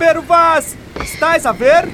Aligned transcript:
Pero 0.00 0.22
Vaz, 0.22 0.78
estás 1.02 1.44
a 1.44 1.52
ver? 1.52 1.86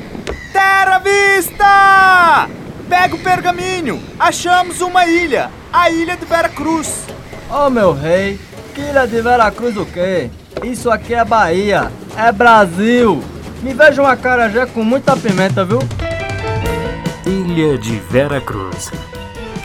Terra 0.53 1.01
vista! 1.01 2.49
Pega 2.89 3.17
o 3.17 3.19
pergaminho! 3.19 4.01
Achamos 4.17 4.81
uma 4.81 5.09
ilha! 5.09 5.51
A 5.73 5.91
ilha 5.91 6.17
de 6.17 6.25
Veracruz! 6.25 7.05
Oh, 7.51 7.69
meu 7.69 7.93
rei! 7.93 8.39
Que 8.77 8.81
ilha 8.81 9.09
de 9.09 9.21
Veracruz 9.21 9.77
o 9.77 9.85
quê? 9.85 10.31
Isso 10.63 10.89
aqui 10.89 11.15
é 11.15 11.25
Bahia! 11.25 11.91
É 12.17 12.31
Brasil! 12.31 13.25
Me 13.61 13.75
veja 13.75 14.01
uma 14.01 14.17
carajé 14.17 14.67
com 14.67 14.85
muita 14.85 15.17
pimenta, 15.17 15.65
viu? 15.65 15.81
Ilha 17.27 17.77
de 17.77 17.97
Veracruz. 18.09 18.93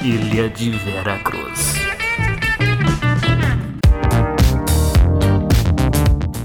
Ilha 0.01 0.49
de 0.49 0.71
Veracruz. 0.71 1.80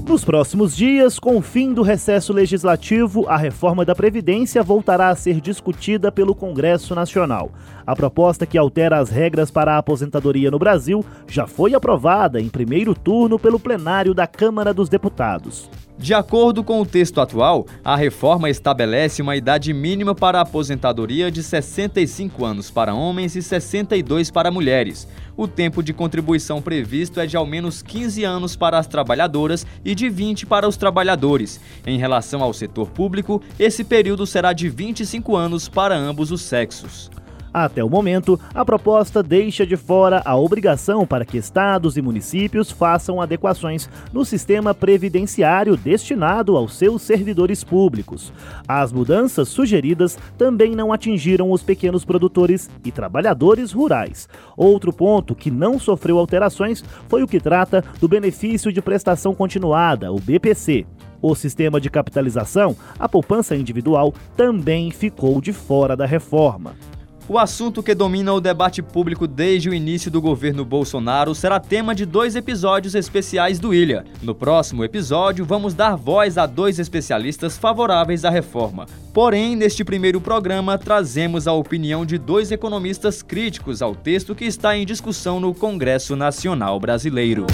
Nos 0.07 0.23
próximos 0.23 0.73
dias, 0.73 1.19
com 1.19 1.35
o 1.35 1.41
fim 1.41 1.73
do 1.73 1.81
recesso 1.81 2.31
legislativo, 2.31 3.27
a 3.27 3.35
reforma 3.35 3.83
da 3.83 3.93
Previdência 3.93 4.63
voltará 4.63 5.09
a 5.09 5.15
ser 5.15 5.41
discutida 5.41 6.09
pelo 6.09 6.33
Congresso 6.33 6.95
Nacional. 6.95 7.51
A 7.85 7.93
proposta 7.93 8.45
que 8.45 8.57
altera 8.57 8.99
as 8.99 9.09
regras 9.09 9.51
para 9.51 9.75
a 9.75 9.77
aposentadoria 9.79 10.49
no 10.49 10.57
Brasil 10.57 11.03
já 11.27 11.45
foi 11.45 11.75
aprovada 11.75 12.39
em 12.39 12.47
primeiro 12.47 12.95
turno 12.95 13.37
pelo 13.37 13.59
plenário 13.59 14.13
da 14.13 14.25
Câmara 14.25 14.73
dos 14.73 14.87
Deputados. 14.87 15.69
De 15.99 16.13
acordo 16.13 16.63
com 16.63 16.79
o 16.79 16.85
texto 16.85 17.19
atual, 17.19 17.65
a 17.83 17.95
reforma 17.95 18.51
estabelece 18.51 19.19
uma 19.19 19.35
idade 19.35 19.73
mínima 19.73 20.13
para 20.13 20.37
a 20.37 20.41
aposentadoria 20.41 21.31
de 21.31 21.41
65 21.41 22.45
anos 22.45 22.69
para 22.69 22.93
homens 22.93 23.35
e 23.35 23.41
62 23.41 24.29
para 24.29 24.51
mulheres. 24.51 25.07
O 25.35 25.47
tempo 25.47 25.81
de 25.81 25.93
contribuição 25.93 26.61
previsto 26.61 27.19
é 27.19 27.25
de 27.25 27.35
ao 27.35 27.47
menos 27.47 27.81
15 27.81 28.23
anos 28.23 28.55
para 28.55 28.77
as 28.77 28.85
trabalhadoras 28.85 29.65
e 29.83 29.95
de 29.95 30.07
20 30.07 30.45
para 30.45 30.67
os 30.67 30.77
trabalhadores. 30.77 31.59
Em 31.85 31.97
relação 31.97 32.43
ao 32.43 32.53
setor 32.53 32.91
público, 32.91 33.41
esse 33.57 33.83
período 33.83 34.27
será 34.27 34.53
de 34.53 34.69
25 34.69 35.35
anos 35.35 35.67
para 35.67 35.97
ambos 35.97 36.31
os 36.31 36.43
sexos. 36.43 37.09
Até 37.59 37.83
o 37.83 37.89
momento, 37.89 38.39
a 38.53 38.63
proposta 38.63 39.23
deixa 39.23 39.65
de 39.65 39.75
fora 39.75 40.21
a 40.23 40.37
obrigação 40.37 41.07
para 41.07 41.25
que 41.25 41.39
estados 41.39 41.97
e 41.97 42.03
municípios 42.03 42.69
façam 42.69 43.19
adequações 43.19 43.89
no 44.13 44.23
sistema 44.23 44.75
previdenciário 44.75 45.75
destinado 45.75 46.55
aos 46.55 46.75
seus 46.75 47.01
servidores 47.01 47.63
públicos. 47.63 48.31
As 48.67 48.93
mudanças 48.93 49.47
sugeridas 49.47 50.19
também 50.37 50.75
não 50.75 50.93
atingiram 50.93 51.49
os 51.49 51.63
pequenos 51.63 52.05
produtores 52.05 52.69
e 52.85 52.91
trabalhadores 52.91 53.71
rurais. 53.71 54.29
Outro 54.55 54.93
ponto 54.93 55.33
que 55.33 55.49
não 55.49 55.79
sofreu 55.79 56.19
alterações 56.19 56.83
foi 57.07 57.23
o 57.23 57.27
que 57.27 57.39
trata 57.39 57.83
do 57.99 58.07
benefício 58.07 58.71
de 58.71 58.83
prestação 58.83 59.33
continuada, 59.33 60.11
o 60.11 60.19
BPC. 60.19 60.85
O 61.19 61.33
sistema 61.33 61.81
de 61.81 61.89
capitalização, 61.89 62.75
a 62.99 63.09
poupança 63.09 63.55
individual, 63.55 64.13
também 64.35 64.91
ficou 64.91 65.41
de 65.41 65.51
fora 65.51 65.97
da 65.97 66.05
reforma. 66.05 66.75
O 67.29 67.37
assunto 67.37 67.83
que 67.83 67.93
domina 67.93 68.31
o 68.31 68.39
debate 68.39 68.81
público 68.81 69.27
desde 69.27 69.69
o 69.69 69.73
início 69.73 70.09
do 70.09 70.21
governo 70.21 70.63
Bolsonaro 70.63 71.35
será 71.35 71.59
tema 71.59 71.93
de 71.93 72.05
dois 72.05 72.37
episódios 72.37 72.95
especiais 72.95 73.59
do 73.59 73.73
Ilha. 73.73 74.05
No 74.21 74.33
próximo 74.33 74.81
episódio, 74.81 75.43
vamos 75.43 75.73
dar 75.73 75.97
voz 75.97 76.37
a 76.37 76.45
dois 76.45 76.79
especialistas 76.79 77.57
favoráveis 77.57 78.23
à 78.23 78.29
reforma. 78.29 78.85
Porém, 79.13 79.57
neste 79.57 79.83
primeiro 79.83 80.21
programa, 80.21 80.77
trazemos 80.77 81.49
a 81.49 81.51
opinião 81.51 82.05
de 82.05 82.17
dois 82.17 82.49
economistas 82.49 83.21
críticos 83.21 83.81
ao 83.81 83.93
texto 83.93 84.33
que 84.33 84.45
está 84.45 84.77
em 84.77 84.85
discussão 84.85 85.37
no 85.37 85.53
Congresso 85.53 86.15
Nacional 86.15 86.79
Brasileiro. 86.79 87.45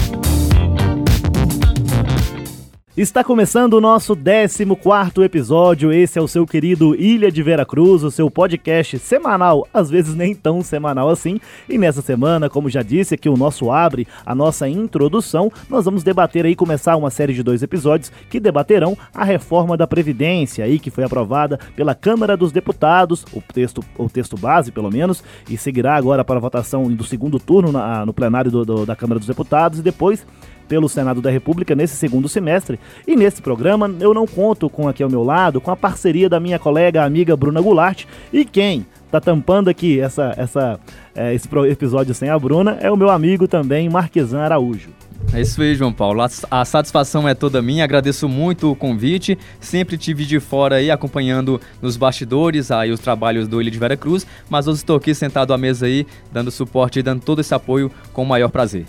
Está 2.96 3.24
começando 3.24 3.74
o 3.74 3.80
nosso 3.80 4.14
14 4.14 5.24
episódio. 5.24 5.92
Esse 5.92 6.16
é 6.16 6.22
o 6.22 6.28
seu 6.28 6.46
querido 6.46 6.94
Ilha 6.94 7.28
de 7.28 7.42
Veracruz, 7.42 8.04
o 8.04 8.10
seu 8.10 8.30
podcast 8.30 9.00
semanal, 9.00 9.66
às 9.74 9.90
vezes 9.90 10.14
nem 10.14 10.32
tão 10.32 10.62
semanal 10.62 11.08
assim. 11.08 11.40
E 11.68 11.76
nessa 11.76 12.00
semana, 12.00 12.48
como 12.48 12.70
já 12.70 12.82
disse 12.82 13.12
aqui, 13.12 13.28
o 13.28 13.36
nosso 13.36 13.72
abre, 13.72 14.06
a 14.24 14.32
nossa 14.32 14.68
introdução, 14.68 15.50
nós 15.68 15.84
vamos 15.84 16.04
debater 16.04 16.46
aí, 16.46 16.54
começar 16.54 16.94
uma 16.94 17.10
série 17.10 17.34
de 17.34 17.42
dois 17.42 17.64
episódios 17.64 18.12
que 18.30 18.38
debaterão 18.38 18.96
a 19.12 19.24
reforma 19.24 19.76
da 19.76 19.88
Previdência 19.88 20.64
aí, 20.64 20.78
que 20.78 20.88
foi 20.88 21.02
aprovada 21.02 21.58
pela 21.74 21.96
Câmara 21.96 22.36
dos 22.36 22.52
Deputados, 22.52 23.26
o 23.32 23.42
texto, 23.42 23.82
o 23.98 24.08
texto 24.08 24.36
base, 24.36 24.70
pelo 24.70 24.88
menos, 24.88 25.24
e 25.50 25.58
seguirá 25.58 25.96
agora 25.96 26.24
para 26.24 26.36
a 26.36 26.40
votação 26.40 26.84
do 26.84 27.02
segundo 27.02 27.40
turno 27.40 27.72
na, 27.72 28.06
no 28.06 28.14
plenário 28.14 28.52
do, 28.52 28.64
do, 28.64 28.86
da 28.86 28.94
Câmara 28.94 29.18
dos 29.18 29.26
Deputados 29.26 29.80
e 29.80 29.82
depois 29.82 30.24
pelo 30.68 30.88
Senado 30.88 31.20
da 31.20 31.30
República 31.30 31.74
nesse 31.74 31.96
segundo 31.96 32.28
semestre. 32.28 32.78
E 33.06 33.16
nesse 33.16 33.40
programa 33.42 33.92
eu 34.00 34.14
não 34.14 34.26
conto 34.26 34.68
com 34.68 34.88
aqui 34.88 35.02
ao 35.02 35.10
meu 35.10 35.22
lado 35.22 35.60
com 35.60 35.70
a 35.70 35.76
parceria 35.76 36.28
da 36.28 36.40
minha 36.40 36.58
colega 36.58 37.04
amiga 37.04 37.36
Bruna 37.36 37.60
Goulart 37.60 38.04
e 38.32 38.44
quem 38.44 38.86
tá 39.10 39.20
tampando 39.20 39.68
aqui 39.68 40.00
essa, 40.00 40.34
essa, 40.36 40.80
é, 41.14 41.32
esse 41.34 41.48
episódio 41.70 42.14
sem 42.14 42.28
a 42.28 42.38
Bruna 42.38 42.78
é 42.80 42.90
o 42.90 42.96
meu 42.96 43.10
amigo 43.10 43.46
também 43.46 43.88
Marquesan 43.88 44.40
Araújo. 44.40 44.90
É 45.32 45.40
isso 45.40 45.60
aí, 45.62 45.74
João 45.74 45.92
Paulo. 45.92 46.20
A 46.50 46.64
satisfação 46.64 47.28
é 47.28 47.34
toda 47.34 47.62
minha. 47.62 47.82
Agradeço 47.82 48.28
muito 48.28 48.70
o 48.70 48.76
convite. 48.76 49.38
Sempre 49.58 49.96
tive 49.96 50.24
de 50.24 50.38
fora 50.38 50.76
aí 50.76 50.90
acompanhando 50.90 51.60
nos 51.80 51.96
bastidores 51.96 52.70
aí 52.70 52.90
os 52.92 53.00
trabalhos 53.00 53.48
do 53.48 53.60
Ilha 53.60 53.70
de 53.70 53.78
Vera 53.78 53.96
Cruz, 53.96 54.26
mas 54.48 54.68
hoje 54.68 54.78
estou 54.78 54.96
aqui 54.96 55.14
sentado 55.14 55.52
à 55.52 55.58
mesa 55.58 55.86
aí, 55.86 56.06
dando 56.32 56.50
suporte 56.50 56.98
e 56.98 57.02
dando 57.02 57.22
todo 57.22 57.40
esse 57.40 57.54
apoio 57.54 57.90
com 58.12 58.22
o 58.22 58.26
maior 58.26 58.48
prazer. 58.48 58.86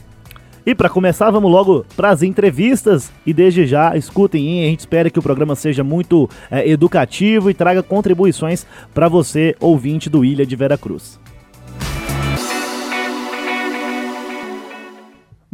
E 0.65 0.73
para 0.73 0.89
começar, 0.89 1.29
vamos 1.29 1.51
logo 1.51 1.85
para 1.95 2.09
as 2.09 2.23
entrevistas. 2.23 3.11
E 3.23 3.31
desde 3.31 3.67
já, 3.67 3.95
escutem, 3.95 4.63
a 4.63 4.65
gente 4.67 4.79
espera 4.79 5.11
que 5.11 5.19
o 5.19 5.21
programa 5.21 5.55
seja 5.55 5.83
muito 5.83 6.27
é, 6.49 6.67
educativo 6.67 7.51
e 7.51 7.53
traga 7.53 7.83
contribuições 7.83 8.65
para 8.91 9.07
você, 9.07 9.55
ouvinte 9.59 10.09
do 10.09 10.25
Ilha 10.25 10.43
de 10.43 10.55
Veracruz. 10.55 11.19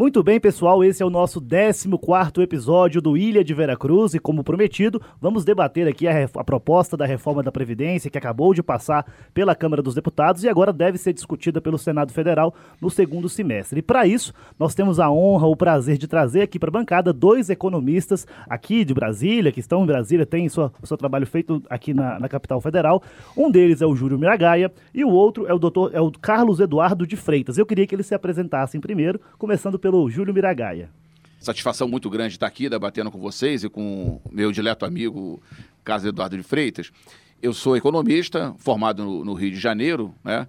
Muito 0.02 0.24
bem, 0.24 0.40
pessoal, 0.40 0.84
esse 0.84 1.04
é 1.04 1.06
o 1.06 1.12
nosso 1.12 1.40
14 1.40 2.42
episódio 2.42 3.00
do 3.00 3.16
Ilha 3.16 3.44
de 3.44 3.54
Veracruz 3.54 4.16
e, 4.16 4.20
como 4.20 4.44
prometido, 4.44 5.00
vamos 5.22 5.46
debater 5.46 5.88
aqui 5.88 6.08
a, 6.08 6.24
a, 6.24 6.44
proposta 6.44 6.98
da 6.98 7.06
reforma 7.06 7.44
da 7.44 7.52
Previdência 7.52 8.10
que 8.10 8.18
acabou 8.18 8.52
de 8.52 8.64
passar 8.64 9.06
pela 9.32 9.54
Câmara 9.54 9.84
dos 9.84 9.94
Deputados 9.94 10.44
e 10.44 10.50
agora 10.50 10.74
deve 10.74 10.98
ser 10.98 11.14
discutida 11.14 11.62
pelo 11.62 11.78
Senado 11.78 12.12
Federal 12.12 12.52
no 12.82 12.90
segundo 12.90 13.30
semestre. 13.30 13.78
E 13.78 13.84
para 13.84 14.08
isso, 14.08 14.34
nós 14.58 14.74
temos 14.74 15.00
a 15.00 15.08
honra, 15.12 15.46
o 15.46 15.56
prazer 15.56 16.00
de 16.00 16.08
trazer 16.08 16.42
aqui 16.42 16.58
para 16.58 16.70
a 16.70 16.74
bancada 16.74 17.14
dois 17.14 17.52
economistas 17.52 18.26
aqui 18.50 18.84
de 18.84 18.96
Brasília, 18.96 19.52
que 19.52 19.60
estão 19.60 19.84
em 19.84 19.86
Brasília, 19.86 20.26
têm 20.26 20.50
sua, 20.50 20.74
o 20.82 20.88
seu 20.88 20.98
trabalho 20.98 21.28
feito 21.28 21.62
aqui 21.70 21.94
na, 21.94 22.20
na 22.20 22.28
capital 22.28 22.60
federal. 22.60 23.04
Um 23.38 23.52
deles 23.52 23.84
é 23.84 23.86
o 23.86 23.96
Júlio 23.96 24.18
Miragaia 24.18 24.72
e 24.96 25.06
o 25.06 25.10
outro 25.10 25.46
é 25.46 25.54
o 25.54 25.60
doutor 25.60 25.92
é 25.94 26.02
o 26.02 26.12
Carlos 26.12 26.60
Eduardo 26.60 27.06
de 27.06 27.16
Freitas. 27.16 27.60
Eu 27.60 27.68
queria 27.68 27.86
que 27.86 27.94
eles 27.94 28.08
se 28.08 28.16
apresentassem 28.16 28.82
primeiro, 28.82 29.22
começando 29.38 29.78
pelo 29.78 29.91
pelo 29.92 30.10
Júlio 30.10 30.34
Miragaia. 30.34 30.90
Satisfação 31.38 31.86
muito 31.86 32.10
grande 32.10 32.36
estar 32.36 32.48
aqui 32.48 32.70
debatendo 32.70 33.12
com 33.12 33.20
vocês 33.20 33.66
e 33.66 33.70
com 33.70 34.22
meu 34.32 34.50
dileto 34.50 34.86
amigo 34.86 35.44
Carlos 35.84 36.06
Eduardo 36.06 36.38
de 36.38 36.44
Freitas. 36.44 36.94
Eu 37.42 37.52
sou 37.52 37.76
economista, 37.76 38.56
formado 38.58 39.04
no, 39.04 39.26
no 39.26 39.34
Rio 39.34 39.52
de 39.52 39.60
Janeiro, 39.60 40.16
né? 40.24 40.48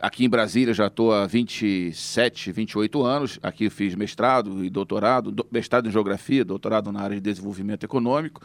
Aqui 0.00 0.24
em 0.24 0.28
Brasília 0.28 0.74
já 0.74 0.88
estou 0.88 1.12
há 1.12 1.28
27, 1.28 2.50
28 2.50 3.04
anos. 3.04 3.38
Aqui 3.40 3.70
fiz 3.70 3.94
mestrado 3.94 4.64
e 4.64 4.68
doutorado, 4.68 5.30
do, 5.30 5.46
mestrado 5.48 5.88
em 5.88 5.92
Geografia, 5.92 6.44
doutorado 6.44 6.90
na 6.90 7.02
área 7.02 7.14
de 7.14 7.22
Desenvolvimento 7.22 7.84
Econômico. 7.84 8.42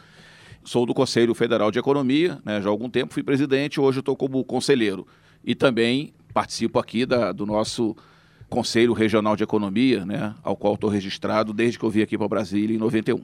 Sou 0.62 0.86
do 0.86 0.94
Conselho 0.94 1.34
Federal 1.34 1.72
de 1.72 1.80
Economia, 1.80 2.38
né, 2.44 2.62
já 2.62 2.68
há 2.68 2.70
algum 2.70 2.88
tempo 2.88 3.12
fui 3.12 3.24
presidente, 3.24 3.80
hoje 3.80 3.98
estou 3.98 4.14
como 4.14 4.44
conselheiro. 4.44 5.04
E 5.44 5.56
também 5.56 6.14
participo 6.32 6.78
aqui 6.78 7.04
da, 7.04 7.32
do 7.32 7.44
nosso 7.44 7.96
Conselho 8.48 8.92
Regional 8.92 9.36
de 9.36 9.44
Economia, 9.44 10.04
né, 10.06 10.34
ao 10.42 10.56
qual 10.56 10.74
estou 10.74 10.88
registrado 10.88 11.52
desde 11.52 11.78
que 11.78 11.84
eu 11.84 11.90
vim 11.90 12.02
aqui 12.02 12.16
para 12.16 12.28
Brasília 12.28 12.74
em 12.74 12.78
91. 12.78 13.20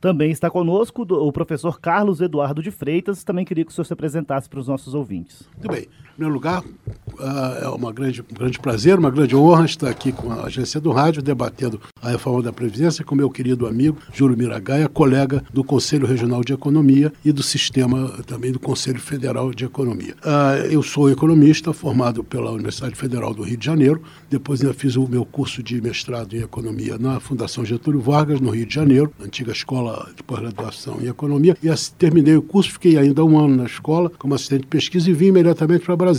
Também 0.00 0.30
está 0.30 0.50
conosco 0.50 1.02
o 1.02 1.30
professor 1.30 1.78
Carlos 1.78 2.22
Eduardo 2.22 2.62
de 2.62 2.70
Freitas. 2.70 3.22
Também 3.22 3.44
queria 3.44 3.66
que 3.66 3.70
o 3.70 3.74
senhor 3.74 3.84
se 3.84 3.92
apresentasse 3.92 4.48
para 4.48 4.58
os 4.58 4.66
nossos 4.66 4.94
ouvintes. 4.94 5.46
Muito 5.52 5.68
bem. 5.68 5.86
Primeiro 6.20 6.34
lugar, 6.34 6.62
uh, 6.62 7.64
é 7.64 7.68
uma 7.68 7.90
grande, 7.90 8.20
um 8.20 8.34
grande 8.34 8.58
prazer, 8.58 8.98
uma 8.98 9.10
grande 9.10 9.34
honra 9.34 9.64
estar 9.64 9.88
aqui 9.88 10.12
com 10.12 10.30
a 10.30 10.44
agência 10.44 10.78
do 10.78 10.90
rádio, 10.90 11.22
debatendo 11.22 11.80
a 12.02 12.10
reforma 12.10 12.42
da 12.42 12.52
Previdência 12.52 13.02
com 13.02 13.14
meu 13.14 13.30
querido 13.30 13.66
amigo 13.66 13.96
Júlio 14.12 14.36
Miragaia, 14.36 14.86
colega 14.86 15.42
do 15.50 15.64
Conselho 15.64 16.06
Regional 16.06 16.42
de 16.44 16.52
Economia 16.52 17.10
e 17.24 17.32
do 17.32 17.42
sistema 17.42 18.08
também 18.26 18.52
do 18.52 18.58
Conselho 18.58 19.00
Federal 19.00 19.50
de 19.54 19.64
Economia. 19.64 20.14
Uh, 20.22 20.66
eu 20.66 20.82
sou 20.82 21.10
economista, 21.10 21.72
formado 21.72 22.22
pela 22.22 22.50
Universidade 22.50 22.94
Federal 22.96 23.32
do 23.32 23.42
Rio 23.42 23.56
de 23.56 23.64
Janeiro. 23.64 24.02
Depois 24.28 24.60
ainda 24.60 24.74
fiz 24.74 24.96
o 24.96 25.08
meu 25.08 25.24
curso 25.24 25.62
de 25.62 25.80
mestrado 25.80 26.36
em 26.36 26.42
Economia 26.42 26.98
na 26.98 27.18
Fundação 27.18 27.64
Getúlio 27.64 28.02
Vargas, 28.02 28.42
no 28.42 28.50
Rio 28.50 28.66
de 28.66 28.74
Janeiro, 28.74 29.10
antiga 29.24 29.52
escola 29.52 30.06
de 30.14 30.22
pós-graduação 30.22 30.98
em 31.00 31.06
economia 31.06 31.56
e 31.62 31.70
terminei 31.96 32.36
o 32.36 32.42
curso, 32.42 32.72
fiquei 32.72 32.98
ainda 32.98 33.24
um 33.24 33.38
ano 33.38 33.56
na 33.56 33.64
escola 33.64 34.12
como 34.18 34.34
assistente 34.34 34.62
de 34.62 34.66
pesquisa 34.66 35.08
e 35.08 35.14
vim 35.14 35.28
imediatamente 35.28 35.86
para 35.86 35.96
Brasília. 35.96 36.09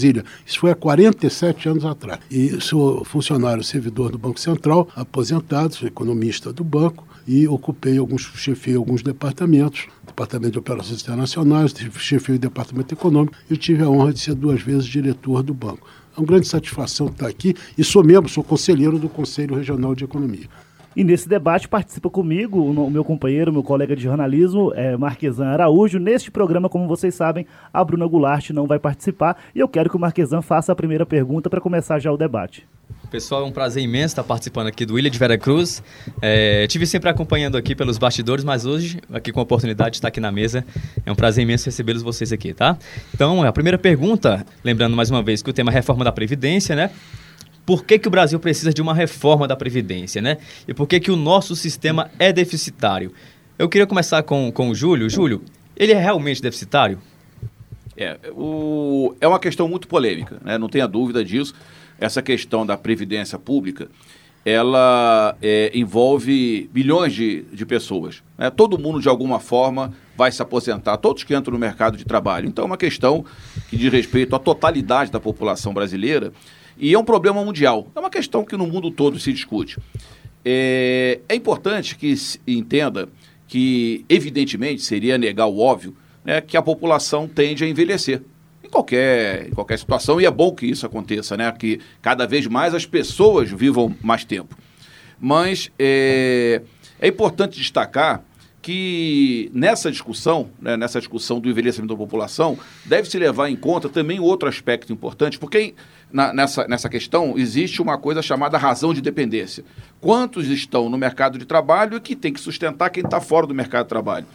Isso 0.45 0.59
foi 0.59 0.71
há 0.71 0.75
47 0.75 1.69
anos 1.69 1.85
atrás. 1.85 2.19
E 2.29 2.59
sou 2.61 3.03
funcionário 3.03 3.63
servidor 3.63 4.11
do 4.11 4.17
Banco 4.17 4.39
Central, 4.39 4.87
aposentado, 4.95 5.75
sou 5.75 5.87
economista 5.87 6.51
do 6.51 6.63
banco 6.63 7.07
e 7.27 7.47
ocupei 7.47 7.97
alguns, 7.97 8.23
chefiei 8.35 8.75
alguns 8.75 9.01
departamentos, 9.01 9.87
Departamento 10.05 10.53
de 10.53 10.59
Operações 10.59 11.01
Internacionais, 11.01 11.73
chefiei 11.97 12.35
o 12.35 12.39
Departamento 12.39 12.93
Econômico 12.93 13.35
e 13.49 13.55
tive 13.55 13.83
a 13.83 13.89
honra 13.89 14.13
de 14.13 14.19
ser 14.19 14.35
duas 14.35 14.61
vezes 14.61 14.85
diretor 14.85 15.41
do 15.43 15.53
banco. 15.53 15.87
É 16.15 16.19
uma 16.19 16.27
grande 16.27 16.47
satisfação 16.47 17.07
estar 17.07 17.27
aqui 17.27 17.55
e 17.77 17.83
sou 17.83 18.03
membro, 18.03 18.29
sou 18.29 18.43
conselheiro 18.43 18.99
do 18.99 19.07
Conselho 19.07 19.55
Regional 19.55 19.95
de 19.95 20.03
Economia. 20.03 20.49
E 20.93 21.05
nesse 21.05 21.27
debate 21.29 21.69
participa 21.69 22.09
comigo 22.09 22.59
o 22.59 22.89
meu 22.89 23.03
companheiro, 23.03 23.51
meu 23.51 23.63
colega 23.63 23.95
de 23.95 24.03
jornalismo, 24.03 24.73
é 24.75 24.97
Marquesan 24.97 25.47
Araújo. 25.47 25.97
Neste 25.99 26.29
programa, 26.29 26.67
como 26.67 26.85
vocês 26.85 27.15
sabem, 27.15 27.45
a 27.73 27.81
Bruna 27.83 28.05
Goulart 28.05 28.49
não 28.49 28.67
vai 28.67 28.77
participar 28.77 29.37
e 29.55 29.59
eu 29.59 29.69
quero 29.69 29.89
que 29.89 29.95
o 29.95 29.99
Marquesan 29.99 30.41
faça 30.41 30.73
a 30.73 30.75
primeira 30.75 31.05
pergunta 31.05 31.49
para 31.49 31.61
começar 31.61 31.97
já 31.97 32.11
o 32.11 32.17
debate. 32.17 32.67
Pessoal, 33.09 33.43
é 33.43 33.45
um 33.45 33.51
prazer 33.51 33.83
imenso 33.83 34.13
estar 34.13 34.23
participando 34.23 34.67
aqui 34.67 34.85
do 34.85 34.99
Ilha 34.99 35.09
de 35.09 35.17
Vera 35.17 35.37
Cruz. 35.37 35.81
É, 36.21 36.67
tive 36.67 36.85
sempre 36.85 37.09
acompanhando 37.09 37.57
aqui 37.57 37.73
pelos 37.73 37.97
bastidores, 37.97 38.43
mas 38.43 38.65
hoje, 38.65 38.99
aqui 39.13 39.31
com 39.31 39.39
a 39.39 39.43
oportunidade 39.43 39.91
de 39.91 39.97
estar 39.97 40.09
aqui 40.09 40.19
na 40.19 40.31
mesa, 40.31 40.65
é 41.05 41.11
um 41.11 41.15
prazer 41.15 41.43
imenso 41.43 41.65
recebê-los 41.65 42.01
vocês 42.01 42.33
aqui, 42.33 42.53
tá? 42.53 42.77
Então, 43.13 43.43
a 43.43 43.51
primeira 43.51 43.77
pergunta, 43.77 44.45
lembrando 44.63 44.95
mais 44.95 45.09
uma 45.09 45.23
vez 45.23 45.41
que 45.41 45.49
o 45.49 45.53
tema 45.53 45.71
é 45.71 45.73
reforma 45.73 46.03
da 46.03 46.11
Previdência, 46.11 46.75
né? 46.75 46.91
Por 47.65 47.85
que, 47.85 47.99
que 47.99 48.07
o 48.07 48.11
Brasil 48.11 48.39
precisa 48.39 48.73
de 48.73 48.81
uma 48.81 48.93
reforma 48.93 49.47
da 49.47 49.55
Previdência, 49.55 50.21
né? 50.21 50.37
E 50.67 50.73
por 50.73 50.87
que, 50.87 50.99
que 50.99 51.11
o 51.11 51.15
nosso 51.15 51.55
sistema 51.55 52.09
é 52.17 52.33
deficitário? 52.33 53.13
Eu 53.57 53.69
queria 53.69 53.85
começar 53.85 54.23
com, 54.23 54.51
com 54.51 54.69
o 54.69 54.75
Júlio. 54.75 55.09
Júlio, 55.09 55.43
ele 55.77 55.91
é 55.91 55.99
realmente 55.99 56.41
deficitário? 56.41 56.99
É, 57.95 58.17
o, 58.31 59.13
é 59.21 59.27
uma 59.27 59.39
questão 59.39 59.67
muito 59.67 59.87
polêmica, 59.87 60.41
né? 60.43 60.57
não 60.57 60.67
tenha 60.67 60.87
dúvida 60.87 61.23
disso. 61.23 61.53
Essa 61.99 62.21
questão 62.21 62.65
da 62.65 62.75
Previdência 62.75 63.37
Pública, 63.37 63.87
ela 64.43 65.37
é, 65.41 65.71
envolve 65.75 66.67
bilhões 66.73 67.13
de, 67.13 67.43
de 67.53 67.65
pessoas. 67.65 68.23
Né? 68.37 68.49
Todo 68.49 68.79
mundo, 68.79 68.99
de 68.99 69.07
alguma 69.07 69.39
forma, 69.39 69.93
vai 70.17 70.31
se 70.31 70.41
aposentar, 70.41 70.97
todos 70.97 71.23
que 71.23 71.35
entram 71.35 71.53
no 71.53 71.59
mercado 71.59 71.95
de 71.95 72.05
trabalho. 72.05 72.47
Então, 72.47 72.63
é 72.63 72.65
uma 72.65 72.77
questão 72.77 73.23
que 73.69 73.77
diz 73.77 73.91
respeito 73.91 74.35
à 74.35 74.39
totalidade 74.39 75.11
da 75.11 75.19
população 75.19 75.73
brasileira 75.73 76.33
e 76.77 76.93
é 76.93 76.99
um 76.99 77.03
problema 77.03 77.43
mundial. 77.43 77.87
É 77.95 77.99
uma 77.99 78.09
questão 78.09 78.43
que 78.43 78.57
no 78.57 78.67
mundo 78.67 78.91
todo 78.91 79.19
se 79.19 79.31
discute. 79.31 79.77
É, 80.43 81.19
é 81.29 81.35
importante 81.35 81.95
que 81.95 82.15
se 82.15 82.39
entenda 82.47 83.07
que, 83.47 84.05
evidentemente, 84.07 84.81
seria 84.81 85.17
negar 85.17 85.45
o 85.45 85.59
óbvio, 85.59 85.95
né, 86.23 86.41
que 86.41 86.55
a 86.55 86.61
população 86.61 87.27
tende 87.27 87.63
a 87.63 87.67
envelhecer. 87.67 88.21
Em 88.63 88.69
qualquer, 88.69 89.47
em 89.49 89.51
qualquer 89.51 89.77
situação, 89.77 90.21
e 90.21 90.25
é 90.25 90.31
bom 90.31 90.53
que 90.53 90.65
isso 90.65 90.85
aconteça, 90.85 91.35
né, 91.35 91.51
que 91.51 91.79
cada 92.01 92.25
vez 92.25 92.47
mais 92.47 92.73
as 92.73 92.85
pessoas 92.85 93.51
vivam 93.51 93.93
mais 94.01 94.23
tempo. 94.23 94.57
Mas 95.19 95.69
é, 95.77 96.61
é 96.99 97.07
importante 97.07 97.57
destacar 97.57 98.23
que 98.61 99.49
nessa 99.53 99.91
discussão, 99.91 100.49
né, 100.61 100.77
nessa 100.77 100.99
discussão 100.99 101.39
do 101.39 101.49
envelhecimento 101.49 101.93
da 101.93 101.97
população, 101.97 102.57
deve 102.85 103.09
se 103.09 103.17
levar 103.17 103.49
em 103.49 103.55
conta 103.55 103.89
também 103.89 104.19
outro 104.19 104.47
aspecto 104.47 104.93
importante, 104.93 105.39
porque 105.39 105.73
na, 106.11 106.33
nessa, 106.33 106.67
nessa 106.67 106.89
questão 106.89 107.37
existe 107.37 107.81
uma 107.81 107.97
coisa 107.97 108.21
chamada 108.21 108.57
razão 108.57 108.93
de 108.93 109.01
dependência. 109.01 109.63
Quantos 109.99 110.47
estão 110.47 110.89
no 110.89 110.97
mercado 110.97 111.37
de 111.37 111.45
trabalho 111.45 111.97
e 111.97 112.01
que 112.01 112.15
tem 112.15 112.33
que 112.33 112.39
sustentar 112.39 112.89
quem 112.89 113.03
está 113.03 113.19
fora 113.21 113.47
do 113.47 113.53
mercado 113.53 113.83
de 113.85 113.89
trabalho? 113.89 114.25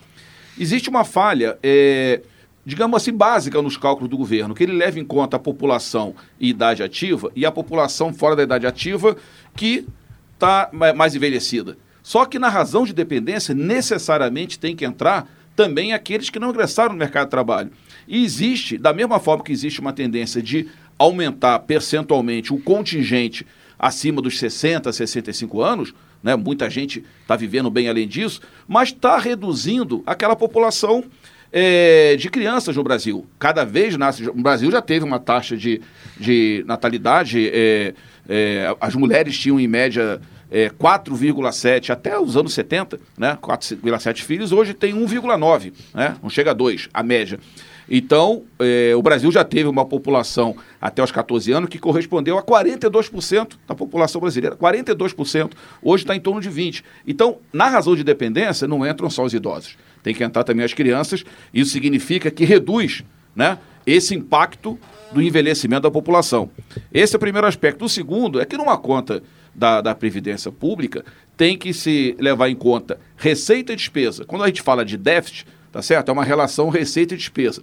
Existe 0.58 0.88
uma 0.88 1.05
falha, 1.05 1.58
é, 1.62 2.23
digamos 2.64 2.96
assim, 2.96 3.12
básica 3.12 3.61
nos 3.61 3.76
cálculos 3.76 4.08
do 4.08 4.17
governo, 4.17 4.55
que 4.55 4.62
ele 4.62 4.73
leva 4.73 4.99
em 4.99 5.05
conta 5.05 5.37
a 5.37 5.40
população 5.40 6.14
e 6.40 6.49
idade 6.49 6.82
ativa 6.82 7.31
e 7.37 7.44
a 7.44 7.52
população 7.52 8.12
fora 8.12 8.34
da 8.34 8.43
idade 8.43 8.67
ativa 8.67 9.17
que 9.55 9.87
está 10.34 10.70
mais 10.73 11.14
envelhecida. 11.14 11.76
Só 12.02 12.25
que 12.25 12.38
na 12.38 12.49
razão 12.49 12.84
de 12.84 12.93
dependência, 12.93 13.55
necessariamente 13.55 14.58
tem 14.58 14.76
que 14.76 14.84
entrar 14.84 15.28
também 15.56 15.93
aqueles 15.93 16.31
que 16.31 16.38
não 16.38 16.50
ingressaram 16.50 16.93
no 16.93 16.99
mercado 16.99 17.26
de 17.26 17.31
trabalho. 17.31 17.73
E 18.06 18.23
existe, 18.25 18.78
da 18.78 18.93
mesma 18.93 19.19
forma 19.19 19.43
que 19.43 19.50
existe 19.50 19.81
uma 19.81 19.93
tendência 19.93 20.40
de 20.40 20.69
aumentar 20.98 21.58
percentualmente 21.60 22.52
o 22.52 22.58
contingente 22.58 23.46
acima 23.78 24.22
dos 24.22 24.38
60, 24.38 24.93
65 24.93 25.62
anos, 25.62 25.94
né? 26.22 26.34
muita 26.34 26.69
gente 26.70 27.04
está 27.22 27.37
vivendo 27.37 27.70
bem 27.70 27.88
além 27.88 28.08
disso, 28.08 28.40
mas 28.66 28.88
está 28.88 29.19
reduzindo 29.19 30.02
aquela 30.06 30.34
população 30.34 31.04
é, 31.52 32.16
de 32.16 32.28
crianças 32.28 32.76
no 32.76 32.82
Brasil. 32.82 33.26
Cada 33.38 33.64
vez 33.64 33.96
nasce. 33.96 34.28
O 34.28 34.34
Brasil 34.34 34.70
já 34.70 34.82
teve 34.82 35.04
uma 35.04 35.19
taxa 35.19 35.56
de, 35.56 35.81
de 36.19 36.64
natalidade, 36.66 37.49
é, 37.52 37.94
é, 38.28 38.76
as 38.81 38.94
mulheres 38.94 39.38
tinham 39.38 39.58
em 39.60 39.66
média. 39.66 40.20
É, 40.49 40.70
4,7 40.70 41.90
até 41.90 42.16
os 42.16 42.37
anos 42.37 42.54
70, 42.54 43.00
né? 43.19 43.37
4,7 43.42 44.22
filhos, 44.22 44.52
hoje 44.52 44.75
tem 44.75 44.94
1,9, 44.94 45.72
né? 45.92 46.16
Não 46.22 46.31
chega 46.31 46.52
a 46.52 46.54
2, 46.54 46.88
a 46.94 47.02
média. 47.02 47.40
Então, 47.88 48.42
eh, 48.58 48.94
o 48.96 49.02
Brasil 49.02 49.30
já 49.30 49.44
teve 49.44 49.68
uma 49.68 49.84
população 49.84 50.56
até 50.80 51.02
os 51.02 51.12
14 51.12 51.52
anos 51.52 51.70
que 51.70 51.78
correspondeu 51.78 52.36
a 52.36 52.42
42% 52.42 53.56
da 53.66 53.74
população 53.74 54.20
brasileira. 54.20 54.56
42%. 54.56 55.52
Hoje 55.80 56.04
está 56.04 56.16
em 56.16 56.20
torno 56.20 56.40
de 56.40 56.50
20%. 56.50 56.82
Então, 57.06 57.38
na 57.52 57.68
razão 57.68 57.94
de 57.94 58.02
dependência, 58.02 58.66
não 58.66 58.86
entram 58.86 59.08
só 59.08 59.24
os 59.24 59.32
idosos. 59.32 59.76
Tem 60.02 60.14
que 60.14 60.24
entrar 60.24 60.42
também 60.44 60.64
as 60.64 60.74
crianças. 60.74 61.24
Isso 61.54 61.70
significa 61.70 62.30
que 62.30 62.44
reduz 62.44 63.04
né, 63.34 63.58
esse 63.86 64.14
impacto 64.14 64.78
do 65.12 65.22
envelhecimento 65.22 65.82
da 65.82 65.90
população. 65.90 66.50
Esse 66.92 67.14
é 67.14 67.16
o 67.16 67.20
primeiro 67.20 67.46
aspecto. 67.46 67.84
O 67.84 67.88
segundo 67.88 68.40
é 68.40 68.44
que 68.44 68.56
numa 68.56 68.76
conta 68.76 69.22
da, 69.54 69.80
da 69.80 69.94
Previdência 69.94 70.50
Pública 70.50 71.04
tem 71.36 71.56
que 71.56 71.72
se 71.72 72.16
levar 72.18 72.48
em 72.48 72.54
conta 72.54 72.98
receita 73.16 73.72
e 73.72 73.76
despesa. 73.76 74.24
Quando 74.24 74.42
a 74.42 74.46
gente 74.46 74.62
fala 74.62 74.84
de 74.84 74.96
déficit, 74.96 75.46
tá 75.76 75.82
certo? 75.82 76.08
É 76.08 76.12
uma 76.12 76.25
relação 76.25 76.70
receita 76.70 77.12
e 77.12 77.19
despesa. 77.19 77.61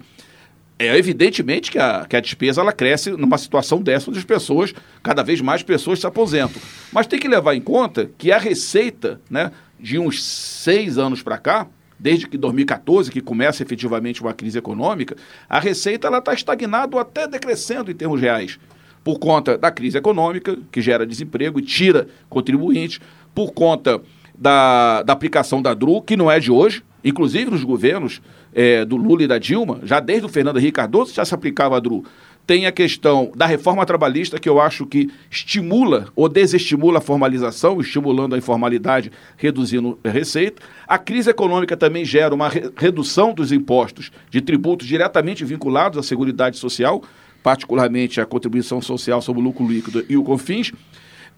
É 0.78 0.96
evidentemente 0.96 1.72
que 1.72 1.80
a, 1.80 2.06
que 2.08 2.16
a 2.16 2.20
despesa 2.20 2.62
ela 2.62 2.72
cresce 2.72 3.10
numa 3.10 3.40
situação 3.40 3.82
dessa 3.82 4.12
onde 4.12 4.20
as 4.20 4.26
pessoas, 4.26 4.72
cada 5.02 5.24
vez 5.24 5.42
mais 5.42 5.64
pessoas 5.64 6.00
se 6.00 6.06
aposentam. 6.06 6.62
Mas 6.92 7.08
tem 7.08 7.20
que 7.20 7.28
levar 7.28 7.56
em 7.56 7.62
conta 7.62 8.12
que 8.16 8.32
a 8.32 8.38
receita, 8.38 9.20
né, 9.32 9.52
de 9.80 9.98
uns 9.98 10.24
seis 10.24 11.00
anos 11.00 11.24
para 11.24 11.40
cá, 11.40 11.66
desde 11.98 12.28
que 12.28 12.38
2014, 12.38 13.10
que 13.10 13.20
começa 13.20 13.64
efetivamente 13.64 14.22
uma 14.22 14.34
crise 14.34 14.60
econômica, 14.60 15.18
a 15.50 15.60
receita 15.60 16.08
está 16.16 16.36
estagnada 16.36 16.96
ou 16.96 17.02
até 17.02 17.28
decrescendo 17.28 17.90
em 17.90 17.96
termos 17.96 18.22
reais. 18.22 18.60
Por 19.04 19.18
conta 19.18 19.58
da 19.58 19.72
crise 19.72 19.98
econômica, 19.98 20.56
que 20.72 20.84
gera 20.84 21.04
desemprego 21.04 21.58
e 21.58 21.64
tira 21.64 22.08
contribuintes, 22.30 23.00
por 23.34 23.54
conta 23.54 24.00
da, 24.36 25.04
da 25.04 25.14
aplicação 25.14 25.62
da 25.62 25.74
DRU, 25.74 26.02
que 26.02 26.18
não 26.18 26.30
é 26.30 26.40
de 26.40 26.52
hoje, 26.52 26.84
inclusive 27.04 27.52
nos 27.52 27.64
governos 27.64 28.22
é, 28.54 28.86
do 28.86 28.96
Lula 28.96 29.24
e 29.24 29.28
da 29.28 29.38
Dilma, 29.38 29.80
já 29.84 30.00
desde 30.00 30.26
o 30.26 30.30
Fernando 30.30 30.58
Henrique 30.58 30.74
Cardoso 30.74 31.14
já 31.14 31.26
se 31.26 31.34
aplicava 31.34 31.78
a 31.78 31.80
DRU. 31.80 32.04
Tem 32.46 32.66
a 32.66 32.74
questão 32.74 33.32
da 33.34 33.46
reforma 33.46 33.86
trabalhista, 33.86 34.38
que 34.38 34.50
eu 34.50 34.60
acho 34.60 34.86
que 34.86 35.10
estimula 35.32 36.08
ou 36.14 36.28
desestimula 36.28 36.98
a 36.98 37.02
formalização, 37.02 37.80
estimulando 37.80 38.36
a 38.36 38.38
informalidade, 38.38 39.12
reduzindo 39.38 39.98
a 40.04 40.10
receita. 40.10 40.62
A 40.86 40.98
crise 40.98 41.30
econômica 41.30 41.78
também 41.78 42.04
gera 42.04 42.36
uma 42.36 42.50
re 42.50 42.70
redução 42.76 43.34
dos 43.34 43.54
impostos 43.54 44.12
de 44.30 44.42
tributos 44.42 44.86
diretamente 44.86 45.46
vinculados 45.46 45.98
à 45.98 46.04
Seguridade 46.04 46.58
Social, 46.58 47.02
particularmente 47.42 48.20
a 48.20 48.26
contribuição 48.26 48.82
social 48.82 49.22
sobre 49.22 49.42
o 49.42 49.46
lucro 49.46 49.66
líquido 49.66 50.04
e 50.10 50.18
o 50.18 50.24
CONFINS. 50.24 50.74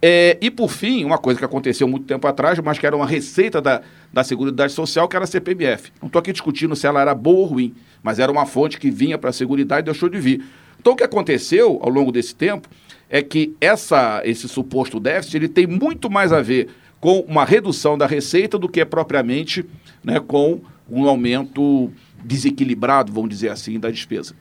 É, 0.01 0.37
e 0.41 0.51
por 0.51 0.69
fim, 0.69 1.03
uma 1.03 1.17
coisa 1.17 1.39
que 1.39 1.45
aconteceu 1.45 1.87
muito 1.87 2.05
tempo 2.05 2.27
atrás, 2.27 2.59
mas 2.59 2.77
que 2.77 2.85
era 2.85 2.95
uma 2.95 3.07
receita 3.07 3.61
da, 3.61 3.81
da 4.11 4.23
Seguridade 4.23 4.73
Social, 4.73 5.07
que 5.07 5.15
era 5.15 5.23
a 5.23 5.27
CPMF. 5.27 5.91
Não 6.01 6.07
estou 6.07 6.19
aqui 6.19 6.31
discutindo 6.31 6.75
se 6.75 6.85
ela 6.85 7.01
era 7.01 7.15
boa 7.15 7.39
ou 7.39 7.45
ruim, 7.45 7.73
mas 8.03 8.19
era 8.19 8.31
uma 8.31 8.45
fonte 8.45 8.77
que 8.77 8.91
vinha 8.91 9.17
para 9.17 9.29
a 9.29 9.33
Seguridade 9.33 9.81
e 9.81 9.91
deixou 9.91 10.09
de 10.09 10.19
vir. 10.19 10.43
Então 10.79 10.93
o 10.93 10.95
que 10.95 11.03
aconteceu 11.03 11.79
ao 11.81 11.89
longo 11.89 12.11
desse 12.11 12.35
tempo 12.35 12.69
é 13.09 13.21
que 13.21 13.55
essa, 13.59 14.21
esse 14.25 14.47
suposto 14.47 14.99
déficit 14.99 15.37
ele 15.37 15.47
tem 15.47 15.65
muito 15.65 16.09
mais 16.09 16.31
a 16.31 16.41
ver 16.41 16.69
com 16.99 17.19
uma 17.21 17.45
redução 17.45 17.97
da 17.97 18.05
receita 18.05 18.57
do 18.57 18.69
que 18.69 18.83
propriamente 18.85 19.65
né, 20.03 20.19
com 20.19 20.61
um 20.89 21.07
aumento 21.07 21.91
desequilibrado, 22.23 23.11
vamos 23.11 23.29
dizer 23.29 23.49
assim, 23.49 23.79
da 23.79 23.89
despesa. 23.89 24.35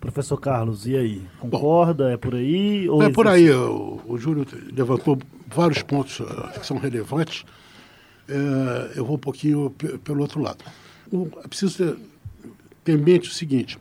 Professor 0.00 0.36
Carlos, 0.38 0.86
e 0.86 0.96
aí? 0.96 1.22
Concorda? 1.38 2.04
Bom, 2.04 2.10
é 2.10 2.16
por 2.16 2.34
aí? 2.34 2.86
é 2.86 3.10
por 3.10 3.26
aí. 3.26 3.50
O, 3.50 4.00
o 4.06 4.18
Júlio 4.18 4.46
levantou 4.72 5.18
vários 5.48 5.82
pontos 5.82 6.20
uh, 6.20 6.48
que 6.58 6.66
são 6.66 6.76
relevantes. 6.76 7.44
É, 8.28 8.98
eu 8.98 9.04
vou 9.04 9.16
um 9.16 9.20
pouquinho 9.20 9.70
pelo 10.04 10.20
outro 10.20 10.40
lado. 10.40 10.64
O, 11.10 11.28
é 11.44 11.48
preciso 11.48 11.76
ter, 11.78 11.96
ter, 12.84 12.92
em 12.92 13.02
mente 13.02 13.28
o 13.28 13.32
seguinte: 13.32 13.78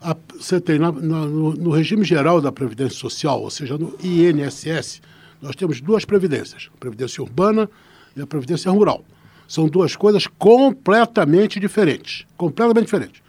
a, 0.00 0.16
você 0.38 0.60
tem 0.60 0.78
na, 0.78 0.90
na, 0.90 1.26
no, 1.26 1.52
no, 1.52 1.70
regime 1.70 2.04
geral 2.04 2.40
da 2.40 2.50
Previdência 2.50 2.98
Social, 2.98 3.42
ou 3.42 3.50
seja, 3.50 3.76
no 3.76 3.96
INSS, 4.02 5.02
nós 5.40 5.54
temos 5.54 5.80
duas 5.80 6.04
previdências: 6.04 6.70
a 6.74 6.78
Previdência 6.78 7.22
Urbana 7.22 7.68
e 8.16 8.20
a 8.20 8.26
Previdência 8.26 8.70
Rural. 8.70 9.04
São 9.46 9.66
duas 9.66 9.96
coisas 9.96 10.26
completamente 10.26 11.58
diferentes. 11.58 12.24
Completamente 12.36 12.84
diferentes. 12.84 13.20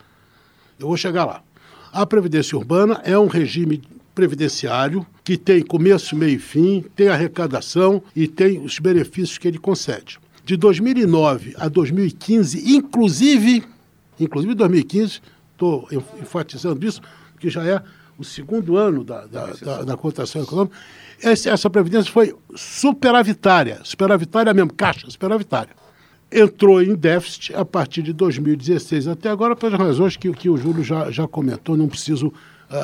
Eu 0.80 0.88
vou 0.88 0.96
chegar 0.96 1.26
lá. 1.26 1.44
A 1.94 2.06
Previdência 2.06 2.58
Urbana 2.58 3.02
é 3.04 3.20
um 3.20 3.28
regime 3.28 3.82
previdenciário 4.16 5.06
que 5.26 5.38
tem 5.38 5.62
começo, 5.62 6.16
meio 6.16 6.36
e 6.36 6.40
fim, 6.40 6.86
tem 6.96 7.10
arrecadação 7.10 8.02
e 8.16 8.28
tem 8.28 8.64
os 8.64 8.80
benefícios 8.80 9.38
que 9.38 9.48
ele 9.48 9.58
concede. 9.58 10.18
De 10.46 10.56
2009 10.56 11.54
a 11.58 11.68
2015, 11.68 12.76
inclusive, 12.76 13.64
inclusive 14.18 14.56
2015, 14.56 15.22
estou 15.52 15.88
enfatizando 16.22 16.86
isso, 16.86 17.02
que 17.40 17.50
já 17.50 17.66
é 17.66 17.82
o 18.18 18.24
segundo 18.24 18.78
ano 18.78 19.04
da, 19.04 19.26
da, 19.26 19.48
da, 19.48 19.82
da 19.84 19.98
cotação 19.98 20.44
econômica, 20.44 20.76
essa 21.22 21.70
previdência 21.70 22.12
foi 22.12 22.34
superavitária, 22.56 23.82
superavitária 23.84 24.54
mesmo, 24.54 24.74
caixa, 24.74 25.10
superavitária. 25.10 25.81
Entrou 26.32 26.82
em 26.82 26.96
déficit 26.96 27.54
a 27.54 27.66
partir 27.66 28.02
de 28.02 28.14
2016 28.14 29.08
até 29.08 29.30
agora, 29.30 29.56
pelas 29.56 29.78
razões 29.78 30.16
que, 30.16 30.32
que 30.32 30.50
o 30.50 30.56
Júlio 30.56 30.84
já, 30.84 31.12
já 31.12 31.28
comentou, 31.28 31.76
não 31.76 31.90
preciso 31.90 32.32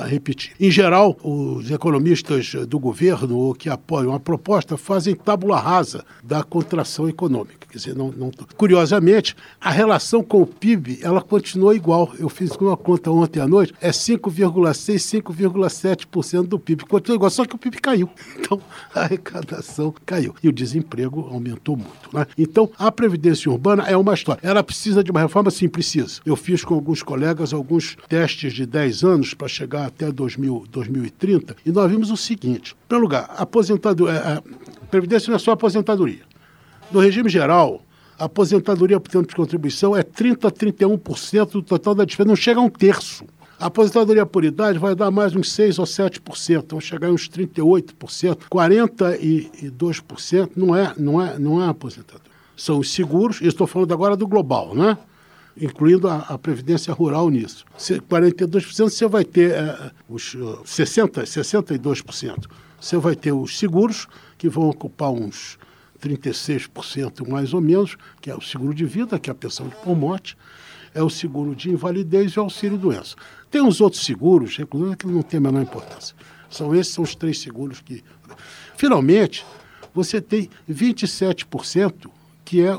repetir. 0.07 0.53
Em 0.59 0.69
geral, 0.69 1.17
os 1.23 1.69
economistas 1.71 2.53
do 2.67 2.79
governo 2.79 3.53
que 3.55 3.69
apoiam 3.69 4.13
a 4.13 4.19
proposta 4.19 4.77
fazem 4.77 5.15
tábula 5.15 5.59
rasa 5.59 6.03
da 6.23 6.43
contração 6.43 7.07
econômica. 7.07 7.67
Quer 7.69 7.77
dizer, 7.77 7.95
não, 7.95 8.11
não... 8.11 8.31
Curiosamente, 8.55 9.35
a 9.59 9.69
relação 9.69 10.23
com 10.23 10.41
o 10.41 10.47
PIB 10.47 10.99
ela 11.01 11.21
continua 11.21 11.75
igual. 11.75 12.11
Eu 12.17 12.29
fiz 12.29 12.51
uma 12.51 12.77
conta 12.77 13.11
ontem 13.11 13.39
à 13.39 13.47
noite, 13.47 13.73
é 13.81 13.89
5,6%, 13.89 15.23
5,7% 15.23 16.43
do 16.47 16.57
PIB. 16.57 16.85
Continua 16.85 17.15
igual, 17.15 17.29
só 17.29 17.45
que 17.45 17.55
o 17.55 17.57
PIB 17.57 17.77
caiu. 17.79 18.09
Então, 18.47 18.61
a 18.95 19.01
arrecadação 19.01 19.93
caiu. 20.05 20.33
E 20.41 20.47
o 20.47 20.53
desemprego 20.53 21.27
aumentou 21.29 21.75
muito. 21.75 22.09
Né? 22.13 22.25
Então, 22.37 22.69
a 22.77 22.89
Previdência 22.89 23.51
Urbana 23.51 23.83
é 23.83 23.97
uma 23.97 24.13
história. 24.13 24.39
Ela 24.41 24.63
precisa 24.63 25.03
de 25.03 25.11
uma 25.11 25.19
reforma? 25.19 25.51
Sim, 25.51 25.67
precisa. 25.67 26.21
Eu 26.25 26.35
fiz 26.37 26.63
com 26.63 26.73
alguns 26.73 27.03
colegas 27.03 27.51
alguns 27.53 27.97
testes 28.07 28.53
de 28.53 28.65
10 28.65 29.03
anos 29.03 29.33
para 29.33 29.49
chegar 29.49 29.76
chegar 29.77 29.85
até 29.85 30.11
2000, 30.11 30.65
2030, 30.71 31.55
e 31.65 31.71
nós 31.71 31.89
vimos 31.89 32.09
o 32.09 32.17
seguinte: 32.17 32.73
em 32.73 32.87
primeiro 32.87 33.05
lugar, 33.05 33.29
aposentadoria, 33.37 34.21
a 34.21 34.33
é, 34.33 34.37
é, 34.37 34.41
Previdência 34.89 35.29
não 35.29 35.35
é 35.35 35.39
só 35.39 35.51
aposentadoria. 35.51 36.23
No 36.91 36.99
regime 36.99 37.29
geral, 37.29 37.83
a 38.17 38.25
aposentadoria 38.25 38.99
por 38.99 39.11
tempo 39.11 39.27
de 39.27 39.35
contribuição 39.35 39.95
é 39.95 40.01
30% 40.01 40.45
a 40.45 40.51
31% 40.51 41.51
do 41.51 41.61
total 41.61 41.93
da 41.93 42.05
despesa, 42.05 42.27
não 42.27 42.35
chega 42.35 42.59
a 42.59 42.63
um 42.63 42.69
terço. 42.69 43.25
A 43.59 43.67
aposentadoria 43.67 44.25
por 44.25 44.45
idade 44.45 44.79
vai 44.79 44.95
dar 44.95 45.11
mais 45.11 45.35
uns 45.35 45.51
6 45.51 45.79
ou 45.79 45.85
7%, 45.85 46.65
vão 46.69 46.79
chegar 46.79 47.09
uns 47.09 47.27
38%, 47.27 48.37
42% 48.49 50.51
não 50.55 50.75
é, 50.75 50.93
não 50.97 51.21
é, 51.21 51.39
não 51.39 51.61
é 51.61 51.67
aposentadoria. 51.67 52.27
São 52.55 52.79
os 52.79 52.91
seguros, 52.91 53.41
estou 53.41 53.67
falando 53.67 53.93
agora 53.93 54.15
do 54.15 54.27
global, 54.27 54.73
né? 54.73 54.97
Incluindo 55.59 56.07
a, 56.07 56.17
a, 56.19 56.37
Previdência 56.37 56.93
Rural 56.93 57.29
nisso. 57.29 57.65
42% 57.77 58.89
você 58.89 59.07
vai 59.07 59.23
ter 59.23 59.51
é, 59.51 59.91
os 60.07 60.33
uh, 60.35 60.61
60%, 60.63 61.23
62%. 61.23 62.45
Você 62.79 62.97
vai 62.97 63.15
ter 63.15 63.31
os 63.31 63.57
seguros, 63.57 64.07
que 64.37 64.47
vão 64.47 64.69
ocupar 64.69 65.11
uns 65.11 65.57
36% 66.01 67.27
mais 67.27 67.53
ou 67.53 67.61
menos, 67.61 67.97
que 68.21 68.29
é 68.29 68.35
o 68.35 68.41
seguro 68.41 68.73
de 68.73 68.85
vida, 68.85 69.19
que 69.19 69.29
é 69.29 69.33
a 69.33 69.35
pensão 69.35 69.67
de 69.67 69.95
morte, 69.95 70.37
é 70.93 71.01
o 71.01 71.09
seguro 71.09 71.55
de 71.55 71.69
invalidez 71.69 72.33
e 72.33 72.39
o 72.39 72.43
auxílio-doença. 72.43 73.15
Tem 73.49 73.61
uns 73.61 73.81
outros 73.81 74.03
seguros, 74.03 74.57
inclusive, 74.59 74.95
que 74.95 75.07
não 75.07 75.21
tem 75.21 75.37
a 75.37 75.41
menor 75.41 75.61
importância. 75.61 76.15
São 76.49 76.73
esses 76.75 76.93
são 76.93 77.03
os 77.03 77.15
três 77.15 77.39
seguros 77.39 77.81
que. 77.81 78.03
Finalmente, 78.77 79.45
você 79.93 80.21
tem 80.21 80.49
27% 80.69 82.09
que 82.45 82.61
é 82.61 82.77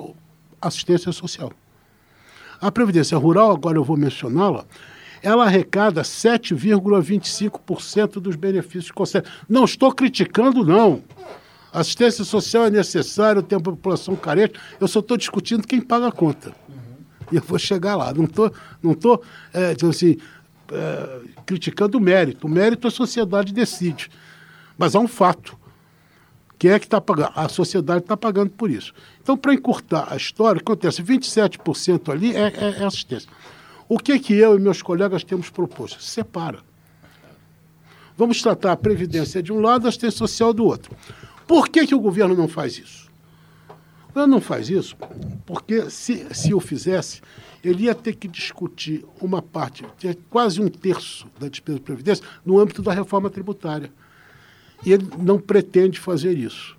assistência 0.61 1.13
social. 1.13 1.53
A 2.61 2.73
Previdência 2.73 3.17
Rural, 3.17 3.53
agora 3.53 3.79
eu 3.79 3.85
vou 3.85 3.97
mencioná-la, 3.97 4.65
ela 5.23 5.45
arrecada 5.45 6.03
7,25% 6.03 8.21
dos 8.21 8.35
benefícios 8.37 8.91
que 8.91 8.97
consegue. 8.97 9.27
Não 9.49 9.65
estou 9.65 9.91
criticando, 9.93 10.65
não. 10.65 11.03
Assistência 11.73 12.25
social 12.25 12.67
é 12.67 12.71
necessária, 12.71 13.43
tem 13.43 13.59
a 13.59 13.61
população 13.61 14.15
carente. 14.17 14.59
Eu 14.81 14.89
só 14.89 14.99
estou 15.01 15.17
discutindo 15.17 15.67
quem 15.67 15.81
paga 15.81 16.09
a 16.09 16.13
conta. 16.13 16.53
E 17.31 17.37
eu 17.37 17.43
vou 17.43 17.59
chegar 17.59 17.97
lá. 17.97 18.13
Não 18.15 18.25
estou, 18.25 18.53
não 18.83 18.95
tô, 18.95 19.23
é, 19.53 19.77
assim, 19.89 20.17
é, 20.73 21.21
criticando 21.45 21.99
o 21.99 22.01
mérito. 22.01 22.47
O 22.47 22.51
mérito 22.51 22.89
a 22.89 22.91
sociedade 22.91 23.53
decide. 23.53 24.11
Mas 24.77 24.95
há 24.95 25.01
um 25.01 25.09
fato. 25.09 25.59
Quem 26.59 26.73
é 26.73 26.79
que 26.79 26.87
está 26.87 27.01
pagando? 27.01 27.33
A 27.37 27.49
sociedade 27.49 28.01
está 28.01 28.17
pagando 28.17 28.51
por 28.51 28.71
isso. 28.71 28.93
Então, 29.23 29.37
para 29.37 29.55
encurtar 29.55 30.09
a 30.11 30.17
história, 30.17 30.61
acontece 30.61 31.03
27% 31.03 32.11
ali 32.11 32.35
é, 32.35 32.49
é, 32.49 32.81
é, 32.81 32.85
assistência. 32.85 33.31
O 33.89 33.99
que, 33.99 34.19
que 34.19 34.35
eu 34.35 34.57
e 34.57 34.61
meus 34.61 34.83
colegas 34.83 35.23
temos 35.23 35.49
proposto? 35.49 36.03
Separa. 36.03 36.59
Vamos 38.17 38.43
tratar 38.43 38.73
a 38.73 38.77
Previdência 38.77 39.41
de 39.41 39.53
um 39.53 39.61
lado, 39.61 39.87
a 39.87 39.89
assistência 39.89 40.19
social 40.19 40.53
do 40.53 40.65
outro. 40.65 40.95
Por 41.47 41.69
que, 41.69 41.87
que 41.87 41.95
o 41.95 42.01
governo 42.01 42.35
não 42.35 42.49
faz 42.49 42.77
isso? 42.77 43.09
O 44.05 44.09
governo 44.09 44.35
não 44.35 44.41
faz 44.41 44.69
isso 44.69 44.97
porque, 45.47 45.89
se, 45.89 46.27
se 46.35 46.53
o 46.53 46.59
fizesse, 46.59 47.23
ele 47.63 47.85
ia 47.85 47.95
ter 47.95 48.17
que 48.17 48.27
discutir 48.27 49.05
uma 49.21 49.41
parte, 49.41 49.85
quase 50.29 50.61
um 50.61 50.69
terço 50.69 51.29
da 51.39 51.49
despesa 51.49 51.79
de 51.79 51.85
Previdência, 51.85 52.25
no 52.45 52.59
âmbito 52.59 52.83
da 52.83 52.93
reforma 52.93 53.31
tributária. 53.31 53.93
E 54.85 54.93
ele 54.93 55.09
não 55.19 55.39
pretende 55.39 55.99
fazer 55.99 56.37
isso. 56.37 56.77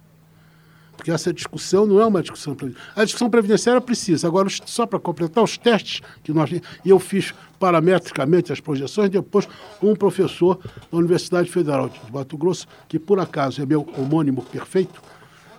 Porque 1.00 1.12
essa 1.12 1.32
discussão 1.32 1.86
não 1.86 2.01
é 2.01 2.06
uma 2.06 2.22
discussão 2.22 2.58
A 2.94 3.06
discussão 3.06 3.29
previdenciária 3.29 3.79
precisa. 3.79 4.27
Agora, 4.27 4.50
só 4.65 4.86
para 4.86 5.00
completar 5.00 5.41
os 5.41 5.58
testes 5.58 6.01
que 6.22 6.34
nós. 6.34 6.50
Eu 6.86 7.00
fiz 7.00 7.34
parametricamente 7.58 8.51
as 8.51 8.60
projeções, 8.60 9.10
depois 9.10 9.48
um 9.82 9.96
professor 9.96 10.60
da 10.91 10.98
Universidade 10.98 11.50
Federal 11.50 11.88
de 11.88 12.00
Mato 12.12 12.38
Grosso, 12.38 12.68
que 12.89 13.00
por 13.00 13.18
acaso 13.18 13.62
é 13.62 13.65
meu 13.65 13.88
homônimo 13.98 14.41
perfeito, 14.44 15.01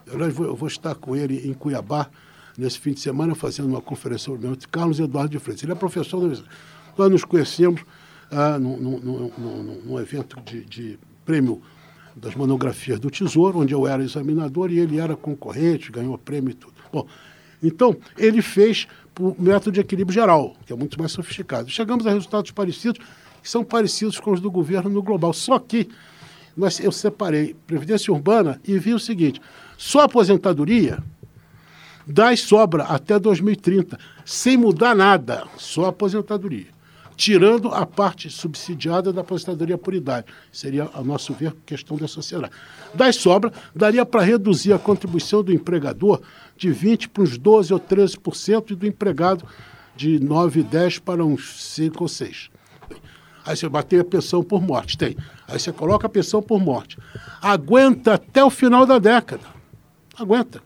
eu 0.07 0.31
vou, 0.31 0.47
eu 0.47 0.57
vou 0.57 0.69
estar 0.69 0.95
com 0.95 1.17
ele 1.17 1.49
em 1.49 1.55
Cuiabá 1.55 2.11
nesse 2.59 2.79
fim 2.79 2.93
de 2.93 3.01
semana 3.01 3.35
fazendo 3.35 3.69
uma 3.69 3.81
conferência 3.81 4.27
sobre 4.27 4.47
o 4.47 4.59
Carlos 4.71 5.01
Eduardo 5.01 5.31
de 5.31 5.39
Freitas. 5.39 5.63
Ele 5.63 5.73
é 5.73 5.75
professor 5.75 6.19
da 6.19 6.27
Universidade. 6.27 6.55
Nós 6.99 7.11
nos 7.11 7.25
conhecemos 7.25 7.81
ah, 8.31 8.59
num, 8.59 8.77
num, 8.77 9.33
num, 9.39 9.83
num 9.87 9.99
evento 9.99 10.39
de, 10.43 10.65
de 10.67 10.99
prêmio 11.25 11.63
das 12.15 12.35
monografias 12.35 12.99
do 12.99 13.11
Tesouro, 13.11 13.61
onde 13.61 13.73
eu 13.73 13.87
era 13.87 14.03
examinador 14.03 14.71
e 14.71 14.79
ele 14.79 14.99
era 14.99 15.17
concorrente, 15.17 15.93
ganhou 15.93 16.17
prêmio 16.19 16.51
e 16.51 16.55
tudo. 16.55 16.75
Bom, 16.93 17.07
então, 17.63 17.97
ele 18.17 18.43
fez 18.43 18.87
o 19.19 19.35
método 19.39 19.73
de 19.73 19.81
equilíbrio 19.81 20.15
geral, 20.15 20.55
que 20.65 20.73
é 20.73 20.77
muito 20.77 20.99
mais 20.99 21.13
sofisticado. 21.13 21.69
Chegamos 21.69 22.07
a 22.07 22.11
resultados 22.11 22.51
parecidos, 22.51 23.05
que 23.43 23.49
são 23.49 23.63
parecidos 23.63 24.19
com 24.19 24.33
os 24.33 24.41
do 24.41 24.51
governo 24.51 24.91
no 24.91 25.03
global. 25.03 25.33
Só 25.33 25.59
que 25.59 25.89
nós, 26.57 26.81
eu 26.81 26.91
separei 26.91 27.55
Previdência 27.67 28.13
Urbana 28.13 28.61
e 28.67 28.79
vi 28.79 28.95
o 28.95 28.99
seguinte: 28.99 29.41
só 29.77 30.01
aposentadoria 30.01 31.03
dá 32.07 32.33
e 32.33 32.37
sobra 32.37 32.85
até 32.85 33.19
2030, 33.19 33.99
sem 34.25 34.57
mudar 34.57 34.97
nada, 34.97 35.45
só 35.57 35.87
aposentadoria 35.87 36.80
tirando 37.21 37.69
a 37.69 37.85
parte 37.85 38.31
subsidiada 38.31 39.13
da 39.13 39.21
aposentadoria 39.21 39.77
por 39.77 39.93
idade. 39.93 40.27
Seria, 40.51 40.89
a 40.95 41.03
nosso 41.03 41.35
ver, 41.35 41.55
questão 41.67 41.99
da 41.99 42.09
sociedade. 42.09 42.51
Das 42.95 43.17
sobras, 43.17 43.53
daria 43.77 44.07
para 44.07 44.23
reduzir 44.23 44.73
a 44.73 44.79
contribuição 44.79 45.43
do 45.43 45.53
empregador 45.53 46.23
de 46.57 46.71
20% 46.71 47.09
para 47.09 47.23
uns 47.23 47.39
12% 47.39 47.73
ou 47.73 47.79
13% 47.79 48.71
e 48.71 48.75
do 48.75 48.87
empregado 48.87 49.45
de 49.95 50.19
9, 50.19 50.63
10 50.63 51.01
para 51.01 51.23
uns 51.23 51.63
5 51.63 52.03
ou 52.03 52.09
6. 52.09 52.49
Aí 53.45 53.55
você 53.55 53.69
bater 53.69 54.01
a 54.01 54.05
pensão 54.05 54.43
por 54.43 54.63
morte, 54.63 54.97
tem. 54.97 55.15
Aí 55.47 55.61
você 55.61 55.71
coloca 55.71 56.07
a 56.07 56.11
pensão 56.11 56.41
por 56.41 56.59
morte. 56.59 56.97
Aguenta 57.43 58.15
até 58.15 58.43
o 58.43 58.49
final 58.49 58.87
da 58.87 58.99
década. 58.99 59.45
Aguenta. 60.19 60.63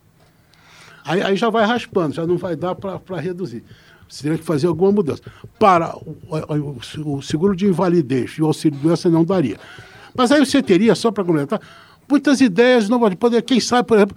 Aí, 1.04 1.20
aí 1.20 1.37
já 1.37 1.50
vai 1.50 1.66
raspando, 1.66 2.14
já 2.14 2.25
não 2.25 2.37
vai 2.37 2.54
dar 2.54 2.76
para 2.76 3.20
reduzir. 3.20 3.64
Você 4.08 4.23
teria 4.23 4.38
que 4.38 4.44
fazer 4.44 4.66
alguma 4.66 4.92
mudança. 4.92 5.23
Para 5.58 5.96
o, 5.96 6.16
o, 7.04 7.16
o 7.16 7.23
seguro 7.23 7.56
de 7.56 7.66
invalidez 7.66 8.32
e 8.32 8.42
o 8.42 8.46
auxílio 8.46 8.76
de 8.78 8.82
doença 8.84 9.08
não 9.08 9.25
daria. 9.25 9.58
Mas 10.14 10.30
aí 10.30 10.44
você 10.44 10.62
teria, 10.62 10.94
só 10.94 11.11
para 11.11 11.25
comentar, 11.25 11.61
muitas 12.08 12.40
ideias 12.40 12.88
pode 12.88 13.16
poder, 13.16 13.42
quem 13.42 13.58
sabe, 13.58 13.88
por 13.88 13.96
exemplo, 13.96 14.16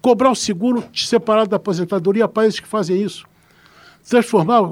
cobrar 0.00 0.30
o 0.30 0.34
seguro 0.34 0.84
separado 0.94 1.50
da 1.50 1.56
aposentadoria 1.56 2.24
a 2.24 2.28
países 2.28 2.60
que 2.60 2.68
fazem 2.68 3.02
isso. 3.02 3.26
Transformar, 4.08 4.62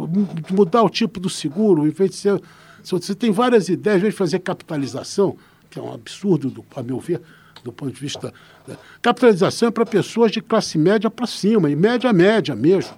mudar 0.51 0.83
o 0.83 0.89
tipo 0.89 1.19
do 1.19 1.29
seguro, 1.29 1.87
em 1.87 1.91
vez 1.91 2.11
de 2.11 2.17
ser. 2.17 2.41
Você 2.85 3.15
tem 3.15 3.33
várias 3.33 3.69
ideias, 3.69 3.99
em 3.99 4.03
vez 4.03 4.15
de 4.15 4.19
fazer 4.19 4.39
capitalização, 4.39 5.37
que 5.69 5.79
é 5.79 5.83
um 5.83 5.93
absurdo, 5.93 6.51
do, 6.51 6.65
a 6.77 6.83
meu 6.83 7.01
ver, 7.01 7.21
do 7.65 7.73
ponto 7.73 7.93
de 7.93 8.01
vista. 8.01 8.33
Né? 8.67 8.77
Capitalização 9.03 9.69
é 9.69 9.71
para 9.71 9.85
pessoas 9.85 10.31
de 10.31 10.41
classe 10.41 10.79
média 10.79 11.11
para 11.11 11.27
cima, 11.27 11.69
e 11.69 11.75
média 11.75 12.13
média 12.13 12.55
mesmo. 12.55 12.95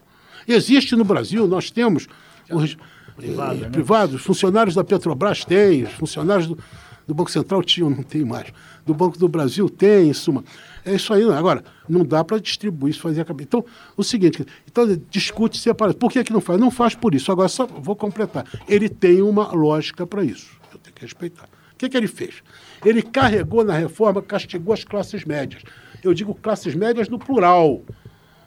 Existe 0.47 0.95
no 0.97 1.05
Brasil, 1.05 1.47
nós 1.47 1.71
temos 1.71 2.07
os 2.50 2.76
Privado, 3.17 3.55
eh, 3.55 3.61
né? 3.62 3.71
privados, 3.71 4.23
funcionários 4.23 4.75
da 4.75 4.85
Petrobras 4.85 5.45
têm, 5.45 5.85
os 5.85 5.93
funcionários 5.93 6.47
do, 6.47 6.59
do 7.07 7.15
Banco 7.15 7.31
Central 7.31 7.62
tinham, 7.62 7.88
não 7.88 8.03
tem 8.03 8.25
mais. 8.25 8.53
Do 8.85 8.95
Banco 8.95 9.19
do 9.19 9.26
Brasil 9.26 9.69
tem, 9.71 10.11
em 10.11 10.12
suma. 10.12 10.45
É 10.85 10.95
isso 10.95 11.12
aí. 11.12 11.25
Não. 11.25 11.33
Agora, 11.33 11.65
não 11.88 12.05
dá 12.05 12.23
para 12.23 12.38
distribuir 12.38 12.91
isso, 12.91 13.00
fazer 13.00 13.23
a 13.23 13.25
cabeça. 13.25 13.49
Então, 13.49 13.65
o 13.97 14.05
seguinte, 14.05 14.47
então 14.67 14.87
discute 15.11 15.59
separado. 15.59 15.97
Por 15.97 16.12
que, 16.12 16.23
que 16.23 16.33
não 16.33 16.41
faz? 16.41 16.61
Não 16.61 16.71
faz 16.71 16.95
por 16.95 17.15
isso. 17.15 17.33
Agora, 17.33 17.49
só 17.49 17.67
vou 17.67 17.97
completar. 17.97 18.45
Ele 18.69 18.88
tem 18.88 19.23
uma 19.23 19.53
lógica 19.53 20.07
para 20.07 20.23
isso. 20.23 20.50
Eu 20.73 20.79
tenho 20.79 20.95
que 20.95 21.03
respeitar. 21.03 21.45
O 21.73 21.76
que, 21.76 21.88
que 21.88 21.97
ele 21.97 22.07
fez? 22.07 22.43
Ele 22.85 23.03
carregou 23.03 23.65
na 23.65 23.76
reforma, 23.76 24.23
castigou 24.23 24.73
as 24.73 24.85
classes 24.85 25.25
médias. 25.25 25.62
Eu 26.03 26.15
digo 26.15 26.35
classes 26.35 26.75
médias 26.75 27.09
no 27.09 27.19
plural 27.19 27.83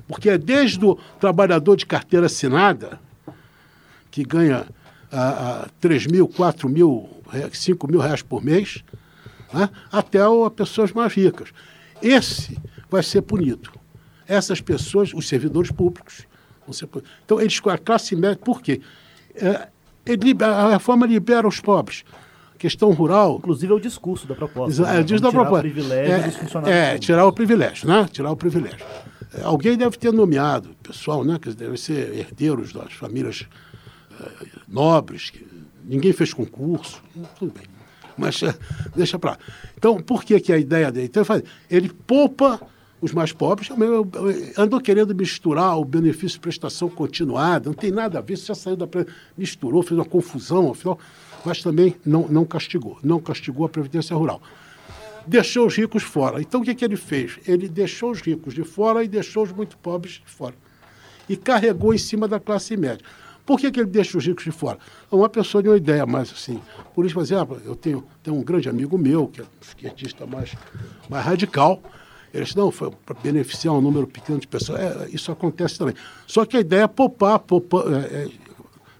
Porque 0.09 0.27
é 0.27 0.39
desde 0.39 0.83
o 0.83 0.95
trabalhador 1.19 1.77
de 1.77 1.85
carteira 1.85 2.25
assinada, 2.25 2.99
que 4.09 4.23
ganha 4.23 4.65
a, 5.11 5.61
a 5.61 5.67
3 5.79 6.07
mil, 6.07 6.27
4 6.27 6.67
mil, 6.67 7.07
5 7.53 7.87
mil 7.87 7.99
reais 7.99 8.23
por 8.23 8.43
mês, 8.43 8.83
né? 9.53 9.69
até 9.91 10.19
as 10.19 10.53
pessoas 10.55 10.91
mais 10.91 11.13
ricas. 11.13 11.49
Esse 12.01 12.57
vai 12.89 13.03
ser 13.03 13.21
punido. 13.21 13.71
Essas 14.27 14.59
pessoas, 14.59 15.13
os 15.13 15.27
servidores 15.27 15.69
públicos, 15.69 16.25
vão 16.65 16.73
ser 16.73 16.87
punidos. 16.87 17.11
Então, 17.23 17.39
eles, 17.39 17.61
a 17.67 17.77
classe 17.77 18.15
média, 18.15 18.39
por 18.43 18.63
quê? 18.63 18.81
É, 19.35 19.67
ele, 20.07 20.35
a 20.43 20.71
reforma 20.71 21.05
libera 21.05 21.47
os 21.47 21.59
pobres. 21.59 22.03
Questão 22.59 22.91
rural. 22.91 23.37
Inclusive 23.39 23.71
é 23.71 23.75
o 23.75 23.79
discurso 23.79 24.27
da 24.27 24.35
proposta. 24.35 24.83
É, 24.83 24.93
né? 24.95 24.99
o 24.99 25.03
discurso 25.03 25.23
da 25.23 25.29
Vamos 25.29 25.31
tirar 25.31 25.43
proposta. 25.45 25.67
O 25.67 25.71
privilégio 25.71 26.13
é, 26.13 26.19
dos 26.27 26.35
funcionários. 26.35 26.77
é, 26.77 26.97
tirar 26.99 27.25
o 27.25 27.31
privilégio, 27.33 27.87
né? 27.87 28.07
Tirar 28.11 28.31
o 28.31 28.35
privilégio. 28.35 28.85
É, 29.33 29.41
Alguém 29.43 29.77
deve 29.77 29.97
ter 29.97 30.11
nomeado, 30.11 30.69
pessoal, 30.83 31.23
né? 31.23 31.39
Que 31.41 31.51
devem 31.53 31.77
ser 31.77 32.13
herdeiros 32.15 32.73
das 32.73 32.91
famílias 32.93 33.47
eh, 34.19 34.45
nobres, 34.67 35.29
que 35.29 35.47
ninguém 35.85 36.11
fez 36.13 36.33
concurso, 36.33 37.01
tudo 37.39 37.53
bem. 37.53 37.63
Mas 38.17 38.43
eh, 38.43 38.53
deixa 38.95 39.17
para 39.17 39.31
lá. 39.31 39.37
Então, 39.77 40.01
por 40.01 40.23
que, 40.23 40.37
que 40.39 40.51
a 40.51 40.57
ideia 40.57 40.91
dele? 40.91 41.05
Então, 41.07 41.23
ele 41.71 41.89
poupa 42.05 42.59
os 43.01 43.13
mais 43.13 43.31
pobres, 43.31 43.69
eu- 43.69 43.77
eu- 43.79 44.53
andou 44.57 44.81
querendo 44.81 45.15
misturar 45.15 45.77
o 45.79 45.85
benefício 45.85 46.31
de 46.35 46.39
prestação 46.41 46.89
continuada, 46.89 47.69
não 47.69 47.73
tem 47.73 47.91
nada 47.91 48.17
a 48.19 48.21
ver, 48.21 48.33
isso 48.33 48.47
já 48.47 48.55
saiu 48.55 48.75
da. 48.75 48.85
misturou, 49.37 49.81
fez 49.81 49.97
uma 49.97 50.03
confusão, 50.03 50.71
afinal, 50.71 50.99
mas 51.45 51.61
também 51.61 51.95
não, 52.05 52.27
não 52.27 52.45
castigou, 52.45 52.97
não 53.03 53.19
castigou 53.19 53.65
a 53.65 53.69
Previdência 53.69 54.15
Rural 54.15 54.41
deixou 55.29 55.67
os 55.67 55.75
ricos 55.75 56.01
fora. 56.01 56.41
Então, 56.41 56.61
o 56.61 56.63
que, 56.63 56.73
que 56.73 56.83
ele 56.83 56.97
fez? 56.97 57.39
Ele 57.47 57.69
deixou 57.69 58.11
os 58.11 58.19
ricos 58.19 58.53
de 58.53 58.63
fora 58.63 59.03
e 59.03 59.07
deixou 59.07 59.43
os 59.43 59.51
muito 59.51 59.77
pobres 59.77 60.13
de 60.25 60.31
fora. 60.31 60.55
E 61.29 61.37
carregou 61.37 61.93
em 61.93 61.99
cima 61.99 62.27
da 62.27 62.39
classe 62.39 62.75
média. 62.75 63.05
Por 63.45 63.59
que, 63.59 63.71
que 63.71 63.79
ele 63.79 63.89
deixa 63.89 64.17
os 64.17 64.25
ricos 64.25 64.43
de 64.43 64.51
fora? 64.51 64.79
Uma 65.11 65.29
pessoa 65.29 65.61
de 65.61 65.69
uma 65.69 65.77
ideia 65.77 66.05
mais 66.05 66.31
assim. 66.31 66.59
Por 66.93 67.05
isso, 67.05 67.13
por 67.13 67.21
exemplo, 67.21 67.61
eu 67.63 67.75
tenho, 67.75 68.03
tenho 68.23 68.37
um 68.37 68.43
grande 68.43 68.69
amigo 68.69 68.97
meu, 68.97 69.27
que 69.27 69.41
é 69.41 69.43
um 69.43 69.47
esquerdista 69.61 70.25
mais, 70.25 70.55
mais 71.07 71.25
radical. 71.25 71.81
Ele 72.33 72.43
disse, 72.43 72.57
não, 72.57 72.71
foi 72.71 72.91
para 73.05 73.19
beneficiar 73.19 73.73
um 73.73 73.81
número 73.81 74.05
pequeno 74.07 74.39
de 74.39 74.47
pessoas. 74.47 74.79
É, 74.79 75.09
isso 75.11 75.31
acontece 75.31 75.77
também. 75.77 75.95
Só 76.27 76.45
que 76.45 76.57
a 76.57 76.59
ideia 76.59 76.83
é 76.83 76.87
poupar, 76.87 77.39
poupar 77.39 77.85
é, 77.91 77.97
é, 77.97 78.27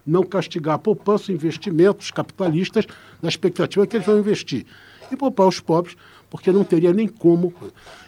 não 0.06 0.24
castigar 0.24 0.76
a 0.76 0.80
poupança, 0.80 1.32
investimentos 1.32 2.12
capitalistas, 2.12 2.86
na 3.22 3.30
expectativa 3.30 3.86
que 3.86 3.98
eles 3.98 4.06
vão 4.06 4.20
investir. 4.20 4.66
E 5.12 5.16
poupar 5.16 5.48
os 5.48 5.60
pobres, 5.60 5.96
porque 6.30 6.52
não 6.52 6.64
teria 6.64 6.94
nem 6.94 7.08
como. 7.08 7.54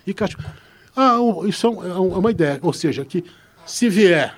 E. 0.05 0.13
Ah, 0.95 1.17
isso 1.45 1.67
é 1.67 1.87
é 1.87 1.89
é 1.89 1.93
uma 1.95 2.31
ideia. 2.31 2.59
Ou 2.61 2.73
seja, 2.73 3.03
que 3.05 3.23
se 3.65 3.89
vier, 3.89 4.35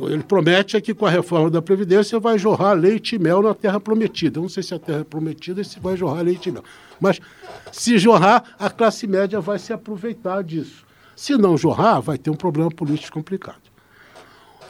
ele 0.00 0.22
promete 0.22 0.76
é 0.76 0.80
que 0.80 0.92
com 0.92 1.06
a 1.06 1.10
reforma 1.10 1.50
da 1.50 1.62
Previdência 1.62 2.18
vai 2.18 2.38
jorrar 2.38 2.72
leite 2.72 3.14
e 3.14 3.18
mel 3.18 3.42
na 3.42 3.54
terra 3.54 3.78
prometida. 3.78 4.38
Eu 4.38 4.42
não 4.42 4.48
sei 4.48 4.62
se 4.62 4.74
a 4.74 4.78
terra 4.78 5.00
é 5.00 5.04
prometida 5.04 5.60
e 5.60 5.64
se 5.64 5.78
vai 5.78 5.96
jorrar 5.96 6.22
leite 6.22 6.48
e 6.48 6.52
mel. 6.52 6.64
Mas 7.00 7.20
se 7.70 7.98
jorrar, 7.98 8.42
a 8.58 8.68
classe 8.70 9.06
média 9.06 9.40
vai 9.40 9.58
se 9.58 9.72
aproveitar 9.72 10.42
disso. 10.42 10.84
Se 11.14 11.36
não 11.36 11.56
jorrar, 11.56 12.00
vai 12.00 12.18
ter 12.18 12.30
um 12.30 12.34
problema 12.34 12.70
político 12.70 13.12
complicado. 13.12 13.73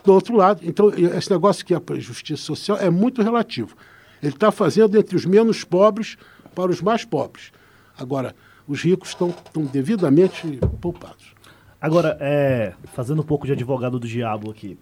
Do 0.04 0.12
outro 0.12 0.37
lado, 0.37 0.61
então, 0.62 0.90
esse 0.90 1.30
negócio 1.30 1.64
que 1.64 1.73
é 1.73 1.76
a 1.76 1.99
justiça 1.99 2.42
social 2.42 2.76
é 2.76 2.90
muito 2.90 3.23
relativo. 3.23 3.75
Ele 4.23 4.34
está 4.34 4.52
fazendo 4.52 4.99
entre 4.99 5.16
os 5.16 5.25
menos 5.25 5.64
pobres 5.64 6.18
para 6.54 6.70
os 6.70 6.82
mais 6.82 7.04
pobres. 7.04 7.52
Agora, 7.96 8.34
os 8.68 8.82
ricos 8.82 9.11
estão, 9.11 9.34
devidamente 9.73 10.58
poupados. 10.80 11.34
Agora, 11.80 12.16
é, 12.20 12.75
fazendo 12.92 13.23
um 13.23 13.25
pouco 13.25 13.46
de 13.46 13.52
advogado 13.52 13.99
do 13.99 14.06
diabo 14.06 14.50
aqui, 14.50 14.78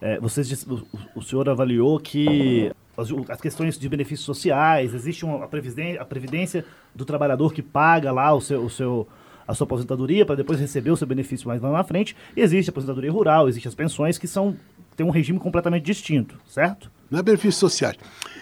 é, 0.00 0.18
vocês, 0.18 0.66
o, 0.66 0.82
o 1.14 1.22
senhor 1.22 1.48
avaliou 1.48 1.98
que 1.98 2.70
as, 2.96 3.08
as 3.30 3.40
questões 3.40 3.78
de 3.78 3.88
benefícios 3.88 4.24
sociais, 4.24 4.94
existe 4.94 5.24
uma, 5.24 5.44
a, 5.44 5.48
previdência, 5.48 6.00
a 6.00 6.04
previdência 6.04 6.64
do 6.94 7.04
trabalhador 7.04 7.52
que 7.52 7.62
paga 7.62 8.12
lá 8.12 8.32
o 8.34 8.40
seu, 8.40 8.64
o 8.64 8.70
seu, 8.70 9.08
a 9.46 9.54
sua 9.54 9.64
aposentadoria 9.64 10.24
para 10.26 10.34
depois 10.36 10.58
receber 10.60 10.90
o 10.90 10.96
seu 10.96 11.06
benefício 11.06 11.46
mais 11.48 11.60
lá 11.60 11.70
na 11.70 11.84
frente, 11.84 12.16
existe 12.36 12.68
a 12.68 12.72
aposentadoria 12.72 13.10
rural, 13.12 13.48
existem 13.48 13.68
as 13.68 13.74
pensões 13.74 14.18
que 14.18 14.26
são 14.26 14.56
têm 14.96 15.04
um 15.04 15.10
regime 15.10 15.40
completamente 15.40 15.82
distinto, 15.84 16.36
certo? 16.46 16.88
Não 17.10 17.18
é 17.18 17.22
benefícios 17.22 17.56
sociais. 17.56 17.96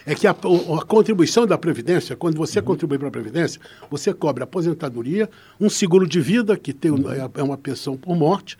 É 0.05 0.15
que 0.15 0.27
a, 0.27 0.37
o- 0.45 0.75
a 0.79 0.85
contribuição 0.85 1.47
da 1.47 1.57
Previdência, 1.57 2.15
quando 2.15 2.37
você 2.37 2.61
contribui 2.61 2.99
para 2.99 3.09
a 3.09 3.11
Previdência, 3.11 3.59
você 3.91 4.12
cobre 4.12 4.45
aposentadoria, 4.45 5.31
um 5.59 5.71
seguro 5.71 6.07
de 6.07 6.21
vida, 6.21 6.55
que 6.57 6.75
tem, 6.75 6.91
um- 6.91 7.05
é 7.11 7.43
uma 7.43 7.57
pensão 7.57 7.97
por 7.97 8.15
morte, 8.15 8.59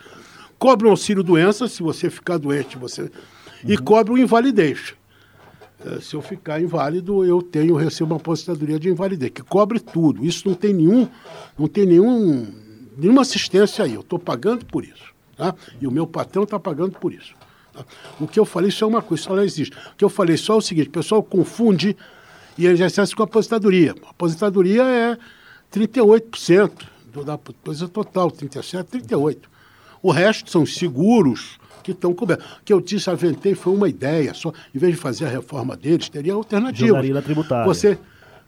cobre 0.59 0.87
um 0.87 0.91
auxílio-doença, 0.91 1.69
se 1.69 1.83
você 1.83 2.09
ficar 2.09 2.39
doente, 2.39 2.79
você. 2.79 3.11
E 3.67 3.77
cobre 3.77 4.13
o 4.15 4.19
invalidez. 4.19 4.95
Eh, 5.85 6.01
Se 6.01 6.15
eu 6.15 6.23
ficar 6.23 6.61
inválido, 6.61 7.25
eu 7.25 7.43
tenho, 7.43 7.75
recebo 7.75 8.13
uma 8.13 8.17
aposentadoria 8.17 8.79
de 8.79 8.89
invalidez, 8.89 9.31
que 9.33 9.43
cobre 9.43 9.81
tudo. 9.81 10.25
Isso 10.25 10.49
não 10.49 10.55
tem 10.55 10.73
nenhum, 10.73 11.09
não 11.59 11.67
tem 11.69 11.87
nenhum, 11.87 12.53
nenhuma 12.97 13.23
assistência 13.23 13.85
aí. 13.85 13.95
Eu 13.95 14.01
estou 14.01 14.19
pagando 14.19 14.65
por 14.67 14.85
isso. 14.85 15.13
Tá? 15.37 15.55
E 15.81 15.87
o 15.87 15.91
meu 15.91 16.07
patrão 16.07 16.45
está 16.45 16.59
pagando 16.59 16.99
por 16.99 17.13
isso. 17.13 17.35
tá? 17.73 17.85
O 18.21 18.27
que 18.27 18.39
eu 18.39 18.45
falei 18.45 18.71
só 18.71 18.87
é 18.87 18.89
uma 18.89 19.03
coisa, 19.03 19.23
só 19.23 19.35
não 19.35 19.43
existe. 19.43 19.77
O 19.93 19.97
que 19.97 20.05
eu 20.05 20.11
falei 20.11 20.37
só 20.37 20.55
é 20.55 20.57
o 20.57 20.61
seguinte, 20.61 20.89
o 20.89 20.93
pessoal 20.93 21.23
confunde 21.23 21.97
INSS 22.59 23.15
com 23.15 23.23
aposentadoria. 23.23 23.95
A 24.05 24.11
aposentadoria 24.11 24.83
é 24.83 25.19
38% 25.73 26.71
do, 27.13 27.25
da 27.25 27.39
coisa 27.65 27.89
total, 27.89 28.31
37%, 28.31 28.85
38%. 28.85 29.39
O 30.03 30.11
resto 30.11 30.51
são 30.51 30.63
os 30.63 30.75
seguros 30.75 31.59
que 31.83 31.91
estão 31.93 32.15
cobertos. 32.15 32.47
O 32.61 32.65
que 32.65 32.73
eu 32.73 32.81
disse, 32.81 33.11
aventei, 33.11 33.55
foi 33.55 33.75
uma 33.75 33.89
ideia. 33.89 34.33
Só, 34.35 34.53
em 34.75 34.79
vez 34.79 34.95
de 34.95 35.01
fazer 35.01 35.25
a 35.27 35.29
reforma 35.29 35.77
deles, 35.77 36.09
teria 36.09 36.35
alternativas. 36.35 36.89
Jogaria 36.89 37.15
na 37.15 37.23
tributária. 37.23 37.65
Você. 37.67 37.99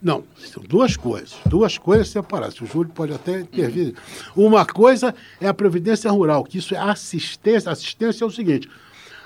Não, 0.03 0.23
são 0.37 0.63
duas 0.63 0.97
coisas. 0.97 1.35
Duas 1.47 1.79
coisas 1.79 2.09
separadas. 2.09 2.61
O 2.61 2.67
Júlio 2.67 2.91
pode 2.93 3.13
até 3.15 3.41
intervir. 3.41 3.95
Uma 4.37 4.67
coisa 4.67 5.15
é 5.41 5.49
a 5.49 5.55
Previdência 5.55 6.11
Rural, 6.11 6.45
que 6.45 6.59
isso 6.59 6.75
é 6.75 6.79
assistência. 6.79 7.71
Assistência 7.73 8.23
é 8.25 8.27
o 8.27 8.31
seguinte: 8.31 8.69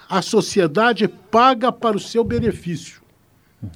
a 0.09 0.23
sociedade 0.23 1.09
paga 1.09 1.73
para 1.73 1.97
o 1.97 2.01
seu 2.01 2.23
benefício. 2.23 2.99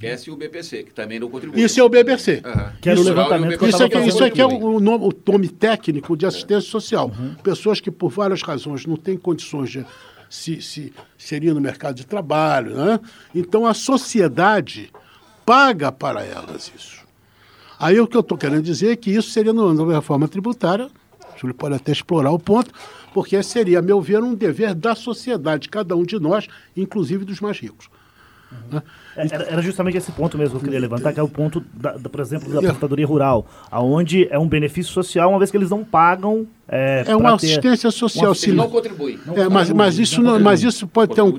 Esse 0.01 0.29
e 0.29 0.31
o 0.31 0.37
BPC, 0.37 0.83
que 0.83 0.93
também 0.93 1.19
não 1.19 1.29
contribui. 1.29 1.61
Isso 1.61 1.77
é 1.77 1.83
o 1.83 1.89
BBC. 1.89 2.41
Aham. 2.45 2.71
Que 2.81 2.89
era 2.89 2.97
o 2.97 3.01
Isso- 3.01 3.09
levantamento 3.09 3.57
que 3.57 3.65
eu 3.65 3.67
Isso 3.67 3.77
tava 3.77 3.87
aqui, 3.87 3.93
fazendo 3.95 4.09
isso 4.13 4.23
aqui 4.23 4.41
é 4.41 4.45
aqui. 4.45 4.53
o, 4.53 4.65
o 4.75 4.79
nome, 4.79 5.05
o 5.05 5.31
nome 5.31 5.49
técnico 5.49 6.15
de 6.15 6.25
assistência 6.25 6.69
social. 6.71 7.11
Pessoas 7.43 7.81
que, 7.81 7.91
por 7.91 8.09
várias 8.09 8.41
razões, 8.41 8.85
não 8.85 8.95
têm 8.95 9.17
condições 9.17 9.69
de 9.69 9.85
se, 10.33 10.59
se 10.63 10.91
inserir 11.15 11.53
no 11.53 11.61
mercado 11.61 11.93
de 11.93 12.07
trabalho. 12.07 12.75
Né? 12.75 12.99
Então, 13.35 13.67
a 13.67 13.73
sociedade 13.75 14.91
paga 15.45 15.91
para 15.91 16.25
elas 16.25 16.71
isso. 16.75 17.03
Aí 17.77 17.99
o 17.99 18.07
que 18.07 18.17
eu 18.17 18.21
estou 18.21 18.35
querendo 18.35 18.63
dizer 18.63 18.93
é 18.93 18.95
que 18.95 19.11
isso 19.11 19.29
seria 19.29 19.53
na 19.53 19.93
reforma 19.93 20.27
tributária, 20.27 20.87
o 21.35 21.39
Júlio 21.39 21.53
pode 21.53 21.75
até 21.75 21.91
explorar 21.91 22.31
o 22.31 22.39
ponto, 22.39 22.71
porque 23.13 23.41
seria, 23.43 23.77
a 23.77 23.81
meu 23.81 24.01
ver, 24.01 24.23
um 24.23 24.33
dever 24.33 24.73
da 24.73 24.95
sociedade, 24.95 25.69
cada 25.69 25.95
um 25.95 26.03
de 26.03 26.19
nós, 26.19 26.47
inclusive 26.75 27.25
dos 27.25 27.39
mais 27.39 27.59
ricos. 27.59 27.87
Né? 28.71 28.81
É, 29.15 29.27
Era, 29.33 29.43
era 29.45 29.61
justamente 29.61 29.97
esse 29.97 30.11
ponto 30.11 30.37
mesmo 30.37 30.51
que 30.59 30.65
eu 30.65 30.69
queria 30.69 30.79
levantar, 30.79 31.13
que 31.13 31.19
é 31.19 31.23
o 31.23 31.27
ponto, 31.27 31.63
da, 31.73 31.91
da, 31.93 32.09
por 32.09 32.19
exemplo, 32.21 32.49
da 32.51 32.59
aposentadoria 32.59 33.05
rural, 33.05 33.45
aonde 33.69 34.27
é 34.31 34.39
um 34.39 34.47
benefício 34.47 34.91
social, 34.91 35.29
uma 35.29 35.39
vez 35.39 35.51
que 35.51 35.57
eles 35.57 35.69
não 35.69 35.83
pagam. 35.83 36.45
É, 36.67 37.03
É 37.07 37.15
uma 37.15 37.29
ter- 37.37 37.47
assistência 37.47 37.91
social. 37.91 38.29
uma 38.29 38.35
se 38.35 38.51
não 38.51 38.69
contribui. 38.69 39.19
É, 39.35 39.47
mas, 39.49 39.69
mas, 39.71 39.99
isso 39.99 40.21
não, 40.21 40.39
mas 40.39 40.63
isso 40.63 40.87
pode 40.87 41.13
ter 41.13 41.21
um. 41.21 41.37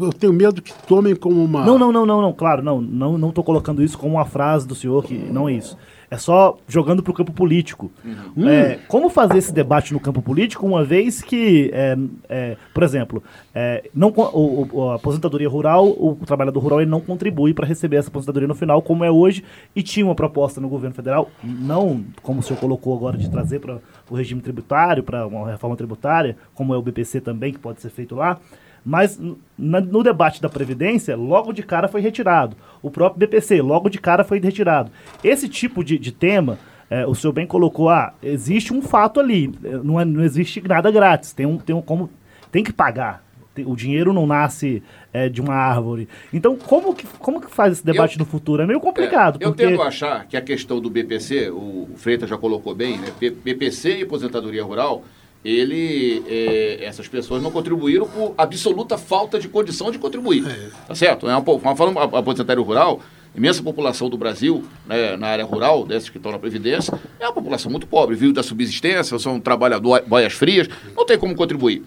Eu 0.00 0.12
tenho 0.12 0.32
medo 0.32 0.60
que 0.62 0.72
tomem 0.86 1.14
como 1.14 1.44
uma. 1.44 1.64
Não, 1.64 1.78
não, 1.78 1.92
não, 1.92 2.06
não, 2.06 2.22
não, 2.22 2.32
claro, 2.32 2.62
não, 2.62 2.80
não, 2.80 3.18
não 3.18 3.30
tô 3.30 3.42
colocando 3.44 3.82
isso 3.82 3.98
como 3.98 4.14
uma 4.14 4.24
frase 4.24 4.66
do 4.66 4.74
senhor, 4.74 5.04
que 5.04 5.14
não 5.14 5.48
é 5.48 5.52
isso. 5.52 5.76
É 6.10 6.18
só 6.18 6.58
jogando 6.68 7.02
para 7.02 7.10
o 7.10 7.14
campo 7.14 7.32
político. 7.32 7.90
Uhum. 8.04 8.46
É, 8.46 8.78
como 8.86 9.08
fazer 9.08 9.38
esse 9.38 9.50
debate 9.50 9.94
no 9.94 10.00
campo 10.00 10.20
político, 10.20 10.66
uma 10.66 10.84
vez 10.84 11.22
que, 11.22 11.70
é, 11.72 11.96
é, 12.28 12.56
por 12.74 12.82
exemplo, 12.82 13.22
é, 13.54 13.88
não, 13.94 14.08
o, 14.10 14.68
o- 14.70 14.90
a 14.90 14.96
aposentadoria 14.96 15.48
rural, 15.48 15.86
o 15.88 16.14
trabalhador 16.26 16.60
rural 16.60 16.82
ele 16.82 16.90
não 16.90 17.00
contribui 17.12 17.52
para 17.52 17.66
receber 17.66 17.96
essa 17.96 18.08
aposentadoria 18.08 18.48
no 18.48 18.54
final, 18.54 18.80
como 18.80 19.04
é 19.04 19.10
hoje, 19.10 19.44
e 19.76 19.82
tinha 19.82 20.04
uma 20.06 20.14
proposta 20.14 20.60
no 20.60 20.68
governo 20.68 20.94
federal, 20.94 21.30
não 21.44 22.04
como 22.22 22.40
o 22.40 22.42
senhor 22.42 22.58
colocou 22.58 22.96
agora, 22.96 23.18
de 23.18 23.30
trazer 23.30 23.60
para 23.60 23.78
o 24.10 24.14
regime 24.14 24.40
tributário, 24.40 25.02
para 25.02 25.26
uma 25.26 25.50
reforma 25.50 25.76
tributária, 25.76 26.36
como 26.54 26.74
é 26.74 26.78
o 26.78 26.82
BPC 26.82 27.20
também, 27.20 27.52
que 27.52 27.58
pode 27.58 27.80
ser 27.80 27.90
feito 27.90 28.14
lá. 28.14 28.38
Mas 28.84 29.20
no 29.56 30.02
debate 30.02 30.40
da 30.42 30.48
Previdência, 30.48 31.14
logo 31.16 31.52
de 31.52 31.62
cara 31.62 31.86
foi 31.86 32.00
retirado. 32.00 32.56
O 32.82 32.90
próprio 32.90 33.20
BPC, 33.20 33.60
logo 33.62 33.88
de 33.88 33.98
cara 33.98 34.24
foi 34.24 34.40
retirado. 34.40 34.90
Esse 35.22 35.48
tipo 35.48 35.84
de, 35.84 35.98
de 35.98 36.10
tema, 36.10 36.58
é, 36.90 37.06
o 37.06 37.14
senhor 37.14 37.32
bem 37.32 37.46
colocou, 37.46 37.88
ah, 37.90 38.12
existe 38.22 38.72
um 38.72 38.82
fato 38.82 39.20
ali, 39.20 39.52
é, 39.62 39.76
não, 39.84 40.00
é- 40.00 40.04
não 40.04 40.24
existe 40.24 40.60
nada 40.66 40.90
grátis, 40.90 41.32
tem 41.32 41.46
um, 41.46 41.58
tem 41.58 41.76
um 41.76 41.82
como, 41.82 42.10
tem 42.50 42.64
que 42.64 42.72
pagar. 42.72 43.22
O 43.66 43.76
dinheiro 43.76 44.12
não 44.12 44.26
nasce 44.26 44.82
é, 45.12 45.28
de 45.28 45.40
uma 45.40 45.54
árvore. 45.54 46.08
Então, 46.32 46.56
como 46.56 46.94
que, 46.94 47.06
como 47.18 47.40
que 47.40 47.50
faz 47.50 47.74
esse 47.74 47.84
debate 47.84 48.14
Eu- 48.18 48.20
no 48.20 48.24
futuro? 48.24 48.62
É 48.62 48.66
meio 48.66 48.80
complicado. 48.80 49.38
É, 49.40 49.44
eu 49.44 49.50
porque... 49.50 49.64
a 49.64 49.82
achar 49.84 50.26
que 50.26 50.36
a 50.36 50.40
questão 50.40 50.80
do 50.80 50.88
BPC, 50.88 51.50
o 51.50 51.88
Freitas 51.96 52.30
já 52.30 52.38
colocou 52.38 52.74
bem, 52.74 52.98
né? 52.98 53.08
BPC 53.20 53.98
e 53.98 54.02
aposentadoria 54.02 54.64
rural, 54.64 55.04
ele, 55.44 56.22
é, 56.26 56.84
essas 56.84 57.08
pessoas 57.08 57.42
não 57.42 57.50
contribuíram 57.50 58.06
por 58.06 58.34
absoluta 58.38 58.96
falta 58.96 59.38
de 59.38 59.48
condição 59.48 59.90
de 59.90 59.98
contribuir. 59.98 60.44
Tá 60.86 60.94
certo? 60.94 61.28
É 61.28 61.36
uma, 61.36 61.76
falando 61.76 61.98
a 61.98 62.04
aposentadoria 62.04 62.64
rural, 62.64 63.00
imensa 63.34 63.62
população 63.62 64.08
do 64.08 64.16
Brasil, 64.16 64.64
né, 64.86 65.16
na 65.16 65.28
área 65.28 65.44
rural, 65.44 65.84
desses 65.84 66.08
que 66.08 66.16
estão 66.16 66.30
na 66.30 66.38
Previdência, 66.38 66.98
é 67.18 67.26
uma 67.26 67.32
população 67.32 67.70
muito 67.70 67.86
pobre, 67.86 68.14
vive 68.14 68.32
da 68.32 68.42
subsistência, 68.42 69.18
são 69.18 69.40
trabalhadores, 69.40 70.06
boias 70.06 70.32
frias, 70.32 70.68
não 70.96 71.04
tem 71.04 71.18
como 71.18 71.34
contribuir. 71.34 71.82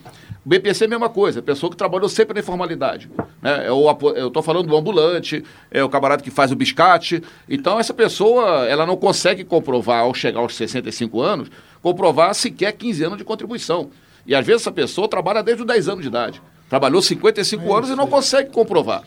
O 0.45 0.49
BPC 0.49 0.84
é 0.84 0.88
a 0.88 0.89
mesma 0.91 1.10
coisa, 1.10 1.39
a 1.39 1.43
pessoa 1.43 1.71
que 1.71 1.75
trabalhou 1.75 2.08
sempre 2.08 2.36
na 2.36 2.39
informalidade. 2.39 3.10
Né? 3.41 3.65
É 3.65 3.71
o, 3.71 3.89
eu 4.15 4.27
estou 4.27 4.43
falando 4.43 4.67
do 4.67 4.77
ambulante, 4.77 5.43
é 5.71 5.84
o 5.84 5.89
camarada 5.89 6.21
que 6.21 6.29
faz 6.29 6.51
o 6.51 6.55
biscate. 6.55 7.23
Então, 7.49 7.79
essa 7.79 7.95
pessoa 7.95 8.67
ela 8.67 8.86
não 8.86 8.95
consegue 8.95 9.43
comprovar, 9.43 10.01
ao 10.01 10.13
chegar 10.13 10.41
aos 10.41 10.53
65 10.53 11.19
anos, 11.19 11.49
comprovar 11.81 12.36
sequer 12.36 12.71
15 12.73 13.03
anos 13.03 13.17
de 13.17 13.23
contribuição. 13.23 13.89
E 14.27 14.36
às 14.36 14.45
vezes 14.45 14.62
essa 14.62 14.71
pessoa 14.71 15.08
trabalha 15.08 15.41
desde 15.41 15.63
os 15.63 15.67
10 15.67 15.89
anos 15.89 16.01
de 16.03 16.10
idade. 16.10 16.39
Trabalhou 16.69 17.01
55 17.01 17.63
é 17.63 17.77
anos 17.77 17.89
e 17.89 17.95
não 17.95 18.05
consegue 18.05 18.51
comprovar. 18.51 19.01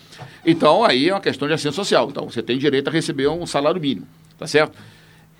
Então, 0.44 0.85
aí 0.85 1.09
é 1.09 1.14
uma 1.14 1.20
questão 1.20 1.46
de 1.46 1.55
assistência 1.55 1.77
social. 1.77 2.09
Então, 2.11 2.29
você 2.29 2.42
tem 2.42 2.59
direito 2.59 2.88
a 2.88 2.90
receber 2.90 3.29
um 3.29 3.46
salário 3.46 3.81
mínimo, 3.81 4.09
tá 4.37 4.46
certo? 4.48 4.77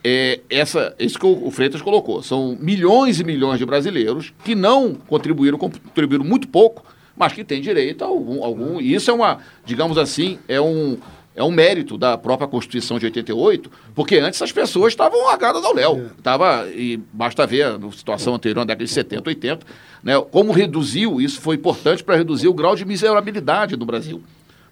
é, 0.03 0.38
essa, 0.51 0.95
isso 0.99 1.19
que 1.19 1.27
o, 1.27 1.51
Freitas 1.51 1.83
colocou. 1.83 2.23
São 2.23 2.57
milhões 2.61 3.21
e 3.21 3.25
milhões 3.25 3.59
de 3.59 3.67
brasileiros 3.67 4.33
que 4.45 4.55
não 4.55 4.95
contribuíram, 4.95 5.59
contribuíram 5.59 6.25
muito 6.25 6.49
pouco, 6.49 6.85
mas 7.17 7.33
que 7.33 7.45
têm 7.45 7.61
direito 7.61 8.03
a 8.05 8.07
algum. 8.07 8.43
algum 8.45 8.81
e 8.81 8.95
isso 8.95 9.11
é 9.11 9.15
uma, 9.15 9.39
digamos 9.65 9.99
assim, 9.99 10.39
é 10.49 10.61
um, 10.61 10.97
é 11.35 11.43
um 11.43 11.51
mérito 11.51 11.99
da 11.99 12.17
própria 12.17 12.49
Constituição 12.49 12.99
de 12.99 13.07
88, 13.07 13.71
porque 13.95 14.17
antes 14.17 14.41
as 14.41 14.53
pessoas 14.53 14.93
estavam 14.93 15.25
largadas 15.27 15.65
ao 15.65 15.75
léu. 15.75 16.07
É. 16.07 16.23
Tava, 16.23 16.69
e 16.69 16.97
basta 17.13 17.47
ver 17.47 17.65
a 17.65 17.79
situação 17.93 18.35
anterior, 18.35 18.61
na 18.61 18.65
década 18.65 18.85
de 18.85 18.91
70, 18.91 19.29
80, 19.29 19.67
né, 20.03 20.21
como 20.31 20.53
reduziu, 20.53 21.21
isso 21.21 21.41
foi 21.41 21.57
importante 21.57 22.03
para 22.03 22.17
reduzir 22.17 22.49
o 22.49 22.55
grau 22.55 22.75
de 22.75 22.85
miserabilidade 22.85 23.77
no 23.77 23.85
Brasil. 23.85 24.23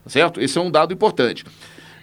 Certo? 0.07 0.41
Esse 0.41 0.57
é 0.57 0.61
um 0.61 0.71
dado 0.71 0.95
importante. 0.95 1.45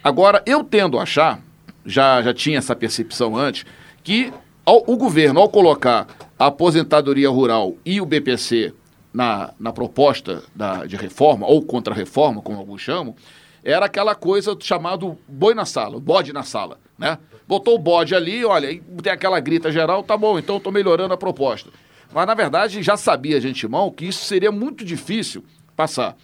Agora, 0.03 0.43
eu 0.45 0.63
tendo 0.63 0.99
a 0.99 1.03
achar 1.03 1.41
já, 1.85 2.21
já 2.21 2.33
tinha 2.33 2.57
essa 2.57 2.75
percepção 2.75 3.35
antes, 3.35 3.65
que 4.03 4.31
ao, 4.65 4.83
o 4.87 4.95
governo, 4.97 5.39
ao 5.39 5.49
colocar 5.49 6.07
a 6.37 6.47
aposentadoria 6.47 7.29
rural 7.29 7.75
e 7.85 7.99
o 7.99 8.05
BPC 8.05 8.73
na, 9.13 9.53
na 9.59 9.71
proposta 9.71 10.43
da, 10.55 10.85
de 10.85 10.95
reforma, 10.95 11.45
ou 11.45 11.61
contra-reforma, 11.61 12.41
como 12.41 12.57
alguns 12.57 12.81
chamam, 12.81 13.15
era 13.63 13.85
aquela 13.85 14.15
coisa 14.15 14.57
chamado 14.59 15.17
boi 15.27 15.53
na 15.53 15.65
sala, 15.65 15.99
bode 15.99 16.33
na 16.33 16.43
sala, 16.43 16.79
né? 16.97 17.17
Botou 17.47 17.75
o 17.75 17.79
bode 17.79 18.15
ali, 18.15 18.43
olha, 18.43 18.67
tem 19.01 19.11
aquela 19.11 19.39
grita 19.39 19.71
geral, 19.71 20.01
tá 20.01 20.17
bom, 20.17 20.39
então 20.39 20.57
estou 20.57 20.71
melhorando 20.71 21.13
a 21.13 21.17
proposta. 21.17 21.69
Mas, 22.13 22.25
na 22.25 22.33
verdade, 22.33 22.81
já 22.81 22.95
sabia 22.95 23.39
de 23.39 23.47
antemão 23.47 23.91
que 23.91 24.05
isso 24.05 24.25
seria 24.25 24.51
muito 24.51 24.85
difícil 24.85 25.43
passar. 25.75 26.15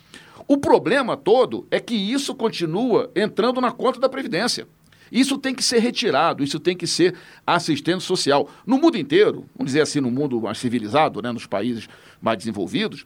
O 0.48 0.58
problema 0.58 1.18
todo 1.18 1.68
é 1.70 1.80
que 1.80 1.94
isso 1.94 2.34
continua 2.34 3.12
entrando 3.16 3.62
na 3.62 3.72
conta 3.72 4.00
da 4.00 4.10
Previdência. 4.10 4.68
Isso 5.12 5.38
tem 5.38 5.54
que 5.54 5.64
ser 5.64 5.80
retirado, 5.80 6.44
isso 6.44 6.60
tem 6.60 6.76
que 6.76 6.88
ser 6.88 7.16
assistente 7.46 8.04
social. 8.04 8.50
No 8.66 8.78
mundo 8.78 8.98
inteiro, 8.98 9.46
vamos 9.56 9.72
dizer 9.72 9.82
assim, 9.82 10.00
no 10.00 10.12
mundo 10.12 10.42
mais 10.42 10.58
civilizado, 10.58 11.22
né, 11.22 11.32
nos 11.32 11.46
países 11.46 11.88
mais 12.22 12.38
desenvolvidos, 12.38 13.04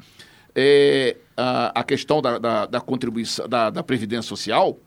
é, 0.56 1.18
a, 1.36 1.80
a, 1.80 1.84
questão 1.84 2.22
da, 2.22 2.38
da, 2.38 2.66
da 2.66 2.82
contribuição 2.82 3.48
da, 3.48 3.70
da, 3.70 3.84
Previdência 3.84 4.30
Social, 4.30 4.78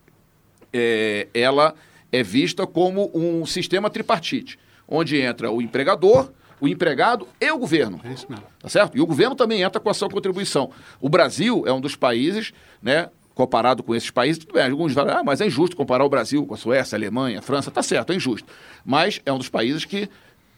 é, 0.73 1.29
ela 1.35 1.75
é 2.13 2.23
vista 2.23 2.67
como 2.67 3.11
um 3.13 3.45
sistema 3.45 3.91
tripartite, 3.91 4.59
onde 4.87 5.21
entra 5.21 5.51
o 5.51 5.61
empregador, 5.61 6.31
o 6.61 6.69
empregado 6.69 7.29
e 7.41 7.51
o 7.51 7.59
governo. 7.59 8.01
É 8.05 8.13
isso 8.13 8.27
mesmo. 8.29 8.47
Tá 8.61 8.69
certo? 8.69 8.97
E 8.97 9.01
o 9.01 9.07
governo 9.07 9.35
também 9.35 9.63
entra 9.63 9.81
com 9.81 9.91
a 9.91 9.95
sua 9.95 10.09
contribuição. 10.09 10.71
O 11.01 11.09
Brasil 11.09 11.65
é 11.67 11.73
um 11.73 11.81
dos 11.81 11.97
países 11.97 12.53
né, 12.81 13.11
comparado 13.37 13.83
com 13.83 13.95
esses 13.95 14.11
países, 14.11 14.39
tudo 14.39 14.55
bem, 14.55 14.65
alguns 14.65 14.95
falam, 14.95 15.19
ah, 15.19 15.23
mas 15.23 15.43
é 15.43 15.47
injusto 15.47 15.77
comparar 15.77 16.03
o 16.03 16.09
Brasil 16.09 16.47
com 16.47 16.55
a 16.55 16.57
Suécia, 16.57 16.97
a 16.97 16.99
Alemanha, 16.99 17.39
a 17.39 17.43
França, 17.43 17.71
tá 17.71 17.83
certo, 17.83 18.11
é 18.11 18.17
injusto. 18.17 18.49
Mas 18.83 19.21
é 19.27 19.33
um 19.33 19.37
dos 19.37 19.51
países 19.51 19.85
que 19.85 20.09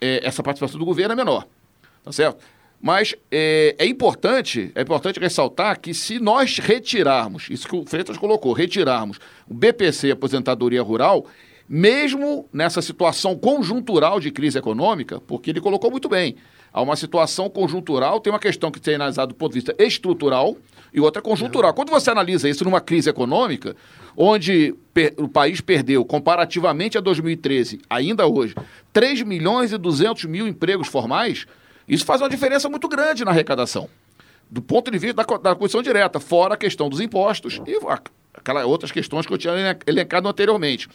é, 0.00 0.24
essa 0.24 0.44
participação 0.44 0.78
do 0.78 0.86
governo 0.86 1.12
é 1.12 1.16
menor, 1.16 1.44
tá 2.04 2.12
certo? 2.12 2.38
Mas 2.80 3.16
é, 3.32 3.74
é, 3.76 3.84
importante, 3.84 4.70
é 4.76 4.82
importante 4.82 5.18
ressaltar 5.18 5.80
que 5.80 5.92
se 5.92 6.20
nós 6.20 6.58
retirarmos, 6.58 7.50
isso 7.50 7.66
que 7.66 7.74
o 7.74 7.84
Freitas 7.84 8.16
colocou, 8.16 8.52
retirarmos 8.52 9.18
o 9.48 9.54
BPC 9.54 10.12
Aposentadoria 10.12 10.80
Rural, 10.80 11.26
mesmo 11.68 12.48
nessa 12.52 12.80
situação 12.80 13.36
conjuntural 13.36 14.20
de 14.20 14.30
crise 14.30 14.56
econômica, 14.56 15.20
porque 15.26 15.50
ele 15.50 15.60
colocou 15.60 15.90
muito 15.90 16.08
bem, 16.08 16.36
há 16.72 16.82
uma 16.82 16.96
situação 16.96 17.48
conjuntural, 17.48 18.20
tem 18.20 18.32
uma 18.32 18.38
questão 18.38 18.70
que 18.70 18.80
tem 18.80 18.94
analisado 18.94 19.32
do 19.32 19.36
ponto 19.36 19.52
de 19.52 19.60
vista 19.60 19.74
estrutural, 19.78 20.56
e 20.92 21.00
outra 21.00 21.20
conjuntural. 21.20 21.74
Quando 21.74 21.90
você 21.90 22.10
analisa 22.10 22.48
isso 22.48 22.64
numa 22.64 22.80
crise 22.80 23.10
econômica, 23.10 23.76
onde 24.16 24.74
o 25.16 25.28
país 25.28 25.60
perdeu, 25.60 26.04
comparativamente 26.04 26.98
a 26.98 27.00
2013, 27.00 27.80
ainda 27.88 28.26
hoje, 28.26 28.54
3 28.92 29.22
milhões 29.22 29.72
e 29.72 29.78
200 29.78 30.24
mil 30.24 30.48
empregos 30.48 30.88
formais, 30.88 31.46
isso 31.86 32.04
faz 32.04 32.20
uma 32.20 32.28
diferença 32.28 32.68
muito 32.68 32.88
grande 32.88 33.24
na 33.24 33.30
arrecadação. 33.30 33.88
Do 34.50 34.62
ponto 34.62 34.90
de 34.90 34.98
vista 34.98 35.22
da, 35.22 35.36
da 35.36 35.54
condição 35.54 35.82
direta, 35.82 36.18
fora 36.18 36.54
a 36.54 36.56
questão 36.56 36.88
dos 36.88 37.00
impostos 37.00 37.60
e 37.66 37.78
aquelas 38.34 38.64
outras 38.64 38.90
questões 38.90 39.26
que 39.26 39.32
eu 39.32 39.38
tinha 39.38 39.78
elencado 39.86 40.28
anteriormente. 40.28 40.88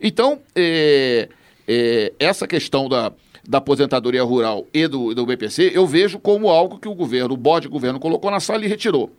Então, 0.00 0.40
é, 0.54 1.28
é, 1.66 2.12
essa 2.18 2.46
questão 2.46 2.88
da, 2.88 3.12
da 3.48 3.58
aposentadoria 3.58 4.22
rural 4.22 4.66
e 4.72 4.86
do, 4.86 5.14
do 5.14 5.26
BPC, 5.26 5.72
eu 5.74 5.86
vejo 5.86 6.18
como 6.18 6.48
algo 6.48 6.78
que 6.78 6.88
o 6.88 6.94
governo, 6.94 7.34
o 7.34 7.36
bode 7.36 7.68
governo 7.68 8.00
colocou 8.00 8.30
na 8.30 8.40
sala 8.40 8.64
e 8.64 8.68
retirou. 8.68 9.10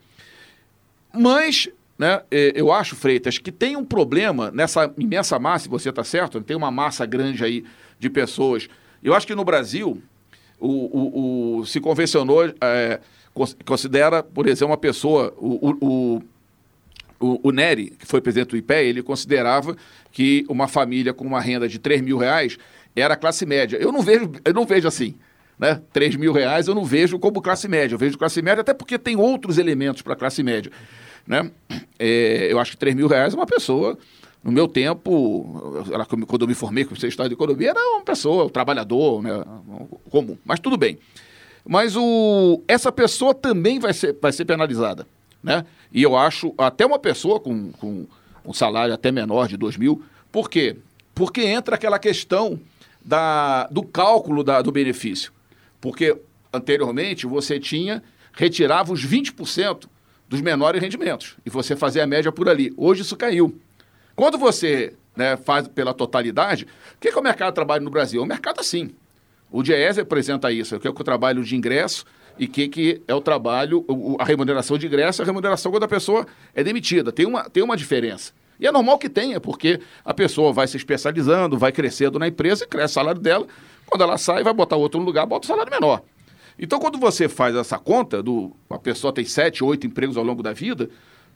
Mas, 1.14 1.70
né, 1.98 2.22
é, 2.30 2.52
eu 2.56 2.72
acho, 2.72 2.96
Freitas, 2.96 3.38
que 3.38 3.52
tem 3.52 3.76
um 3.76 3.86
problema 3.86 4.52
nessa 4.52 4.92
imensa 4.98 5.40
massa, 5.40 5.68
e 5.68 5.70
você 5.70 5.90
está 5.90 6.04
certo, 6.04 6.42
tem 6.42 6.58
uma 6.58 6.72
massa 6.72 7.06
grande 7.06 7.44
aí 7.44 7.64
de 8.00 8.10
pessoas. 8.10 8.68
Eu 9.04 9.14
acho 9.14 9.26
que 9.26 9.36
no 9.36 9.46
Brasil, 9.46 10.02
o, 10.60 10.68
o, 10.68 11.60
o 11.60 11.66
se 11.66 11.80
convencionou, 11.80 12.46
é, 12.62 13.00
considera, 13.66 14.22
por 14.22 14.48
exemplo, 14.48 14.72
uma 14.72 14.78
pessoa, 14.78 15.34
o, 15.38 16.22
o, 17.20 17.40
o, 17.44 17.52
Nery, 17.52 17.92
que 17.92 18.06
foi 18.06 18.22
presidente 18.22 18.50
do 18.50 18.58
IPE, 18.58 18.74
ele 18.74 19.04
considerava 19.04 19.76
que 20.12 20.46
uma 20.50 20.68
família 20.68 21.14
com 21.14 21.26
uma 21.26 21.40
renda 21.40 21.68
de 21.68 21.80
3 21.80 22.02
mil 22.02 22.18
reais 22.18 22.58
era 23.02 23.16
classe 23.16 23.46
média. 23.46 23.78
Eu 23.78 23.92
não 23.92 24.02
vejo, 24.02 24.32
eu 24.44 24.54
não 24.54 24.66
vejo 24.66 24.88
assim. 24.88 25.16
Né? 25.58 25.82
3 25.92 26.16
mil 26.18 26.32
reais 26.32 26.68
eu 26.68 26.76
não 26.76 26.86
vejo 26.86 27.18
como 27.18 27.42
classe 27.42 27.68
média. 27.68 27.96
Eu 27.96 28.00
vejo 28.00 28.18
classe 28.18 28.42
média 28.42 28.62
até 28.62 28.74
porque 28.74 28.98
tem 28.98 29.16
outros 29.16 29.58
elementos 29.58 30.02
para 30.02 30.16
classe 30.16 30.44
média. 30.44 30.72
Né? 31.26 31.50
É, 31.98 32.52
eu 32.52 32.60
acho 32.60 32.72
que 32.72 32.78
3 32.78 32.96
mil 32.96 33.08
reais 33.08 33.34
é 33.34 33.38
uma 33.38 33.46
pessoa. 33.46 33.98
No 34.44 34.52
meu 34.52 34.68
tempo, 34.68 35.84
quando 36.28 36.44
eu 36.44 36.48
me 36.48 36.54
formei 36.54 36.86
com 36.86 36.94
o 36.94 37.08
estado 37.08 37.28
de 37.28 37.34
economia, 37.34 37.72
era 37.72 37.80
uma 37.80 38.02
pessoa, 38.02 38.46
um 38.46 38.50
trabalhador 38.50 39.22
né, 39.22 39.44
comum. 40.10 40.38
Mas 40.46 40.60
tudo 40.60 40.78
bem. 40.78 41.00
Mas 41.68 41.96
o, 41.98 42.62
essa 42.68 42.92
pessoa 42.92 43.34
também 43.34 43.80
vai 43.80 43.94
ser, 43.94 44.16
vai 44.22 44.32
ser 44.32 44.46
penalizada. 44.46 45.06
Né? 45.44 45.66
E 45.92 46.02
eu 46.02 46.16
acho 46.16 46.54
até 46.58 46.86
uma 46.86 47.00
pessoa 47.00 47.40
com, 47.40 47.72
com 47.74 48.08
um 48.46 48.54
salário 48.54 48.94
até 48.94 49.12
menor 49.12 49.48
de 49.48 49.58
2 49.58 49.76
mil. 49.76 50.02
Por 50.32 50.50
quê? 50.50 50.78
Porque 51.14 51.42
entra 51.42 51.76
aquela 51.76 52.00
questão 52.00 52.60
da, 53.08 53.68
do 53.68 53.84
cálculo 53.84 54.44
da, 54.44 54.62
do 54.62 54.70
benefício. 54.70 55.32
Porque 55.80 56.20
anteriormente 56.52 57.26
você 57.26 57.58
tinha, 57.58 58.04
retirava 58.34 58.92
os 58.92 59.06
20% 59.08 59.86
dos 60.28 60.42
menores 60.42 60.82
rendimentos 60.82 61.38
e 61.46 61.50
você 61.50 61.74
fazia 61.74 62.04
a 62.04 62.08
média 62.08 62.34
por 62.34 62.50
ali. 62.50 62.74
Hoje 62.76 63.04
isso 63.04 63.16
caiu. 63.16 63.58
Quando 64.14 64.38
você 64.38 64.94
né, 65.16 65.38
faz 65.38 65.70
pela 65.70 65.94
totalidade, 65.94 66.68
o 66.96 67.00
que 67.00 67.08
é 67.08 67.16
o 67.16 67.24
mercado 67.24 67.52
de 67.52 67.56
trabalho 67.56 67.86
no 67.86 67.90
Brasil? 67.90 68.20
É 68.20 68.24
um 68.24 68.28
mercado 68.28 68.60
assim. 68.60 68.92
O 69.50 69.64
DIES 69.64 70.00
apresenta 70.00 70.52
isso, 70.52 70.76
o 70.76 70.80
que 70.80 70.88
é 70.88 70.92
o 70.92 70.94
trabalho 70.94 71.44
de 71.46 71.56
ingresso 71.56 72.04
e 72.38 72.44
o 72.44 72.50
que, 72.50 72.68
que 72.68 73.02
é 73.08 73.16
o 73.16 73.22
trabalho, 73.22 73.86
a 74.20 74.26
remuneração 74.26 74.78
de 74.78 74.86
ingresso, 74.86 75.22
a 75.22 75.26
remuneração 75.26 75.72
quando 75.72 75.84
a 75.84 75.88
pessoa 75.88 76.28
é 76.54 76.62
demitida. 76.62 77.14
Tem 77.14 77.26
uma, 77.26 77.50
tem 77.50 77.64
uma 77.64 77.78
diferença. 77.78 78.34
E 78.60 78.66
é 78.66 78.72
normal 78.72 78.98
que 78.98 79.10
tenha, 79.10 79.40
porque 79.40 79.80
a 80.04 80.14
pessoa 80.14 80.52
vai 80.52 80.68
se 80.68 80.78
especializando, 80.78 81.58
vai 81.58 81.72
crescendo 81.72 82.18
na 82.18 82.28
empresa 82.28 82.64
e 82.64 82.68
cresce 82.68 82.92
o 82.92 82.96
salário 82.96 83.22
dela. 83.22 83.48
Quando 83.86 84.02
ela 84.02 84.18
sai, 84.18 84.44
vai 84.44 84.54
botar 84.54 84.76
outro 84.76 85.00
lugar, 85.00 85.26
bota 85.26 85.46
o 85.46 85.48
salário 85.48 85.72
menor. 85.72 86.02
Então, 86.60 86.80
quando 86.80 86.98
você 86.98 87.30
faz 87.30 87.56
essa 87.56 87.78
conta, 87.78 88.22
do, 88.22 88.52
a 88.70 88.80
pessoa 88.80 89.14
tem 89.14 89.26
sete, 89.26 89.64
oito 89.64 89.86
empregos 89.86 90.18
ao 90.18 90.24
longo 90.24 90.42
da 90.42 90.54
vida, 90.54 90.90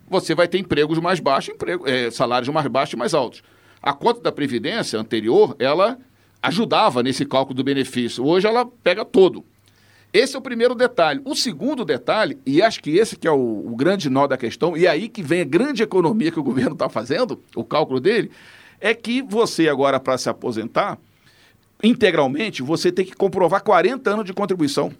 você 0.08 0.34
vai 0.34 0.48
ter 0.48 0.58
empregos 0.58 0.98
mais 0.98 1.20
baixos, 1.20 1.54
emprego, 1.54 1.88
é, 1.88 2.10
salários 2.10 2.48
mais 2.48 2.66
baixos 2.66 2.94
e 2.94 2.96
mais 2.96 3.14
altos. 3.14 3.42
A 3.80 3.92
conta 3.92 4.20
da 4.20 4.32
Previdência 4.32 4.98
anterior, 4.98 5.54
ela 5.58 5.98
ajudava 6.42 7.02
nesse 7.02 7.24
cálculo 7.24 7.56
do 7.56 7.64
benefício. 7.64 8.24
Hoje 8.26 8.46
ela 8.46 8.66
pega 8.66 9.04
todo. 9.04 9.44
Esse 10.12 10.36
é 10.36 10.38
o 10.38 10.42
primeiro 10.42 10.74
detalhe. 10.74 11.22
O 11.24 11.34
segundo 11.34 11.84
detalhe, 11.84 12.38
e 12.44 12.60
acho 12.60 12.82
que 12.82 12.90
esse 12.98 13.16
que 13.16 13.26
é 13.26 13.30
o, 13.30 13.64
o 13.66 13.74
grande 13.74 14.10
nó 14.10 14.26
da 14.26 14.36
questão, 14.36 14.76
e 14.76 14.86
aí 14.86 15.08
que 15.08 15.22
vem 15.22 15.40
a 15.40 15.44
grande 15.44 15.82
economia 15.82 16.30
que 16.30 16.38
o 16.38 16.42
governo 16.42 16.74
está 16.74 16.88
fazendo, 16.88 17.42
o 17.56 17.64
cálculo 17.64 17.98
dele, 17.98 18.30
é 18.78 18.92
que 18.92 19.22
você 19.22 19.68
agora, 19.68 19.98
para 19.98 20.18
se 20.18 20.28
aposentar, 20.28 20.98
integralmente, 21.82 22.62
você 22.62 22.92
tem 22.92 23.04
que 23.04 23.14
comprovar 23.14 23.62
40 23.62 24.10
anos 24.10 24.24
de 24.24 24.34
contribuição. 24.34 24.92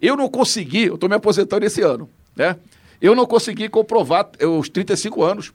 Eu 0.00 0.16
não 0.16 0.28
consegui, 0.28 0.84
eu 0.84 0.94
estou 0.94 1.08
me 1.08 1.16
aposentando 1.16 1.66
esse 1.66 1.82
ano, 1.82 2.08
né? 2.34 2.56
Eu 3.00 3.14
não 3.14 3.26
consegui 3.26 3.68
comprovar 3.68 4.30
os 4.40 4.68
35 4.70 5.22
anos. 5.22 5.52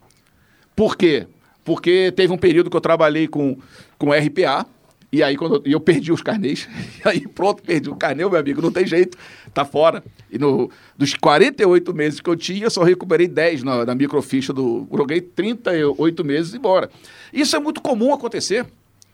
Por 0.76 0.96
quê? 0.96 1.28
Porque 1.64 2.12
teve 2.16 2.32
um 2.32 2.38
período 2.38 2.70
que 2.70 2.78
eu 2.78 2.82
trabalhei 2.82 3.28
com, 3.28 3.58
com 3.98 4.12
RPA, 4.12 4.66
e 5.12 5.21
aí 5.21 5.36
quando 5.36 5.56
eu, 5.56 5.74
eu 5.74 5.80
perdi 5.80 6.12
os 6.12 6.21
carnês, 6.21 6.67
e 7.04 7.08
aí 7.08 7.28
pronto, 7.28 7.62
perdi 7.62 7.89
o 7.89 7.95
carnê, 7.95 8.28
meu 8.28 8.39
amigo, 8.39 8.62
não 8.62 8.71
tem 8.71 8.86
jeito, 8.86 9.17
tá 9.54 9.65
fora. 9.65 10.04
E 10.32 10.39
no, 10.39 10.69
dos 10.97 11.13
48 11.13 11.93
meses 11.93 12.19
que 12.21 12.30
eu 12.30 12.36
tinha, 12.36 12.69
só 12.69 12.84
recuperei 12.84 13.28
10 13.28 13.63
na, 13.63 13.86
na 13.86 13.95
microficha 13.95 14.54
do. 14.54 14.88
Joguei 14.95 15.21
38 15.21 16.24
meses 16.24 16.54
e 16.54 16.58
embora. 16.58 16.89
Isso 17.34 17.56
é 17.56 17.60
muito 17.60 17.82
comum 17.82 18.13
acontecer. 18.13 18.65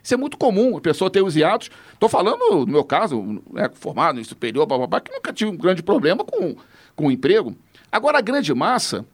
Isso 0.07 0.13
é 0.13 0.17
muito 0.17 0.37
comum, 0.37 0.77
a 0.77 0.79
pessoa 0.79 1.11
ter 1.11 1.21
os 1.21 1.35
hiatos. 1.35 1.69
Estou 1.93 2.07
falando, 2.07 2.65
no 2.65 2.65
meu 2.65 2.83
caso, 2.85 3.41
né, 3.51 3.69
formado 3.73 4.21
em 4.21 4.23
superior, 4.23 4.65
bababá, 4.65 5.01
que 5.01 5.11
nunca 5.11 5.33
tive 5.33 5.51
um 5.51 5.57
grande 5.57 5.83
problema 5.83 6.23
com, 6.23 6.55
com 6.95 7.07
o 7.07 7.11
emprego. 7.11 7.53
Agora, 7.91 8.19
a 8.19 8.21
grande 8.21 8.53
massa, 8.53 9.05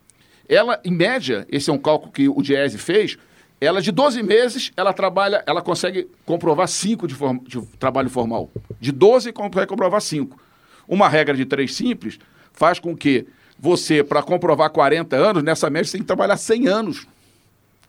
ela, 0.47 0.79
em 0.85 0.91
média, 0.91 1.47
esse 1.49 1.71
é 1.71 1.73
um 1.73 1.79
cálculo 1.79 2.11
que 2.11 2.29
o 2.29 2.39
Diese 2.43 2.77
fez, 2.77 3.17
ela 3.63 3.82
de 3.82 3.91
12 3.91 4.23
meses, 4.23 4.71
ela 4.76 4.93
trabalha, 4.93 5.43
ela 5.45 5.62
consegue 5.62 6.08
comprovar 6.26 6.67
5 6.67 7.08
de, 7.08 7.15
de, 7.47 7.62
trabalho 7.78 8.10
formal. 8.10 8.49
De 8.80 8.91
12, 8.91 9.32
consegue 9.32 9.67
comprovar 9.67 10.02
5. 10.02 10.39
Uma 10.88 11.08
regra 11.08 11.36
de 11.36 11.45
três 11.45 11.76
simples 11.76 12.19
faz 12.52 12.80
com 12.80 12.95
que 12.95 13.26
você, 13.58 14.04
para 14.04 14.21
comprovar 14.21 14.69
40 14.69 15.15
anos, 15.15 15.43
nessa 15.43 15.69
média 15.69 15.86
você 15.86 15.93
tem 15.93 16.02
que 16.02 16.08
trabalhar 16.08 16.38
100 16.38 16.67
anos. 16.67 17.08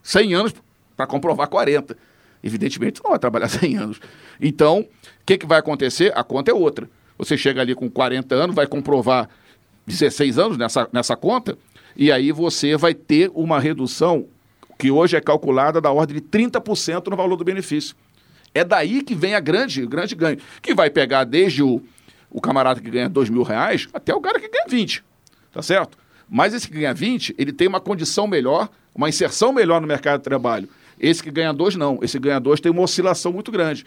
100 0.03 0.35
anos 0.35 0.55
para 0.97 1.07
comprovar 1.07 1.49
40. 1.49 1.97
Evidentemente, 2.43 2.99
você 2.99 3.03
não 3.03 3.11
vai 3.11 3.19
trabalhar 3.19 3.49
100 3.49 3.77
anos. 3.77 4.01
Então, 4.41 4.81
o 4.81 4.87
que, 5.27 5.39
que 5.39 5.47
vai 5.47 5.59
acontecer? 5.59 6.13
A 6.17 6.23
conta 6.23 6.51
é 6.51 6.55
outra. 6.55 6.89
Você 7.19 7.37
chega 7.37 7.61
ali 7.61 7.75
com 7.75 7.89
40 7.89 8.35
anos, 8.35 8.55
vai 8.55 8.67
comprovar 8.67 9.29
16 9.87 10.39
anos 10.39 10.59
nessa, 10.59 10.89
nessa 10.93 11.17
conta, 11.17 11.57
e 11.97 12.11
aí 12.11 12.33
você 12.33 12.77
vai 12.77 12.95
ter 12.95 13.31
uma 13.35 13.61
redução 13.61 14.27
que 14.79 14.91
hoje 14.91 15.17
é 15.17 15.21
calculada 15.21 15.81
da 15.81 15.91
ordem 15.91 16.17
de 16.17 16.23
30% 16.23 17.09
no 17.09 17.17
valor 17.17 17.37
do 17.37 17.45
benefício. 17.45 17.95
É 18.55 18.63
daí 18.63 19.03
que 19.03 19.15
vem 19.15 19.35
a 19.35 19.41
grande, 19.41 19.83
o 19.83 19.89
grande 19.89 20.15
ganho, 20.15 20.39
que 20.63 20.75
vai 20.75 20.89
pegar 20.89 21.25
desde 21.25 21.63
o, 21.63 21.83
o 22.31 22.41
camarada 22.41 22.81
que 22.81 22.91
ganha 22.91 23.09
2 23.09 23.29
mil 23.29 23.43
reais 23.43 23.89
até 23.93 24.15
o 24.15 24.21
cara 24.21 24.39
que 24.39 24.49
ganha 24.49 24.67
20, 24.69 25.05
tá 25.53 25.63
certo? 25.63 25.99
Mas 26.29 26.55
esse 26.55 26.69
que 26.69 26.75
ganha 26.75 26.95
20, 26.95 27.35
ele 27.37 27.53
tem 27.53 27.69
uma 27.69 27.81
condição 27.81 28.27
melhor, 28.27 28.69
uma 28.95 29.09
inserção 29.09 29.53
melhor 29.53 29.81
no 29.81 29.87
mercado 29.87 30.21
de 30.21 30.25
trabalho. 30.25 30.69
Esse 30.99 31.23
que 31.23 31.31
ganha 31.31 31.53
2, 31.53 31.77
não. 31.77 31.99
Esse 32.03 32.19
que 32.19 32.29
ganha 32.29 32.41
2 32.41 32.61
tem 32.61 32.71
uma 32.73 32.83
oscilação 32.83 33.33
muito 33.33 33.51
grande. 33.51 33.85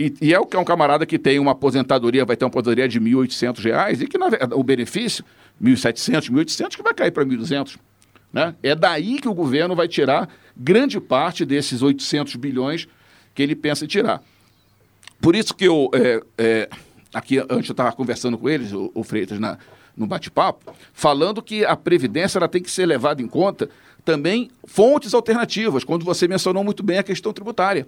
E, 0.00 0.12
e, 0.20 0.34
é 0.34 0.40
o 0.40 0.46
que 0.46 0.56
é 0.56 0.58
um 0.58 0.64
camarada 0.64 1.04
que 1.06 1.18
tem 1.18 1.38
uma 1.38 1.52
aposentadoria, 1.52 2.24
vai 2.24 2.36
ter 2.36 2.44
uma 2.44 2.48
aposentadoria 2.48 2.88
de 2.88 2.98
R$ 2.98 3.04
1.800 3.04 4.00
e 4.00 4.06
que 4.06 4.18
na, 4.18 4.28
o 4.52 4.64
benefício, 4.64 5.24
R$ 5.62 5.70
1.700, 5.70 6.30
R$ 6.30 6.44
1.800, 6.44 6.76
que 6.76 6.82
vai 6.82 6.94
cair 6.94 7.10
para 7.10 7.22
R$ 7.22 7.30
1.200. 7.30 7.78
Né? 8.32 8.54
É 8.62 8.74
daí 8.74 9.20
que 9.20 9.28
o 9.28 9.34
governo 9.34 9.76
vai 9.76 9.86
tirar 9.86 10.28
grande 10.56 11.00
parte 11.00 11.44
desses 11.44 11.82
800 11.82 12.36
bilhões 12.36 12.88
que 13.34 13.42
ele 13.42 13.54
pensa 13.54 13.84
em 13.84 13.88
tirar. 13.88 14.22
Por 15.20 15.36
isso 15.36 15.54
que 15.54 15.64
eu, 15.64 15.90
é, 15.94 16.20
é, 16.38 16.68
aqui 17.12 17.38
antes 17.38 17.68
eu 17.68 17.72
estava 17.72 17.92
conversando 17.92 18.38
com 18.38 18.48
eles, 18.48 18.72
o, 18.72 18.90
o 18.94 19.04
Freitas, 19.04 19.38
na, 19.38 19.58
no 19.96 20.06
bate-papo, 20.06 20.74
falando 20.92 21.42
que 21.42 21.64
a 21.64 21.76
Previdência 21.76 22.38
ela 22.38 22.48
tem 22.48 22.62
que 22.62 22.70
ser 22.70 22.86
levada 22.86 23.22
em 23.22 23.28
conta 23.28 23.68
também 24.04 24.50
fontes 24.64 25.14
alternativas, 25.14 25.84
quando 25.84 26.04
você 26.04 26.26
mencionou 26.26 26.64
muito 26.64 26.82
bem 26.82 26.98
a 26.98 27.02
questão 27.02 27.32
tributária. 27.32 27.86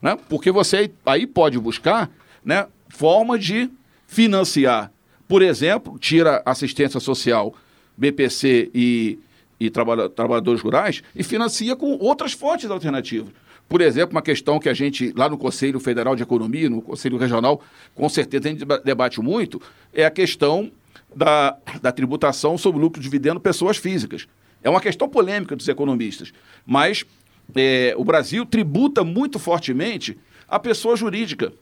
Né? 0.00 0.16
Porque 0.28 0.50
você 0.50 0.90
aí 1.04 1.26
pode 1.26 1.58
buscar 1.58 2.10
né, 2.44 2.66
forma 2.88 3.38
de 3.38 3.70
financiar. 4.06 4.92
Por 5.26 5.42
exemplo, 5.42 5.98
tira 5.98 6.42
assistência 6.44 7.00
social, 7.00 7.54
BPC 7.96 8.70
e, 8.74 9.18
e 9.60 9.68
trabalha, 9.68 10.08
trabalhadores 10.08 10.62
rurais 10.62 11.02
e 11.14 11.22
financia 11.22 11.76
com 11.76 11.98
outras 11.98 12.32
fontes 12.32 12.70
alternativas. 12.70 13.30
Por 13.68 13.80
exemplo, 13.80 14.16
uma 14.16 14.22
questão 14.22 14.58
que 14.58 14.68
a 14.68 14.74
gente, 14.74 15.12
lá 15.16 15.28
no 15.28 15.38
Conselho 15.38 15.78
Federal 15.78 16.16
de 16.16 16.22
Economia, 16.24 16.68
no 16.68 16.82
Conselho 16.82 17.18
Regional, 17.18 17.62
com 17.94 18.08
certeza 18.08 18.48
a 18.48 18.50
gente 18.50 18.64
debate 18.82 19.20
muito, 19.20 19.62
é 19.94 20.04
a 20.04 20.10
questão 20.10 20.72
da, 21.14 21.56
da 21.80 21.92
tributação 21.92 22.58
sobre 22.58 22.80
lucro 22.80 23.00
de 23.00 23.04
dividendo 23.04 23.38
pessoas 23.38 23.76
físicas. 23.76 24.26
É 24.62 24.68
uma 24.68 24.80
questão 24.80 25.08
polêmica 25.08 25.54
dos 25.54 25.68
economistas, 25.68 26.32
mas 26.66 27.04
é, 27.54 27.94
o 27.96 28.04
Brasil 28.04 28.44
tributa 28.44 29.04
muito 29.04 29.38
fortemente 29.38 30.18
a 30.48 30.58
pessoa 30.58 30.96
jurídica. 30.96 31.52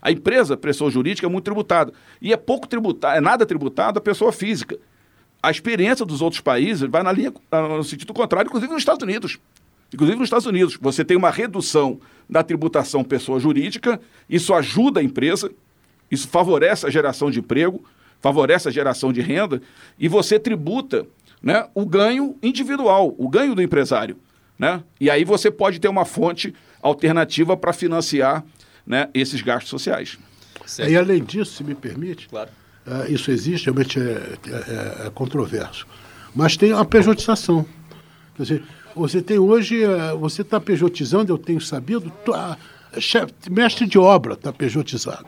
A 0.00 0.10
empresa, 0.10 0.56
pessoa 0.56 0.90
jurídica, 0.90 1.26
é 1.26 1.30
muito 1.30 1.44
tributada. 1.44 1.92
E 2.20 2.32
é 2.32 2.36
pouco 2.36 2.66
tributado, 2.66 3.16
é 3.16 3.20
nada 3.20 3.44
tributado 3.44 3.98
a 3.98 4.02
pessoa 4.02 4.32
física. 4.32 4.78
A 5.46 5.50
experiência 5.52 6.04
dos 6.04 6.20
outros 6.20 6.40
países 6.40 6.90
vai 6.90 7.04
na 7.04 7.12
linha, 7.12 7.32
no 7.52 7.84
sentido 7.84 8.12
contrário, 8.12 8.48
inclusive 8.48 8.72
nos 8.72 8.82
Estados 8.82 9.04
Unidos. 9.04 9.38
Inclusive 9.94 10.18
nos 10.18 10.26
Estados 10.26 10.44
Unidos, 10.44 10.76
você 10.80 11.04
tem 11.04 11.16
uma 11.16 11.30
redução 11.30 12.00
da 12.28 12.42
tributação 12.42 13.04
pessoa 13.04 13.38
jurídica, 13.38 14.00
isso 14.28 14.52
ajuda 14.52 14.98
a 14.98 15.04
empresa, 15.04 15.48
isso 16.10 16.26
favorece 16.26 16.84
a 16.84 16.90
geração 16.90 17.30
de 17.30 17.38
emprego, 17.38 17.84
favorece 18.20 18.66
a 18.66 18.72
geração 18.72 19.12
de 19.12 19.20
renda, 19.20 19.62
e 19.96 20.08
você 20.08 20.36
tributa 20.36 21.06
né, 21.40 21.68
o 21.76 21.86
ganho 21.86 22.36
individual, 22.42 23.14
o 23.16 23.28
ganho 23.28 23.54
do 23.54 23.62
empresário. 23.62 24.16
Né? 24.58 24.82
E 25.00 25.08
aí 25.08 25.24
você 25.24 25.48
pode 25.48 25.78
ter 25.78 25.86
uma 25.86 26.04
fonte 26.04 26.52
alternativa 26.82 27.56
para 27.56 27.72
financiar 27.72 28.44
né, 28.84 29.08
esses 29.14 29.40
gastos 29.42 29.70
sociais. 29.70 30.18
Certo. 30.66 30.90
E 30.90 30.96
além 30.96 31.22
disso, 31.22 31.52
se 31.52 31.62
me 31.62 31.76
permite, 31.76 32.28
claro. 32.28 32.50
Uh, 32.86 33.12
isso 33.12 33.30
existe, 33.30 33.66
realmente 33.66 33.98
é, 33.98 34.02
é, 34.02 35.06
é, 35.06 35.10
controverso. 35.14 35.86
Mas 36.34 36.56
tem 36.56 36.72
a 36.72 36.84
pejotização. 36.84 37.64
Quer 38.36 38.42
dizer, 38.42 38.62
você 38.94 39.22
tem 39.22 39.38
hoje, 39.38 39.84
uh, 39.84 40.18
você 40.18 40.42
está 40.42 40.60
pejotizando, 40.60 41.32
eu 41.32 41.38
tenho 41.38 41.60
sabido, 41.60 42.12
chefe, 42.98 43.32
mestre 43.50 43.86
de 43.86 43.98
obra 43.98 44.34
está 44.34 44.52
pejotizado. 44.52 45.26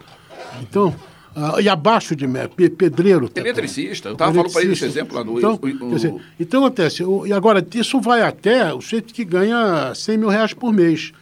Então, 0.62 0.94
Uh, 1.36 1.60
e 1.60 1.68
abaixo 1.68 2.16
de 2.16 2.26
pedreiro. 2.70 3.28
Tá, 3.28 3.40
Eletricista. 3.40 4.08
Eu 4.08 4.14
estava 4.14 4.32
falando 4.32 4.52
para 4.52 4.62
ele 4.62 4.72
esse 4.72 4.84
exemplo 4.84 5.16
lá 5.16 5.22
no... 5.22 5.38
Então, 5.38 5.60
o, 5.62 5.86
o, 5.86 5.94
dizer, 5.94 6.14
então 6.40 6.64
acontece, 6.64 7.04
e 7.26 7.32
agora 7.32 7.64
isso 7.74 8.00
vai 8.00 8.22
até 8.22 8.74
o 8.74 8.80
sujeito 8.80 9.14
que 9.14 9.24
ganha 9.24 9.94
100 9.94 10.18
mil 10.18 10.28
reais 10.28 10.52
por 10.52 10.72
mês. 10.72 11.12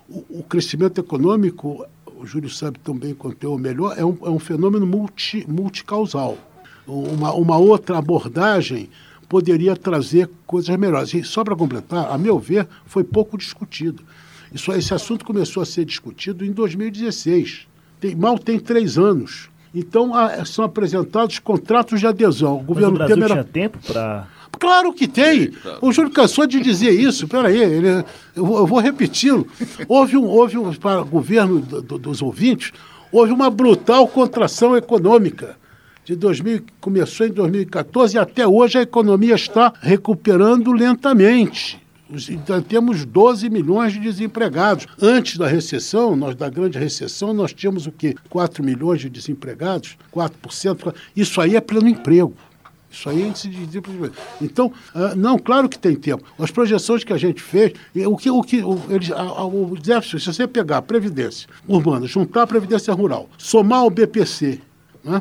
o, 0.08 0.40
o 0.40 0.42
crescimento 0.42 1.00
econômico 1.00 1.86
o 2.18 2.26
Júlio 2.26 2.48
sabe 2.48 2.78
também 2.78 3.14
quanto 3.14 3.42
eu 3.44 3.58
melhor, 3.58 3.94
é 3.96 4.04
um, 4.04 4.16
é 4.22 4.30
um 4.30 4.38
fenômeno 4.38 4.86
multi, 4.86 5.44
multicausal. 5.48 6.38
Uma, 6.86 7.32
uma 7.32 7.58
outra 7.58 7.98
abordagem 7.98 8.88
poderia 9.28 9.76
trazer 9.76 10.30
coisas 10.46 10.74
melhores. 10.76 11.12
E 11.12 11.22
só 11.24 11.44
para 11.44 11.56
completar, 11.56 12.10
a 12.10 12.16
meu 12.16 12.38
ver, 12.38 12.66
foi 12.86 13.04
pouco 13.04 13.36
discutido. 13.36 14.02
Isso, 14.52 14.72
esse 14.72 14.94
assunto 14.94 15.24
começou 15.24 15.62
a 15.62 15.66
ser 15.66 15.84
discutido 15.84 16.44
em 16.44 16.52
2016. 16.52 17.66
Tem, 18.00 18.14
mal 18.14 18.38
tem 18.38 18.58
três 18.58 18.98
anos. 18.98 19.48
Então, 19.74 20.14
a, 20.14 20.44
são 20.44 20.64
apresentados 20.64 21.38
contratos 21.38 22.00
de 22.00 22.06
adesão. 22.06 22.58
O 22.58 22.62
governo 22.62 22.98
Mas 22.98 23.10
o 23.10 23.14
Brasil 23.14 23.14
Temer... 23.16 23.28
tinha 23.28 23.44
tempo 23.44 23.78
para 23.86 24.26
Claro 24.58 24.92
que 24.92 25.06
tem. 25.06 25.52
O 25.80 25.92
Júlio 25.92 26.10
cansou 26.10 26.46
de 26.46 26.60
dizer 26.60 26.90
isso. 26.90 27.28
Peraí, 27.28 27.58
ele, 27.58 27.88
eu, 27.88 28.04
eu 28.34 28.66
vou 28.66 28.78
repeti-lo. 28.78 29.46
Houve 29.88 30.16
um, 30.16 30.24
houve 30.24 30.56
um, 30.56 30.72
para 30.72 31.02
o 31.02 31.04
governo 31.04 31.60
do, 31.60 31.82
do, 31.82 31.98
dos 31.98 32.22
ouvintes, 32.22 32.72
houve 33.12 33.32
uma 33.32 33.50
brutal 33.50 34.06
contração 34.08 34.76
econômica. 34.76 35.56
De 36.04 36.14
2000, 36.14 36.62
começou 36.80 37.26
em 37.26 37.32
2014 37.32 38.14
e 38.14 38.18
até 38.18 38.46
hoje 38.46 38.78
a 38.78 38.82
economia 38.82 39.34
está 39.34 39.72
recuperando 39.80 40.72
lentamente. 40.72 41.84
Então, 42.30 42.62
temos 42.62 43.04
12 43.04 43.50
milhões 43.50 43.92
de 43.92 43.98
desempregados. 43.98 44.86
Antes 45.00 45.36
da 45.36 45.46
recessão, 45.48 46.14
nós 46.14 46.36
da 46.36 46.48
grande 46.48 46.78
recessão, 46.78 47.32
nós 47.34 47.52
tínhamos 47.52 47.86
o 47.86 47.92
quê? 47.92 48.14
4 48.30 48.62
milhões 48.62 49.00
de 49.00 49.10
desempregados, 49.10 49.96
4%. 50.14 50.94
Isso 51.16 51.40
aí 51.40 51.56
é 51.56 51.60
pleno 51.60 51.88
emprego. 51.88 52.32
Isso 52.88 53.10
aí 53.10 53.22
índice 53.26 53.48
de 53.48 53.66
desemprego. 53.66 54.10
Então, 54.40 54.72
ah, 54.94 55.14
não, 55.16 55.36
claro 55.36 55.68
que 55.68 55.76
tem 55.78 55.96
tempo. 55.96 56.22
As 56.38 56.50
projeções 56.52 57.02
que 57.02 57.12
a 57.12 57.18
gente 57.18 57.42
fez, 57.42 57.72
o 58.06 58.16
que 58.16 58.30
o, 58.30 58.40
que, 58.42 58.62
o, 58.62 58.80
eles, 58.88 59.10
a- 59.10 59.44
o 59.44 59.76
déficit, 59.76 60.20
se 60.20 60.32
você 60.32 60.46
pegar 60.46 60.78
a 60.78 60.82
Previdência 60.82 61.48
Urbana, 61.66 62.06
juntar 62.06 62.42
a 62.42 62.46
Previdência 62.46 62.94
Rural, 62.94 63.28
somar 63.36 63.84
o 63.84 63.90
BPC, 63.90 64.60
né, 65.04 65.20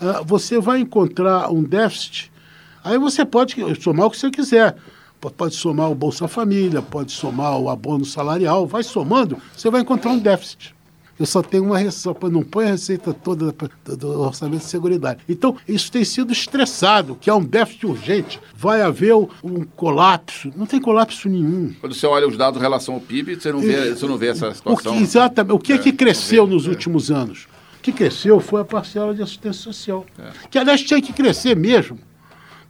ah, 0.00 0.22
você 0.24 0.58
vai 0.58 0.80
encontrar 0.80 1.52
um 1.52 1.62
déficit. 1.62 2.32
Aí 2.82 2.96
você 2.98 3.24
pode 3.24 3.54
somar 3.82 4.06
o 4.06 4.10
que 4.10 4.16
você 4.18 4.30
quiser. 4.30 4.74
Pode 5.20 5.54
somar 5.54 5.90
o 5.90 5.94
Bolsa 5.94 6.28
Família, 6.28 6.80
pode 6.82 7.10
somar 7.12 7.58
o 7.58 7.68
abono 7.68 8.04
salarial, 8.04 8.66
vai 8.66 8.82
somando, 8.82 9.38
você 9.56 9.70
vai 9.70 9.80
encontrar 9.80 10.10
um 10.12 10.18
déficit. 10.18 10.74
Eu 11.18 11.24
só 11.24 11.40
tenho 11.42 11.64
uma 11.64 11.78
receita, 11.78 12.28
não 12.28 12.42
põe 12.42 12.66
a 12.66 12.72
receita 12.72 13.14
toda 13.14 13.50
do- 13.96 14.20
orçamento 14.20 14.64
de 14.64 14.68
seguridade. 14.68 15.20
Então, 15.26 15.56
isso 15.66 15.90
tem 15.90 16.04
sido 16.04 16.30
estressado, 16.30 17.16
que 17.18 17.30
é 17.30 17.34
um 17.34 17.42
déficit 17.42 17.86
urgente. 17.86 18.38
Vai 18.54 18.82
haver 18.82 19.14
um, 19.14 19.64
colapso. 19.74 20.52
Não 20.54 20.66
tem 20.66 20.78
colapso 20.78 21.26
nenhum. 21.26 21.74
Quando 21.80 21.94
você 21.94 22.06
olha 22.06 22.28
os 22.28 22.36
dados 22.36 22.58
em 22.58 22.62
relação 22.62 22.94
ao 22.96 23.00
PIB, 23.00 23.34
você 23.40 23.50
não 23.50 23.60
vê, 23.60 23.94
você 23.94 24.06
não 24.06 24.18
vê 24.18 24.26
essa 24.28 24.48
O 24.48 24.50
que, 24.50 24.56
situação. 24.58 24.96
exatamente. 25.00 25.54
O 25.54 25.58
que 25.58 25.72
é, 25.72 25.78
que 25.78 25.90
cresceu 25.90 26.46
nos 26.46 26.66
é. 26.66 26.68
últimos 26.68 27.10
anos? 27.10 27.48
O 27.78 27.82
que 27.82 27.92
cresceu 27.92 28.38
foi 28.38 28.60
a 28.60 28.64
parcela 28.66 29.14
de 29.14 29.22
assistência 29.22 29.62
social. 29.62 30.04
É. 30.18 30.30
Que, 30.50 30.58
aliás, 30.58 30.82
tinha 30.82 31.00
que 31.00 31.14
crescer 31.14 31.56
mesmo. 31.56 31.98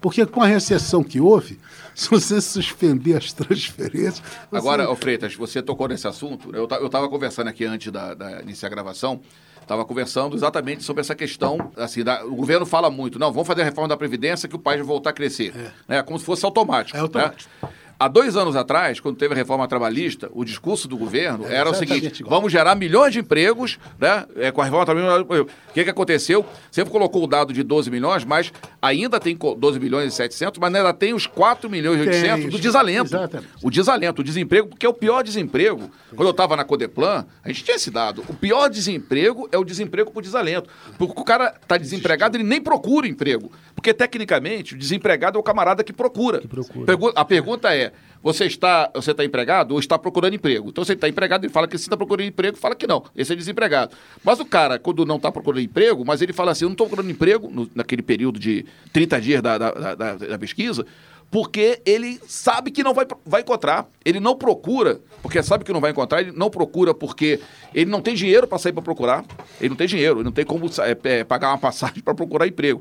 Porque 0.01 0.25
com 0.27 0.43
a 0.43 0.47
recessão 0.47 1.03
que 1.03 1.21
houve, 1.21 1.59
se 1.95 2.09
você 2.11 2.41
suspender 2.41 3.17
as 3.17 3.33
transferências. 3.33 4.23
você- 4.51 4.57
Agora, 4.57 4.91
ô 4.91 4.97
Freitas, 4.97 5.35
você 5.35 5.63
tocou 5.63 5.89
nesse 5.89 6.07
assunto. 6.07 6.55
Eu 6.55 6.65
estava 6.87 7.09
conversando 7.09 7.49
aqui 7.49 7.65
antes 7.65 7.91
da, 7.93 8.15
da 8.15 8.43
iniciar 8.43 8.69
a 8.69 8.71
gravação. 8.71 9.21
Estava 9.61 9.85
conversando 9.85 10.37
exatamente 10.37 10.85
sobre 10.85 11.01
essa 11.01 11.15
questão. 11.15 11.73
Assim, 11.77 12.05
da- 12.05 12.25
o 12.25 12.37
governo 12.37 12.65
fala 12.65 12.89
muito, 12.89 13.19
não, 13.19 13.33
vamos 13.33 13.49
fazer 13.49 13.63
a 13.63 13.65
reforma 13.65 13.89
da 13.89 13.97
Previdência 13.97 14.49
que 14.49 14.55
o 14.55 14.59
país 14.61 14.79
vai 14.79 14.87
voltar 14.87 15.11
a 15.11 15.13
crescer. 15.13 15.53
Né? 15.89 16.03
Como 16.05 16.19
se 16.21 16.25
fosse 16.25 16.45
automático. 16.45 16.97
É 16.97 17.01
automático. 17.01 17.51
né? 17.63 17.69
Há 17.99 18.09
dois 18.09 18.37
anos 18.37 18.55
atrás, 18.57 19.01
quando 19.01 19.17
teve 19.17 19.33
a 19.33 19.37
reforma 19.37 19.67
trabalhista, 19.67 20.29
o 20.33 20.45
discurso 20.45 20.87
do 20.87 20.97
governo 20.99 21.47
É 21.47 21.55
era 21.57 21.71
o 21.71 21.75
seguinte: 21.75 22.21
igual. 22.21 22.37
vamos 22.39 22.53
gerar 22.53 22.75
milhões 22.75 23.13
de 23.13 23.21
empregos, 23.21 23.79
né? 23.99 24.27
É, 24.37 24.51
com 24.53 24.61
a 24.61 24.65
reforma 24.65 24.85
trabalhista. 24.85 25.23
O 25.43 25.47
que, 25.73 25.83
que 25.85 25.91
aconteceu? 25.91 26.45
Você 26.71 26.85
colocou 26.85 27.25
o 27.25 27.27
dado 27.27 27.53
de 27.55 27.63
12 27.63 27.91
milhões, 27.91 28.25
mas 28.25 28.53
ainda 28.83 29.19
tem 29.19 29.35
co- 29.35 29.55
12 29.55 29.81
milhões 29.81 30.13
e 30.13 30.17
700, 30.17 30.59
mas 30.61 30.75
ainda 30.75 30.93
tem 30.93 31.15
os 31.15 31.27
4 31.27 31.71
milhões 31.71 32.01
e 32.01 32.05
Tem, 32.05 32.23
800 32.23 32.51
do 32.53 32.59
desalento. 32.59 33.07
exatamente. 33.07 33.49
O 33.63 33.71
desalento, 33.71 34.21
o 34.21 34.25
desemprego, 34.25 34.69
porque 34.69 34.85
é 34.85 34.89
o 34.89 34.95
pior 34.95 35.23
desemprego. 35.23 35.91
Quando 36.15 36.29
eu 36.29 36.33
estava 36.33 36.55
na 36.57 36.65
Codeplan, 36.65 37.25
a 37.43 37.49
gente 37.49 37.65
tinha 37.65 37.77
esse 37.77 37.91
dado. 37.91 38.23
O 38.29 38.35
pior 38.35 38.69
desemprego 38.69 39.49
é 39.51 39.57
o 39.59 39.65
desemprego 39.65 40.11
por 40.11 40.23
desalento. 40.23 40.69
Porque 40.99 41.19
o 41.21 41.25
cara 41.25 41.55
está 41.63 41.77
desempregado, 41.79 42.37
ele 42.37 42.45
nem 42.45 42.61
procura 42.61 43.07
emprego. 43.09 43.51
Porque, 43.75 43.93
tecnicamente, 43.95 44.75
o 44.75 44.79
desempregado 44.79 45.37
é 45.39 45.41
o 45.41 45.43
camarada 45.43 45.83
que 45.85 45.93
procura. 45.93 46.41
Pergu- 46.87 47.13
A 47.15 47.25
pergunta 47.25 47.75
é: 47.75 47.86
você 48.23 48.45
está, 48.47 48.91
você 48.95 49.13
está 49.13 49.25
empregado 49.25 49.73
ou 49.73 49.79
está 49.79 49.99
procurando 49.99 50.35
emprego? 50.35 50.69
Então, 50.71 50.85
você 50.85 50.95
está 50.95 51.09
empregado, 51.09 51.45
ele 51.45 51.53
fala 51.53 51.69
que 51.69 51.77
você 51.79 51.85
está 51.85 51.97
procurando 51.97 52.27
emprego, 52.27 52.57
fala 52.57 52.75
que 52.75 52.87
não. 52.87 53.05
Esse 53.15 53.33
é 53.33 53.37
desempregado. 53.37 53.95
Mas 54.25 54.41
o 54.41 54.45
cara, 54.45 54.79
quando 54.79 55.05
não 55.07 55.17
está 55.17 55.31
procurando 55.31 55.61
emprego, 55.63 56.05
mas 56.05 56.21
ele 56.23 56.33
fala 56.33 56.53
assim: 56.53 56.65
eu 56.65 56.69
não 56.69 56.75
estou 56.75 56.87
procurando 56.87 57.11
emprego 57.11 57.49
no- 57.53 57.71
naquele 57.75 58.03
período 58.03 58.39
de 58.39 58.65
30 58.93 59.21
dias 59.21 59.41
da- 59.43 59.59
da- 59.59 59.95
da- 59.95 60.15
da- 60.17 60.39
pesquisa, 60.39 60.85
porque 61.31 61.81
ele 61.85 62.21
sabe 62.27 62.71
que 62.71 62.83
não 62.83 62.95
vai, 62.95 63.07
vai 63.25 63.41
encontrar. 63.43 63.87
Ele 64.05 64.19
não 64.21 64.37
procura, 64.37 65.01
porque 65.23 65.43
sabe 65.43 65.65
que 65.65 65.73
não 65.73 65.81
vai 65.81 65.91
encontrar, 65.91 66.21
ele 66.21 66.33
não 66.33 66.51
procura 66.51 66.95
porque 66.95 67.41
ele 67.75 67.91
não 67.91 68.01
tem 68.01 68.15
dinheiro 68.15 68.47
para 68.47 68.59
sair 68.59 68.73
para 68.73 68.83
procurar. 68.83 69.25
Ele 69.61 69.71
não 69.71 69.77
tem 69.77 69.87
dinheiro, 69.87 70.19
ele 70.19 70.25
não 70.25 70.33
tem 70.33 70.45
como 70.45 70.67
é, 70.81 70.97
é, 71.11 71.25
pagar 71.25 71.49
uma 71.51 71.59
passagem 71.59 72.03
para 72.03 72.15
procurar 72.15 72.47
emprego. 72.47 72.81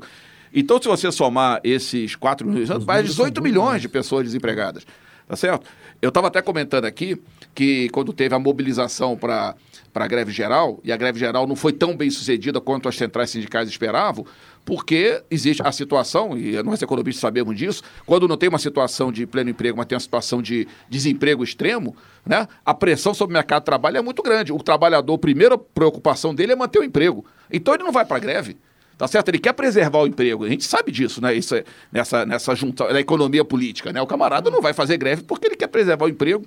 Então, 0.54 0.80
se 0.80 0.88
você 0.88 1.10
somar 1.12 1.60
esses 1.62 2.14
4 2.14 2.46
milhões, 2.46 2.68
vai 2.84 3.02
18 3.02 3.42
milhões 3.42 3.82
de 3.82 3.88
pessoas 3.88 4.24
desempregadas. 4.24 4.86
Tá 5.28 5.34
certo? 5.34 5.66
Eu 6.00 6.10
estava 6.10 6.28
até 6.28 6.40
comentando 6.40 6.84
aqui 6.84 7.20
que 7.52 7.88
quando 7.88 8.12
teve 8.12 8.32
a 8.32 8.38
mobilização 8.38 9.16
para 9.16 9.56
a 9.92 10.06
greve 10.06 10.30
geral, 10.30 10.78
e 10.84 10.92
a 10.92 10.96
greve 10.96 11.18
geral 11.18 11.48
não 11.48 11.56
foi 11.56 11.72
tão 11.72 11.96
bem 11.96 12.08
sucedida 12.10 12.60
quanto 12.60 12.88
as 12.88 12.94
centrais 12.96 13.30
sindicais 13.30 13.68
esperavam, 13.68 14.24
porque 14.64 15.20
existe 15.28 15.62
a 15.64 15.72
situação, 15.72 16.38
e 16.38 16.62
nós 16.62 16.80
economistas 16.80 17.20
sabemos 17.20 17.56
disso, 17.56 17.82
quando 18.04 18.28
não 18.28 18.36
tem 18.36 18.48
uma 18.48 18.58
situação 18.58 19.10
de 19.10 19.26
pleno 19.26 19.50
emprego, 19.50 19.76
mas 19.76 19.86
tem 19.86 19.96
uma 19.96 20.00
situação 20.00 20.40
de 20.40 20.68
desemprego 20.88 21.42
extremo, 21.42 21.96
né, 22.24 22.46
a 22.64 22.72
pressão 22.72 23.12
sobre 23.12 23.32
o 23.32 23.36
mercado 23.36 23.62
de 23.62 23.66
trabalho 23.66 23.96
é 23.96 24.02
muito 24.02 24.22
grande. 24.22 24.52
O 24.52 24.58
trabalhador, 24.58 25.14
a 25.14 25.18
primeira 25.18 25.58
preocupação 25.58 26.32
dele 26.32 26.52
é 26.52 26.56
manter 26.56 26.78
o 26.78 26.84
emprego. 26.84 27.24
Então 27.50 27.74
ele 27.74 27.82
não 27.82 27.90
vai 27.90 28.04
para 28.04 28.18
a 28.18 28.20
greve. 28.20 28.56
Tá 28.98 29.06
certo? 29.06 29.28
Ele 29.28 29.38
quer 29.38 29.52
preservar 29.52 29.98
o 30.00 30.06
emprego. 30.06 30.44
A 30.44 30.48
gente 30.48 30.64
sabe 30.64 30.90
disso, 30.90 31.20
né? 31.20 31.34
Isso 31.34 31.54
é, 31.54 31.64
nessa, 31.92 32.24
nessa 32.24 32.54
junta 32.54 32.90
da 32.92 32.98
economia 33.00 33.44
política, 33.44 33.92
né? 33.92 34.00
O 34.00 34.06
camarada 34.06 34.50
não 34.50 34.62
vai 34.62 34.72
fazer 34.72 34.96
greve 34.96 35.22
porque 35.22 35.46
ele 35.46 35.56
quer 35.56 35.66
preservar 35.66 36.06
o 36.06 36.08
emprego. 36.08 36.44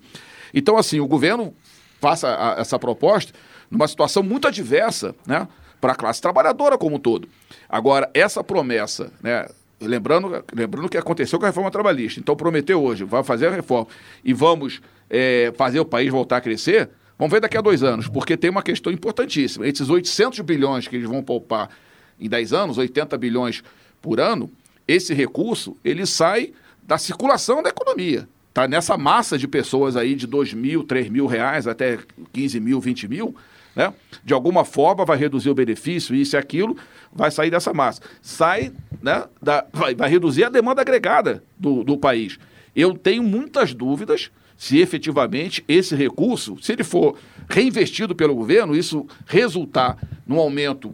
Então, 0.53 0.75
assim, 0.77 0.99
o 0.99 1.07
governo 1.07 1.53
faça 2.01 2.27
a- 2.27 2.59
essa 2.59 2.79
proposta 2.79 3.33
numa 3.69 3.87
situação 3.87 4.23
muito 4.23 4.47
adversa, 4.47 5.13
né? 5.27 5.47
Para 5.79 5.91
a 5.93 5.95
classe 5.95 6.19
trabalhadora 6.21 6.75
como 6.77 6.95
um 6.95 6.99
todo. 6.99 7.27
Agora, 7.69 8.09
essa 8.15 8.43
promessa, 8.43 9.11
né? 9.21 9.47
Lembrando, 9.79 10.43
lembrando 10.53 10.87
o 10.87 10.89
que 10.89 10.97
aconteceu 10.97 11.37
com 11.39 11.45
a 11.45 11.49
reforma 11.49 11.69
trabalhista. 11.71 12.19
Então, 12.19 12.35
prometeu 12.35 12.83
hoje, 12.83 13.03
vai 13.03 13.23
fazer 13.23 13.47
a 13.47 13.51
reforma 13.51 13.87
e 14.25 14.33
vamos 14.33 14.81
eh, 15.09 15.53
fazer 15.55 15.79
o 15.79 15.85
país 15.85 16.11
voltar 16.11 16.37
a 16.37 16.41
crescer. 16.41 16.89
Vamos 17.17 17.31
ver 17.31 17.39
daqui 17.41 17.57
a 17.57 17.61
dois 17.61 17.83
anos, 17.83 18.07
porque 18.07 18.35
tem 18.35 18.49
uma 18.49 18.63
questão 18.63 18.91
importantíssima. 18.91 19.67
Esses 19.67 19.87
800 19.87 20.39
bilhões 20.41 20.87
que 20.87 20.95
eles 20.95 21.07
vão 21.07 21.21
poupar 21.23 21.69
em 22.19 22.27
10 22.27 22.53
anos, 22.53 22.77
80 22.77 23.17
bilhões 23.17 23.63
por 24.01 24.19
ano, 24.19 24.49
esse 24.87 25.13
recurso 25.13 25.77
ele 25.83 26.05
sai 26.05 26.53
da 26.83 26.97
circulação 26.97 27.61
da 27.61 27.69
economia. 27.69 28.27
Tá 28.53 28.67
nessa 28.67 28.97
massa 28.97 29.37
de 29.37 29.47
pessoas 29.47 29.95
aí 29.95 30.15
de 30.15 30.25
2 30.25 30.53
mil, 30.53 30.83
3 30.83 31.09
mil 31.09 31.27
reais 31.27 31.67
até 31.67 31.99
15 32.33 32.59
mil, 32.59 32.79
20 32.81 33.07
mil, 33.07 33.35
né? 33.75 33.93
De 34.23 34.33
alguma 34.33 34.65
forma 34.65 35.05
vai 35.05 35.17
reduzir 35.17 35.49
o 35.49 35.55
benefício, 35.55 36.15
isso 36.15 36.35
e 36.35 36.37
aquilo, 36.37 36.75
vai 37.13 37.29
sair 37.29 37.51
dessa 37.51 37.73
massa. 37.73 38.01
Sai, 38.21 38.73
né? 39.01 39.25
Da, 39.41 39.65
vai, 39.71 39.93
vai 39.93 40.09
reduzir 40.09 40.43
a 40.43 40.49
demanda 40.49 40.81
agregada 40.81 41.43
do, 41.57 41.83
do 41.83 41.97
país. 41.97 42.39
Eu 42.75 42.95
tenho 42.95 43.21
muitas 43.23 43.73
dúvidas 43.73 44.31
se 44.57 44.77
efetivamente 44.79 45.63
esse 45.69 45.95
recurso, 45.95 46.57
se 46.61 46.73
ele 46.73 46.83
for 46.83 47.17
reinvestido 47.47 48.13
pelo 48.13 48.35
governo, 48.35 48.75
isso 48.75 49.07
resultar 49.25 49.97
num 50.27 50.37
aumento 50.37 50.93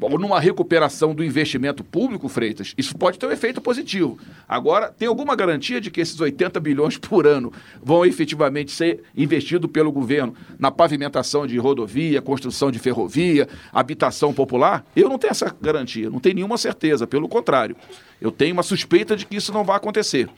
ou 0.00 0.18
numa 0.18 0.38
recuperação 0.38 1.14
do 1.14 1.24
investimento 1.24 1.82
público, 1.82 2.28
Freitas, 2.28 2.74
isso 2.78 2.96
pode 2.96 3.18
ter 3.18 3.26
um 3.26 3.32
efeito 3.32 3.60
positivo. 3.60 4.18
Agora, 4.48 4.90
tem 4.90 5.08
alguma 5.08 5.34
garantia 5.34 5.80
de 5.80 5.90
que 5.90 6.00
esses 6.00 6.20
80 6.20 6.60
bilhões 6.60 6.96
por 6.96 7.26
ano 7.26 7.52
vão 7.82 8.04
efetivamente 8.04 8.70
ser 8.70 9.02
investidos 9.16 9.70
pelo 9.70 9.90
governo 9.90 10.34
na 10.58 10.70
pavimentação 10.70 11.46
de 11.46 11.58
rodovia, 11.58 12.22
construção 12.22 12.70
de 12.70 12.78
ferrovia, 12.78 13.48
habitação 13.72 14.32
popular? 14.32 14.86
Eu 14.94 15.08
não 15.08 15.18
tenho 15.18 15.32
essa 15.32 15.54
garantia, 15.60 16.08
não 16.08 16.20
tenho 16.20 16.36
nenhuma 16.36 16.58
certeza, 16.58 17.06
pelo 17.06 17.28
contrário. 17.28 17.76
Eu 18.20 18.30
tenho 18.30 18.52
uma 18.52 18.62
suspeita 18.62 19.16
de 19.16 19.26
que 19.26 19.36
isso 19.36 19.52
não 19.52 19.64
vai 19.64 19.76
acontecer, 19.76 20.28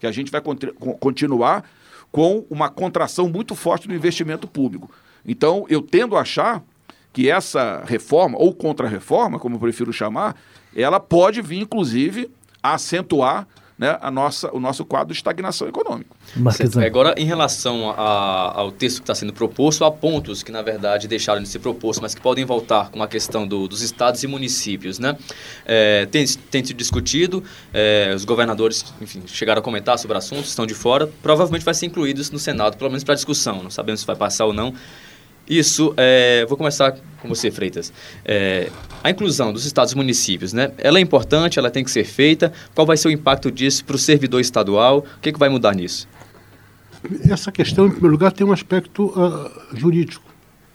que 0.00 0.06
a 0.06 0.12
gente 0.12 0.30
vai 0.30 0.40
continuar 0.98 1.64
com 2.10 2.44
uma 2.48 2.68
contração 2.68 3.28
muito 3.28 3.54
forte 3.54 3.88
do 3.88 3.94
investimento 3.94 4.46
público. 4.46 4.90
Então, 5.26 5.66
eu 5.68 5.80
tendo 5.80 6.16
a 6.16 6.20
achar 6.20 6.62
que 7.14 7.30
essa 7.30 7.82
reforma, 7.86 8.36
ou 8.38 8.52
contra-reforma, 8.52 9.38
como 9.38 9.54
eu 9.56 9.60
prefiro 9.60 9.90
chamar, 9.92 10.36
ela 10.76 11.00
pode 11.00 11.40
vir, 11.40 11.60
inclusive, 11.60 12.28
a 12.62 12.74
acentuar 12.74 13.46
né, 13.76 13.98
a 14.00 14.08
nossa, 14.08 14.54
o 14.54 14.60
nosso 14.60 14.84
quadro 14.84 15.08
de 15.12 15.18
estagnação 15.18 15.66
econômica. 15.66 16.10
Agora, 16.86 17.12
em 17.18 17.24
relação 17.24 17.90
a- 17.90 18.52
ao 18.54 18.70
texto 18.70 18.98
que 18.98 19.02
está 19.02 19.16
sendo 19.16 19.32
proposto, 19.32 19.84
há 19.84 19.90
pontos 19.90 20.44
que, 20.44 20.52
na 20.52 20.62
verdade, 20.62 21.08
deixaram 21.08 21.42
de 21.42 21.48
ser 21.48 21.58
propostos, 21.58 22.00
mas 22.00 22.14
que 22.14 22.20
podem 22.20 22.44
voltar 22.44 22.88
com 22.90 23.02
a 23.02 23.08
questão 23.08 23.44
do- 23.44 23.66
dos 23.66 23.82
estados 23.82 24.22
e 24.22 24.28
municípios. 24.28 25.00
Né? 25.00 25.16
É, 25.66 26.06
tem, 26.06 26.24
tem 26.52 26.64
sido 26.64 26.76
discutido, 26.76 27.42
é, 27.72 28.12
os 28.14 28.24
governadores 28.24 28.84
enfim, 29.00 29.22
chegaram 29.26 29.58
a 29.58 29.62
comentar 29.62 29.98
sobre 29.98 30.16
assuntos, 30.16 30.50
estão 30.50 30.66
de 30.66 30.74
fora. 30.74 31.08
Provavelmente 31.20 31.64
vai 31.64 31.74
ser 31.74 31.86
incluído 31.86 32.20
isso 32.20 32.32
no 32.32 32.38
Senado, 32.38 32.76
pelo 32.76 32.90
menos 32.90 33.02
para 33.02 33.16
discussão. 33.16 33.60
Não 33.60 33.70
sabemos 33.70 34.02
se 34.02 34.06
vai 34.06 34.14
passar 34.14 34.44
ou 34.46 34.52
não. 34.52 34.72
Isso, 35.48 35.92
é, 35.96 36.46
vou 36.46 36.56
começar 36.56 36.96
com 37.20 37.28
você, 37.28 37.50
Freitas. 37.50 37.92
É, 38.24 38.70
a 39.02 39.10
inclusão 39.10 39.52
dos 39.52 39.64
estados 39.66 39.92
e 39.92 39.96
municípios, 39.96 40.52
né? 40.52 40.72
Ela 40.78 40.98
é 40.98 41.00
importante, 41.02 41.58
ela 41.58 41.70
tem 41.70 41.84
que 41.84 41.90
ser 41.90 42.04
feita. 42.04 42.52
Qual 42.74 42.86
vai 42.86 42.96
ser 42.96 43.08
o 43.08 43.10
impacto 43.10 43.50
disso 43.50 43.84
para 43.84 43.96
o 43.96 43.98
servidor 43.98 44.40
estadual? 44.40 45.04
O 45.16 45.20
que, 45.20 45.32
que 45.32 45.38
vai 45.38 45.48
mudar 45.48 45.74
nisso? 45.74 46.08
Essa 47.28 47.52
questão, 47.52 47.86
em 47.86 47.90
primeiro 47.90 48.12
lugar, 48.12 48.32
tem 48.32 48.46
um 48.46 48.52
aspecto 48.52 49.12
ah, 49.16 49.50
jurídico. 49.74 50.24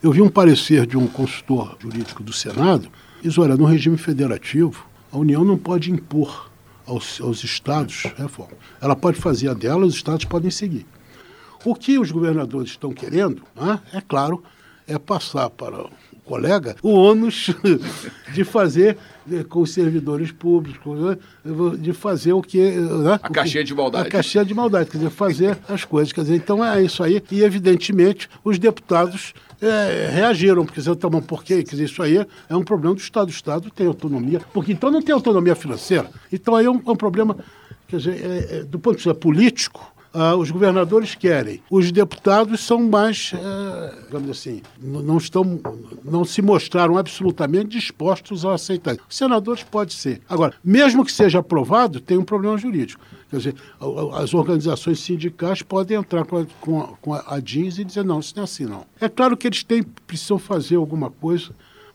Eu 0.01 0.11
vi 0.11 0.21
um 0.21 0.29
parecer 0.29 0.85
de 0.85 0.95
um 0.95 1.07
consultor 1.07 1.75
jurídico 1.79 2.23
do 2.23 2.31
Senado, 2.31 2.89
diz, 3.21 3.37
olha, 3.37 3.57
no 3.57 3.65
regime 3.65 3.97
federativo, 3.97 4.87
a 5.11 5.17
União 5.17 5.43
não 5.43 5.57
pode 5.57 5.91
impor 5.91 6.49
aos, 6.85 7.19
aos 7.19 7.43
estados 7.43 8.03
reforma. 8.15 8.53
Ela 8.79 8.95
pode 8.95 9.19
fazer 9.19 9.49
a 9.49 9.53
dela, 9.53 9.85
os 9.85 9.95
estados 9.95 10.25
podem 10.25 10.51
seguir. 10.51 10.85
O 11.65 11.75
que 11.75 11.99
os 11.99 12.11
governadores 12.11 12.71
estão 12.71 12.93
querendo, 12.93 13.41
né, 13.55 13.79
é 13.91 13.99
claro, 13.99 14.41
é 14.89 14.97
passar 14.97 15.49
para 15.49 15.83
o 15.83 15.89
colega 16.25 16.75
o 16.83 16.91
ônus 16.91 17.49
de 18.33 18.43
fazer 18.43 18.97
eh, 19.31 19.43
com 19.43 19.61
os 19.61 19.71
servidores 19.71 20.31
públicos, 20.31 20.99
né, 20.99 21.17
de 21.79 21.93
fazer 21.93 22.33
o 22.33 22.41
que. 22.41 22.59
Né, 22.59 23.19
a 23.21 23.29
caixinha 23.29 23.63
de 23.63 23.73
maldade. 23.73 24.07
A 24.07 24.11
caixinha 24.11 24.45
de 24.45 24.53
maldade, 24.53 24.89
quer 24.89 24.97
dizer, 24.97 25.09
fazer 25.09 25.57
as 25.67 25.85
coisas. 25.85 26.11
Quer 26.11 26.21
dizer, 26.21 26.35
então 26.35 26.63
é 26.63 26.83
isso 26.83 27.03
aí. 27.03 27.23
E, 27.31 27.41
evidentemente, 27.41 28.29
os 28.43 28.59
deputados 28.59 29.33
é, 29.61 30.09
reagiram, 30.11 30.65
porque 30.65 30.79
dizer, 30.79 30.95
tá 30.95 31.09
por 31.09 31.43
quê? 31.43 31.63
Quer 31.63 31.71
dizer, 31.71 31.85
isso 31.85 32.01
aí 32.01 32.25
é 32.49 32.55
um 32.55 32.63
problema 32.63 32.95
do 32.95 33.01
Estado. 33.01 33.27
O 33.27 33.31
Estado 33.31 33.71
tem 33.71 33.87
autonomia, 33.87 34.41
porque 34.53 34.71
então 34.71 34.91
não 34.91 35.01
tem 35.01 35.13
autonomia 35.13 35.55
financeira. 35.55 36.09
Então 36.31 36.55
aí 36.55 36.65
é 36.65 36.71
um, 36.71 36.81
é 36.85 36.91
um 36.91 36.95
problema, 36.95 37.37
quer 37.87 37.97
dizer, 37.97 38.23
é, 38.23 38.63
do 38.63 38.79
ponto 38.79 38.97
de 38.97 39.03
vista 39.03 39.15
político, 39.15 39.93
Uh, 40.13 40.35
os 40.37 40.49
governadores 40.49 41.13
querem. 41.13 41.61
Os 41.69 41.91
deputados 41.91 42.61
são 42.61 42.81
mais, 42.89 43.31
uh, 43.33 44.05
digamos 44.05 44.29
assim, 44.31 44.61
não 44.81 45.17
estão, 45.17 45.59
não 46.03 46.25
se 46.25 46.41
mostraram 46.41 46.97
absolutamente 46.97 47.69
dispostos 47.69 48.43
a 48.43 48.55
aceitar. 48.55 48.97
Os 49.07 49.15
senadores 49.15 49.61
pode 49.61 49.93
ser. 49.93 50.21
Agora, 50.27 50.55
mesmo 50.63 51.05
que 51.05 51.11
seja 51.11 51.39
aprovado, 51.39 51.99
tem 51.99 52.17
um 52.17 52.23
problema 52.23 52.57
jurídico. 52.57 53.03
Quer 53.29 53.37
dizer, 53.37 53.55
as 54.13 54.33
organizações 54.33 54.99
sindicais 54.99 55.61
podem 55.61 55.97
entrar 55.97 56.25
com 56.25 56.39
a, 56.39 56.45
com 56.59 56.81
a, 56.81 56.87
com 56.99 57.13
a 57.13 57.39
DINS 57.39 57.77
e 57.77 57.83
dizer, 57.83 58.03
não, 58.03 58.19
isso 58.19 58.33
não 58.35 58.41
é 58.41 58.45
assim, 58.45 58.65
não. 58.65 58.85
É 58.99 59.07
claro 59.07 59.37
que 59.37 59.45
eles 59.45 59.63
têm, 59.63 59.83
precisam 59.83 60.39
fazer 60.39 60.77
alguma 60.77 61.11
coisa 61.11 61.51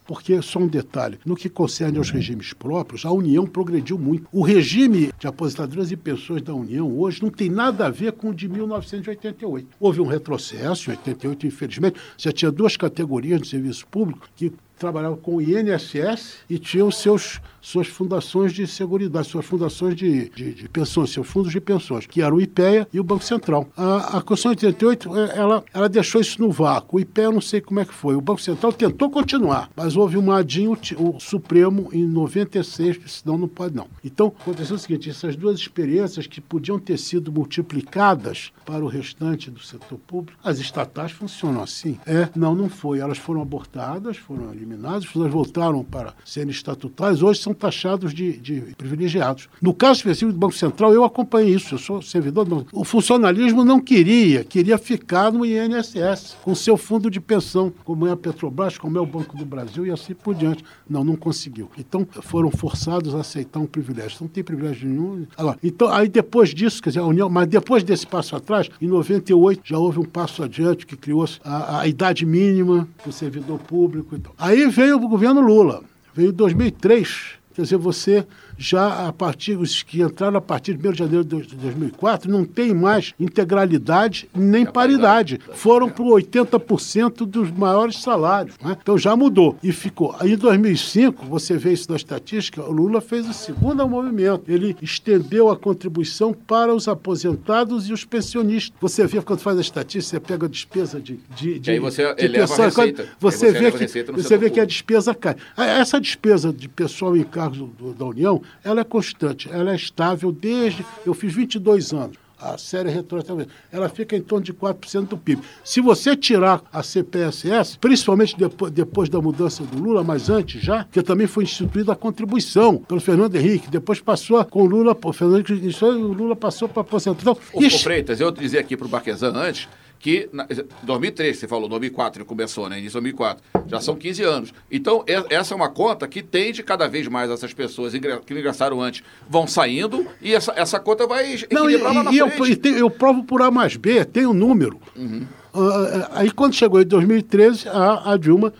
porque, 0.06 0.40
só 0.42 0.58
um 0.58 0.66
detalhe, 0.66 1.18
no 1.24 1.36
que 1.36 1.48
concerne 1.48 1.98
aos 1.98 2.10
regimes 2.10 2.52
próprios, 2.52 3.04
a 3.04 3.10
União 3.10 3.46
progrediu 3.46 3.98
muito. 3.98 4.28
O 4.32 4.42
regime 4.42 5.10
de 5.18 5.26
aposentadorias 5.26 5.90
e 5.90 5.96
pensões 5.96 6.42
da 6.42 6.54
União 6.54 6.98
hoje 6.98 7.22
não 7.22 7.30
tem 7.30 7.48
nada 7.48 7.86
a 7.86 7.90
ver 7.90 8.12
com 8.12 8.30
o 8.30 8.34
de 8.34 8.48
1988. 8.48 9.68
Houve 9.80 10.00
um 10.00 10.06
retrocesso 10.06 10.90
em 10.90 10.94
88, 10.94 11.46
infelizmente. 11.46 12.00
Já 12.16 12.32
tinha 12.32 12.50
duas 12.50 12.76
categorias 12.76 13.40
de 13.40 13.48
serviço 13.48 13.86
público 13.86 14.28
que 14.36 14.52
trabalhava 14.78 15.16
com 15.16 15.36
o 15.36 15.42
INSS 15.42 16.38
e 16.48 16.58
tinha 16.58 16.84
os 16.84 16.98
seus 16.98 17.40
suas 17.64 17.86
fundações 17.86 18.52
de 18.52 18.66
seguridade, 18.66 19.26
suas 19.26 19.46
fundações 19.46 19.96
de, 19.96 20.28
de, 20.28 20.52
de, 20.52 20.68
pensões, 20.68 21.10
seus 21.10 21.26
fundos 21.26 21.50
de 21.50 21.60
pensões, 21.62 22.06
que 22.06 22.20
eram 22.20 22.36
o 22.36 22.40
IPEA 22.40 22.86
e 22.92 23.00
o 23.00 23.04
Banco 23.04 23.24
Central. 23.24 23.66
A, 23.74 24.18
a 24.18 24.22
Constituição 24.22 24.54
de 24.54 24.66
88, 24.66 25.16
é, 25.16 25.38
ela, 25.38 25.64
ela 25.72 25.88
deixou 25.88 26.20
isso 26.20 26.38
no 26.42 26.52
vácuo. 26.52 26.98
O 26.98 27.00
IPEA 27.00 27.24
eu 27.24 27.32
não 27.32 27.40
sei 27.40 27.62
como 27.62 27.80
é 27.80 27.86
que 27.86 27.94
foi. 27.94 28.14
O 28.14 28.20
Banco 28.20 28.42
Central 28.42 28.70
tentou 28.70 29.08
continuar, 29.08 29.70
mas 29.74 29.96
houve 29.96 30.18
um 30.18 30.30
adinho, 30.30 30.76
o 30.98 31.18
Supremo, 31.18 31.88
em 31.90 32.06
96, 32.06 33.00
senão 33.06 33.38
não 33.38 33.48
pode 33.48 33.74
não. 33.74 33.86
Então, 34.04 34.26
aconteceu 34.26 34.76
o 34.76 34.78
seguinte, 34.78 35.08
essas 35.08 35.34
duas 35.34 35.58
experiências 35.58 36.26
que 36.26 36.42
podiam 36.42 36.78
ter 36.78 36.98
sido 36.98 37.32
multiplicadas 37.32 38.52
para 38.66 38.84
o 38.84 38.88
restante 38.88 39.50
do 39.50 39.60
setor 39.60 39.98
público, 40.06 40.38
as 40.44 40.58
estatais 40.58 41.12
funcionam 41.12 41.62
assim. 41.62 41.98
É, 42.04 42.28
não, 42.36 42.54
não 42.54 42.68
foi. 42.68 42.98
Elas 42.98 43.16
foram 43.16 43.40
abortadas, 43.40 44.18
foram 44.18 44.50
eliminadas, 44.64 45.06
elas 45.14 45.30
voltaram 45.30 45.84
para 45.84 46.14
serem 46.24 46.50
estatutárias, 46.50 47.22
hoje 47.22 47.40
são 47.40 47.54
taxados 47.54 48.12
de, 48.12 48.38
de, 48.38 48.60
privilegiados. 48.76 49.48
No 49.60 49.74
caso 49.74 49.98
específico 49.98 50.32
do 50.32 50.38
Banco 50.38 50.54
Central, 50.54 50.92
eu 50.92 51.04
acompanhei 51.04 51.54
isso, 51.54 51.74
eu 51.74 51.78
sou 51.78 52.02
servidor. 52.02 52.44
Do... 52.44 52.66
O 52.72 52.84
funcionalismo 52.84 53.64
não 53.64 53.80
queria, 53.80 54.42
queria 54.44 54.78
ficar 54.78 55.30
no 55.30 55.44
INSS, 55.44 56.36
com 56.42 56.54
seu 56.54 56.76
fundo 56.76 57.10
de 57.10 57.20
pensão, 57.20 57.72
como 57.84 58.06
é 58.06 58.10
a 58.10 58.16
Petrobras, 58.16 58.78
como 58.78 58.98
é 58.98 59.00
o 59.00 59.06
Banco 59.06 59.36
do 59.36 59.44
Brasil 59.44 59.86
e 59.86 59.90
assim 59.90 60.14
por 60.14 60.34
diante. 60.34 60.64
Não, 60.88 61.04
não 61.04 61.16
conseguiu. 61.16 61.70
Então, 61.78 62.06
foram 62.22 62.50
forçados 62.50 63.14
a 63.14 63.20
aceitar 63.20 63.60
um 63.60 63.66
privilégio. 63.66 64.18
Não 64.22 64.28
tem 64.28 64.42
privilégio 64.42 64.88
nenhum. 64.88 65.26
Então, 65.62 65.88
aí 65.88 66.08
depois 66.08 66.54
disso, 66.54 66.82
quer 66.82 66.90
dizer, 66.90 67.00
a 67.00 67.04
União, 67.04 67.28
mas 67.28 67.46
depois 67.46 67.82
desse 67.82 68.06
passo 68.06 68.36
atrás, 68.36 68.68
em 68.80 68.86
98, 68.86 69.62
já 69.64 69.78
houve 69.78 69.98
um 69.98 70.04
passo 70.04 70.42
adiante 70.42 70.86
que 70.86 70.96
criou 70.96 71.26
a, 71.44 71.80
a 71.80 71.88
idade 71.88 72.24
mínima 72.26 72.88
do 73.04 73.12
servidor 73.12 73.58
público. 73.58 74.14
Então. 74.14 74.32
Aí 74.38 74.53
veio 74.68 74.96
o 74.96 75.08
governo 75.08 75.40
Lula. 75.40 75.82
Veio 76.14 76.32
2003, 76.32 77.38
Quer 77.54 77.62
dizer, 77.62 77.76
você 77.76 78.26
já 78.56 79.08
a 79.08 79.12
partir, 79.12 79.56
os 79.56 79.82
que 79.82 80.02
entraram 80.02 80.38
a 80.38 80.40
partir 80.40 80.74
de 80.74 80.88
1 80.88 80.92
de 80.92 80.98
janeiro 80.98 81.24
de 81.24 81.56
2004, 81.56 82.30
não 82.30 82.44
tem 82.44 82.74
mais 82.74 83.12
integralidade 83.18 84.28
nem 84.34 84.64
paridade. 84.64 85.40
Foram 85.54 85.88
para 85.88 86.04
80% 86.04 87.26
dos 87.26 87.50
maiores 87.50 88.00
salários. 88.00 88.56
Né? 88.62 88.76
Então 88.80 88.96
já 88.96 89.16
mudou 89.16 89.56
e 89.62 89.72
ficou. 89.72 90.14
Aí 90.18 90.32
em 90.32 90.36
2005, 90.36 91.26
você 91.26 91.56
vê 91.56 91.72
isso 91.72 91.90
na 91.90 91.96
estatística, 91.96 92.62
o 92.62 92.72
Lula 92.72 93.00
fez 93.00 93.28
o 93.28 93.32
segundo 93.32 93.86
movimento. 93.88 94.44
Ele 94.48 94.76
estendeu 94.80 95.50
a 95.50 95.56
contribuição 95.56 96.32
para 96.32 96.74
os 96.74 96.88
aposentados 96.88 97.88
e 97.88 97.92
os 97.92 98.04
pensionistas. 98.04 98.76
Você 98.80 99.06
vê 99.06 99.20
quando 99.20 99.40
faz 99.40 99.58
a 99.58 99.60
estatística, 99.60 100.18
você 100.18 100.20
pega 100.20 100.46
a 100.46 100.48
despesa 100.48 101.00
de, 101.00 101.18
de, 101.36 101.58
de, 101.58 101.70
aí 101.70 101.78
você 101.78 102.14
de 102.14 102.28
pessoa, 102.28 102.70
você, 102.70 102.94
você 103.20 103.52
vê 103.52 103.72
que, 103.72 104.12
você 104.12 104.36
vê 104.36 104.50
que 104.50 104.60
a 104.60 104.64
despesa 104.64 105.14
cai. 105.14 105.36
Essa 105.56 106.00
despesa 106.00 106.52
de 106.52 106.68
pessoal 106.68 107.16
em 107.16 107.24
cargos 107.24 107.68
da 107.98 108.04
União 108.04 108.42
ela 108.62 108.80
é 108.80 108.84
constante, 108.84 109.48
ela 109.50 109.72
é 109.72 109.76
estável 109.76 110.32
desde. 110.32 110.84
Eu 111.04 111.14
fiz 111.14 111.32
22 111.34 111.92
anos. 111.92 112.24
A 112.36 112.58
série 112.58 112.90
retroativa, 112.90 113.46
ela 113.72 113.88
fica 113.88 114.14
em 114.14 114.20
torno 114.20 114.44
de 114.44 114.52
4% 114.52 115.08
do 115.08 115.16
PIB. 115.16 115.40
Se 115.62 115.80
você 115.80 116.14
tirar 116.14 116.62
a 116.70 116.82
CPSS, 116.82 117.78
principalmente 117.78 118.36
depois, 118.36 118.70
depois 118.70 119.08
da 119.08 119.18
mudança 119.20 119.62
do 119.62 119.82
Lula, 119.82 120.04
mas 120.04 120.28
antes 120.28 120.60
já, 120.62 120.84
que 120.84 121.02
também 121.02 121.26
foi 121.26 121.44
instituída 121.44 121.92
a 121.92 121.96
contribuição 121.96 122.76
pelo 122.76 123.00
Fernando 123.00 123.36
Henrique, 123.36 123.70
depois 123.70 123.98
passou 124.00 124.44
com 124.44 124.62
o 124.62 124.66
Lula, 124.66 124.94
o 125.02 125.12
Fernando 125.12 125.44
Henrique, 125.46 125.84
o 125.84 126.12
Lula 126.12 126.36
passou 126.36 126.68
para 126.68 126.80
a 126.80 126.84
aposentadoria. 126.84 127.40
Então, 127.48 127.62
o, 127.62 127.66
o 127.66 127.78
Freitas, 127.78 128.20
eu 128.20 128.30
dizia 128.30 128.60
aqui 128.60 128.76
para 128.76 128.86
o 128.86 128.90
Barquesan 128.90 129.32
antes 129.34 129.66
que 130.04 130.28
em 130.34 130.86
2003, 130.86 131.34
você 131.34 131.48
falou, 131.48 131.66
2004 131.66 132.20
ele 132.20 132.28
começou, 132.28 132.68
né? 132.68 132.78
Início 132.78 133.00
de 133.00 133.10
2004. 133.14 133.42
Já 133.66 133.80
são 133.80 133.96
15 133.96 134.22
anos. 134.22 134.54
Então, 134.70 135.02
essa 135.30 135.54
é 135.54 135.56
uma 135.56 135.70
conta 135.70 136.06
que 136.06 136.22
tende 136.22 136.62
cada 136.62 136.86
vez 136.86 137.08
mais 137.08 137.30
essas 137.30 137.54
pessoas 137.54 137.94
que 137.94 138.34
ingressaram 138.34 138.82
antes 138.82 139.02
vão 139.26 139.46
saindo 139.46 140.06
e 140.20 140.34
essa, 140.34 140.52
essa 140.56 140.78
conta 140.78 141.06
vai 141.06 141.38
Não, 141.50 141.70
e, 141.70 141.78
lá 141.78 141.94
na 141.94 142.12
e 142.12 142.18
frente. 142.18 142.38
Eu, 142.38 142.46
e 142.48 142.54
tem, 142.54 142.72
eu 142.74 142.90
provo 142.90 143.24
por 143.24 143.40
A 143.40 143.50
mais 143.50 143.76
B, 143.76 144.04
tem 144.04 144.26
um 144.26 144.34
número. 144.34 144.78
Uhum. 144.94 145.26
Uh, 145.54 146.06
aí, 146.10 146.30
quando 146.30 146.52
chegou 146.52 146.82
em 146.82 146.86
2013, 146.86 147.70
a, 147.70 148.12
a 148.12 148.16
Dilma 148.18 148.52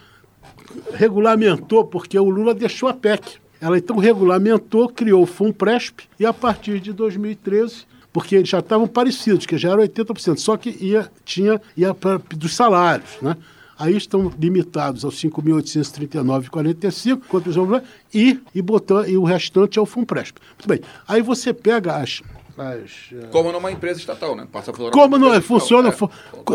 regulamentou, 0.95 1.85
porque 1.85 2.19
o 2.19 2.31
Lula 2.31 2.55
deixou 2.55 2.89
a 2.89 2.95
PEC. 2.95 3.37
Ela 3.61 3.77
então 3.77 3.99
regulamentou, 3.99 4.89
criou 4.89 5.23
o 5.23 5.27
FUNPRESP 5.27 6.05
e 6.19 6.25
a 6.25 6.33
partir 6.33 6.81
de 6.81 6.91
2013 6.91 7.85
porque 8.15 8.37
eles 8.37 8.49
já 8.49 8.61
estavam 8.61 8.87
parecidos, 8.87 9.45
que 9.45 9.59
já 9.59 9.73
eram 9.73 9.83
80%, 9.83 10.39
só 10.39 10.57
que 10.57 10.71
ia, 10.81 11.11
tinha, 11.25 11.61
ia 11.77 11.93
para 11.93 12.21
dos 12.37 12.55
salários, 12.55 13.11
né? 13.21 13.37
Aí 13.77 13.97
estão 13.97 14.33
limitados 14.39 15.05
aos 15.05 15.21
5.839,45, 15.21 17.83
e, 18.15 18.39
e, 18.55 18.63
botando, 18.63 19.09
e 19.09 19.17
o 19.17 19.25
restante 19.25 19.81
é 19.81 19.83
o 19.83 19.87
FUNPRESP. 19.87 20.39
Muito 20.51 20.69
bem. 20.69 20.81
Aí 21.09 21.23
você 21.23 21.53
pega 21.53 21.97
as, 21.97 22.23
eh, 22.57 22.85
Como 23.33 23.51
numa 23.51 23.73
empresa 23.73 23.99
estatal, 23.99 24.37
né? 24.37 24.47
Passa 24.51 24.73
por 24.73 24.93
Como 24.93 25.19
não 25.19 25.35
é, 25.35 25.41
funciona. 25.41 25.89
É. 25.89 25.93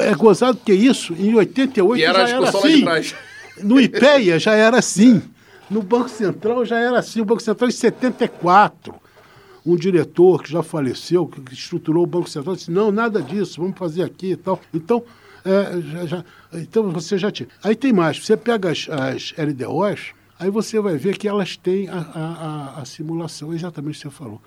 é 0.07 0.15
gozado 0.15 0.57
que 0.63 0.71
isso, 0.71 1.13
em 1.13 1.35
88 1.35 2.01
era 2.01 2.25
já 2.25 2.37
era 2.37 2.47
assim. 2.47 2.85
No 3.61 3.81
IPEA 3.81 4.39
já 4.39 4.53
era 4.53 4.79
assim. 4.79 5.21
No 5.69 5.83
Banco 5.83 6.07
Central 6.07 6.63
já 6.63 6.79
era 6.79 6.99
assim. 6.99 7.19
O 7.19 7.25
Banco 7.25 7.41
Central 7.41 7.67
em 7.67 7.73
74 7.73 8.95
um 9.65 9.75
diretor 9.75 10.41
que 10.43 10.51
já 10.51 10.63
faleceu, 10.63 11.27
que 11.27 11.53
estruturou 11.53 12.03
o 12.03 12.07
Banco 12.07 12.29
Central, 12.29 12.55
disse, 12.55 12.71
não, 12.71 12.91
nada 12.91 13.21
disso, 13.21 13.61
vamos 13.61 13.77
fazer 13.77 14.03
aqui 14.03 14.31
e 14.31 14.35
tal. 14.35 14.59
Então, 14.73 15.03
é, 15.45 15.81
já, 15.81 16.05
já, 16.05 16.25
então 16.53 16.89
você 16.91 17.17
já 17.17 17.31
tinha. 17.31 17.47
Aí 17.63 17.75
tem 17.75 17.93
mais, 17.93 18.19
você 18.19 18.35
pega 18.35 18.71
as, 18.71 18.87
as 18.89 19.33
LDOs, 19.37 20.13
aí 20.39 20.49
você 20.49 20.79
vai 20.79 20.97
ver 20.97 21.17
que 21.17 21.27
elas 21.27 21.57
têm 21.57 21.87
a, 21.89 21.97
a, 21.97 22.81
a, 22.81 22.85
simulação, 22.85 23.53
exatamente 23.53 23.95
o 23.95 24.01
que 24.01 24.07
você 24.07 24.23
falou. 24.23 24.41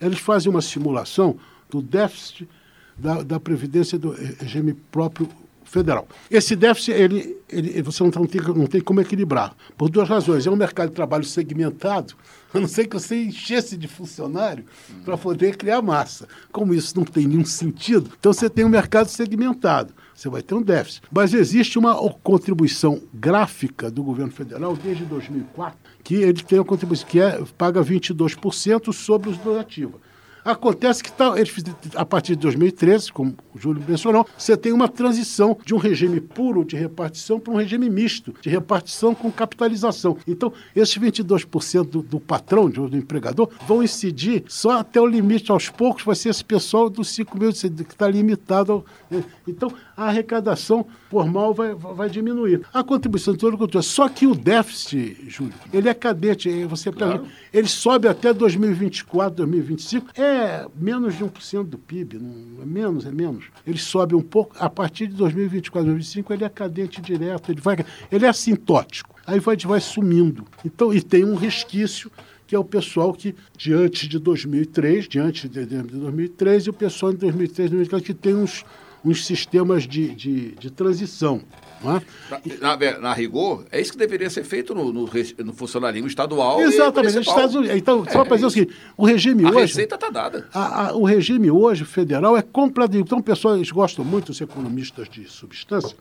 Eles 0.00 0.18
fazem 0.18 0.50
uma 0.50 0.62
simulação 0.62 1.36
do 1.70 1.82
déficit 1.82 2.48
da, 2.96 3.22
da 3.22 3.40
Previdência 3.40 3.98
do 3.98 4.10
regime 4.10 4.74
próprio 4.74 5.28
federal. 5.66 6.08
Esse 6.30 6.56
déficit, 6.56 6.92
ele, 6.92 7.36
ele, 7.48 7.82
você 7.82 8.02
não 8.02 8.10
tem, 8.10 8.40
não 8.54 8.66
tem 8.66 8.80
como 8.80 9.00
equilibrar, 9.00 9.54
por 9.76 9.88
duas 9.88 10.08
razões. 10.08 10.46
É 10.46 10.50
um 10.50 10.56
mercado 10.56 10.88
de 10.88 10.94
trabalho 10.94 11.24
segmentado, 11.24 12.14
a 12.54 12.60
não 12.60 12.68
ser 12.68 12.86
que 12.86 12.94
você 12.94 13.24
enchesse 13.24 13.76
de 13.76 13.86
funcionário 13.88 14.64
para 15.04 15.16
poder 15.16 15.56
criar 15.56 15.82
massa. 15.82 16.26
Como 16.50 16.72
isso 16.72 16.96
não 16.96 17.04
tem 17.04 17.26
nenhum 17.26 17.44
sentido, 17.44 18.10
então 18.18 18.32
você 18.32 18.48
tem 18.48 18.64
um 18.64 18.68
mercado 18.68 19.08
segmentado. 19.08 19.92
Você 20.14 20.30
vai 20.30 20.40
ter 20.40 20.54
um 20.54 20.62
déficit. 20.62 21.02
Mas 21.10 21.34
existe 21.34 21.78
uma 21.78 21.94
contribuição 22.22 23.02
gráfica 23.12 23.90
do 23.90 24.02
governo 24.02 24.32
federal 24.32 24.74
desde 24.74 25.04
2004, 25.04 25.78
que 26.02 26.14
ele 26.14 26.42
tem 26.42 26.58
uma 26.58 26.64
contribuição 26.64 27.06
que 27.06 27.20
é, 27.20 27.44
paga 27.58 27.82
22% 27.82 28.94
sobre 28.94 29.28
os 29.28 29.36
donativos. 29.36 30.00
Acontece 30.46 31.02
que 31.02 31.10
tá, 31.10 31.34
eles, 31.36 31.52
a 31.96 32.04
partir 32.04 32.36
de 32.36 32.42
2013, 32.42 33.12
como 33.12 33.34
o 33.52 33.58
Júlio 33.58 33.82
mencionou, 33.86 34.24
você 34.38 34.56
tem 34.56 34.72
uma 34.72 34.88
transição 34.88 35.58
de 35.64 35.74
um 35.74 35.76
regime 35.76 36.20
puro 36.20 36.64
de 36.64 36.76
repartição 36.76 37.40
para 37.40 37.52
um 37.52 37.56
regime 37.56 37.90
misto, 37.90 38.32
de 38.40 38.48
repartição 38.48 39.12
com 39.12 39.28
capitalização. 39.32 40.16
Então, 40.24 40.52
esses 40.74 40.96
22% 40.96 41.90
do, 41.90 42.00
do 42.00 42.20
patrão, 42.20 42.70
do 42.70 42.96
empregador, 42.96 43.50
vão 43.66 43.82
incidir 43.82 44.44
só 44.46 44.78
até 44.78 45.00
o 45.00 45.06
limite. 45.06 45.50
Aos 45.50 45.68
poucos 45.68 46.04
vai 46.04 46.14
ser 46.14 46.28
esse 46.28 46.44
pessoal 46.44 46.88
dos 46.88 47.08
5 47.08 47.36
mil 47.36 47.52
que 47.52 47.66
está 47.66 48.08
limitado. 48.08 48.84
Né? 49.10 49.24
Então, 49.48 49.72
a 49.96 50.04
arrecadação 50.04 50.86
formal 51.10 51.54
vai, 51.54 51.74
vai 51.74 52.10
diminuir. 52.10 52.60
A 52.72 52.84
contribuição 52.84 53.32
de 53.32 53.40
todo 53.40 53.78
o 53.78 53.82
Só 53.82 54.08
que 54.08 54.26
o 54.26 54.34
déficit, 54.34 55.16
Júlio, 55.28 55.54
ele 55.72 55.88
é 55.88 55.94
cadete. 55.94 56.64
Você 56.64 56.92
claro. 56.92 57.26
ele 57.52 57.66
sobe 57.66 58.06
até 58.06 58.32
2024, 58.32 59.36
2025. 59.36 60.20
É 60.20 60.66
menos 60.76 61.16
de 61.16 61.24
1% 61.24 61.64
do 61.64 61.78
PIB. 61.78 62.18
Não, 62.18 62.62
é 62.62 62.66
menos, 62.66 63.06
é 63.06 63.10
menos. 63.10 63.46
Ele 63.66 63.78
sobe 63.78 64.14
um 64.14 64.22
pouco. 64.22 64.54
A 64.58 64.68
partir 64.68 65.06
de 65.06 65.14
2024, 65.14 65.86
2025, 65.86 66.32
ele 66.32 66.44
é 66.44 66.48
cadete 66.48 67.00
direto. 67.00 67.50
Ele, 67.50 67.60
vai, 67.60 67.78
ele 68.12 68.26
é 68.26 68.28
assintótico. 68.28 69.14
Aí 69.26 69.40
vai, 69.40 69.56
vai 69.56 69.80
sumindo. 69.80 70.44
Então, 70.64 70.92
e 70.92 71.00
tem 71.00 71.24
um 71.24 71.34
resquício 71.34 72.10
que 72.46 72.54
é 72.54 72.58
o 72.58 72.64
pessoal 72.64 73.12
que, 73.12 73.34
diante 73.56 74.06
de 74.06 74.18
2003, 74.18 75.08
diante 75.08 75.48
de, 75.48 75.66
de 75.66 75.82
2003, 75.82 76.66
e 76.66 76.70
o 76.70 76.72
pessoal 76.72 77.12
de 77.12 77.18
2003, 77.18 77.70
2004, 77.70 78.06
que 78.06 78.14
tem 78.14 78.34
uns, 78.34 78.64
uns 79.06 79.24
sistemas 79.24 79.84
de, 79.84 80.08
de, 80.14 80.50
de 80.52 80.70
transição. 80.70 81.40
É? 81.84 82.58
Na, 82.60 82.76
na, 82.76 82.98
na, 82.98 83.12
rigor, 83.12 83.64
é 83.70 83.80
isso 83.80 83.92
que 83.92 83.98
deveria 83.98 84.30
ser 84.30 84.42
feito 84.44 84.74
no, 84.74 84.92
no, 84.92 85.08
no 85.44 85.52
funcionalismo 85.52 86.08
estadual. 86.08 86.60
Exatamente. 86.60 87.18
Estados 87.18 87.54
Unidos. 87.54 87.76
Então, 87.76 88.02
é, 88.06 88.10
só 88.10 88.24
para 88.24 88.36
dizer 88.36 88.46
o 88.46 88.50
seguinte: 88.50 88.74
o 88.96 89.04
regime 89.04 89.44
a 89.44 89.48
hoje. 89.50 89.58
A 89.58 89.60
receita 89.60 89.94
está 89.94 90.10
dada. 90.10 90.48
A, 90.52 90.88
a, 90.88 90.96
o 90.96 91.04
regime 91.04 91.50
hoje 91.50 91.84
federal 91.84 92.36
é 92.36 92.42
completamente. 92.42 93.06
Então, 93.06 93.20
pessoas 93.20 93.70
gostam 93.70 94.04
muito, 94.04 94.30
os 94.30 94.40
economistas 94.40 95.08
de 95.08 95.30
substância 95.30 95.96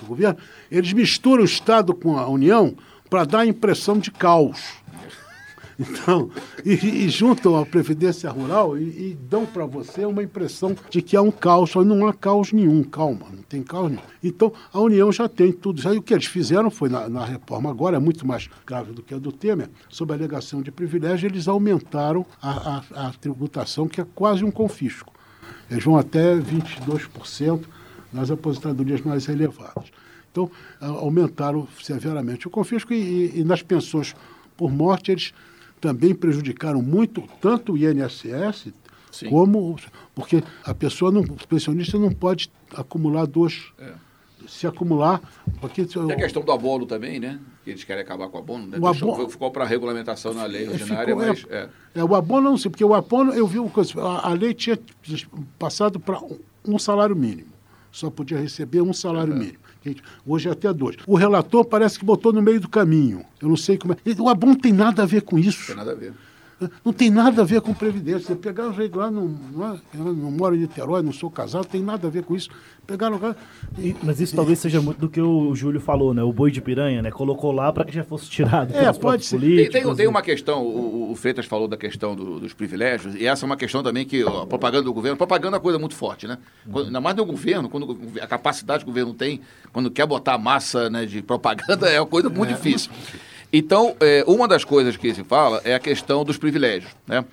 do 0.00 0.06
governo, 0.06 0.38
eles 0.70 0.92
misturam 0.92 1.42
o 1.42 1.46
Estado 1.46 1.94
com 1.94 2.18
a 2.18 2.28
União 2.28 2.76
para 3.08 3.24
dar 3.24 3.40
a 3.40 3.46
impressão 3.46 3.98
de 3.98 4.10
caos. 4.10 4.60
Então, 5.78 6.30
e, 6.64 6.72
e, 6.72 7.08
juntam 7.10 7.54
a 7.56 7.66
Previdência 7.66 8.30
Rural 8.30 8.78
e, 8.78 8.82
e 8.82 9.18
dão 9.28 9.44
para 9.44 9.66
você 9.66 10.06
uma 10.06 10.22
impressão 10.22 10.74
de 10.88 11.02
que 11.02 11.14
há 11.16 11.20
um 11.20 11.30
caos, 11.30 11.74
mas 11.74 11.86
não 11.86 12.06
há 12.06 12.14
caos 12.14 12.50
nenhum, 12.52 12.82
calma, 12.82 13.26
não 13.30 13.42
tem 13.42 13.62
caos 13.62 13.90
nenhum. 13.90 14.02
Então, 14.24 14.52
a 14.72 14.80
União 14.80 15.12
já 15.12 15.28
tem 15.28 15.52
tudo 15.52 15.78
isso. 15.78 15.88
Aí 15.88 15.98
o 15.98 16.02
que 16.02 16.14
eles 16.14 16.24
fizeram 16.24 16.70
foi, 16.70 16.88
na, 16.88 17.08
na 17.08 17.24
reforma 17.24 17.68
agora, 17.68 17.96
é 17.96 18.00
muito 18.00 18.26
mais 18.26 18.48
grave 18.66 18.92
do 18.92 19.02
que 19.02 19.12
a 19.12 19.18
do 19.18 19.30
Temer, 19.30 19.68
sob 19.88 20.12
a 20.12 20.16
alegação 20.16 20.62
de 20.62 20.70
privilégio, 20.70 21.26
eles 21.26 21.46
aumentaram 21.46 22.24
a, 22.40 22.82
a, 22.94 23.08
a 23.08 23.12
tributação, 23.12 23.86
que 23.86 24.00
é 24.00 24.06
quase 24.14 24.44
um 24.44 24.50
confisco. 24.50 25.12
Eles 25.70 25.84
vão 25.84 25.98
até 25.98 26.36
22% 26.36 27.64
nas 28.12 28.30
aposentadorias 28.30 29.02
mais 29.02 29.28
elevadas. 29.28 29.90
Então, 30.32 30.50
aumentaram 30.80 31.66
severamente 31.82 32.46
o 32.46 32.50
confisco 32.50 32.92
e, 32.92 32.96
e, 32.96 33.40
e 33.40 33.44
nas 33.44 33.62
pensões 33.62 34.14
por 34.56 34.70
morte 34.70 35.10
eles 35.10 35.32
também 35.80 36.14
prejudicaram 36.14 36.82
muito 36.82 37.22
tanto 37.40 37.72
o 37.72 37.78
INSS 37.78 38.72
Sim. 39.10 39.30
como 39.30 39.76
porque 40.14 40.42
a 40.64 40.74
pessoa 40.74 41.10
não, 41.10 41.22
o 41.22 41.46
pensionista 41.46 41.98
não 41.98 42.10
pode 42.10 42.50
acumular 42.74 43.26
dois 43.26 43.72
é. 43.78 43.92
se 44.46 44.66
acumular 44.66 45.20
porque 45.60 45.84
tem 45.84 46.12
a 46.12 46.16
questão 46.16 46.42
do 46.42 46.52
abono 46.52 46.86
também, 46.86 47.18
né? 47.18 47.40
Que 47.64 47.70
eles 47.70 47.84
querem 47.84 48.02
acabar 48.02 48.28
com 48.28 48.36
o 48.36 48.40
abono, 48.40 48.66
né? 48.66 48.78
O 48.78 48.86
abono 48.86 49.28
ficou 49.28 49.50
para 49.50 49.64
regulamentação 49.64 50.34
na 50.34 50.44
lei 50.44 50.68
ordinária, 50.68 51.14
ficou, 51.14 51.26
mas 51.26 51.46
é, 51.48 51.68
é. 51.94 52.00
é, 52.00 52.04
o 52.04 52.14
abono 52.14 52.50
não 52.50 52.58
sei 52.58 52.70
porque 52.70 52.84
o 52.84 52.94
abono 52.94 53.32
eu 53.32 53.46
vi 53.46 53.58
uma 53.58 53.70
coisa, 53.70 54.00
a, 54.02 54.30
a 54.30 54.32
lei 54.32 54.52
tinha 54.52 54.78
passado 55.58 55.98
para 55.98 56.20
um, 56.66 56.78
salário 56.78 57.16
mínimo, 57.16 57.48
só 57.90 58.10
podia 58.10 58.38
receber 58.38 58.82
um 58.82 58.92
salário 58.92 59.34
é. 59.34 59.52
Hoje 60.26 60.48
é 60.48 60.52
até 60.52 60.72
dois. 60.72 60.96
O 61.06 61.16
relator 61.16 61.64
parece 61.64 61.98
que 61.98 62.04
botou 62.04 62.32
no 62.32 62.42
meio 62.42 62.60
do 62.60 62.68
caminho. 62.68 63.24
Eu 63.40 63.48
não 63.48 63.56
sei 63.56 63.76
como 63.76 63.92
é. 63.92 63.96
O 64.20 64.28
Abon 64.28 64.54
tem 64.54 64.72
nada 64.72 65.02
a 65.02 65.06
ver 65.06 65.22
com 65.22 65.38
isso. 65.38 65.66
Tem 65.66 65.76
nada 65.76 65.92
a 65.92 65.94
ver. 65.94 66.12
Não 66.82 66.92
tem 66.92 67.10
nada 67.10 67.42
a 67.42 67.44
ver 67.44 67.60
com 67.60 67.74
previdência. 67.74 68.34
Pegar 68.34 68.68
o 68.68 68.96
lá, 68.96 69.10
não, 69.10 69.28
não, 69.54 69.74
é, 69.74 69.78
não 69.94 70.30
moro 70.30 70.54
em 70.54 70.60
Niterói, 70.60 71.02
não 71.02 71.12
sou 71.12 71.30
casado, 71.30 71.66
tem 71.66 71.82
nada 71.82 72.06
a 72.06 72.10
ver 72.10 72.22
com 72.22 72.34
isso. 72.34 72.48
Pegaram 72.86 73.18
lá. 73.20 73.36
E, 73.78 73.94
Mas 74.02 74.20
isso 74.20 74.34
e, 74.34 74.36
talvez 74.36 74.58
seja 74.58 74.80
muito 74.80 74.98
do 74.98 75.08
que 75.08 75.20
o 75.20 75.54
Júlio 75.54 75.80
falou, 75.80 76.14
né? 76.14 76.22
O 76.22 76.32
boi 76.32 76.50
de 76.50 76.62
piranha, 76.62 77.02
né? 77.02 77.10
Colocou 77.10 77.52
lá 77.52 77.70
para 77.72 77.84
que 77.84 77.92
já 77.92 78.04
fosse 78.04 78.30
tirado. 78.30 78.74
É, 78.74 78.90
pode 78.92 79.26
ser. 79.26 79.38
Tem, 79.38 79.68
tem, 79.68 79.94
tem, 79.94 80.06
uma 80.06 80.22
questão, 80.22 80.62
o, 80.64 81.10
o 81.10 81.14
Freitas 81.16 81.44
falou 81.44 81.68
da 81.68 81.76
questão 81.76 82.14
do, 82.14 82.40
dos 82.40 82.54
privilégios, 82.54 83.14
e 83.16 83.26
essa 83.26 83.44
é 83.44 83.46
uma 83.46 83.56
questão 83.56 83.82
também 83.82 84.06
que 84.06 84.24
ó, 84.24 84.42
a 84.42 84.46
propaganda 84.46 84.84
do 84.84 84.94
governo, 84.94 85.16
propaganda 85.16 85.56
é 85.56 85.58
uma 85.58 85.62
coisa 85.62 85.78
muito 85.78 85.94
forte, 85.94 86.26
né? 86.26 86.38
Quando, 86.70 86.86
ainda 86.86 87.00
mais 87.00 87.16
do 87.16 87.26
governo, 87.26 87.68
quando 87.68 87.98
a 88.20 88.26
capacidade 88.26 88.84
que 88.84 88.90
o 88.90 88.92
governo 88.92 89.12
tem, 89.12 89.40
quando 89.72 89.90
quer 89.90 90.06
botar 90.06 90.38
massa 90.38 90.88
né, 90.88 91.04
de 91.04 91.20
propaganda, 91.22 91.88
é 91.90 92.00
uma 92.00 92.06
coisa 92.06 92.30
muito 92.30 92.50
é. 92.50 92.54
difícil. 92.54 92.90
Então, 93.52 93.96
é, 94.00 94.24
uma 94.26 94.48
das 94.48 94.64
coisas 94.64 94.96
que 94.96 95.14
se 95.14 95.24
fala 95.24 95.60
é 95.64 95.74
a 95.74 95.78
questão 95.78 96.24
dos 96.24 96.36
privilégios. 96.36 96.92
Né? 97.06 97.24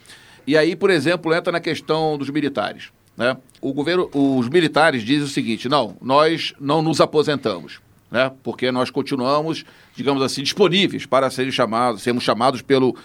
E 0.46 0.58
aí, 0.58 0.76
por 0.76 0.90
exemplo, 0.90 1.34
entra 1.34 1.52
na 1.52 1.60
questão 1.60 2.18
dos 2.18 2.30
militares. 2.30 2.92
Né? 3.18 3.38
O 3.62 3.74
governo, 3.74 4.10
os 4.14 4.50
militares 4.50 5.04
dizem 5.04 5.24
o 5.24 5.30
seguinte: 5.30 5.70
não, 5.70 5.96
nós 6.02 6.54
não 6.60 6.82
nos 6.82 7.00
aposentamos, 7.00 7.80
né? 8.10 8.32
porque 8.44 8.72
nós 8.72 8.90
continuamos, 8.90 9.66
digamos 9.96 10.22
assim, 10.22 10.44
disponíveis 10.44 11.06
para 11.06 11.30
serem 11.30 11.52
chamados, 11.52 12.02
sermos 12.02 12.24
chamados 12.24 12.62
pelo, 12.62 12.96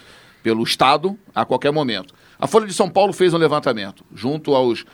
pelo 0.41 0.63
Estado 0.63 1.17
a 1.33 1.45
qualquer 1.45 1.71
momento. 1.71 2.13
A 2.39 2.47
Folha 2.47 2.65
de 2.65 2.73
São 2.73 2.89
Paulo 2.89 3.13
fez 3.13 3.33
um 3.33 3.37
levantamento, 3.37 4.03
junto 4.15 4.55
aos 4.55 4.85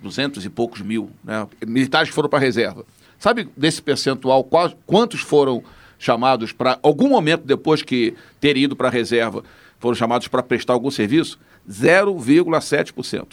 duzentos 0.00 0.44
e 0.44 0.50
poucos 0.50 0.80
mil 0.80 1.10
né, 1.24 1.46
militares 1.66 2.08
que 2.10 2.14
foram 2.14 2.28
para 2.28 2.38
a 2.38 2.42
reserva. 2.42 2.84
Sabe 3.18 3.48
desse 3.56 3.80
percentual, 3.80 4.46
quantos 4.84 5.20
foram 5.20 5.62
chamados 6.02 6.50
para, 6.52 6.78
algum 6.82 7.08
momento 7.08 7.44
depois 7.44 7.82
que 7.82 8.14
terem 8.40 8.64
ido 8.64 8.74
para 8.74 8.88
a 8.88 8.90
reserva, 8.90 9.44
foram 9.78 9.94
chamados 9.94 10.26
para 10.26 10.42
prestar 10.42 10.72
algum 10.72 10.90
serviço? 10.90 11.38
0,7%. 11.70 13.28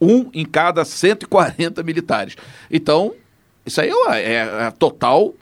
Um 0.00 0.30
em 0.32 0.44
cada 0.44 0.84
140 0.84 1.82
militares. 1.82 2.36
Então, 2.70 3.12
isso 3.64 3.80
aí 3.80 3.90
é, 4.10 4.32
é, 4.32 4.42
a 4.66 4.70
total 4.70 5.34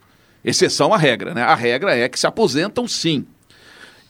exceção 0.43 0.95
à 0.95 0.97
regra. 0.97 1.35
Né? 1.35 1.43
A 1.43 1.55
regra 1.55 1.95
é 1.95 2.09
que 2.09 2.19
se 2.19 2.27
aposentam 2.27 2.89
sim. 2.89 3.27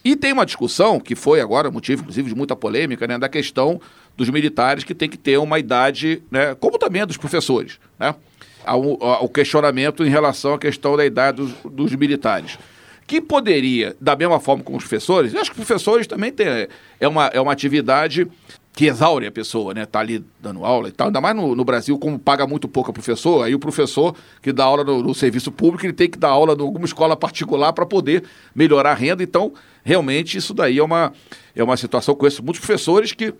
E 0.04 0.14
tem 0.14 0.32
uma 0.32 0.46
discussão, 0.46 1.00
que 1.00 1.16
foi 1.16 1.40
agora 1.40 1.70
motivo, 1.70 2.02
inclusive, 2.02 2.28
de 2.28 2.36
muita 2.36 2.54
polêmica, 2.54 3.06
né, 3.06 3.16
da 3.16 3.28
questão 3.28 3.80
dos 4.14 4.28
militares 4.28 4.84
que 4.84 4.94
tem 4.94 5.08
que 5.08 5.16
ter 5.16 5.38
uma 5.38 5.58
idade, 5.58 6.22
né, 6.30 6.54
como 6.54 6.78
também 6.78 7.06
dos 7.06 7.16
professores. 7.16 7.80
Né? 7.98 8.14
Ao, 8.64 9.02
ao 9.02 9.28
questionamento 9.28 10.04
em 10.04 10.10
relação 10.10 10.54
à 10.54 10.58
questão 10.58 10.96
da 10.96 11.04
idade 11.04 11.38
dos, 11.38 11.52
dos 11.64 11.94
militares 11.94 12.58
que 13.06 13.20
poderia, 13.20 13.94
da 14.00 14.16
mesma 14.16 14.40
forma 14.40 14.62
como 14.62 14.78
os 14.78 14.84
professores, 14.84 15.34
eu 15.34 15.40
acho 15.40 15.50
que 15.50 15.56
professores 15.56 16.06
também 16.06 16.32
têm, 16.32 16.68
é 16.98 17.06
uma, 17.06 17.26
é 17.26 17.40
uma 17.40 17.52
atividade 17.52 18.26
que 18.72 18.86
exaure 18.86 19.26
a 19.26 19.30
pessoa, 19.30 19.72
né? 19.72 19.86
Tá 19.86 20.00
ali 20.00 20.24
dando 20.40 20.64
aula 20.64 20.88
e 20.88 20.92
tal. 20.92 21.06
Ainda 21.06 21.20
mais 21.20 21.36
no, 21.36 21.54
no 21.54 21.64
Brasil, 21.64 21.96
como 21.96 22.18
paga 22.18 22.44
muito 22.44 22.66
pouco 22.66 22.90
a 22.90 22.92
professor, 22.92 23.44
aí 23.44 23.54
o 23.54 23.58
professor 23.58 24.16
que 24.42 24.52
dá 24.52 24.64
aula 24.64 24.82
no, 24.82 25.00
no 25.00 25.14
serviço 25.14 25.52
público, 25.52 25.86
ele 25.86 25.92
tem 25.92 26.10
que 26.10 26.18
dar 26.18 26.30
aula 26.30 26.54
em 26.54 26.60
alguma 26.60 26.84
escola 26.84 27.16
particular 27.16 27.72
para 27.72 27.86
poder 27.86 28.24
melhorar 28.52 28.90
a 28.90 28.94
renda. 28.94 29.22
Então, 29.22 29.52
realmente, 29.84 30.36
isso 30.36 30.52
daí 30.52 30.78
é 30.78 30.82
uma, 30.82 31.12
é 31.54 31.62
uma 31.62 31.76
situação. 31.76 32.16
Conheço 32.16 32.42
muitos 32.42 32.58
professores 32.60 33.12
que 33.12 33.32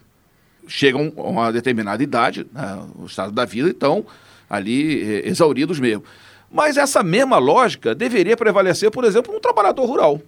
chegam 0.68 1.12
a 1.16 1.22
uma 1.22 1.52
determinada 1.52 2.02
idade, 2.02 2.46
né, 2.52 2.86
no 2.96 3.06
estado 3.06 3.32
da 3.32 3.44
vida, 3.44 3.68
então 3.68 4.06
ali 4.54 5.02
eh, 5.02 5.28
exauridos 5.28 5.78
mesmo. 5.78 6.04
Mas 6.50 6.76
essa 6.76 7.02
mesma 7.02 7.38
lógica 7.38 7.94
deveria 7.94 8.36
prevalecer, 8.36 8.90
por 8.90 9.04
exemplo, 9.04 9.32
no 9.32 9.40
trabalhador 9.40 9.86
rural. 9.86 10.20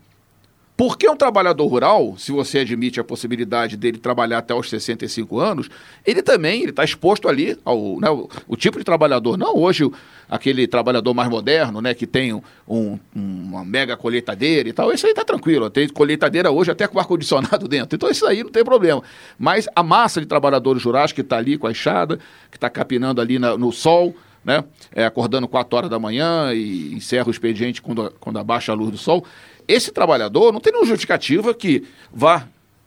Porque 0.77 1.09
um 1.09 1.17
trabalhador 1.17 1.67
rural, 1.67 2.17
se 2.19 2.31
você 2.31 2.59
admite 2.59 3.01
a 3.01 3.05
possibilidade 3.05 3.79
dele 3.79 3.97
trabalhar 3.97 4.39
até 4.39 4.55
os 4.55 4.69
65 4.69 5.41
anos, 5.41 5.71
ele 6.05 6.21
também 6.21 6.65
está 6.65 6.85
exposto 6.85 7.29
ali 7.29 7.59
ao 7.65 7.99
né, 7.99 8.11
o, 8.11 8.29
o, 8.47 8.57
tipo 8.57 8.77
de 8.79 8.85
trabalhador. 8.85 9.39
Não 9.39 9.57
hoje 9.57 9.91
aquele 10.29 10.67
trabalhador 10.67 11.15
mais 11.15 11.31
moderno, 11.31 11.81
né, 11.81 11.95
que 11.95 12.07
tem 12.07 12.35
um, 12.69 12.99
uma 13.15 13.65
mega 13.65 13.97
colheitadeira 13.97 14.69
e 14.69 14.73
tal. 14.73 14.93
Isso 14.93 15.07
aí 15.07 15.13
está 15.13 15.25
tranquilo. 15.25 15.71
Tem 15.71 15.89
colheitadeira 15.89 16.51
hoje 16.51 16.71
até 16.71 16.87
com 16.87 16.99
ar-condicionado 16.99 17.67
dentro. 17.69 17.97
Então 17.97 18.11
isso 18.11 18.27
aí 18.27 18.45
não 18.45 18.51
tem 18.51 18.63
problema. 18.63 19.03
Mas 19.39 19.67
a 19.75 19.83
massa 19.83 20.21
de 20.21 20.27
trabalhadores 20.27 20.85
rurais 20.85 21.11
que 21.11 21.23
está 21.23 21.39
ali 21.39 21.57
com 21.57 21.67
a 21.67 21.71
enxada, 21.71 22.19
que 22.51 22.59
está 22.59 22.69
capinando 22.69 23.19
ali 23.23 23.39
na, 23.39 23.57
no 23.57 23.73
sol, 23.73 24.15
né, 24.45 24.63
é, 24.95 25.07
acordando 25.07 25.49
4 25.49 25.77
horas 25.77 25.91
da 25.91 25.99
manhã 25.99 26.53
e 26.53 26.93
encerra 26.95 27.27
o 27.29 27.31
expediente 27.31 27.81
quando, 27.81 28.13
quando 28.21 28.39
abaixa 28.39 28.73
a 28.73 28.75
luz 28.75 28.91
do 28.91 28.99
sol 28.99 29.25
esse 29.69 29.91
trabalhador 29.91 30.53
não 30.53 30.61
tem 30.61 30.73
nenhuma 30.73 30.89
justificativa 30.89 31.53
que 31.55 31.85
vá 32.13 32.47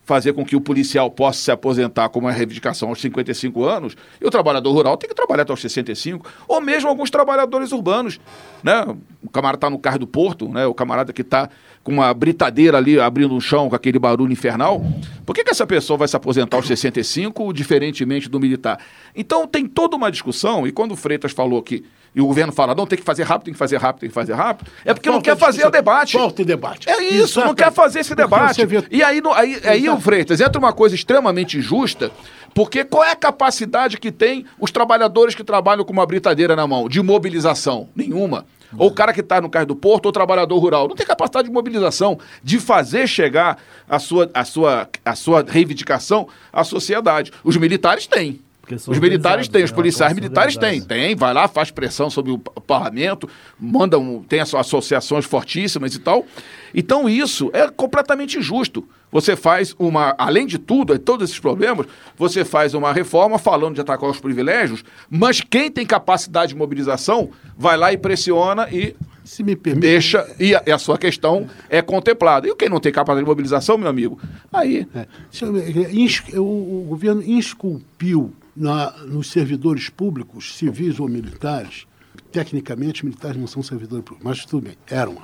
fazer 0.10 0.34
com 0.34 0.44
que 0.44 0.56
o 0.56 0.62
policial 0.62 1.12
possa 1.12 1.40
se 1.40 1.52
aposentar 1.52 2.10
com 2.10 2.18
uma 2.18 2.32
reivindicação 2.32 2.90
aos 2.90 3.00
55 3.00 3.64
anos, 3.64 3.96
e 4.20 4.26
o 4.26 4.32
trabalhador 4.32 4.72
rural 4.72 4.98
tem 4.98 5.08
que 5.08 5.14
trabalhar 5.14 5.44
até 5.44 5.54
os 5.54 5.62
65, 5.62 6.28
ou 6.48 6.60
mesmo 6.60 6.90
alguns 6.90 7.12
trabalhadores 7.12 7.72
urbanos, 7.72 8.20
né? 8.64 8.88
o 9.24 9.30
camarada 9.30 9.58
está 9.58 9.70
no 9.70 9.78
carro 9.78 10.00
do 10.00 10.08
porto, 10.08 10.50
né? 10.50 10.66
O 10.66 10.74
camarada 10.74 11.14
que 11.14 11.22
está 11.22 11.48
com 11.84 11.92
uma 11.92 12.12
britadeira 12.12 12.78
ali 12.78 13.00
abrindo 13.00 13.36
o 13.36 13.40
chão 13.40 13.70
com 13.70 13.76
aquele 13.76 14.00
barulho 14.00 14.32
infernal. 14.32 14.84
Por 15.26 15.36
que, 15.36 15.44
que 15.44 15.52
essa 15.52 15.68
pessoa 15.68 15.98
vai 15.98 16.08
se 16.08 16.16
aposentar 16.16 16.58
aos 16.58 16.66
65, 16.66 17.54
diferentemente 17.54 18.28
do 18.28 18.40
militar? 18.40 18.80
Então 19.16 19.46
tem 19.46 19.68
toda 19.68 19.96
uma 19.96 20.10
discussão, 20.10 20.66
e 20.66 20.72
quando 20.72 20.94
o 20.94 20.96
Freitas 20.96 21.32
falou 21.32 21.62
que. 21.62 21.86
E 22.16 22.22
o 22.22 22.26
governo 22.26 22.51
fala, 22.51 22.74
não, 22.74 22.88
tem 22.88 22.97
que 22.97 23.05
fazer 23.05 23.24
rápido, 23.24 23.45
tem 23.45 23.53
que 23.53 23.60
fazer 23.60 23.78
rápido, 23.78 23.99
tem 24.01 24.10
que 24.10 24.16
fazer 24.16 24.34
rápido. 24.34 24.72
É 24.84 24.93
porque 24.93 25.10
não 25.10 25.22
quer 25.22 25.38
fazer 25.38 25.66
o 25.66 25.70
debate. 25.70 26.14
Falta 26.18 26.41
o 26.41 26.45
debate. 26.45 26.89
É 26.89 27.01
isso, 27.03 27.39
não 27.39 27.53
quer 27.53 27.72
fazer 27.72 27.99
esse 27.99 28.16
debate. 28.16 28.66
vê- 28.66 28.84
E 28.91 29.03
aí, 29.03 29.22
no- 29.22 29.34
aí, 29.34 29.60
aí 29.64 29.89
o 29.89 29.99
Freitas, 29.99 30.41
entra 30.41 30.57
uma 30.60 30.74
coisa 30.74 30.95
extremamente 30.95 31.57
injusta, 31.57 32.12
porque 32.53 32.84
qual 32.84 33.03
é 33.03 33.12
a 33.12 33.16
capacidade 33.16 33.97
que 33.97 34.12
tem 34.12 34.45
os 34.60 34.72
trabalhadores 34.72 35.36
que 35.36 35.43
trabalham 35.43 35.86
com 35.86 35.93
uma 35.93 36.05
britadeira 36.05 36.55
na 36.55 36.66
mão, 36.66 36.89
de 36.89 37.01
mobilização? 37.01 37.89
Nenhuma. 37.95 38.45
Ou 38.78 38.89
o 38.89 38.91
cara 38.93 39.12
que 39.14 39.22
está 39.22 39.41
no 39.41 39.49
carro 39.49 39.66
do 39.66 39.76
porto, 39.76 40.05
ou 40.07 40.12
trabalhador 40.12 40.57
rural. 40.60 40.88
Não 40.88 40.95
tem 40.95 41.05
capacidade 41.05 41.47
de 41.47 41.53
mobilização, 41.53 42.20
de 42.43 42.60
fazer 42.60 43.07
chegar 43.07 43.57
a 43.89 43.97
sua, 43.97 44.30
a 44.32 44.45
sua, 44.45 44.88
a 45.03 45.16
sua 45.16 45.43
reivindicação 45.47 46.28
à 46.53 46.64
sociedade. 46.64 47.32
Os 47.43 47.57
militares 47.57 48.05
têm. 48.05 48.39
Os 48.76 48.99
militares 48.99 49.47
têm, 49.47 49.63
os 49.63 49.72
né? 49.72 49.76
policiais 49.76 50.13
militares 50.13 50.55
têm. 50.57 50.82
Tem, 50.82 51.15
vai 51.15 51.34
lá, 51.34 51.47
faz 51.47 51.72
pressão 51.72 52.09
sobre 52.09 52.32
o 52.32 52.38
pa- 52.38 52.51
parlamento, 52.61 53.28
manda 53.59 53.97
um, 53.97 54.22
tem 54.24 54.39
as 54.39 54.53
associações 54.53 55.26
fortíssimas 55.26 55.93
e 55.95 55.99
tal. 55.99 56.26
Então 56.74 57.09
isso 57.09 57.49
é 57.53 57.67
completamente 57.70 58.38
injusto. 58.38 58.88
Você 59.11 59.36
faz 59.36 59.76
uma, 59.80 60.13
além 60.20 60.45
de 60.45 60.59
tudo, 60.59 60.97
todos 60.99 61.30
esses 61.30 61.39
problemas, 61.39 61.88
você 62.15 62.45
faz 62.45 62.76
uma 62.76 62.93
reforma 62.93 63.39
falando 63.39 63.74
de 63.76 63.82
atacar 63.82 64.07
os 64.09 64.20
privilégios, 64.20 64.84
mas 65.09 65.41
quem 65.41 65.72
tem 65.72 65.84
capacidade 65.86 66.49
de 66.53 66.55
mobilização 66.57 67.32
vai 67.57 67.76
lá 67.76 67.91
e 67.91 67.97
pressiona 67.97 68.67
e 68.72 68.95
Se 69.24 69.41
me 69.41 69.55
permite. 69.55 69.82
deixa, 69.82 70.28
e 70.39 70.53
a, 70.53 70.61
e 70.67 70.72
a 70.72 70.78
sua 70.78 70.95
questão 70.95 71.47
é 71.72 71.82
contemplada. 71.82 72.47
E 72.47 72.55
quem 72.55 72.70
não 72.70 72.80
tem 72.80 72.91
capacidade 72.91 73.24
de 73.26 73.30
mobilização, 73.30 73.80
meu 73.80 73.89
amigo, 73.89 74.20
aí 74.53 74.88
É, 74.93 74.99
é, 74.99 76.39
o, 76.39 76.43
o 76.43 76.86
governo 76.88 77.24
esculpiu 77.24 78.32
na- 78.56 78.91
nos 79.06 79.28
servidores 79.32 79.89
públicos, 79.89 80.56
civis 80.58 81.00
ou 81.00 81.08
militares, 81.08 81.86
tecnicamente 82.32 83.06
militares 83.06 83.38
não 83.38 83.47
são 83.47 83.64
servidores 83.64 84.04
públicos, 84.06 84.26
mas 84.26 84.45
tudo 84.45 84.66
bem, 84.66 84.78
eram. 84.88 85.18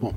Bom, 0.00 0.14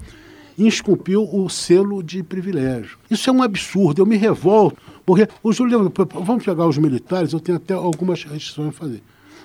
esculpiu 0.57 1.24
o 1.32 1.49
selo 1.49 2.01
de 2.03 2.24
privilégio. 2.24 2.97
Isso 3.09 3.30
é 3.30 3.34
um 3.34 3.41
absurdo, 3.43 4.01
eu 4.01 4.05
me 4.05 4.18
revolto, 4.18 4.78
porque 5.05 5.28
o 5.43 5.51
Júlio, 5.51 5.91
vamos 6.24 6.43
pegar 6.43 6.68
os 6.68 6.78
militares, 6.78 7.34
eu 7.34 7.39
tenho 7.39 7.57
até 7.57 7.74
algumas 7.74 8.24
restrições 8.24 8.70
a 8.70 8.72
fazer. 8.72 9.01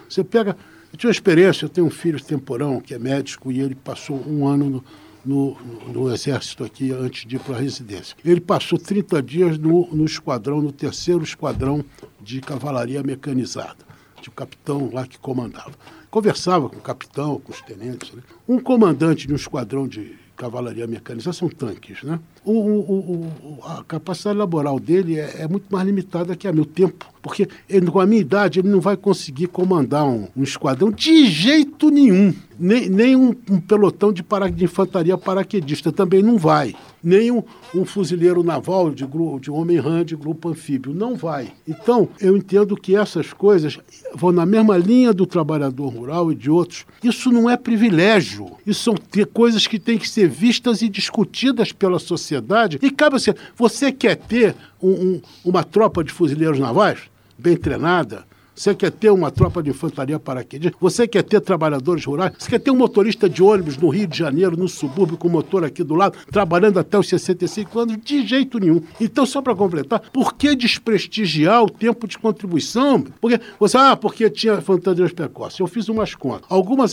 Você 0.08 0.22
pega, 0.22 0.56
eu 0.92 0.98
tive 0.98 1.08
uma 1.08 1.12
experiência, 1.12 1.64
eu 1.64 1.68
tenho 1.68 1.86
um 1.86 1.90
filho 1.90 2.22
temporão 2.22 2.80
que 2.80 2.94
é 2.94 2.98
médico 2.98 3.50
e 3.50 3.60
ele 3.60 3.74
passou 3.74 4.22
um 4.26 4.46
ano 4.46 4.70
no, 4.70 4.84
no, 5.26 5.56
no 5.92 6.12
exército 6.12 6.64
aqui 6.64 6.92
antes 6.92 7.26
de 7.26 7.36
ir 7.36 7.40
para 7.40 7.56
a 7.56 7.60
residência. 7.60 8.16
Ele 8.24 8.40
passou 8.40 8.78
30 8.78 9.22
dias 9.22 9.58
no, 9.58 9.86
no 9.88 10.04
esquadrão, 10.04 10.62
no 10.62 10.72
terceiro 10.72 11.22
esquadrão 11.22 11.84
de 12.20 12.40
cavalaria 12.40 13.02
mecanizada. 13.02 13.84
Tinha 14.20 14.30
o 14.30 14.32
capitão 14.32 14.90
lá 14.92 15.06
que 15.06 15.18
comandava. 15.18 15.72
Conversava 16.10 16.68
com 16.68 16.76
o 16.76 16.80
capitão, 16.80 17.40
com 17.40 17.52
os 17.52 17.60
tenentes. 17.62 18.12
né? 18.12 18.22
Um 18.48 18.58
comandante 18.58 19.26
de 19.26 19.32
um 19.32 19.36
esquadrão 19.36 19.86
de 19.86 20.16
cavalaria 20.36 20.86
mecanizada 20.86 21.32
são 21.36 21.48
tanques, 21.48 22.02
né? 22.02 22.20
O, 22.46 22.52
o- 22.52 23.26
o- 23.58 23.64
a 23.64 23.82
capacidade 23.82 24.38
laboral 24.38 24.78
dele 24.78 25.18
é, 25.18 25.38
é 25.40 25.48
muito 25.48 25.66
mais 25.68 25.84
limitada 25.84 26.36
que 26.36 26.46
a 26.46 26.52
meu 26.52 26.64
tempo, 26.64 27.04
porque 27.20 27.48
ele, 27.68 27.86
com 27.90 27.98
a 27.98 28.06
minha 28.06 28.20
idade 28.20 28.60
ele 28.60 28.68
não 28.68 28.80
vai 28.80 28.96
conseguir 28.96 29.48
comandar 29.48 30.06
um, 30.06 30.28
um 30.36 30.44
esquadrão 30.44 30.92
de 30.92 31.26
jeito 31.26 31.90
nenhum, 31.90 32.32
nem, 32.58 32.88
nem 32.88 33.16
um, 33.16 33.34
um 33.50 33.60
pelotão 33.60 34.12
de, 34.12 34.22
para, 34.22 34.48
de 34.48 34.62
infantaria 34.64 35.18
paraquedista 35.18 35.90
também 35.90 36.22
não 36.22 36.38
vai, 36.38 36.72
nem 37.02 37.32
um, 37.32 37.42
um 37.74 37.84
fuzileiro 37.84 38.44
naval 38.44 38.90
de, 38.92 39.04
de 39.40 39.50
homem-rã 39.50 40.04
de 40.04 40.14
grupo 40.14 40.48
anfíbio, 40.48 40.94
não 40.94 41.16
vai. 41.16 41.52
Então 41.66 42.08
eu 42.20 42.36
entendo 42.36 42.76
que 42.76 42.94
essas 42.94 43.32
coisas 43.32 43.76
vão 44.14 44.30
na 44.30 44.46
mesma 44.46 44.78
linha 44.78 45.12
do 45.12 45.26
trabalhador 45.26 45.88
rural 45.88 46.30
e 46.30 46.34
de 46.36 46.48
outros. 46.48 46.86
Isso 47.02 47.32
não 47.32 47.50
é 47.50 47.56
privilégio, 47.56 48.52
isso 48.64 48.84
são 48.84 48.94
coisas 49.32 49.66
que 49.66 49.80
têm 49.80 49.98
que 49.98 50.08
ser 50.08 50.28
vistas 50.28 50.80
e 50.80 50.88
discutidas 50.88 51.72
pela 51.72 51.98
sociedade. 51.98 52.35
E 52.82 52.90
cabe 52.90 53.18
você, 53.18 53.34
você 53.56 53.92
quer 53.92 54.16
ter 54.16 54.54
um- 54.82 54.90
um- 54.90 55.20
uma 55.44 55.62
tropa 55.64 56.02
de 56.04 56.12
fuzileiros 56.12 56.58
navais 56.58 57.00
bem 57.38 57.56
treinada? 57.56 58.24
Você 58.54 58.74
quer 58.74 58.90
ter 58.90 59.10
uma 59.10 59.30
tropa 59.30 59.62
de 59.62 59.68
infantaria 59.68 60.18
paraquedista? 60.18 60.78
Você 60.80 61.06
quer 61.06 61.22
ter 61.22 61.42
trabalhadores 61.42 62.02
rurais? 62.06 62.32
Você 62.38 62.48
quer 62.48 62.58
ter 62.58 62.70
um 62.70 62.76
motorista 62.76 63.28
de 63.28 63.42
ônibus 63.42 63.76
no 63.76 63.90
Rio 63.90 64.06
de 64.06 64.16
Janeiro, 64.16 64.56
no 64.56 64.66
subúrbio, 64.66 65.18
com 65.18 65.28
motor 65.28 65.62
aqui 65.62 65.84
do 65.84 65.94
lado, 65.94 66.16
trabalhando 66.32 66.78
até 66.80 66.98
os 66.98 67.06
65 67.06 67.78
anos? 67.78 67.98
De 68.02 68.26
jeito 68.26 68.58
nenhum. 68.58 68.80
Então, 68.98 69.26
só 69.26 69.42
para 69.42 69.54
completar, 69.54 70.00
por 70.10 70.34
que 70.34 70.56
desprestigiar 70.56 71.62
o 71.64 71.68
tempo 71.68 72.08
de 72.08 72.16
contribuição? 72.16 73.02
Porque 73.20 73.38
você, 73.60 73.76
ah, 73.76 73.94
porque 73.94 74.30
tinha 74.30 74.58
fantasias 74.62 75.12
precoces. 75.12 75.58
Eu 75.60 75.66
fiz 75.66 75.90
umas 75.90 76.14
contas. 76.14 76.46
Algumas 76.48 76.92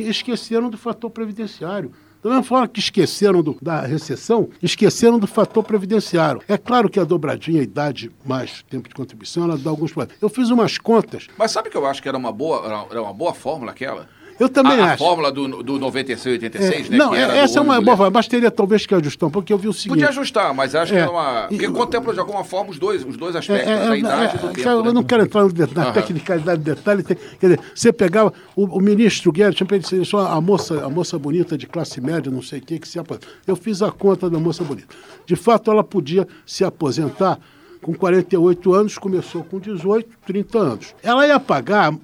esqueceram 0.00 0.68
do 0.68 0.76
fator 0.76 1.10
previdenciário. 1.10 1.92
Da 2.24 2.30
mesma 2.30 2.42
forma 2.42 2.66
que 2.66 2.80
esqueceram 2.80 3.42
do- 3.42 3.58
da 3.60 3.82
recessão, 3.82 4.48
esqueceram 4.62 5.18
do 5.18 5.26
fator 5.26 5.62
previdenciário. 5.62 6.40
É 6.48 6.56
claro 6.56 6.88
que 6.88 6.98
a 6.98 7.04
dobradinha, 7.04 7.60
a 7.60 7.64
idade 7.64 8.10
mais 8.24 8.62
tempo 8.70 8.88
de 8.88 8.94
contribuição, 8.94 9.44
ela 9.44 9.58
dá 9.58 9.68
alguns 9.68 9.92
problemas. 9.92 10.16
Eu 10.22 10.30
fiz 10.30 10.48
umas 10.48 10.78
contas. 10.78 11.28
Mas 11.36 11.50
sabe 11.52 11.68
que 11.68 11.76
eu 11.76 11.84
acho 11.86 12.02
que 12.02 12.08
era 12.08 12.16
uma 12.16 12.32
boa, 12.32 12.64
era- 12.64 12.86
era 12.92 13.02
uma 13.02 13.12
boa 13.12 13.34
fórmula 13.34 13.72
aquela? 13.72 14.08
Eu 14.38 14.48
também 14.48 14.78
a, 14.80 14.84
a 14.84 14.92
acho. 14.92 14.98
fórmula 15.04 15.30
do, 15.30 15.62
do 15.62 15.78
96 15.78 16.26
e 16.26 16.44
86, 16.46 16.86
É, 16.86 16.90
né? 16.90 16.96
não, 16.96 17.14
é- 17.14 17.38
essa 17.38 17.58
é 17.58 17.62
uma 17.62 17.74
boa 17.74 17.80
mulher. 17.80 17.96
forma, 17.96 18.10
mas 18.10 18.26
teria 18.28 18.50
talvez 18.50 18.84
que 18.86 18.94
ajustar 18.94 19.28
um 19.28 19.30
pouco, 19.32 19.44
porque 19.44 19.52
eu 19.52 19.58
vi 19.58 19.68
o 19.68 19.72
seguinte. 19.72 19.90
Podia 19.90 20.08
ajustar, 20.08 20.52
mas 20.54 20.74
acho 20.74 20.92
que 20.92 20.98
É. 20.98 21.08
uma. 21.08 21.46
Porque 21.48 21.68
contempla 21.68 22.12
de 22.12 22.20
alguma 22.20 22.42
forma 22.44 22.70
os 22.70 22.78
dois, 22.78 23.04
os 23.04 23.16
dois 23.16 23.34
É, 23.34 23.38
aspectos, 23.38 23.68
é, 23.70 23.72
é, 23.94 23.98
idade 23.98 24.22
e 24.34 24.38
é, 24.38 24.40
do 24.40 24.46
é, 24.48 24.52
tempo. 24.52 24.68
eu 24.68 24.84
né? 24.84 24.92
não 24.92 25.02
quero 25.04 25.22
entrar 25.22 25.42
na 25.74 25.82
Aham. 25.82 25.92
tecnicalidade 25.92 26.62
do 26.62 26.74
detalhe. 26.74 27.02
tem- 27.02 27.16
quer 27.38 27.46
dizer, 27.48 27.60
você 27.74 27.92
pegava 27.92 28.32
o, 28.56 28.64
o 28.78 28.80
ministro 28.80 29.30
Guedes, 29.32 29.60
ele 29.92 30.04
só 30.04 30.26
a 30.26 30.40
moça, 30.40 30.84
a 30.84 30.90
moça 30.90 31.18
bonita 31.18 31.56
de 31.56 31.66
classe 31.66 32.00
média, 32.00 32.30
não 32.30 32.42
sei 32.42 32.58
o 32.58 32.62
que, 32.62 32.78
que 32.78 32.88
se 32.88 32.98
aposenta. 32.98 33.26
Eu 33.46 33.56
fiz 33.56 33.82
a 33.82 33.90
conta 33.90 34.28
da 34.28 34.38
moça 34.38 34.64
bonita. 34.64 34.88
De 35.26 35.36
fato, 35.36 35.70
ela 35.70 35.84
podia 35.84 36.26
se 36.46 36.64
aposentar 36.64 37.38
com 37.80 37.92
48 37.94 38.72
anos, 38.74 38.96
começou 38.98 39.44
com 39.44 39.58
18, 39.60 40.08
30 40.26 40.58
anos. 40.58 40.94
Ela 41.02 41.26
ia 41.26 41.38
pagar 41.38 41.94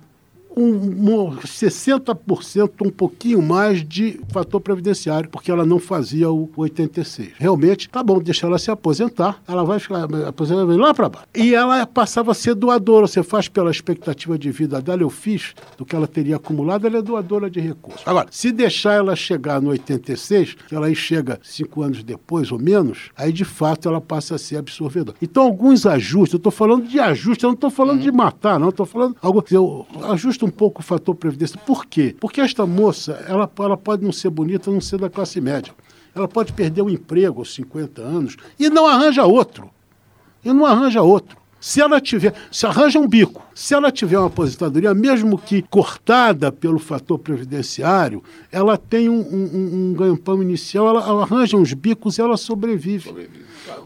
um, 0.57 0.65
um 0.65 1.37
60%, 1.37 2.71
um 2.85 2.91
pouquinho 2.91 3.43
mais 3.43 3.87
de 3.87 4.21
fator 4.33 4.61
previdenciário, 4.61 5.29
porque 5.31 5.51
ela 5.51 5.65
não 5.65 5.79
fazia 5.79 6.31
o 6.31 6.51
86. 6.57 7.33
Realmente, 7.37 7.89
tá 7.89 8.03
bom, 8.03 8.21
deixa 8.21 8.47
ela 8.47 8.59
se 8.59 8.71
aposentar, 8.71 9.41
ela 9.47 9.65
vai 9.65 9.79
ficar 9.79 10.05
aposentada 10.27 10.77
lá 10.77 10.93
para 10.93 11.09
baixo. 11.09 11.27
E 11.35 11.55
ela 11.55 11.87
passava 11.87 12.33
a 12.33 12.35
ser 12.35 12.55
doadora, 12.55 13.07
você 13.07 13.23
faz 13.23 13.49
pela 13.49 13.71
expectativa 13.71 14.39
de 14.39 14.51
vida 14.51 14.81
dela, 14.81 15.03
eu 15.03 15.11
fiz 15.11 15.55
do 15.79 15.85
que 15.85 15.95
ela 15.95 16.07
teria 16.07 16.37
acumulado, 16.37 16.87
ela 16.87 16.99
é 16.99 17.03
doadora 17.03 17.51
de 17.51 17.61
recursos. 17.61 18.03
Agora, 18.07 18.29
se 18.31 18.53
deixar 18.53 18.95
ela 18.95 19.15
chegar 19.15 19.61
no 19.61 19.71
86, 19.71 20.55
que 20.69 20.75
ela 20.75 20.87
aí 20.87 20.95
chega 20.95 21.39
cinco 21.43 21.83
anos 21.83 22.03
depois 22.03 22.51
ou 22.53 22.59
menos, 22.59 23.11
aí 23.17 23.33
de 23.33 23.45
fato 23.45 23.89
ela 23.89 24.01
passa 24.01 24.35
a 24.35 24.39
ser 24.39 24.57
absorvedora. 24.57 25.17
Então, 25.23 25.43
alguns 25.43 25.87
ajustes, 25.87 26.35
eu 26.35 26.39
estou 26.39 26.53
falando 26.53 26.87
de 26.87 26.99
ajuste, 26.99 27.45
eu 27.45 27.49
não 27.49 27.55
estou 27.55 27.71
falando 27.71 28.01
de 28.01 28.11
matar, 28.11 28.59
não, 28.59 28.71
estou 28.71 28.87
falando 28.87 29.17
algo. 29.23 29.45
Eu 29.51 29.87
ajusto 30.41 30.47
um 30.47 30.51
pouco 30.51 30.81
o 30.81 30.85
fator 30.85 31.15
previdência. 31.15 31.59
Por 31.59 31.85
quê? 31.87 32.17
Porque 32.19 32.41
esta 32.41 32.67
moça, 32.67 33.13
ela, 33.29 33.51
ela 33.59 33.77
pode 33.77 34.03
não 34.03 34.13
ser 34.13 34.31
bonita, 34.31 34.71
não 34.71 34.81
ser 34.81 34.99
da 34.99 35.11
classe 35.11 35.41
média. 35.41 35.75
Ela 36.15 36.27
pode 36.27 36.53
perder 36.53 36.83
o 36.83 36.91
emprego 36.91 37.41
aos 37.41 37.55
50 37.55 38.03
anos 38.03 38.37
e 38.59 38.69
não 38.69 38.87
arranja 38.87 39.25
outro 39.25 39.71
e 40.45 40.53
não 40.53 40.65
arranja 40.65 41.03
outro. 41.03 41.37
Se 41.61 41.81
ela 41.81 42.01
tiver, 42.01 42.33
se 42.51 42.65
arranja 42.67 42.99
um 42.99 43.07
bico, 43.07 43.45
se 43.55 43.75
ela 43.75 43.93
tiver 43.93 44.19
uma 44.19 44.29
aposentadoria, 44.29 44.95
mesmo 44.95 45.37
que 45.37 45.61
cortada 45.63 46.51
pelo 46.51 46.79
fator 46.79 47.19
previdenciário, 47.19 48.23
ela 48.51 48.79
tem 48.79 49.09
um, 49.11 49.21
um- 49.21 49.91
um- 49.91 49.95
ganho-pão 49.95 50.43
inicial, 50.43 50.89
ela, 50.89 51.07
ela 51.07 51.23
arranja 51.23 51.57
uns 51.59 51.75
bicos 51.75 52.17
e 52.17 52.23
ela 52.23 52.37
sobrevive. 52.39 53.11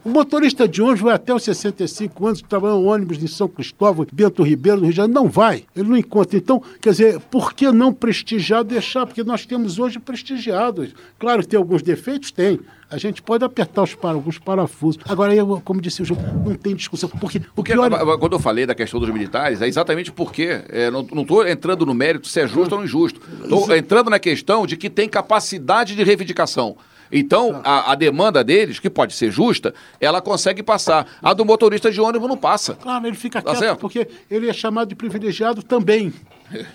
O 0.05 0.09
motorista 0.09 0.69
de 0.69 0.81
ônibus 0.81 1.01
vai 1.01 1.15
até 1.15 1.35
os 1.35 1.43
65 1.43 2.27
anos, 2.27 2.43
trabalha 2.43 2.75
em 2.75 2.85
ônibus 2.87 3.23
em 3.23 3.27
São 3.27 3.49
Cristóvão, 3.49 4.07
Bento 4.13 4.43
Ribeiro, 4.43 4.79
no 4.79 4.85
Rio 4.85 4.93
de 4.93 4.97
Janeiro, 4.99 5.21
não 5.23 5.29
vai, 5.29 5.65
ele 5.75 5.89
não 5.89 5.97
encontra. 5.97 6.37
Então, 6.39 6.63
quer 6.81 6.91
dizer, 6.91 7.21
por 7.31 7.53
que 7.53 7.71
não 7.73 7.93
prestigiar, 7.93 8.63
deixar? 8.63 9.05
Porque 9.05 9.25
nós 9.25 9.45
temos 9.45 9.79
hoje 9.81 9.99
prestigiados. 9.99 10.95
Claro 11.19 11.43
que 11.43 11.49
tem 11.49 11.59
alguns 11.59 11.83
defeitos, 11.83 12.31
tem. 12.31 12.61
A 12.95 12.99
gente 12.99 13.21
pode 13.21 13.45
apertar 13.45 13.83
os 13.83 13.95
para, 13.95 14.17
parafusos. 14.45 15.03
Agora, 15.09 15.35
eu, 15.35 15.61
como 15.65 15.81
disse 15.81 16.01
o 16.03 16.05
João, 16.05 16.21
não 16.47 16.55
tem 16.55 16.75
discussão. 16.77 17.09
Porque, 17.09 17.39
o 17.39 17.43
Porque 17.55 17.73
pior 17.73 17.93
é- 17.93 18.19
quando 18.19 18.35
eu 18.35 18.39
falei 18.39 18.65
da 18.67 18.75
questão 18.75 19.01
dos 19.01 19.09
militares, 19.11 19.61
é 19.61 19.67
exatamente 19.67 20.13
porque 20.13 20.63
é, 20.69 20.91
não 20.91 21.01
estou 21.03 21.47
entrando 21.47 21.85
no 21.85 21.93
mérito 21.93 22.29
se 22.29 22.41
é 22.41 22.47
justo 22.47 22.73
ou 22.73 22.79
não 22.79 22.85
injusto. 22.85 23.21
Estou 23.43 23.75
entrando 23.77 24.11
na 24.11 24.19
questão 24.19 24.67
de 24.67 24.77
que 24.77 24.89
tem 24.89 25.09
capacidade 25.09 25.97
de 25.97 26.05
reivindicação. 26.05 26.77
Então, 27.13 27.61
a, 27.65 27.93
a 27.93 27.95
demanda 27.95 28.43
deles, 28.43 28.79
que 28.79 28.89
pode 28.91 29.15
ser 29.15 29.31
justa, 29.31 29.75
ela 30.01 30.21
consegue 30.21 30.63
passar. 30.63 31.07
A 31.23 31.33
do 31.33 31.45
motorista 31.45 31.91
de 31.91 32.01
ônibus 32.01 32.29
não 32.29 32.37
passa. 32.37 32.75
Claro, 32.75 33.07
ele 33.07 33.17
fica 33.17 33.43
Tá 33.43 33.51
quieto 33.51 33.59
certo? 33.61 33.81
porque 33.81 34.09
ele 34.31 34.49
é 34.49 34.53
chamado 34.53 34.89
de 34.89 34.95
privilegiado 34.95 35.63
também. 35.63 36.13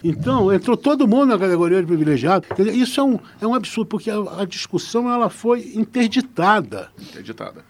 Então, 0.03 0.51
entrou 0.53 0.75
todo 0.75 1.07
mundo 1.07 1.27
na 1.27 1.37
categoria 1.39 1.79
de 1.79 1.87
privilegiado. 1.87 2.47
Quer 2.55 2.63
dizer, 2.65 2.77
Isso 2.77 2.99
é 2.99 3.03
um, 3.03 3.19
é 3.41 3.47
um 3.47 3.53
absurdo, 3.53 3.87
porque 3.87 4.09
a, 4.09 4.17
a 4.41 4.45
discussão 4.45 5.11
ela 5.11 5.29
foi 5.29 5.71
interditada. 5.75 6.89
Editada. 7.17 7.63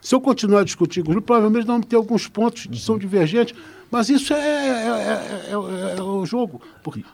Se 0.00 0.14
eu 0.14 0.20
continuar 0.20 0.60
a 0.60 0.64
discutir 0.64 1.02
com 1.02 1.08
o 1.10 1.12
Júlio, 1.14 1.22
provavelmente 1.26 1.66
nós 1.66 1.74
vamos 1.74 1.86
ter 1.86 1.96
alguns 1.96 2.28
pontos 2.28 2.66
que 2.66 2.78
são 2.78 2.96
divergentes, 2.96 3.54
mas 3.90 4.08
isso 4.08 4.32
é, 4.32 4.38
é- 4.38 5.50
é- 5.50 5.52
é- 5.52 5.98
é 5.98 6.02
o 6.02 6.24
jogo. 6.24 6.60
Porque 6.82 7.04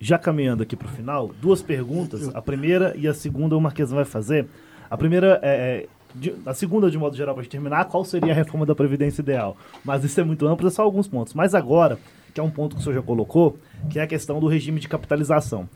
Já 0.00 0.18
caminhando 0.18 0.64
aqui 0.64 0.74
para 0.74 0.88
o 0.88 0.90
final, 0.90 1.30
duas 1.40 1.62
perguntas. 1.62 2.28
A 2.34 2.42
primeira 2.42 2.92
e 2.98 3.06
a 3.06 3.14
segunda 3.14 3.56
o 3.56 3.60
Marquesão 3.60 3.94
vai 3.96 4.04
fazer. 4.04 4.46
A 4.90 4.96
primeira 4.98 5.38
é. 5.42 5.86
é, 5.86 5.86
de- 6.14 6.34
a 6.44 6.52
segunda, 6.52 6.90
de 6.90 6.98
modo 6.98 7.16
geral, 7.16 7.34
para 7.36 7.44
terminar, 7.46 7.84
qual 7.86 8.04
seria 8.04 8.32
a 8.32 8.34
reforma 8.34 8.66
da 8.66 8.74
Previdência 8.74 9.22
ideal? 9.22 9.56
Mas 9.84 10.02
isso 10.04 10.20
é 10.20 10.24
muito 10.24 10.46
amplo, 10.46 10.66
é 10.66 10.70
só 10.70 10.82
alguns 10.82 11.06
pontos. 11.08 11.32
Mas 11.34 11.54
agora, 11.54 11.98
que 12.32 12.40
é 12.40 12.42
um 12.42 12.50
ponto 12.50 12.74
que 12.76 12.80
o 12.80 12.84
senhor 12.84 12.94
já 12.96 13.02
colocou, 13.02 13.56
que 13.90 13.98
é 13.98 14.02
a 14.02 14.06
questão 14.06 14.40
do 14.40 14.46
regime 14.46 14.80
de 14.80 14.88
capitalização. 14.88 15.68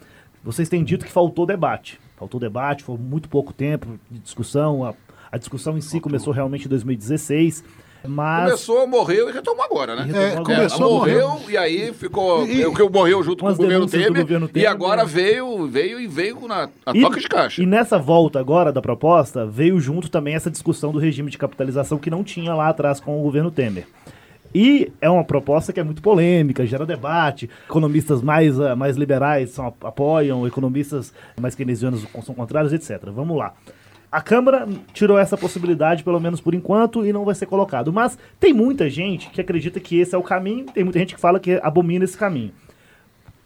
Vocês 0.43 0.69
têm 0.69 0.85
dito 0.85 1.05
que 1.05 1.13
faltou 1.13 1.45
debate. 1.47 1.99
Faltou 2.17 2.39
debate, 2.41 2.85
foi 2.85 2.97
muito 2.97 3.29
pouco 3.29 3.53
tempo 3.53 3.99
de 4.11 4.19
discussão. 4.21 4.85
A, 4.85 4.95
a 5.33 5.37
discussão 5.39 5.77
em 5.77 5.81
si 5.81 6.01
começou 6.01 6.33
realmente 6.33 6.67
em 6.67 6.69
2016. 6.69 7.65
Mas. 8.09 8.45
Começou, 8.45 8.87
morreu 8.87 9.29
e 9.29 9.33
retomou 9.33 9.65
agora, 9.65 9.97
né? 9.97 10.03
E 10.03 10.07
retomou 10.07 10.23
É, 10.29 10.33
agora. 10.37 10.45
começou, 10.57 10.99
morreu, 10.99 11.41
e 11.49 11.57
aí 11.57 11.93
ficou. 11.93 12.47
E- 12.47 12.65
o 12.65 12.73
que 12.73 12.89
morreu 12.89 13.21
junto 13.25 13.41
Com 13.43 13.49
com 13.49 13.53
o 13.55 13.57
governo 13.57 13.87
Temer, 13.89 14.13
governo 14.23 14.47
E 14.47 14.49
Temer, 14.51 14.71
agora 14.71 15.03
né? 15.03 15.09
veio, 15.09 15.67
veio 15.67 15.99
e 16.01 16.07
veio 16.07 16.47
na, 16.47 16.69
na 16.87 16.93
E- 16.95 17.01
toca 17.01 17.19
de 17.19 17.29
caixa. 17.29 17.61
E 17.61 17.67
nessa 17.67 17.99
volta 17.99 18.39
agora 18.39 18.73
da 18.73 18.81
proposta, 18.81 19.45
veio 19.45 19.81
junto 19.81 20.09
também 20.09 20.35
essa 20.37 20.51
discussão 20.51 20.93
do 20.93 21.01
regime 21.01 21.31
de 21.33 21.37
capitalização 21.39 21.99
que 21.99 22.09
não 22.09 22.23
tinha 22.23 22.55
lá 22.55 22.69
atrás 22.69 23.01
com 23.01 23.19
o 23.19 23.23
governo 23.25 23.51
Temer. 23.51 23.89
E 24.55 24.93
é 25.01 25.09
uma 25.09 25.25
proposta 25.25 25.73
que 25.73 25.81
é 25.81 25.85
muito 25.85 26.03
polêmica, 26.03 26.67
gera 26.67 26.87
debate. 26.87 27.49
Economistas 27.69 28.23
mais, 28.23 28.59
ah, 28.61 28.75
mais 28.77 28.97
liberais 28.97 29.51
são, 29.51 29.67
apoiam, 29.67 30.47
economistas 30.47 31.13
mais 31.41 31.55
keynesianos 31.55 32.07
são 32.23 32.35
contrários, 32.35 32.73
etc. 32.73 33.11
Vamos 33.11 33.37
lá. 33.37 33.55
A 34.11 34.21
Câmara 34.23 34.67
tirou 34.93 35.19
essa 35.19 35.37
possibilidade, 35.37 36.05
pelo 36.05 36.21
menos 36.21 36.41
por 36.41 36.55
enquanto, 36.55 37.05
e 37.05 37.13
não 37.13 37.25
vai 37.25 37.35
ser 37.35 37.47
colocado. 37.47 37.93
Mas 37.93 38.19
tem 38.39 38.53
muita 38.53 38.89
gente 38.89 39.29
que 39.31 39.41
acredita 39.41 39.81
que 39.81 39.99
esse 39.99 40.15
é 40.15 40.19
o 40.19 40.23
caminho, 40.23 40.67
tem 40.67 40.85
muita 40.85 40.99
gente 40.99 41.15
que 41.15 41.21
fala 41.21 41.41
que 41.41 41.61
abomina 41.63 42.05
esse 42.05 42.17
caminho. 42.17 42.53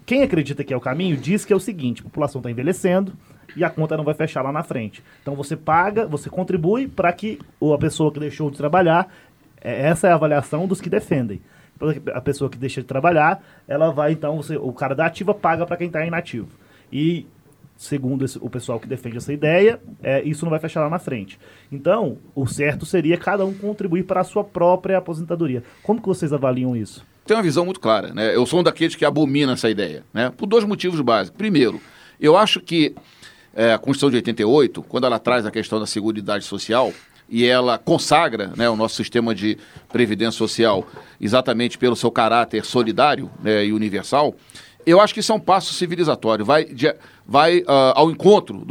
Quem 0.04 0.22
acredita 0.22 0.64
que 0.64 0.74
é 0.74 0.76
o 0.76 0.80
caminho 0.80 1.16
diz 1.16 1.44
que 1.44 1.52
é 1.52 1.56
o 1.56 1.60
seguinte: 1.60 2.00
a 2.00 2.04
população 2.04 2.40
está 2.40 2.50
envelhecendo 2.50 3.12
e 3.56 3.64
a 3.64 3.70
conta 3.70 3.96
não 3.96 4.04
vai 4.04 4.14
fechar 4.14 4.42
lá 4.42 4.52
na 4.52 4.62
frente. 4.62 5.02
Então 5.22 5.34
você 5.34 5.56
paga, 5.56 6.06
você 6.06 6.28
contribui 6.28 6.88
para 6.88 7.12
que 7.12 7.38
a 7.62 7.78
pessoa 7.78 8.12
que 8.12 8.20
deixou 8.20 8.50
de 8.50 8.56
trabalhar, 8.56 9.12
é, 9.60 9.88
essa 9.88 10.08
é 10.08 10.12
a 10.12 10.14
avaliação 10.14 10.66
dos 10.66 10.80
que 10.80 10.88
defendem. 10.90 11.40
A 12.12 12.20
pessoa 12.20 12.50
que 12.50 12.58
deixa 12.58 12.80
de 12.82 12.86
trabalhar, 12.86 13.42
ela 13.66 13.90
vai 13.90 14.12
então, 14.12 14.36
você- 14.36 14.56
o 14.56 14.72
cara 14.72 14.94
da 14.94 15.06
ativa 15.06 15.32
paga 15.32 15.64
para 15.64 15.76
quem 15.78 15.86
está 15.86 16.04
inativo. 16.04 16.48
E 16.92 17.26
segundo 17.76 18.22
esse- 18.24 18.38
o 18.38 18.50
pessoal 18.50 18.78
que 18.78 18.86
defende 18.86 19.16
essa 19.16 19.32
ideia, 19.32 19.80
é, 20.02 20.22
isso 20.22 20.44
não 20.44 20.50
vai 20.50 20.58
fechar 20.60 20.82
lá 20.82 20.90
na 20.90 20.98
frente. 20.98 21.38
Então, 21.72 22.18
o 22.34 22.46
certo 22.46 22.84
seria 22.84 23.16
cada 23.16 23.46
um 23.46 23.54
contribuir 23.54 24.02
para 24.04 24.20
a 24.20 24.24
sua 24.24 24.44
própria 24.44 24.98
aposentadoria. 24.98 25.62
Como 25.82 26.00
que 26.00 26.06
vocês 26.08 26.32
avaliam 26.32 26.76
isso? 26.76 27.04
tem 27.24 27.36
uma 27.36 27.42
visão 27.44 27.64
muito 27.64 27.78
clara. 27.78 28.12
Né? 28.12 28.34
Eu 28.34 28.44
sou 28.44 28.58
um 28.58 28.62
daqueles 28.62 28.96
que 28.96 29.04
abomina 29.04 29.52
essa 29.52 29.70
ideia, 29.70 30.02
né? 30.12 30.32
por 30.36 30.46
dois 30.46 30.64
motivos 30.64 31.00
básicos. 31.00 31.38
Primeiro, 31.38 31.80
eu 32.20 32.36
acho 32.36 32.58
que 32.60 32.92
é, 33.54 33.72
a 33.72 33.78
Constituição 33.78 34.10
de 34.10 34.16
88, 34.16 34.82
quando 34.82 35.06
ela 35.06 35.18
traz 35.18 35.46
a 35.46 35.50
questão 35.50 35.78
da 35.78 35.86
Seguridade 35.86 36.44
Social 36.44 36.92
e 37.30 37.46
ela 37.46 37.78
consagra 37.78 38.52
né, 38.56 38.68
o 38.68 38.76
nosso 38.76 38.96
sistema 38.96 39.34
de 39.34 39.56
previdência 39.92 40.36
social 40.38 40.86
exatamente 41.20 41.78
pelo 41.78 41.94
seu 41.96 42.10
caráter 42.10 42.64
solidário 42.64 43.30
né, 43.42 43.64
e 43.66 43.72
universal, 43.72 44.34
eu 44.86 44.98
acho 44.98 45.12
que 45.12 45.20
isso 45.20 45.30
é 45.30 45.34
um 45.34 45.40
passo 45.40 45.74
civilizatório. 45.74 46.42
Vai, 46.42 46.64
de- 46.64 46.94
vai 47.26 47.62
ah, 47.68 47.92
ao 47.96 48.10
encontro 48.10 48.66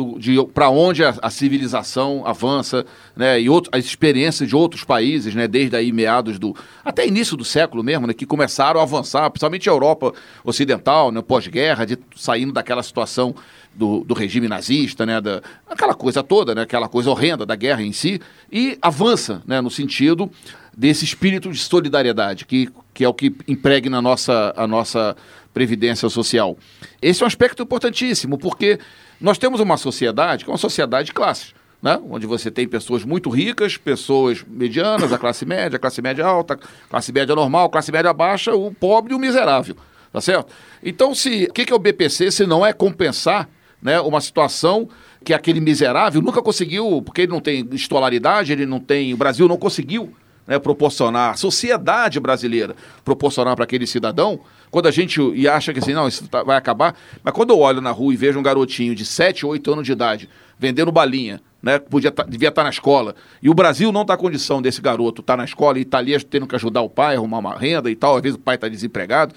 para 0.53 0.67
onde 0.69 1.03
a, 1.03 1.13
a 1.21 1.29
civilização 1.29 2.23
avança 2.25 2.83
né, 3.15 3.39
e 3.39 3.47
outro, 3.47 3.69
as 3.71 3.85
experiências 3.85 4.49
de 4.49 4.55
outros 4.55 4.83
países, 4.83 5.35
né, 5.35 5.47
desde 5.47 5.75
aí 5.75 5.91
meados 5.91 6.39
do. 6.39 6.55
até 6.83 7.05
início 7.07 7.37
do 7.37 7.45
século 7.45 7.83
mesmo, 7.83 8.07
né, 8.07 8.13
que 8.13 8.25
começaram 8.25 8.79
a 8.79 8.83
avançar, 8.83 9.29
principalmente 9.29 9.69
a 9.69 9.71
Europa 9.71 10.11
Ocidental, 10.43 11.11
né, 11.11 11.21
pós-guerra, 11.21 11.85
de- 11.85 11.99
saindo 12.15 12.51
daquela 12.51 12.81
situação 12.81 13.35
do, 13.79 14.03
do 14.03 14.13
regime 14.13 14.49
nazista, 14.49 15.05
né, 15.05 15.21
da, 15.21 15.41
aquela 15.65 15.93
coisa 15.93 16.21
toda, 16.21 16.53
né, 16.53 16.63
aquela 16.63 16.89
coisa 16.89 17.09
horrenda 17.09 17.45
da 17.45 17.55
guerra 17.55 17.81
em 17.81 17.93
si, 17.93 18.19
e 18.51 18.77
avança 18.81 19.41
né, 19.47 19.61
no 19.61 19.71
sentido 19.71 20.29
desse 20.77 21.05
espírito 21.05 21.49
de 21.49 21.57
solidariedade, 21.57 22.43
que, 22.45 22.69
que 22.93 23.05
é 23.05 23.07
o 23.07 23.13
que 23.13 23.33
impregna 23.47 23.99
a 23.99 24.01
nossa, 24.01 24.53
a 24.57 24.67
nossa 24.67 25.15
previdência 25.53 26.09
social. 26.09 26.57
Esse 27.01 27.23
é 27.23 27.25
um 27.25 27.27
aspecto 27.27 27.63
importantíssimo, 27.63 28.37
porque 28.37 28.77
nós 29.19 29.37
temos 29.37 29.61
uma 29.61 29.77
sociedade 29.77 30.43
que 30.43 30.51
é 30.51 30.53
uma 30.53 30.59
sociedade 30.59 31.07
de 31.07 31.13
classes. 31.13 31.53
Né? 31.81 31.97
Onde 32.09 32.27
você 32.27 32.51
tem 32.51 32.67
pessoas 32.67 33.05
muito 33.05 33.29
ricas, 33.29 33.77
pessoas 33.77 34.43
medianas, 34.45 35.13
a 35.13 35.17
classe 35.17 35.45
média, 35.45 35.77
a 35.77 35.79
classe 35.79 36.01
média 36.01 36.25
alta, 36.25 36.59
classe 36.89 37.13
média 37.13 37.33
normal, 37.33 37.69
classe 37.69 37.89
média 37.89 38.11
baixa, 38.11 38.53
o 38.53 38.73
pobre 38.73 39.13
e 39.13 39.15
o 39.15 39.19
miserável. 39.19 39.77
Tá 40.11 40.19
certo? 40.19 40.51
Então, 40.83 41.15
se 41.15 41.45
o 41.49 41.53
que, 41.53 41.71
é 41.71 41.75
o 41.75 41.79
BPC 41.79 42.31
se 42.31 42.45
não 42.45 42.65
é 42.65 42.73
compensar 42.73 43.47
né, 43.81 43.99
uma 44.01 44.21
situação 44.21 44.89
que 45.23 45.33
aquele 45.33 45.59
miserável 45.59 46.21
nunca 46.21 46.41
conseguiu, 46.41 47.01
porque 47.01 47.21
ele 47.21 47.31
não 47.31 47.41
tem 47.41 47.67
escolaridade, 47.73 48.51
ele 48.51 48.65
não 48.65 48.79
tem. 48.79 49.13
O 49.13 49.17
Brasil 49.17 49.47
não 49.47 49.57
conseguiu 49.57 50.13
né, 50.47 50.57
proporcionar, 50.57 51.31
a 51.31 51.35
sociedade 51.35 52.19
brasileira 52.19 52.75
proporcionar 53.05 53.55
para 53.55 53.65
aquele 53.65 53.85
cidadão, 53.85 54.39
quando 54.71 54.87
a 54.87 54.91
gente 54.91 55.21
e 55.35 55.47
acha 55.47 55.71
que 55.71 55.77
assim, 55.79 55.93
não, 55.93 56.07
isso 56.07 56.27
tá- 56.27 56.41
vai 56.43 56.57
acabar, 56.57 56.95
mas 57.23 57.33
quando 57.33 57.51
eu 57.51 57.59
olho 57.59 57.81
na 57.81 57.91
rua 57.91 58.13
e 58.13 58.17
vejo 58.17 58.39
um 58.39 58.43
garotinho 58.43 58.95
de 58.95 59.05
7, 59.05 59.45
8 59.45 59.71
anos 59.71 59.85
de 59.85 59.91
idade 59.91 60.27
vendendo 60.57 60.91
balinha, 60.91 61.39
né, 61.61 61.77
podia 61.77 62.11
tá- 62.11 62.23
devia 62.23 62.49
estar 62.49 62.63
na 62.63 62.69
escola, 62.71 63.13
e 63.43 63.49
o 63.49 63.53
Brasil 63.53 63.91
não 63.91 64.01
está 64.01 64.17
condição 64.17 64.59
desse 64.59 64.81
garoto 64.81 65.21
estar 65.21 65.37
na 65.37 65.43
escola 65.45 65.77
e 65.77 65.83
está 65.83 65.99
ali 65.99 66.17
tendo 66.23 66.47
que 66.47 66.55
ajudar 66.55 66.81
o 66.81 66.89
pai, 66.89 67.15
arrumar 67.15 67.37
uma 67.39 67.55
renda 67.55 67.89
e 67.91 67.95
tal, 67.95 68.15
às 68.15 68.21
vezes 68.23 68.35
o 68.35 68.41
pai 68.41 68.55
está 68.55 68.67
desempregado. 68.67 69.35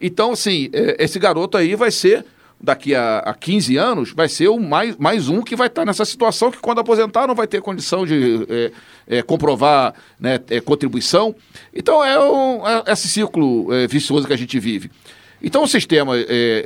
Então, 0.00 0.32
assim, 0.32 0.68
é, 0.72 1.02
esse 1.02 1.18
garoto 1.18 1.56
aí 1.56 1.74
vai 1.74 1.90
ser, 1.90 2.24
daqui 2.64 2.94
a, 2.94 3.18
a 3.18 3.34
15 3.34 3.76
anos, 3.76 4.12
vai 4.12 4.28
ser 4.28 4.48
o 4.48 4.58
mais, 4.58 4.96
mais 4.96 5.28
um 5.28 5.42
que 5.42 5.54
vai 5.54 5.66
estar 5.66 5.84
nessa 5.84 6.04
situação 6.04 6.50
que 6.50 6.58
quando 6.58 6.80
aposentar 6.80 7.26
não 7.26 7.34
vai 7.34 7.46
ter 7.46 7.60
condição 7.60 8.06
de 8.06 8.46
é, 8.48 8.72
é, 9.06 9.22
comprovar 9.22 9.94
né, 10.18 10.40
é, 10.48 10.60
contribuição. 10.60 11.34
Então, 11.72 12.02
é, 12.04 12.18
um, 12.18 12.66
é 12.66 12.92
esse 12.92 13.08
círculo 13.08 13.72
é, 13.72 13.86
vicioso 13.86 14.26
que 14.26 14.32
a 14.32 14.36
gente 14.36 14.58
vive. 14.58 14.90
Então, 15.42 15.62
o 15.62 15.68
sistema, 15.68 16.14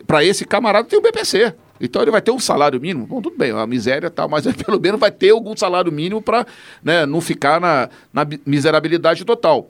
para 0.06 0.24
esse 0.24 0.44
camarada, 0.44 0.86
tem 0.86 0.96
o 0.96 1.02
BPC. 1.02 1.52
Então, 1.80 2.00
ele 2.00 2.12
vai 2.12 2.22
ter 2.22 2.30
um 2.30 2.38
salário 2.38 2.80
mínimo. 2.80 3.06
Bom, 3.06 3.20
tudo 3.20 3.36
bem, 3.36 3.50
a 3.50 3.66
miséria 3.66 4.08
tal, 4.08 4.28
mas 4.28 4.46
pelo 4.64 4.80
menos 4.80 5.00
vai 5.00 5.10
ter 5.10 5.30
algum 5.30 5.56
salário 5.56 5.90
mínimo 5.90 6.22
para 6.22 6.46
né, 6.82 7.04
não 7.04 7.20
ficar 7.20 7.60
na, 7.60 7.88
na 8.12 8.24
miserabilidade 8.46 9.24
total. 9.24 9.68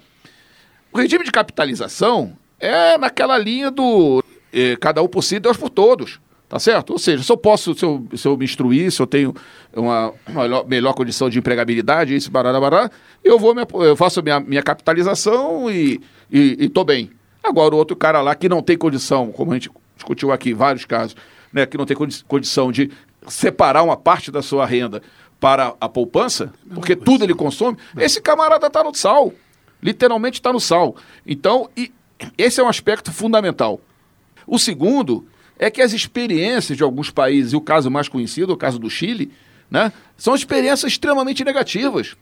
O 0.92 0.98
regime 0.98 1.24
de 1.24 1.32
capitalização 1.32 2.36
é 2.60 2.98
naquela 2.98 3.38
linha 3.38 3.70
do 3.70 4.22
eh, 4.52 4.76
cada 4.80 5.02
um 5.02 5.08
por 5.08 5.22
si, 5.22 5.38
Deus 5.38 5.56
por 5.56 5.70
todos. 5.70 6.20
Tá 6.48 6.58
certo? 6.58 6.94
Ou 6.94 6.98
seja, 6.98 7.22
se 7.22 7.30
eu 7.30 7.36
posso, 7.36 7.74
se 7.74 7.84
eu, 7.84 8.06
se 8.16 8.26
eu 8.26 8.34
me 8.34 8.42
instruir, 8.46 8.90
se 8.90 9.02
eu 9.02 9.06
tenho 9.06 9.34
uma, 9.76 10.14
uma 10.26 10.64
melhor, 10.64 10.94
condição 10.94 11.28
de 11.28 11.38
empregabilidade, 11.38 12.16
isso, 12.16 12.30
barará, 12.30 12.58
barará, 12.58 12.90
eu 13.22 13.38
vou 13.38 13.54
me, 13.54 13.66
eu 13.84 13.94
faço 13.94 14.22
minha, 14.22 14.40
minha 14.40 14.62
capitalização 14.62 15.70
e, 15.70 16.00
e, 16.32 16.56
e 16.58 16.68
tô 16.70 16.84
bem. 16.84 17.10
Agora, 17.44 17.74
o 17.74 17.78
outro 17.78 17.94
cara 17.94 18.22
lá 18.22 18.34
que 18.34 18.48
não 18.48 18.62
tem 18.62 18.78
condição, 18.78 19.30
como 19.30 19.50
a 19.50 19.54
gente 19.56 19.70
discutiu 19.94 20.32
aqui, 20.32 20.54
vários 20.54 20.86
casos, 20.86 21.14
né, 21.52 21.66
que 21.66 21.76
não 21.76 21.84
tem 21.84 21.94
condi- 21.94 22.24
condição 22.26 22.72
de 22.72 22.90
separar 23.26 23.82
uma 23.82 23.96
parte 23.96 24.30
da 24.30 24.40
sua 24.40 24.64
renda 24.64 25.02
para 25.38 25.74
a 25.78 25.86
poupança, 25.86 26.50
porque 26.74 26.96
tudo 26.96 27.24
ele 27.24 27.34
consome, 27.34 27.76
esse 27.98 28.22
camarada 28.22 28.68
está 28.68 28.82
no 28.82 28.94
sal. 28.94 29.34
Literalmente 29.82 30.38
está 30.40 30.50
no 30.50 30.60
sal. 30.60 30.96
Então, 31.26 31.68
esse 32.38 32.58
é 32.58 32.64
um 32.64 32.68
aspecto 32.68 33.12
fundamental. 33.12 33.80
O 34.48 34.58
segundo 34.58 35.26
é 35.58 35.70
que 35.70 35.82
as 35.82 35.92
experiências 35.92 36.76
de 36.76 36.82
alguns 36.82 37.10
países, 37.10 37.52
e 37.52 37.56
o 37.56 37.60
caso 37.60 37.90
mais 37.90 38.08
conhecido, 38.08 38.52
o 38.52 38.56
caso 38.56 38.78
do 38.78 38.88
Chile, 38.88 39.30
né, 39.70 39.92
são 40.16 40.34
experiências 40.34 40.92
extremamente 40.92 41.44
negativas. 41.44 42.16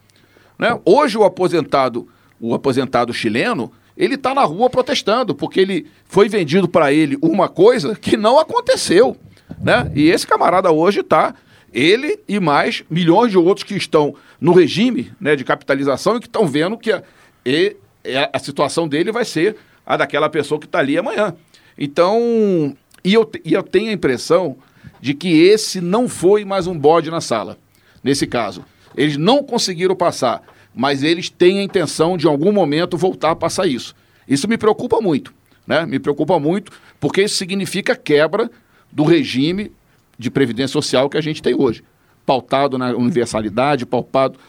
Né? 0.59 0.77
Hoje 0.83 1.17
o 1.17 1.23
aposentado, 1.23 2.07
o 2.39 2.53
aposentado 2.53 3.13
chileno, 3.13 3.71
ele 3.95 4.15
está 4.15 4.33
na 4.33 4.43
rua 4.43 4.69
protestando, 4.69 5.33
porque 5.33 5.59
ele 5.59 5.87
foi 6.05 6.27
vendido 6.27 6.67
para 6.67 6.91
ele 6.91 7.17
uma 7.21 7.47
coisa 7.47 7.95
que 7.95 8.17
não 8.17 8.37
aconteceu. 8.37 9.15
Né? 9.61 9.89
E 9.95 10.09
esse 10.09 10.27
camarada 10.27 10.71
hoje 10.71 10.99
está, 10.99 11.33
ele 11.73 12.19
e 12.27 12.39
mais 12.39 12.83
milhões 12.89 13.31
de 13.31 13.37
outros 13.37 13.63
que 13.63 13.75
estão 13.75 14.13
no 14.41 14.51
regime 14.51 15.11
né, 15.19 15.35
de 15.35 15.43
capitalização 15.43 16.17
e 16.17 16.19
que 16.19 16.27
estão 16.27 16.45
vendo 16.47 16.77
que 16.77 16.91
a, 16.91 17.01
e- 17.45 17.75
é- 18.03 18.29
a 18.33 18.39
situação 18.39 18.87
dele 18.87 19.11
vai 19.11 19.23
ser 19.25 19.55
a 19.85 19.95
daquela 19.95 20.29
pessoa 20.29 20.59
que 20.59 20.65
está 20.65 20.79
ali 20.79 20.97
amanhã. 20.97 21.33
Então, 21.77 22.75
e 23.03 23.13
eu, 23.13 23.29
e 23.45 23.53
eu 23.53 23.63
tenho 23.63 23.89
a 23.89 23.93
impressão 23.93 24.57
de 24.99 25.13
que 25.13 25.29
esse 25.29 25.79
não 25.79 26.09
foi 26.09 26.43
mais 26.43 26.67
um 26.67 26.77
bode 26.77 27.09
na 27.11 27.21
sala. 27.21 27.57
nesse 28.03 28.25
caso. 28.25 28.63
Eles 28.95 29.17
não 29.17 29.43
conseguiram 29.43 29.95
passar, 29.95 30.41
mas 30.73 31.03
eles 31.03 31.29
têm 31.29 31.59
a 31.59 31.63
intenção 31.63 32.17
de, 32.17 32.25
em 32.25 32.29
algum 32.29 32.51
momento, 32.51 32.97
voltar 32.97 33.31
a 33.31 33.35
passar 33.35 33.67
isso. 33.67 33.95
Isso 34.27 34.47
me 34.47 34.57
preocupa 34.57 35.01
muito, 35.01 35.33
né? 35.65 35.85
Me 35.85 35.99
preocupa 35.99 36.39
muito, 36.39 36.71
porque 36.99 37.23
isso 37.23 37.35
significa 37.35 37.95
quebra 37.95 38.49
do 38.91 39.03
regime 39.03 39.71
de 40.17 40.31
previdência 40.31 40.73
social 40.73 41.09
que 41.09 41.17
a 41.17 41.21
gente 41.21 41.41
tem 41.41 41.53
hoje. 41.53 41.83
Pautado 42.25 42.77
na 42.77 42.91
universalidade, 42.91 43.85
pautado 43.85 44.39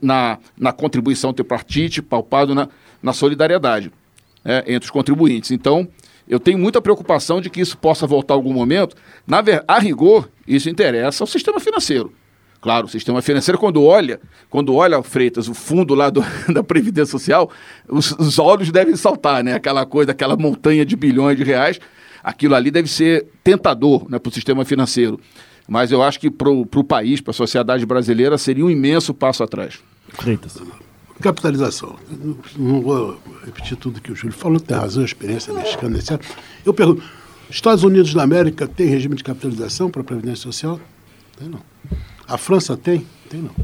na, 0.00 0.38
na 0.56 0.72
contribuição 0.72 1.32
tripartite, 1.32 2.02
pautado 2.02 2.54
na, 2.54 2.68
na 3.02 3.12
solidariedade 3.12 3.90
né, 4.44 4.62
entre 4.66 4.86
os 4.86 4.90
contribuintes. 4.90 5.50
Então, 5.50 5.88
eu 6.28 6.38
tenho 6.38 6.58
muita 6.58 6.80
preocupação 6.80 7.40
de 7.40 7.48
que 7.48 7.60
isso 7.60 7.78
possa 7.78 8.06
voltar 8.06 8.34
algum 8.34 8.52
momento. 8.52 8.94
Na, 9.26 9.42
a 9.66 9.78
rigor, 9.78 10.28
isso 10.46 10.68
interessa 10.68 11.22
ao 11.22 11.26
sistema 11.26 11.58
financeiro. 11.58 12.12
Claro, 12.60 12.86
o 12.86 12.90
sistema 12.90 13.22
financeiro, 13.22 13.56
quando 13.58 13.82
olha, 13.84 14.20
quando 14.50 14.74
olha, 14.74 15.00
Freitas, 15.02 15.48
o 15.48 15.54
fundo 15.54 15.94
lá 15.94 16.10
do, 16.10 16.24
da 16.52 16.62
Previdência 16.62 17.12
Social, 17.12 17.50
os, 17.88 18.10
os 18.12 18.38
olhos 18.38 18.70
devem 18.72 18.96
saltar, 18.96 19.44
né? 19.44 19.54
Aquela 19.54 19.86
coisa, 19.86 20.10
aquela 20.10 20.36
montanha 20.36 20.84
de 20.84 20.96
bilhões 20.96 21.36
de 21.36 21.44
reais, 21.44 21.78
aquilo 22.22 22.54
ali 22.54 22.70
deve 22.70 22.88
ser 22.88 23.26
tentador 23.44 24.10
né, 24.10 24.18
para 24.18 24.28
o 24.28 24.32
sistema 24.32 24.64
financeiro. 24.64 25.20
Mas 25.68 25.92
eu 25.92 26.02
acho 26.02 26.18
que 26.18 26.30
para 26.30 26.50
o 26.50 26.84
país, 26.84 27.20
para 27.20 27.30
a 27.30 27.34
sociedade 27.34 27.86
brasileira, 27.86 28.36
seria 28.36 28.64
um 28.64 28.70
imenso 28.70 29.14
passo 29.14 29.42
atrás. 29.42 29.78
Freitas. 30.08 30.56
Capitalização. 31.20 31.96
Não 32.56 32.80
vou 32.80 33.18
repetir 33.44 33.76
tudo 33.76 34.00
que 34.00 34.12
o 34.12 34.14
Júlio 34.14 34.36
falou, 34.36 34.60
tem 34.60 34.76
razão, 34.76 35.04
experiência 35.04 35.52
mexicana, 35.52 35.98
etc. 35.98 36.22
Eu 36.64 36.72
pergunto, 36.72 37.02
Estados 37.50 37.82
Unidos 37.82 38.14
da 38.14 38.22
América 38.22 38.68
tem 38.68 38.86
regime 38.86 39.16
de 39.16 39.24
capitalização 39.24 39.90
para 39.90 40.02
a 40.02 40.04
Previdência 40.04 40.42
Social? 40.42 40.80
Tem 41.36 41.48
não. 41.48 41.60
A 42.26 42.36
França 42.36 42.76
tem? 42.76 43.06
Tem 43.28 43.40
não. 43.40 43.54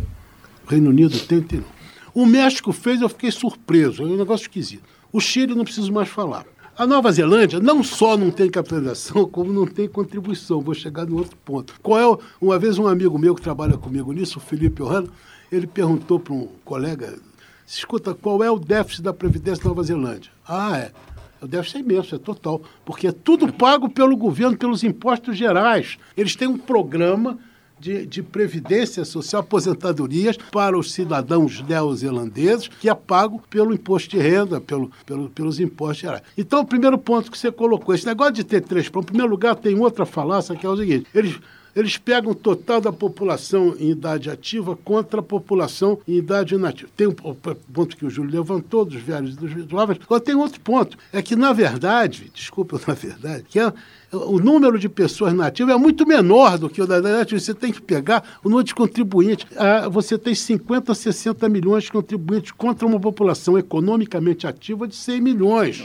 O 0.66 0.70
Reino 0.70 0.90
Unido 0.90 1.18
tem? 1.20 1.40
Tem 1.42 1.60
não. 1.60 1.74
O 2.14 2.24
México 2.24 2.72
fez, 2.72 3.00
eu 3.00 3.08
fiquei 3.08 3.30
surpreso. 3.30 4.02
É 4.02 4.06
um 4.06 4.16
negócio 4.16 4.44
esquisito. 4.44 4.84
O 5.12 5.20
Chile 5.20 5.54
não 5.54 5.64
preciso 5.64 5.92
mais 5.92 6.08
falar. 6.08 6.46
A 6.76 6.86
Nova 6.86 7.12
Zelândia 7.12 7.60
não 7.60 7.84
só 7.84 8.16
não 8.16 8.32
tem 8.32 8.50
capitalização, 8.50 9.26
como 9.30 9.52
não 9.52 9.66
tem 9.66 9.88
contribuição. 9.88 10.60
Vou 10.60 10.74
chegar 10.74 11.06
no 11.06 11.16
outro 11.18 11.36
ponto. 11.44 11.74
Qual 11.82 12.00
é, 12.00 12.18
uma 12.40 12.58
vez 12.58 12.78
um 12.78 12.88
amigo 12.88 13.18
meu 13.18 13.34
que 13.34 13.42
trabalha 13.42 13.76
comigo 13.76 14.12
nisso, 14.12 14.38
o 14.38 14.42
Felipe 14.42 14.82
Ohano, 14.82 15.08
ele 15.52 15.66
perguntou 15.66 16.18
para 16.18 16.34
um 16.34 16.48
colega, 16.64 17.16
escuta, 17.66 18.14
qual 18.14 18.42
é 18.42 18.50
o 18.50 18.58
déficit 18.58 19.02
da 19.02 19.12
Previdência 19.12 19.62
da 19.62 19.70
Nova 19.70 19.82
Zelândia? 19.82 20.30
Ah, 20.46 20.78
é. 20.78 20.92
O 21.40 21.46
déficit 21.46 21.76
é 21.76 21.80
imenso, 21.80 22.14
é 22.14 22.18
total, 22.18 22.62
porque 22.84 23.08
é 23.08 23.12
tudo 23.12 23.52
pago 23.52 23.88
pelo 23.88 24.16
governo, 24.16 24.56
pelos 24.56 24.82
impostos 24.82 25.36
gerais. 25.36 25.98
Eles 26.16 26.34
têm 26.34 26.48
um 26.48 26.56
programa 26.56 27.38
de, 27.78 28.06
de, 28.06 28.22
previdência 28.22 29.04
social, 29.04 29.42
aposentadorias 29.42 30.38
para 30.50 30.78
os 30.78 30.92
cidadãos 30.92 31.60
neozelandeses, 31.60 32.68
que 32.68 32.88
é 32.88 32.94
pago 32.94 33.42
pelo 33.50 33.74
imposto 33.74 34.10
de 34.10 34.18
renda, 34.18 34.58
pelo, 34.60 34.90
pelo, 35.04 35.28
pelos 35.28 35.60
impostos 35.60 35.98
gerais. 35.98 36.22
Então, 36.38 36.60
o 36.60 36.66
primeiro 36.66 36.96
ponto 36.96 37.30
que 37.30 37.36
você 37.36 37.52
colocou, 37.52 37.94
esse 37.94 38.06
negócio 38.06 38.32
de 38.32 38.44
ter 38.44 38.62
três, 38.62 38.86
em 38.86 39.02
primeiro 39.02 39.30
lugar, 39.30 39.54
tem 39.54 39.78
outra 39.78 40.06
falácia 40.06 40.56
que 40.56 40.64
é 40.64 40.68
o 40.68 40.76
seguinte: 40.76 41.06
eles 41.14 41.38
eles 41.74 41.96
pegam 41.96 42.32
o 42.32 42.34
total 42.34 42.80
da 42.80 42.92
população 42.92 43.74
em 43.78 43.90
idade 43.90 44.30
ativa 44.30 44.76
contra 44.76 45.20
a 45.20 45.22
população 45.22 45.98
em 46.06 46.14
idade 46.14 46.54
inativa. 46.54 46.90
Tem 46.96 47.06
um 47.06 47.12
ponto 47.12 47.96
que 47.96 48.06
o 48.06 48.10
Júlio 48.10 48.30
levantou, 48.30 48.84
dos 48.84 49.00
velhos 49.00 49.34
e 49.34 49.36
dos 49.36 49.70
jovens. 49.70 49.98
Agora 50.02 50.20
tem 50.20 50.34
outro 50.34 50.60
ponto, 50.60 50.96
é 51.12 51.20
que, 51.20 51.34
na 51.36 51.52
verdade, 51.52 52.30
desculpa, 52.34 52.80
na 52.86 52.94
verdade, 52.94 53.44
que 53.48 53.58
é, 53.58 53.72
o 54.12 54.38
número 54.38 54.78
de 54.78 54.88
pessoas 54.88 55.32
nativas 55.32 55.74
é 55.74 55.78
muito 55.78 56.06
menor 56.06 56.58
do 56.58 56.70
que 56.70 56.80
o 56.80 56.86
da 56.86 56.98
idade 56.98 57.38
Você 57.38 57.52
tem 57.52 57.72
que 57.72 57.82
pegar 57.82 58.38
o 58.44 58.48
número 58.48 58.64
de 58.64 58.74
contribuintes. 58.74 59.46
Ah, 59.56 59.88
você 59.88 60.16
tem 60.16 60.34
50, 60.34 60.94
60 60.94 61.48
milhões 61.48 61.84
de 61.84 61.92
contribuintes 61.92 62.52
contra 62.52 62.86
uma 62.86 63.00
população 63.00 63.58
economicamente 63.58 64.46
ativa 64.46 64.86
de 64.86 64.94
100 64.94 65.20
milhões. 65.20 65.84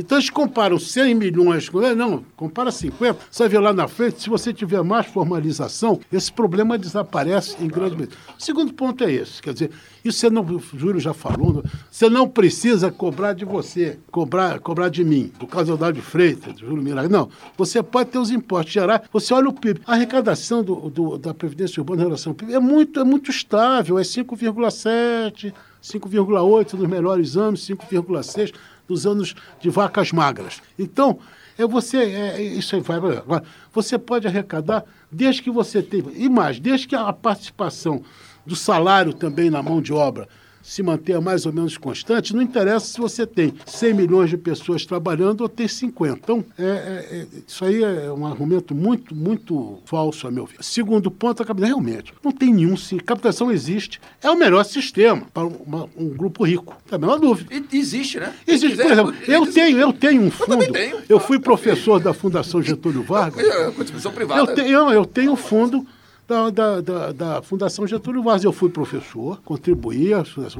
Então 0.00 0.16
eles 0.16 0.30
comparam 0.30 0.78
100 0.78 1.14
milhões 1.14 1.68
com. 1.68 1.78
Não, 1.94 2.24
compara 2.34 2.70
50. 2.70 3.18
Você 3.30 3.48
ver 3.48 3.58
lá 3.58 3.72
na 3.72 3.86
frente, 3.86 4.22
se 4.22 4.30
você 4.30 4.52
tiver 4.52 4.82
mais 4.82 5.06
formalização, 5.06 6.00
esse 6.10 6.32
problema 6.32 6.78
desaparece 6.78 7.56
em 7.60 7.68
grande 7.68 7.96
medida. 7.96 8.16
O 8.38 8.42
segundo 8.42 8.72
ponto 8.72 9.04
é 9.04 9.12
esse. 9.12 9.42
Quer 9.42 9.52
dizer, 9.52 9.70
isso 10.02 10.18
você 10.18 10.30
não, 10.30 10.42
o 10.42 10.78
Júlio 10.78 10.98
já 10.98 11.12
falou, 11.12 11.62
você 11.90 12.08
não 12.08 12.26
precisa 12.26 12.90
cobrar 12.90 13.34
de 13.34 13.44
você, 13.44 13.98
cobrar, 14.10 14.58
cobrar 14.58 14.88
de 14.88 15.04
mim, 15.04 15.30
do 15.38 15.46
caso 15.46 15.76
da 15.76 15.90
de 15.90 16.00
Freitas, 16.00 16.54
do 16.54 16.66
Júlio 16.66 16.82
Miragem. 16.82 17.10
Não. 17.10 17.28
Você 17.58 17.82
pode 17.82 18.10
ter 18.10 18.18
os 18.18 18.30
impostos 18.30 18.72
gerais. 18.72 19.02
Você 19.12 19.34
olha 19.34 19.48
o 19.48 19.52
PIB. 19.52 19.82
A 19.86 19.92
arrecadação 19.92 20.64
do, 20.64 20.88
do 20.88 21.18
da 21.18 21.34
Previdência 21.34 21.80
Urbana 21.80 22.02
em 22.02 22.04
relação 22.06 22.30
ao 22.30 22.34
PIB 22.34 22.54
é 22.54 22.60
muito, 22.60 23.00
é 23.00 23.04
muito 23.04 23.30
estável, 23.30 23.98
é 23.98 24.02
5,7%. 24.02 25.52
5,8 25.82 26.74
nos 26.74 26.88
melhores 26.88 27.38
anos, 27.38 27.66
5,6 27.66 28.52
dos 28.90 29.06
anos 29.06 29.34
de 29.60 29.70
vacas 29.70 30.10
magras. 30.10 30.60
Então, 30.76 31.20
é 31.56 31.64
você, 31.66 31.98
é, 31.98 32.42
isso 32.42 32.74
aí 32.74 32.82
vai. 32.82 32.96
Agora, 32.96 33.44
você 33.72 33.96
pode 33.96 34.26
arrecadar 34.26 34.84
desde 35.10 35.42
que 35.42 35.50
você 35.50 35.80
tenha, 35.80 36.04
e 36.14 36.28
mais, 36.28 36.58
desde 36.58 36.88
que 36.88 36.96
a 36.96 37.12
participação 37.12 38.02
do 38.44 38.56
salário 38.56 39.12
também 39.12 39.48
na 39.48 39.62
mão 39.62 39.80
de 39.80 39.92
obra 39.92 40.28
se 40.62 40.82
manter 40.82 41.20
mais 41.20 41.46
ou 41.46 41.52
menos 41.52 41.76
constante, 41.76 42.34
não 42.34 42.42
interessa 42.42 42.86
se 42.86 42.98
você 42.98 43.26
tem 43.26 43.54
100 43.66 43.94
milhões 43.94 44.30
de 44.30 44.36
pessoas 44.36 44.84
trabalhando 44.84 45.42
ou 45.42 45.48
tem 45.48 45.66
50. 45.66 46.18
Então, 46.22 46.44
é, 46.58 46.62
é, 46.62 47.16
é, 47.16 47.26
isso 47.46 47.64
aí 47.64 47.82
é 47.82 48.12
um 48.12 48.26
argumento 48.26 48.74
muito, 48.74 49.14
muito 49.14 49.78
falso, 49.84 50.26
a 50.26 50.30
meu 50.30 50.46
ver. 50.46 50.56
Segundo 50.60 51.10
ponto, 51.10 51.42
a 51.42 51.46
capitalização, 51.46 51.82
realmente, 51.82 52.14
não 52.22 52.32
tem 52.32 52.52
nenhum... 52.52 52.76
Sim, 52.76 52.98
capitalização 52.98 53.50
existe. 53.50 54.00
É 54.22 54.30
o 54.30 54.36
melhor 54.36 54.64
sistema 54.64 55.22
para 55.32 55.44
uma, 55.44 55.88
um 55.96 56.08
grupo 56.08 56.44
rico. 56.44 56.76
Não 56.90 56.92
é 56.92 56.94
a 56.96 56.98
menor 56.98 57.18
dúvida. 57.18 57.54
E, 57.54 57.76
existe, 57.76 58.18
né? 58.18 58.34
Existe, 58.46 58.76
por 58.76 58.90
exemplo, 58.90 59.14
eu 59.26 59.52
tenho, 59.52 59.78
eu 59.78 59.92
tenho 59.92 60.22
um 60.22 60.30
fundo... 60.30 60.64
Eu, 60.76 61.02
eu 61.08 61.20
fui 61.20 61.38
professor 61.38 62.00
da 62.00 62.14
Fundação 62.14 62.62
Getúlio 62.62 63.02
Vargas. 63.02 63.40
É, 63.50 63.70
contribuição 63.72 64.12
privada. 64.12 64.40
Eu 64.40 64.54
tenho, 64.54 64.92
eu 64.92 65.04
tenho 65.04 65.32
um 65.32 65.36
fundo 65.36 65.84
da, 66.30 66.48
da, 66.50 66.80
da, 66.80 67.12
da, 67.12 67.42
Fundação 67.42 67.86
Getúlio 67.88 68.22
Vargas. 68.22 68.44
Eu 68.44 68.52
fui 68.52 68.70
professor, 68.70 69.40
contribuí, 69.44 70.10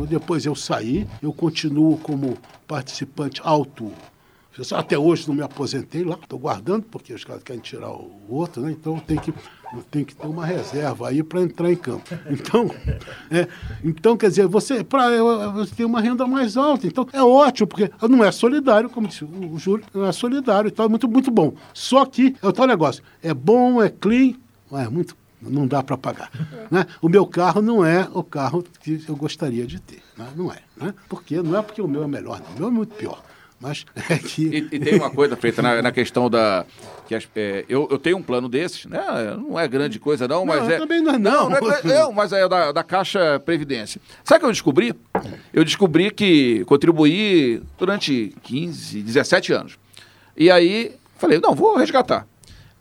depois 0.08 0.44
eu 0.44 0.56
saí, 0.56 1.06
eu 1.22 1.32
continuo 1.32 1.96
como 1.98 2.36
participante 2.66 3.40
alto. 3.44 3.92
Até 4.74 4.98
hoje 4.98 5.26
não 5.28 5.34
me 5.34 5.42
aposentei 5.42 6.04
lá, 6.04 6.18
estou 6.20 6.38
guardando, 6.38 6.82
porque 6.82 7.14
os 7.14 7.24
caras 7.24 7.42
querem 7.42 7.62
tirar 7.62 7.88
o 7.88 8.10
outro, 8.28 8.60
né? 8.60 8.72
Então 8.72 8.98
tem 8.98 9.16
que, 9.16 9.32
tem 9.90 10.04
que 10.04 10.14
ter 10.14 10.26
uma 10.26 10.44
reserva 10.44 11.08
aí 11.08 11.22
para 11.22 11.40
entrar 11.40 11.72
em 11.72 11.76
campo. 11.76 12.10
Então, 12.28 12.68
é, 13.30 13.46
então, 13.82 14.16
quer 14.16 14.28
dizer, 14.28 14.46
você, 14.48 14.82
pra, 14.82 15.08
você 15.52 15.74
tem 15.74 15.86
uma 15.86 16.00
renda 16.00 16.26
mais 16.26 16.56
alta. 16.56 16.86
Então 16.86 17.06
é 17.12 17.22
ótimo, 17.22 17.68
porque 17.68 17.90
não 18.02 18.24
é 18.24 18.32
solidário, 18.32 18.90
como 18.90 19.06
disse 19.06 19.24
o 19.24 19.56
Júlio, 19.56 19.86
não 19.94 20.04
é 20.04 20.12
solidário, 20.12 20.68
então 20.68 20.84
é 20.84 20.88
muito, 20.88 21.08
muito 21.08 21.30
bom. 21.30 21.54
Só 21.72 22.04
que 22.04 22.34
é 22.42 22.46
o 22.46 22.52
tal 22.52 22.66
negócio, 22.66 23.02
é 23.22 23.32
bom, 23.32 23.80
é 23.80 23.88
clean, 23.88 24.34
é 24.72 24.88
muito 24.88 25.16
não 25.41 25.66
dá 25.66 25.82
para 25.82 25.97
pagar. 25.97 26.30
Né? 26.70 26.86
O 27.01 27.09
meu 27.09 27.26
carro 27.26 27.62
não 27.62 27.84
é 27.84 28.09
o 28.12 28.22
carro 28.22 28.64
que 28.80 29.03
eu 29.09 29.16
gostaria 29.16 29.66
de 29.66 29.80
ter. 29.80 30.03
Né? 30.16 30.28
Não 30.36 30.53
é. 30.53 30.59
Né? 30.76 30.95
Porque 31.09 31.41
não 31.43 31.59
é 31.59 31.62
porque 31.62 31.80
o 31.80 31.88
meu 31.88 32.03
é 32.03 32.07
melhor, 32.07 32.41
não. 32.41 32.57
o 32.57 32.59
meu 32.59 32.68
é 32.68 32.70
muito 32.70 32.95
pior. 32.95 33.22
Mas 33.61 33.84
é 34.09 34.16
que. 34.16 34.43
E, 34.47 34.76
e 34.76 34.78
tem 34.80 34.95
uma 34.95 35.11
coisa 35.11 35.36
feita 35.36 35.61
na, 35.61 35.82
na 35.82 35.93
questão 35.93 36.30
da. 36.30 36.64
Que 37.07 37.14
as, 37.14 37.28
é, 37.36 37.64
eu, 37.68 37.86
eu 37.91 37.99
tenho 37.99 38.16
um 38.16 38.22
plano 38.22 38.49
desses, 38.49 38.86
né? 38.86 39.01
Não 39.36 39.59
é 39.59 39.68
grande 39.68 39.99
coisa, 39.99 40.26
não, 40.26 40.47
mas 40.47 40.62
não, 40.62 40.70
é. 40.70 40.78
Também 40.78 41.03
não 41.03 41.14
é, 41.14 41.18
não. 41.18 41.51
Não, 41.51 41.72
é, 41.72 41.82
não 41.82 42.12
mas 42.12 42.32
é 42.32 42.49
da, 42.49 42.72
da 42.72 42.82
Caixa 42.82 43.38
Previdência. 43.45 44.01
Sabe 44.24 44.38
o 44.38 44.41
que 44.41 44.47
eu 44.47 44.53
descobri? 44.53 44.95
Eu 45.53 45.64
descobri 45.64 46.11
que 46.11 46.64
contribuí 46.64 47.62
durante 47.78 48.34
15, 48.43 49.03
17 49.03 49.53
anos. 49.53 49.78
E 50.36 50.51
aí 50.51 50.93
falei, 51.18 51.38
não, 51.38 51.55
vou 51.55 51.76
resgatar. 51.76 52.26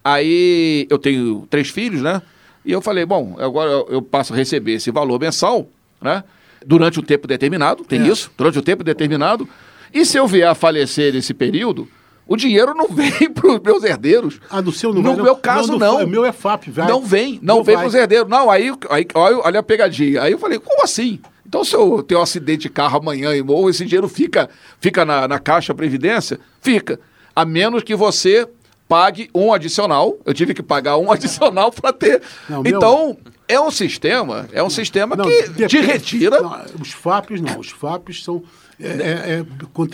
Aí 0.04 0.88
eu 0.90 0.98
tenho 0.98 1.46
três 1.50 1.70
filhos, 1.70 2.02
né? 2.02 2.22
E 2.66 2.72
eu 2.72 2.82
falei, 2.82 3.06
bom, 3.06 3.36
agora 3.40 3.72
eu 3.90 4.02
passo 4.02 4.34
a 4.34 4.36
receber 4.36 4.74
esse 4.74 4.92
valor 4.92 5.20
mensal, 5.20 5.68
né? 6.02 6.24
Durante 6.66 7.00
um 7.00 7.04
tempo 7.04 7.28
determinado, 7.28 7.84
tem 7.84 8.02
é. 8.02 8.08
isso, 8.08 8.32
durante 8.38 8.60
um 8.60 8.62
tempo 8.62 8.84
determinado. 8.84 9.48
E 9.94 10.06
se 10.06 10.18
eu 10.18 10.28
vier 10.28 10.48
a 10.48 10.54
falecer 10.54 11.14
nesse 11.14 11.34
período, 11.34 11.88
o 12.28 12.36
dinheiro 12.36 12.74
não 12.76 12.88
vem 12.94 13.32
para 13.34 13.52
os 13.52 13.60
meus 13.60 13.84
herdeiros. 13.84 14.40
Ah, 14.50 14.62
do 14.62 14.72
seu 14.72 14.94
não 14.94 15.02
No 15.02 15.16
vai, 15.16 15.24
meu 15.24 15.36
caso, 15.36 15.72
não. 15.72 15.80
não. 15.80 16.04
O 16.04 16.08
meu 16.08 16.26
é 16.26 16.32
FAP, 16.32 16.68
vai. 16.68 16.88
Não 16.88 17.02
vem, 17.02 17.40
não, 17.42 17.58
não 17.58 17.64
vem 17.64 17.76
para 17.76 17.88
os 17.88 17.96
herdeiros. 17.96 18.30
Não, 18.30 18.52
aí, 18.52 18.72
aí 18.90 19.08
olha, 19.16 19.38
olha 19.38 19.60
a 19.60 19.64
pegadinha. 19.64 20.22
Aí 20.22 20.32
eu 20.32 20.38
falei, 20.38 20.60
como 20.60 20.84
assim? 20.84 21.20
Então, 21.50 21.64
se 21.64 21.76
eu 21.76 22.04
tenho 22.04 22.20
um 22.20 22.24
acidente 22.24 22.64
de 22.64 22.70
carro 22.70 23.00
amanhã 23.00 23.36
e 23.36 23.42
morro, 23.42 23.72
esse 23.72 23.84
dinheiro 23.84 24.08
fica, 24.08 24.48
fica 24.80 25.04
na, 25.04 25.28
na 25.28 25.40
Caixa 25.40 25.74
Previdência? 25.74 26.40
Fica. 26.62 27.00
A 27.36 27.44
menos 27.44 27.82
que 27.82 27.96
você 27.96 28.48
pague 28.90 29.30
um 29.34 29.54
adicional. 29.54 30.18
Eu 30.26 30.34
tive 30.34 30.54
que 30.56 30.64
pagar 30.64 30.98
um 30.98 31.10
adicional 31.14 31.72
para 31.72 31.94
ter. 31.94 32.22
Não, 32.50 32.64
então, 32.66 33.06
meu... 33.10 33.18
é 33.48 33.62
um 33.62 33.70
sistema, 33.72 34.50
é 34.52 34.62
um 34.64 34.70
sistema 34.70 35.16
Não, 35.16 35.24
que 35.24 35.44
te 35.44 35.50
depende- 35.52 35.82
retira. 35.82 36.42
Não, 36.42 36.60
os 36.82 36.92
FAPs 36.92 37.40
não, 37.40 37.60
os 37.60 37.70
FAPs 37.70 38.24
são. 38.24 38.42
É, 38.82 38.88
é, 38.88 39.40
é 39.42 39.46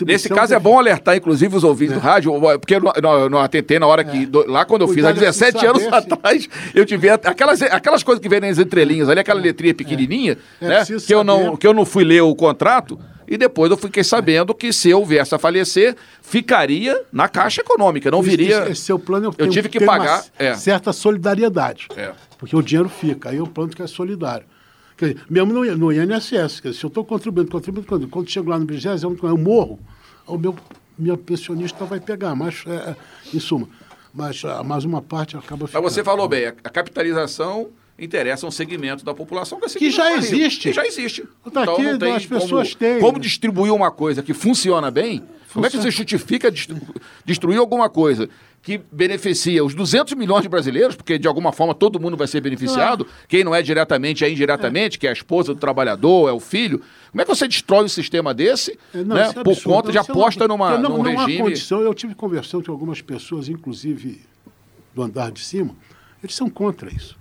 Nesse 0.04 0.28
caso 0.28 0.54
é 0.54 0.58
bom 0.60 0.78
alertar, 0.78 1.16
inclusive, 1.16 1.56
os 1.56 1.64
ouvintes 1.64 1.94
do 1.96 2.00
rádio, 2.00 2.32
porque 2.60 2.76
eu 2.76 2.80
não, 2.80 2.92
não- 3.02 3.28
não 3.28 3.38
atentei 3.40 3.80
na 3.80 3.86
hora 3.86 4.04
que. 4.04 4.24
do- 4.24 4.48
lá 4.48 4.64
quando 4.64 4.82
eu 4.82 4.88
fiz, 4.88 5.04
há 5.04 5.12
Cuidado 5.12 5.14
de 5.14 5.20
17 5.22 5.66
anos 5.66 5.82
saber 5.82 6.02
se- 6.02 6.12
atrás, 6.14 6.48
eu 6.72 6.86
tive 6.86 7.10
aquelas, 7.10 7.60
aquelas 7.62 8.02
coisas 8.04 8.22
que 8.22 8.28
vêm 8.28 8.38
nas 8.40 8.58
entrelinhas 8.60 9.08
ali, 9.08 9.18
aquela 9.20 9.40
letrinha 9.40 9.74
pequenininha, 9.74 10.38
É 10.60 10.68
né? 10.68 10.84
Que 11.04 11.12
eu, 11.12 11.24
não, 11.24 11.56
que 11.56 11.66
eu 11.66 11.74
não 11.74 11.84
fui 11.84 12.04
ler 12.04 12.22
o 12.22 12.34
contrato. 12.34 12.96
E 13.28 13.36
depois 13.36 13.70
eu 13.70 13.76
fiquei 13.76 14.04
sabendo 14.04 14.54
que 14.54 14.72
se 14.72 14.88
eu 14.90 15.04
viesse 15.04 15.34
a 15.34 15.38
falecer, 15.38 15.96
ficaria 16.22 17.04
na 17.12 17.28
Caixa 17.28 17.60
Econômica, 17.60 18.10
não 18.10 18.22
viria. 18.22 18.68
Esse 18.68 18.82
seu 18.82 18.98
plano 18.98 19.26
Eu 19.26 19.32
tem- 19.32 19.50
tive 19.50 19.68
que 19.68 19.84
pagar, 19.84 20.24
é. 20.38 20.54
certa 20.54 20.92
solidariedade. 20.92 21.88
É. 21.96 22.12
Porque 22.38 22.54
o 22.54 22.62
dinheiro 22.62 22.88
fica. 22.88 23.30
Aí 23.30 23.40
o 23.40 23.46
plano 23.46 23.70
que 23.70 23.82
é 23.82 23.86
solidário. 23.86 24.46
Quer 24.96 25.12
dizer, 25.14 25.24
mesmo 25.28 25.52
no, 25.52 25.76
no 25.76 25.92
INSS, 25.92 26.60
quer 26.60 26.68
dizer, 26.68 26.80
se 26.80 26.84
eu 26.84 26.88
estou 26.88 27.04
contribuindo, 27.04 27.50
contribuindo, 27.50 27.86
quando, 27.86 28.08
quando 28.08 28.30
chego 28.30 28.48
lá 28.48 28.58
no 28.58 28.66
20, 28.66 28.84
eu 29.02 29.36
morro, 29.36 29.78
o 30.26 30.38
meu 30.38 30.54
minha 30.98 31.16
pensionista 31.16 31.84
vai 31.84 32.00
pegar. 32.00 32.34
Mas, 32.34 32.64
é, 32.66 32.70
é, 32.74 32.96
em 33.34 33.40
suma, 33.40 33.68
mas, 34.12 34.42
ah, 34.44 34.62
mais 34.62 34.84
uma 34.84 35.02
parte 35.02 35.36
acaba 35.36 35.66
ficando. 35.66 35.82
Mas 35.82 35.92
você 35.92 36.02
falou 36.02 36.28
bem, 36.28 36.46
a 36.46 36.70
capitalização 36.70 37.68
interessa 37.98 38.46
um 38.46 38.50
segmento 38.50 39.04
da 39.04 39.14
população 39.14 39.58
que, 39.58 39.66
é 39.66 39.68
Que 39.70 39.90
já 39.90 40.12
existe. 40.16 40.68
Que 40.68 40.72
já 40.72 40.84
existe. 40.86 41.24
Então, 41.46 41.64
Tá 41.64 41.72
aqui, 41.72 41.82
não 41.82 41.98
tem 41.98 42.14
as 42.14 42.26
pessoas 42.26 42.74
como, 42.74 42.78
têm. 42.78 43.00
Como 43.00 43.18
distribuir 43.18 43.72
uma 43.72 43.90
coisa 43.90 44.22
que 44.22 44.34
funciona 44.34 44.90
bem? 44.90 45.22
Como 45.52 45.64
é 45.64 45.70
que 45.70 45.76
você 45.78 45.90
justifica 45.90 46.50
destru- 46.50 46.76
destruir 47.24 47.58
alguma 47.58 47.88
coisa 47.88 48.28
que 48.60 48.78
beneficia 48.92 49.64
os 49.64 49.74
200 49.74 50.12
milhões 50.14 50.42
de 50.42 50.48
brasileiros, 50.48 50.94
porque 50.96 51.18
de 51.18 51.26
alguma 51.26 51.52
forma 51.52 51.72
todo 51.72 51.98
mundo 52.00 52.16
vai 52.16 52.26
ser 52.26 52.40
beneficiado, 52.42 53.06
quem 53.28 53.42
não 53.44 53.54
é 53.54 53.62
diretamente 53.62 54.24
é 54.24 54.30
indiretamente, 54.30 54.98
que 54.98 55.06
é 55.06 55.10
a 55.10 55.12
esposa 55.12 55.54
do 55.54 55.60
trabalhador, 55.60 56.28
é 56.28 56.32
o 56.32 56.40
filho. 56.40 56.82
Como 57.10 57.22
é 57.22 57.24
que 57.24 57.34
você 57.34 57.46
destrói 57.48 57.84
um 57.84 57.88
sistema 57.88 58.34
desse 58.34 58.78
É, 58.92 59.02
não, 59.04 59.16
né, 59.16 59.30
é 59.34 59.42
por 59.42 59.58
conta 59.62 59.90
de 59.92 59.96
é 59.96 60.00
aposta 60.00 60.46
numa, 60.46 60.72
porque 60.72 60.82
não, 60.82 60.98
num 60.98 61.02
não 61.04 61.18
há 61.20 61.24
regime? 61.24 61.44
condição. 61.44 61.80
Eu 61.80 61.94
tive 61.94 62.14
conversando 62.14 62.64
com 62.64 62.72
algumas 62.72 63.00
pessoas, 63.00 63.48
inclusive 63.48 64.20
do 64.94 65.02
andar 65.02 65.30
de 65.30 65.40
cima, 65.40 65.74
eles 66.22 66.34
são 66.34 66.50
contra 66.50 66.92
isso. 66.92 67.16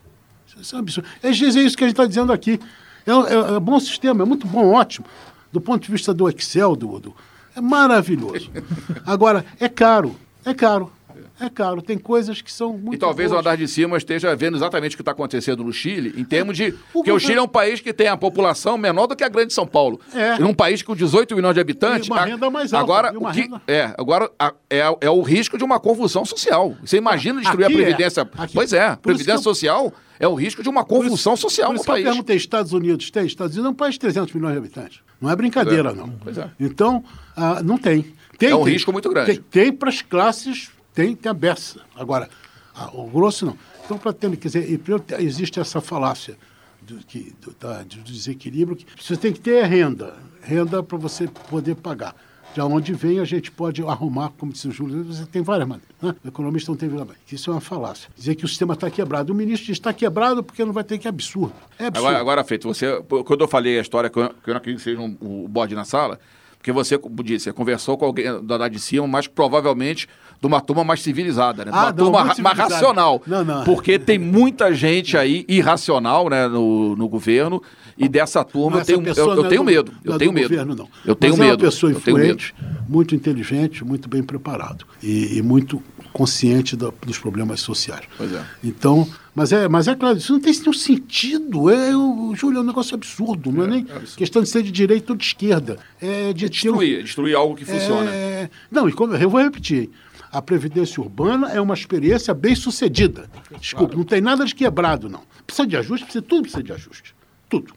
Isso 0.59 0.75
é 0.75 0.77
um 0.77 0.81
absurdo. 0.81 1.07
Dizem 1.31 1.65
isso 1.65 1.77
que 1.77 1.83
a 1.83 1.87
gente 1.87 1.93
está 1.95 2.05
dizendo 2.05 2.31
aqui. 2.31 2.59
É, 3.05 3.11
é, 3.11 3.55
é 3.55 3.59
bom 3.59 3.79
sistema, 3.79 4.23
é 4.23 4.25
muito 4.25 4.47
bom, 4.47 4.73
ótimo. 4.73 5.05
Do 5.51 5.61
ponto 5.61 5.83
de 5.85 5.91
vista 5.91 6.13
do 6.13 6.27
Excel, 6.29 6.75
do, 6.75 6.99
do- 6.99 7.15
é 7.55 7.61
maravilhoso. 7.61 8.49
Agora, 9.05 9.45
é 9.59 9.69
caro, 9.69 10.15
é 10.43 10.53
caro. 10.53 10.91
É 11.39 11.49
caro, 11.49 11.81
tem 11.81 11.97
coisas 11.97 12.41
que 12.41 12.51
são 12.51 12.73
muito 12.77 12.95
E 12.95 12.97
talvez 12.97 13.29
o 13.29 13.33
boas. 13.33 13.45
andar 13.45 13.57
de 13.57 13.67
cima 13.67 13.97
esteja 13.97 14.35
vendo 14.35 14.55
exatamente 14.57 14.93
o 14.93 14.97
que 14.97 15.01
está 15.01 15.11
acontecendo 15.11 15.63
no 15.63 15.71
Chile, 15.73 16.13
em 16.17 16.23
termos 16.23 16.55
de. 16.57 16.71
Porque 16.71 17.09
o 17.11 17.13
governo- 17.13 17.19
Chile 17.19 17.37
é 17.39 17.41
um 17.41 17.47
país 17.47 17.79
que 17.81 17.93
tem 17.93 18.07
a 18.07 18.17
população 18.17 18.77
menor 18.77 19.07
do 19.07 19.15
que 19.15 19.23
a 19.23 19.29
grande 19.29 19.53
São 19.53 19.67
Paulo. 19.67 19.99
É. 20.13 20.37
Num 20.39 20.53
país 20.53 20.81
com 20.81 20.95
18 20.95 21.35
milhões 21.35 21.53
de 21.53 21.59
habitantes. 21.59 22.07
E 22.07 22.11
uma 22.11 22.25
renda 22.25 22.49
mais 22.49 22.73
alta, 22.73 22.83
Agora, 22.83 23.17
o 23.17 23.31
que, 23.31 23.41
renda- 23.41 23.61
é, 23.67 23.93
agora 23.97 24.29
a- 24.39 24.53
é, 24.69 24.79
é 25.01 25.09
o 25.09 25.21
risco 25.21 25.57
de 25.57 25.63
uma 25.63 25.79
convulsão 25.79 26.23
social. 26.25 26.75
Você 26.83 26.97
imagina 26.97 27.41
destruir 27.41 27.65
Aqui 27.65 27.73
a 27.75 27.79
é. 27.79 27.81
Previdência. 27.83 28.29
Aqui. 28.37 28.53
Pois 28.53 28.73
é, 28.73 28.87
Por 28.87 28.91
isso 28.91 29.01
Previdência 29.01 29.39
eu- 29.39 29.43
Social 29.43 29.93
é 30.19 30.27
o 30.27 30.33
risco 30.33 30.63
de 30.63 30.69
uma 30.69 30.83
convulsão 30.85 31.35
social 31.35 31.67
Por 31.67 31.73
no 31.73 31.75
isso 31.75 31.83
que 31.85 31.89
eu 31.91 31.93
país. 31.95 32.05
perguntei, 32.05 32.35
Estados 32.37 32.71
Unidos 32.73 33.11
tem? 33.11 33.25
Estados 33.25 33.55
Unidos 33.55 33.69
é 33.69 33.71
um 33.71 33.75
país 33.75 33.93
de 33.95 33.99
300 33.99 34.33
milhões 34.33 34.53
de 34.53 34.59
habitantes. 34.59 34.99
Não 35.21 35.29
é 35.29 35.35
brincadeira, 35.35 35.93
não. 35.93 36.09
Pois 36.23 36.37
é. 36.37 36.49
Então, 36.59 37.03
ah, 37.35 37.61
não 37.63 37.77
tem. 37.77 38.05
tem. 38.37 38.49
É 38.49 38.55
um 38.55 38.63
tem. 38.65 38.73
risco 38.73 38.91
muito 38.91 39.09
grande. 39.09 39.39
Tem, 39.39 39.63
tem 39.63 39.71
para 39.71 39.89
as 39.89 40.01
classes, 40.01 40.69
tem, 40.95 41.15
tem 41.15 41.29
a 41.29 41.33
beça. 41.33 41.81
Agora, 41.95 42.29
ah, 42.73 42.89
o 42.93 43.07
grosso 43.07 43.45
não. 43.45 43.57
Então, 43.83 43.97
para 43.97 44.13
ter, 44.13 44.35
quer 44.37 44.47
dizer, 44.47 44.81
existe 45.19 45.59
essa 45.59 45.79
falácia 45.79 46.35
do, 46.81 46.97
que, 46.97 47.35
do, 47.41 47.55
da- 47.59 47.83
do 47.83 48.01
desequilíbrio, 48.01 48.77
que 48.77 48.85
você 49.03 49.15
tem 49.15 49.31
que 49.31 49.39
ter 49.39 49.63
renda. 49.65 50.15
Renda 50.41 50.81
para 50.81 50.97
você 50.97 51.27
poder 51.49 51.75
pagar. 51.75 52.15
De 52.53 52.61
onde 52.61 52.93
vem, 52.93 53.19
a 53.19 53.25
gente 53.25 53.51
pode 53.51 53.81
arrumar, 53.83 54.31
como 54.37 54.53
disse 54.53 54.69
o 54.69 54.71
Júlio, 54.71 55.03
você 55.03 55.25
tem 55.25 55.41
várias 55.41 55.67
maneiras. 55.67 55.93
Né? 56.01 56.15
O 56.23 56.27
economista 56.29 56.71
não 56.71 56.77
tem 56.77 56.87
bem. 56.87 57.05
Isso 57.29 57.49
é 57.49 57.53
uma 57.53 57.59
falácia. 57.59 58.09
Dizer 58.15 58.35
que 58.35 58.45
o 58.45 58.47
sistema 58.47 58.75
está 58.75 58.89
quebrado. 58.89 59.33
O 59.33 59.35
ministro 59.35 59.65
diz 59.65 59.75
está 59.77 59.91
quebrado 59.91 60.41
porque 60.41 60.63
não 60.63 60.71
vai 60.71 60.85
ter 60.85 60.97
que 60.97 61.05
absurdo. 61.05 61.53
É 61.77 61.87
absurdo. 61.87 62.07
Agora, 62.07 62.21
agora, 62.21 62.43
Feito, 62.45 62.65
você, 62.65 63.03
quando 63.25 63.41
eu 63.41 63.47
falei 63.47 63.77
a 63.77 63.81
história, 63.81 64.09
que 64.09 64.17
eu, 64.17 64.23
não 64.47 64.55
acredito 64.55 64.77
que 64.77 64.83
seja 64.83 65.01
um, 65.01 65.17
o 65.19 65.47
bode 65.49 65.75
na 65.75 65.83
sala, 65.83 66.17
porque 66.65 66.71
você, 66.71 66.97
como 66.97 67.23
disse, 67.23 67.53
conversou 67.53 67.95
com 67.95 68.05
alguém 68.05 68.25
da 68.43 68.57
lá 68.57 68.67
de 68.67 68.79
cima, 68.79 69.05
mas 69.05 69.27
provavelmente 69.27 70.09
de 70.41 70.47
uma 70.47 70.59
turma 70.59 70.83
mais 70.83 70.99
civilizada, 70.99 71.63
né? 71.63 71.69
De 71.71 71.77
Ah, 71.77 71.81
uma 71.81 71.91
não, 71.91 71.95
turma 72.05 72.35
mais 72.41 72.57
racional. 72.57 73.21
Não, 73.27 73.45
não. 73.45 73.63
Porque 73.63 73.99
tem 73.99 74.17
muita 74.17 74.73
gente 74.73 75.15
aí 75.15 75.45
irracional 75.47 76.27
né, 76.27 76.47
no, 76.47 76.95
no 76.95 77.07
governo, 77.07 77.61
e 77.95 78.09
dessa 78.09 78.43
turma 78.43 78.79
eu 78.79 78.83
tenho, 78.85 79.07
eu, 79.07 79.35
eu 79.35 79.43
tenho 79.47 79.61
do- 79.61 79.63
medo. 79.63 79.91
Eu 80.03 80.17
tenho 80.17 80.31
do 80.31 80.33
medo. 80.33 80.49
governo, 80.49 80.75
não. 80.75 80.89
Eu 81.05 81.15
tenho 81.15 81.33
Mas 81.37 81.39
medo. 81.47 81.51
É 81.51 81.65
uma 81.67 81.71
pessoa 81.71 81.91
influente, 81.91 82.55
muito 82.89 83.13
inteligente, 83.13 83.85
muito 83.85 84.09
bem 84.09 84.23
preparado 84.23 84.87
e, 85.03 85.37
e 85.37 85.41
muito 85.43 85.83
consciente 86.11 86.75
da- 86.75 86.91
dos 87.05 87.19
problemas 87.19 87.59
sociais. 87.61 88.05
Pois 88.17 88.33
é. 88.33 88.41
Então, 88.63 89.07
mas 89.35 89.51
é, 89.51 89.67
mas 89.67 89.87
é 89.87 89.95
claro, 89.95 90.17
isso 90.17 90.31
não 90.33 90.39
tem 90.39 90.53
nenhum 90.57 90.73
sentido. 90.73 91.69
É, 91.69 91.95
o, 91.95 92.33
Júlio, 92.35 92.59
é 92.59 92.61
um 92.61 92.65
negócio 92.65 92.95
absurdo. 92.95 93.51
Não 93.51 93.65
é, 93.65 93.67
nem 93.67 93.79
absurdo. 93.81 94.17
questão 94.17 94.41
de 94.41 94.49
ser 94.49 94.63
de 94.63 94.71
direita 94.71 95.11
ou 95.13 95.17
de 95.17 95.25
esquerda. 95.25 95.77
É 96.01 96.31
de 96.33 96.45
um- 96.45 96.49
Destruir, 96.49 97.03
destruir 97.03 97.35
algo 97.35 97.55
que 97.55 97.65
funciona. 97.65 98.09
é, 98.11 98.49
Não, 98.71 98.87
e 98.87 98.93
como, 98.93 99.13
eu 99.15 99.29
vou 99.29 99.41
repetir. 99.41 99.89
A 100.31 100.41
Previdência 100.41 101.01
Urbana 101.01 101.49
é 101.51 101.61
uma 101.61 101.73
experiência 101.73 102.33
bem 102.33 102.55
sucedida. 102.55 103.29
Desculpe, 103.59 103.95
não 103.95 104.03
tem 104.03 104.19
nada 104.19 104.43
de 104.45 104.53
quebrado, 104.55 105.07
não. 105.09 105.21
Precisa 105.45 105.67
de 105.67 105.77
ajuste, 105.77 106.03
precisa, 106.05 106.21
tudo 106.23 106.41
precisa 106.41 106.63
de 106.63 106.73
ajuste. 106.73 107.15
Tudo. 107.49 107.73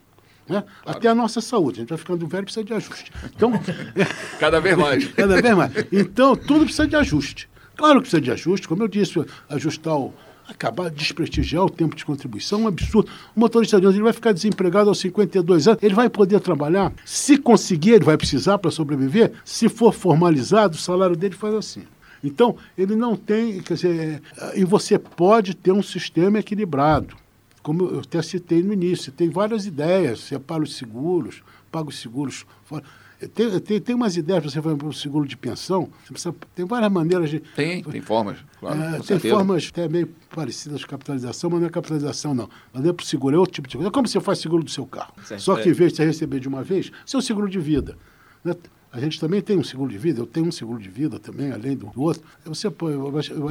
né? 0.47 0.63
Até 0.85 1.07
a 1.07 1.15
nossa 1.15 1.39
saúde. 1.39 1.77
A 1.77 1.81
gente 1.81 1.89
vai 1.89 1.97
ficando 1.97 2.25
velho 2.27 2.43
precisa 2.43 2.65
de 2.65 2.73
ajuste. 2.73 3.11
Então, 3.33 3.51
Cada 4.39 4.59
vez 4.59 4.77
mais. 4.77 5.07
cada 5.13 5.41
vez 5.41 5.55
mais. 5.55 5.71
Então, 5.91 6.35
tudo 6.35 6.65
precisa 6.65 6.87
de 6.87 6.95
ajuste. 6.95 7.47
Claro 7.77 7.95
que 7.95 8.09
precisa 8.09 8.21
de 8.21 8.31
ajuste, 8.31 8.67
como 8.67 8.83
eu 8.83 8.87
disse, 8.87 9.23
ajustar 9.49 9.95
o. 9.95 10.13
Acabar 10.49 10.89
de 10.89 10.95
desprestigiar 10.95 11.63
o 11.63 11.69
tempo 11.69 11.95
de 11.95 12.03
contribuição 12.03 12.61
é 12.61 12.63
um 12.63 12.67
absurdo. 12.67 13.09
O 13.35 13.39
motorista 13.39 13.79
de 13.79 13.85
ônibus 13.85 14.03
vai 14.03 14.13
ficar 14.13 14.31
desempregado 14.31 14.89
aos 14.89 14.99
52 14.99 15.67
anos, 15.67 15.83
ele 15.83 15.93
vai 15.93 16.09
poder 16.09 16.39
trabalhar. 16.39 16.91
Se 17.05 17.37
conseguir, 17.37 17.91
ele 17.91 18.05
vai 18.05 18.17
precisar 18.17 18.57
para 18.57 18.71
sobreviver. 18.71 19.31
Se 19.45 19.69
for 19.69 19.93
formalizado, 19.93 20.75
o 20.75 20.79
salário 20.79 21.15
dele 21.15 21.35
faz 21.35 21.53
assim. 21.53 21.83
Então, 22.23 22.57
ele 22.75 22.95
não 22.95 23.15
tem. 23.15 23.61
Quer 23.61 23.75
dizer, 23.75 24.21
e 24.55 24.65
você 24.65 24.97
pode 24.97 25.55
ter 25.55 25.71
um 25.71 25.83
sistema 25.83 26.39
equilibrado. 26.39 27.15
Como 27.61 27.85
eu 27.85 27.99
até 27.99 28.21
citei 28.21 28.63
no 28.63 28.73
início, 28.73 29.11
tem 29.11 29.29
várias 29.29 29.67
ideias. 29.67 30.21
Separa 30.21 30.63
os 30.63 30.75
seguros, 30.75 31.43
paga 31.71 31.89
os 31.89 31.99
seguros 31.99 32.45
fora. 32.65 32.83
Tem, 33.27 33.59
tem, 33.59 33.81
tem 33.81 33.95
umas 33.95 34.15
ideias 34.15 34.41
para 34.41 34.49
você 34.51 34.61
fazer 34.61 34.83
um 34.85 34.91
seguro 34.93 35.27
de 35.27 35.35
pensão. 35.35 35.89
Precisa, 36.07 36.33
tem 36.55 36.65
várias 36.65 36.89
maneiras 36.91 37.29
de. 37.29 37.39
Tem, 37.39 37.83
tem 37.83 37.99
formas. 38.01 38.37
Claro, 38.59 38.79
É, 38.81 38.91
tem 38.93 39.03
certeza. 39.03 39.35
formas 39.35 39.69
até 39.71 39.89
meio 39.89 40.09
parecidas 40.33 40.83
com 40.85 40.91
capitalização, 40.91 41.49
mas 41.49 41.59
não 41.59 41.67
é 41.67 41.69
capitalização, 41.69 42.33
não. 42.33 42.49
Mas 42.73 42.85
é 42.85 42.93
para 42.93 43.03
o 43.03 43.05
seguro, 43.05 43.35
é 43.35 43.39
outro 43.39 43.53
tipo 43.55 43.67
de 43.67 43.73
seguro. 43.73 43.89
É 43.89 43.91
como 43.91 44.07
você 44.07 44.21
faz 44.21 44.39
seguro 44.39 44.63
do 44.63 44.69
seu 44.71 44.85
carro. 44.85 45.13
Certo, 45.25 45.41
Só 45.41 45.55
que 45.57 45.67
é. 45.67 45.71
em 45.71 45.73
vez 45.73 45.91
de 45.91 45.97
você 45.97 46.05
receber 46.05 46.39
de 46.39 46.47
uma 46.47 46.63
vez, 46.63 46.91
é 47.13 47.17
um 47.17 47.21
seguro 47.21 47.49
de 47.49 47.59
vida. 47.59 47.97
né? 48.43 48.55
A 48.91 48.99
gente 48.99 49.19
também 49.19 49.41
tem 49.41 49.57
um 49.57 49.63
seguro 49.63 49.91
de 49.91 49.97
vida, 49.97 50.19
eu 50.21 50.25
tenho 50.25 50.47
um 50.47 50.51
seguro 50.51 50.81
de 50.81 50.89
vida 50.89 51.19
também, 51.19 51.51
além 51.51 51.75
do 51.77 51.91
outro. 51.95 52.23
Aí 52.43 52.49
Você, 52.49 52.69
põe, 52.71 52.93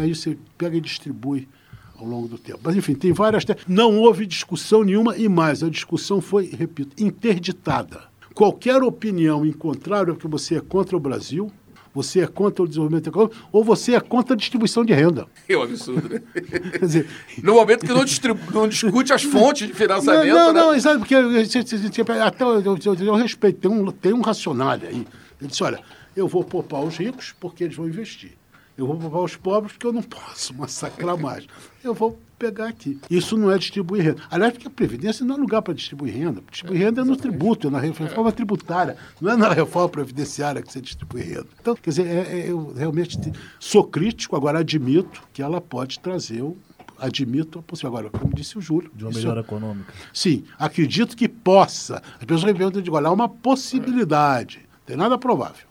aí 0.01 0.15
você 0.15 0.37
pega 0.57 0.77
e 0.77 0.81
distribui 0.81 1.47
ao 1.97 2.07
longo 2.07 2.27
do 2.27 2.39
tempo. 2.39 2.59
Mas, 2.63 2.75
enfim, 2.75 2.95
tem 2.95 3.13
várias. 3.13 3.45
Não 3.67 3.99
houve 3.99 4.25
discussão 4.27 4.83
nenhuma 4.83 5.17
e 5.17 5.29
mais, 5.29 5.63
a 5.63 5.69
discussão 5.69 6.21
foi, 6.21 6.47
repito, 6.47 7.01
interditada. 7.01 8.03
Qualquer 8.43 8.81
opinião 8.85 9.45
em 9.45 9.51
contrário 9.51 10.15
que 10.15 10.29
você 10.29 10.59
é 10.59 10.61
contra 10.61 10.97
o 10.97 11.01
Brasil, 11.01 11.51
você 11.93 12.21
é 12.21 12.27
contra 12.29 12.63
o 12.63 12.69
desenvolvimento 12.69 13.09
econômico, 13.09 13.37
ou 13.51 13.65
você 13.65 13.97
é 13.97 14.01
contra 14.01 14.35
a 14.35 14.37
distribuição 14.37 14.85
de 14.85 14.93
renda. 14.93 15.27
É 15.49 15.57
um 15.57 15.63
absurdo, 15.63 16.09
né? 16.09 16.23
Quer 16.71 16.79
dizer, 16.79 17.09
No 17.43 17.55
momento 17.55 17.81
que 17.85 17.89
não, 17.93 18.05
não 18.55 18.69
discute 18.69 19.13
as 19.13 19.25
fontes 19.25 19.63
de 19.67 19.73
não, 19.73 19.77
financiamento, 19.77 20.33
não, 20.33 20.53
né? 20.53 20.61
não, 20.61 20.73
exato, 20.73 21.01
porque 21.01 21.17
até 21.17 22.45
eu, 22.45 22.61
eu- 22.61 22.79
eu- 22.85 22.95
eu 23.07 23.15
respeito, 23.17 23.59
tem 23.59 23.69
um, 23.73 23.91
tem 23.91 24.13
um 24.13 24.21
racional 24.21 24.69
aí. 24.71 24.85
Ele 24.85 25.05
disse, 25.51 25.65
olha, 25.65 25.81
eu 26.15 26.29
vou 26.29 26.45
poupar 26.45 26.81
os 26.85 26.97
ricos 26.97 27.35
porque 27.41 27.65
eles 27.65 27.75
vão 27.75 27.89
investir. 27.89 28.39
Eu 28.77 28.87
vou 28.87 28.97
poupar 28.97 29.23
os 29.23 29.35
pobres 29.35 29.73
porque 29.73 29.87
eu 29.89 29.93
não 29.93 30.03
posso 30.07 30.55
massacrar 30.55 31.19
mais. 31.19 31.45
Eu 31.83 31.93
vou 31.93 32.17
pegar 32.39 32.69
aqui. 32.69 32.99
Isso 33.11 33.37
não 33.37 33.51
é 33.51 33.59
distribuir 33.59 34.03
renda. 34.05 34.23
Aliás, 34.31 34.53
porque 34.53 34.69
a 34.69 34.71
Previdência 34.71 35.25
não 35.27 35.35
é 35.35 35.39
lugar 35.39 35.61
para 35.63 35.75
distribuir 35.75 36.15
renda. 36.15 36.43
Distribuir 36.51 36.81
renda 36.83 37.01
é 37.01 37.05
no 37.05 37.17
tributo, 37.17 37.69
é 37.69 37.71
na 37.71 37.79
reforma 37.81 38.31
tributária. 38.33 38.97
Não 39.21 39.33
é 39.33 39.37
na 39.37 39.53
reforma 39.53 39.89
previdenciária 39.89 40.63
que 40.63 40.73
você 40.73 40.81
distribui 40.81 41.23
renda. 41.23 41.49
Então, 41.61 41.75
quer 41.75 41.91
dizer, 41.91 42.07
é- 42.07 42.39
é- 42.41 42.51
eu 42.51 42.73
realmente 42.77 43.19
te- 43.21 43.33
sou 43.59 43.83
crítico, 43.85 44.37
agora 44.37 44.61
admito 44.61 45.23
que 45.33 45.43
ela 45.43 45.61
pode 45.61 45.99
trazer 46.01 46.43
o. 46.43 46.57
Admito 47.01 47.61
a 47.61 47.63
possibilidade. 47.63 48.07
Agora, 48.09 48.19
como 48.25 48.35
disse 48.35 48.59
o 48.59 48.61
Júlio. 48.61 48.91
De 48.93 49.05
uma 49.05 49.11
isso- 49.13 49.21
melhora 49.21 49.41
econômica. 49.43 49.93
Sim, 50.13 50.43
acredito 50.59 51.17
que 51.17 51.29
possa. 51.29 52.03
As 52.19 52.25
pessoas 52.25 52.43
me 52.45 52.55
perguntam, 52.55 52.81
eu 52.81 52.85
digo, 52.85 52.97
olha, 52.97 53.07
há 53.07 53.13
uma 53.13 53.29
possibilidade. 53.29 54.61
Tem 54.85 54.97
nada 54.97 55.17
provável. 55.19 55.68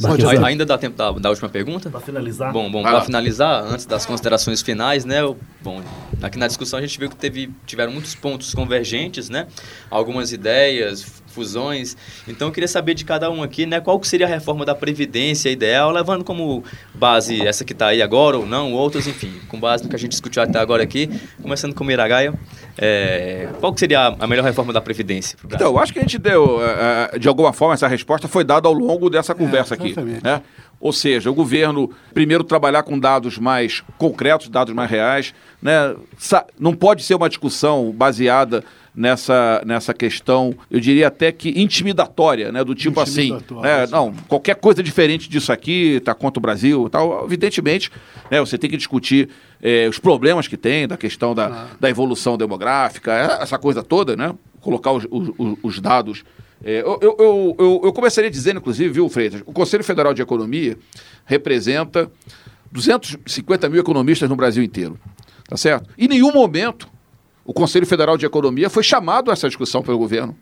Pode 0.00 0.24
A- 0.24 0.28
usar. 0.32 0.46
Ainda 0.46 0.64
dá 0.64 0.78
tempo 0.78 0.96
da, 0.96 1.10
da 1.12 1.28
última 1.30 1.48
pergunta? 1.48 1.90
Pra 1.90 2.00
finalizar. 2.00 2.52
Bom, 2.52 2.70
bom 2.70 2.82
para 2.82 3.00
finalizar, 3.02 3.64
antes 3.64 3.84
das 3.86 4.06
considerações 4.06 4.62
finais, 4.62 5.04
né? 5.04 5.20
eu- 5.20 5.36
Bom, 5.60 5.82
aqui 6.22 6.38
na 6.38 6.46
discussão 6.46 6.78
a 6.78 6.82
gente 6.82 6.98
viu 6.98 7.08
que 7.10 7.16
teve, 7.16 7.50
tiveram 7.66 7.92
muitos 7.92 8.14
pontos 8.14 8.54
convergentes, 8.54 9.28
né? 9.28 9.48
Algumas 9.90 10.32
ideias, 10.32 11.20
fusões. 11.38 11.96
Então 12.26 12.48
eu 12.48 12.52
queria 12.52 12.66
saber 12.68 12.94
de 12.94 13.04
cada 13.04 13.30
um 13.30 13.42
aqui, 13.42 13.64
né? 13.64 13.80
Qual 13.80 13.98
que 14.00 14.08
seria 14.08 14.26
a 14.26 14.28
reforma 14.28 14.64
da 14.64 14.74
Previdência 14.74 15.48
ideal, 15.50 15.90
levando 15.92 16.24
como 16.24 16.64
base 16.94 17.46
essa 17.46 17.64
que 17.64 17.72
está 17.72 17.88
aí 17.88 18.02
agora 18.02 18.36
ou 18.36 18.44
não, 18.46 18.72
outras, 18.72 19.06
enfim, 19.06 19.32
com 19.48 19.58
base 19.60 19.84
no 19.84 19.88
que 19.90 19.94
a 19.96 19.98
gente 19.98 20.10
discutiu 20.10 20.42
até 20.42 20.58
agora 20.58 20.82
aqui, 20.82 21.08
começando 21.40 21.74
com 21.74 21.84
o 21.84 21.86
Miragaia. 21.86 22.34
é, 22.80 23.48
qual 23.58 23.72
que 23.72 23.80
seria 23.80 24.06
a- 24.18 24.26
melhor 24.26 24.44
reforma 24.44 24.72
da 24.72 24.80
Previdência? 24.80 25.36
Então, 25.44 25.66
eu 25.72 25.78
acho 25.80 25.92
que 25.92 25.98
a 25.98 26.02
gente 26.02 26.16
deu, 26.18 26.60
eh, 26.62 27.10
eh, 27.14 27.18
de 27.18 27.26
alguma 27.26 27.52
forma, 27.52 27.74
essa 27.74 27.88
resposta 27.88 28.28
foi 28.28 28.44
dada 28.44 28.68
ao 28.68 28.72
longo 28.72 29.10
dessa 29.10 29.34
conversa 29.34 29.74
aqui. 29.74 29.88
exatamente. 29.88 30.22
Né? 30.22 30.40
Ou 30.80 30.92
seja, 30.92 31.28
o 31.28 31.34
governo, 31.34 31.90
primeiro, 32.14 32.44
trabalhar 32.44 32.84
com 32.84 32.96
dados 32.96 33.36
mais 33.36 33.82
concretos, 33.98 34.48
dados 34.48 34.72
mais 34.72 34.88
reais. 34.88 35.34
Né? 35.60 35.92
Não 36.56 36.72
pode 36.72 37.02
ser 37.02 37.16
uma 37.16 37.28
discussão 37.28 37.90
baseada 37.90 38.62
nessa, 38.94 39.62
nessa 39.66 39.94
questão, 39.94 40.54
eu 40.70 40.80
diria 40.80 41.08
até 41.08 41.30
que 41.32 41.50
intimidatória, 41.60 42.50
né? 42.52 42.64
do 42.64 42.74
tipo 42.74 43.00
assim, 43.00 43.30
né? 43.62 43.86
não, 43.90 44.12
qualquer 44.28 44.56
coisa 44.56 44.82
diferente 44.82 45.28
disso 45.28 45.52
aqui 45.52 45.96
está 45.96 46.14
contra 46.14 46.38
o 46.38 46.42
Brasil 46.42 46.88
tal. 46.90 47.24
Evidentemente, 47.24 47.90
né, 48.30 48.40
você 48.40 48.58
tem 48.58 48.68
que 48.68 48.76
discutir 48.76 49.28
eh, 49.62 49.86
os 49.88 49.98
problemas 49.98 50.48
que 50.48 50.56
tem, 50.56 50.86
da 50.88 50.96
questão 50.96 51.34
da, 51.34 51.48
da 51.80 51.88
evolução 51.90 52.36
demográfica, 52.36 53.12
eh, 53.12 53.42
essa 53.42 53.58
coisa 53.58 53.82
toda, 53.82 54.16
né? 54.16 54.34
Colocar 54.60 54.92
os, 54.92 55.06
os- 55.10 55.30
os- 55.38 55.58
os 55.62 55.80
dados. 55.80 56.24
Eh, 56.64 56.80
eu, 56.84 56.98
eu, 57.00 57.16
eu, 57.18 57.56
eu- 57.58 57.80
eu 57.84 57.92
começaria 57.92 58.30
dizendo, 58.30 58.58
inclusive, 58.58 58.88
viu, 58.90 59.08
Freitas, 59.08 59.42
o 59.46 59.52
Conselho 59.52 59.84
Federal 59.84 60.12
de 60.12 60.20
Economia 60.22 60.76
representa 61.24 62.10
250 62.72 63.68
mil 63.68 63.80
economistas 63.80 64.28
no 64.28 64.36
Brasil 64.36 64.62
inteiro. 64.62 64.98
Tá 65.48 65.56
certo? 65.56 65.88
Em 65.96 66.08
nenhum 66.08 66.32
momento 66.32 66.88
o 67.48 67.52
Conselho 67.54 67.86
Federal 67.86 68.18
de 68.18 68.26
Economia 68.26 68.68
foi 68.68 68.82
chamado 68.82 69.30
a 69.30 69.32
essa 69.32 69.48
discussão 69.48 69.82
pelo 69.82 69.96
governo. 69.96 70.36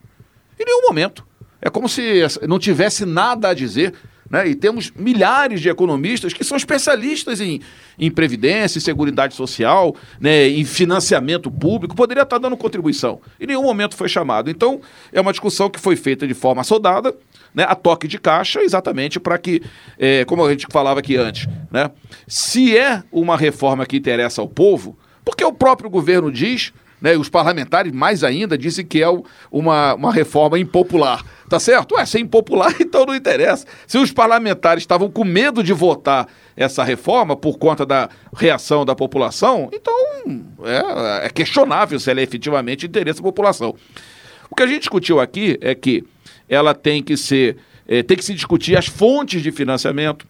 Em 0.59 0.65
nenhum 0.65 0.83
momento. 0.89 1.25
É 1.63 1.71
como 1.71 1.89
se 1.89 2.03
não 2.49 2.59
tivesse 2.59 3.07
nada 3.07 3.51
a 3.51 3.55
dizer. 3.55 3.95
Né? 4.29 4.49
E 4.49 4.57
temos 4.57 4.91
milhares 4.91 5.61
de 5.61 5.69
economistas 5.69 6.33
que 6.33 6.43
são 6.43 6.57
especialistas 6.57 7.41
em, 7.41 7.61
em 7.97 8.11
previdência, 8.11 8.79
em 8.79 8.81
seguridade 8.81 9.37
social, 9.37 9.95
né? 10.19 10.49
em 10.49 10.65
financiamento 10.65 11.49
público, 11.49 11.95
poderia 11.95 12.25
estar 12.25 12.39
dando 12.39 12.57
contribuição. 12.57 13.21
Em 13.39 13.47
nenhum 13.47 13.63
momento 13.63 13.95
foi 13.95 14.09
chamado. 14.09 14.51
Então, 14.51 14.81
é 15.13 15.21
uma 15.21 15.31
discussão 15.31 15.71
que 15.71 15.79
foi 15.79 15.95
feita 15.95 16.27
de 16.27 16.35
forma 16.35 16.65
soldada, 16.65 17.15
né? 17.55 17.65
a 17.69 17.77
toque 17.77 18.09
de 18.09 18.19
caixa, 18.19 18.63
exatamente 18.63 19.21
para 19.21 19.39
que, 19.39 19.63
eh, 19.97 20.25
como 20.25 20.45
a 20.45 20.51
gente 20.51 20.67
falava 20.73 20.99
aqui 20.99 21.17
antes, 21.17 21.47
né? 21.71 21.89
se 22.27 22.77
é 22.77 23.05
uma 23.13 23.37
reforma 23.37 23.87
que 23.87 23.97
interessa 23.97 24.41
ao 24.41 24.49
povo, 24.49 24.99
porque 25.25 25.45
o 25.45 25.53
próprio 25.53 25.89
governo 25.89 26.33
diz 26.33 26.73
né, 27.01 27.17
os 27.17 27.29
parlamentares, 27.29 27.93
mais 27.93 28.25
ainda, 28.25 28.57
dizem 28.57 28.85
que 28.85 29.03
é 29.03 29.09
uma, 29.51 29.95
uma 29.95 30.13
reforma 30.13 30.59
impopular. 30.59 31.25
Tá 31.49 31.61
certo? 31.61 31.95
Ué, 31.95 32.05
se 32.05 32.19
é 32.19 32.21
impopular, 32.21 32.75
então 32.81 33.07
não 33.07 33.15
interessa. 33.15 33.67
Se 33.87 33.99
os 33.99 34.11
parlamentares 34.11 34.83
estavam 34.83 35.11
com 35.11 35.25
medo 35.25 35.63
de 35.63 35.73
votar 35.73 36.27
essa 36.57 36.83
reforma 36.83 37.37
por 37.37 37.59
conta 37.59 37.87
da 37.87 38.09
reação 38.35 38.85
da 38.85 38.97
população, 38.97 39.69
então 39.73 39.95
é, 40.65 41.27
é 41.27 41.31
questionável 41.31 42.01
se 42.01 42.11
ela 42.11 42.21
é 42.21 42.23
efetivamente 42.23 42.87
interesse 42.87 43.21
da 43.21 43.23
população. 43.23 43.75
O 44.51 44.55
que 44.55 44.63
a 44.63 44.67
gente 44.67 44.81
discutiu 44.81 45.21
aqui 45.21 45.59
é 45.61 45.75
que 45.75 46.05
ela 46.49 46.75
tem 46.75 47.03
que 47.03 47.17
ser, 47.17 47.57
eh, 47.87 48.03
tem 48.03 48.17
que 48.17 48.25
se 48.25 48.35
discutir 48.35 48.77
as 48.77 48.87
fontes 48.87 49.43
de 49.43 49.51
financiamento, 49.51 50.27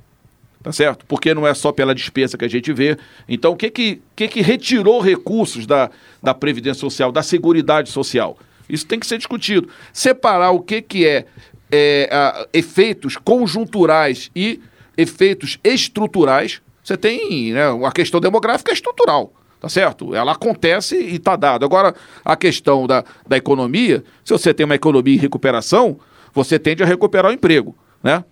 tá 0.66 0.72
certo? 0.72 1.06
Porque 1.06 1.32
não 1.32 1.46
é 1.46 1.54
só 1.54 1.70
pela 1.70 1.94
despesa 1.94 2.36
que 2.36 2.44
a 2.44 2.48
gente 2.48 2.72
vê. 2.72 2.98
Então, 3.28 3.52
o 3.52 3.56
que 3.56 3.70
que, 3.70 4.02
que, 4.16 4.26
que 4.26 4.40
retirou 4.42 5.00
recursos 5.00 5.64
da, 5.64 5.88
da 6.20 6.34
Previdência 6.34 6.80
Social, 6.80 7.12
da 7.12 7.22
Seguridade 7.22 7.88
Social? 7.88 8.36
Isso 8.68 8.84
tem 8.84 8.98
que 8.98 9.06
ser 9.06 9.16
discutido. 9.16 9.68
Separar 9.92 10.50
o 10.50 10.58
que, 10.58 10.82
que 10.82 11.06
é, 11.06 11.24
é, 11.70 12.08
a- 12.10 12.48
efeitos 12.52 13.16
conjunturais 13.16 14.28
e 14.34 14.60
efeitos 14.96 15.56
estruturais. 15.62 16.60
Você 16.82 16.96
tem 16.96 17.52
né, 17.52 17.62
a 17.84 17.92
questão 17.92 18.18
demográfica 18.18 18.72
estrutural, 18.72 19.32
tá 19.60 19.68
certo? 19.68 20.16
Ela 20.16 20.32
acontece 20.32 20.96
e 20.96 21.14
está 21.14 21.36
dado. 21.36 21.64
Agora, 21.64 21.94
a 22.24 22.34
questão 22.34 22.88
da, 22.88 23.04
da 23.24 23.36
economia, 23.36 24.02
se 24.24 24.32
você 24.32 24.52
tem 24.52 24.64
uma 24.66 24.74
economia 24.74 25.14
em 25.14 25.18
recuperação, 25.18 25.96
você 26.34 26.58
tende 26.58 26.82
a 26.82 26.86
recuperar 26.86 27.30
o 27.30 27.34
emprego, 27.34 27.76
né? 28.02 28.24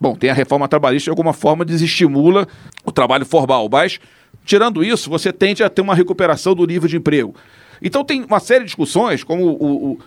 Bom, 0.00 0.14
tem 0.14 0.30
a 0.30 0.34
reforma 0.34 0.68
trabalhista 0.68 1.04
de 1.04 1.10
alguma 1.10 1.32
forma 1.32 1.64
desestimula 1.64 2.46
o 2.84 2.92
trabalho 2.92 3.26
formal, 3.26 3.68
mas 3.70 3.98
tirando 4.44 4.84
isso, 4.84 5.10
você 5.10 5.32
tende 5.32 5.62
a 5.62 5.68
ter 5.68 5.82
uma 5.82 5.94
recuperação 5.94 6.54
do 6.54 6.64
nível 6.66 6.88
de 6.88 6.96
emprego. 6.96 7.34
Então 7.82 8.04
tem 8.04 8.22
uma 8.22 8.40
série 8.40 8.60
de 8.60 8.66
discussões, 8.66 9.24
como 9.24 9.44
o, 9.46 9.92
o, 9.92 9.98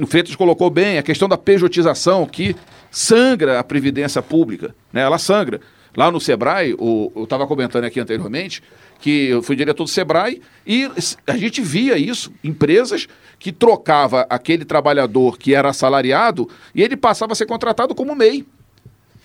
o 0.00 0.06
Freitas 0.06 0.36
colocou 0.36 0.68
bem, 0.68 0.98
a 0.98 1.02
questão 1.02 1.28
da 1.28 1.38
pejotização 1.38 2.26
que 2.26 2.54
sangra 2.90 3.58
a 3.58 3.64
previdência 3.64 4.20
pública, 4.22 4.74
né? 4.92 5.00
Ela 5.02 5.18
sangra. 5.18 5.60
Lá 5.96 6.10
no 6.10 6.20
Sebrae, 6.20 6.74
o- 6.78 7.12
eu 7.16 7.24
estava 7.24 7.46
comentando 7.46 7.84
aqui 7.84 8.00
anteriormente, 8.00 8.62
que 8.98 9.28
eu 9.28 9.42
fui 9.42 9.56
diretor 9.56 9.84
do 9.84 9.90
Sebrae 9.90 10.40
e 10.66 10.90
a 11.26 11.36
gente 11.36 11.60
via 11.60 11.98
isso, 11.98 12.32
empresas 12.44 13.06
que 13.38 13.50
trocava 13.52 14.26
aquele 14.30 14.64
trabalhador 14.64 15.36
que 15.36 15.54
era 15.54 15.70
assalariado 15.70 16.48
e 16.74 16.82
ele 16.82 16.96
passava 16.96 17.32
a 17.32 17.34
ser 17.34 17.46
contratado 17.46 17.94
como 17.94 18.14
MEI. 18.14 18.46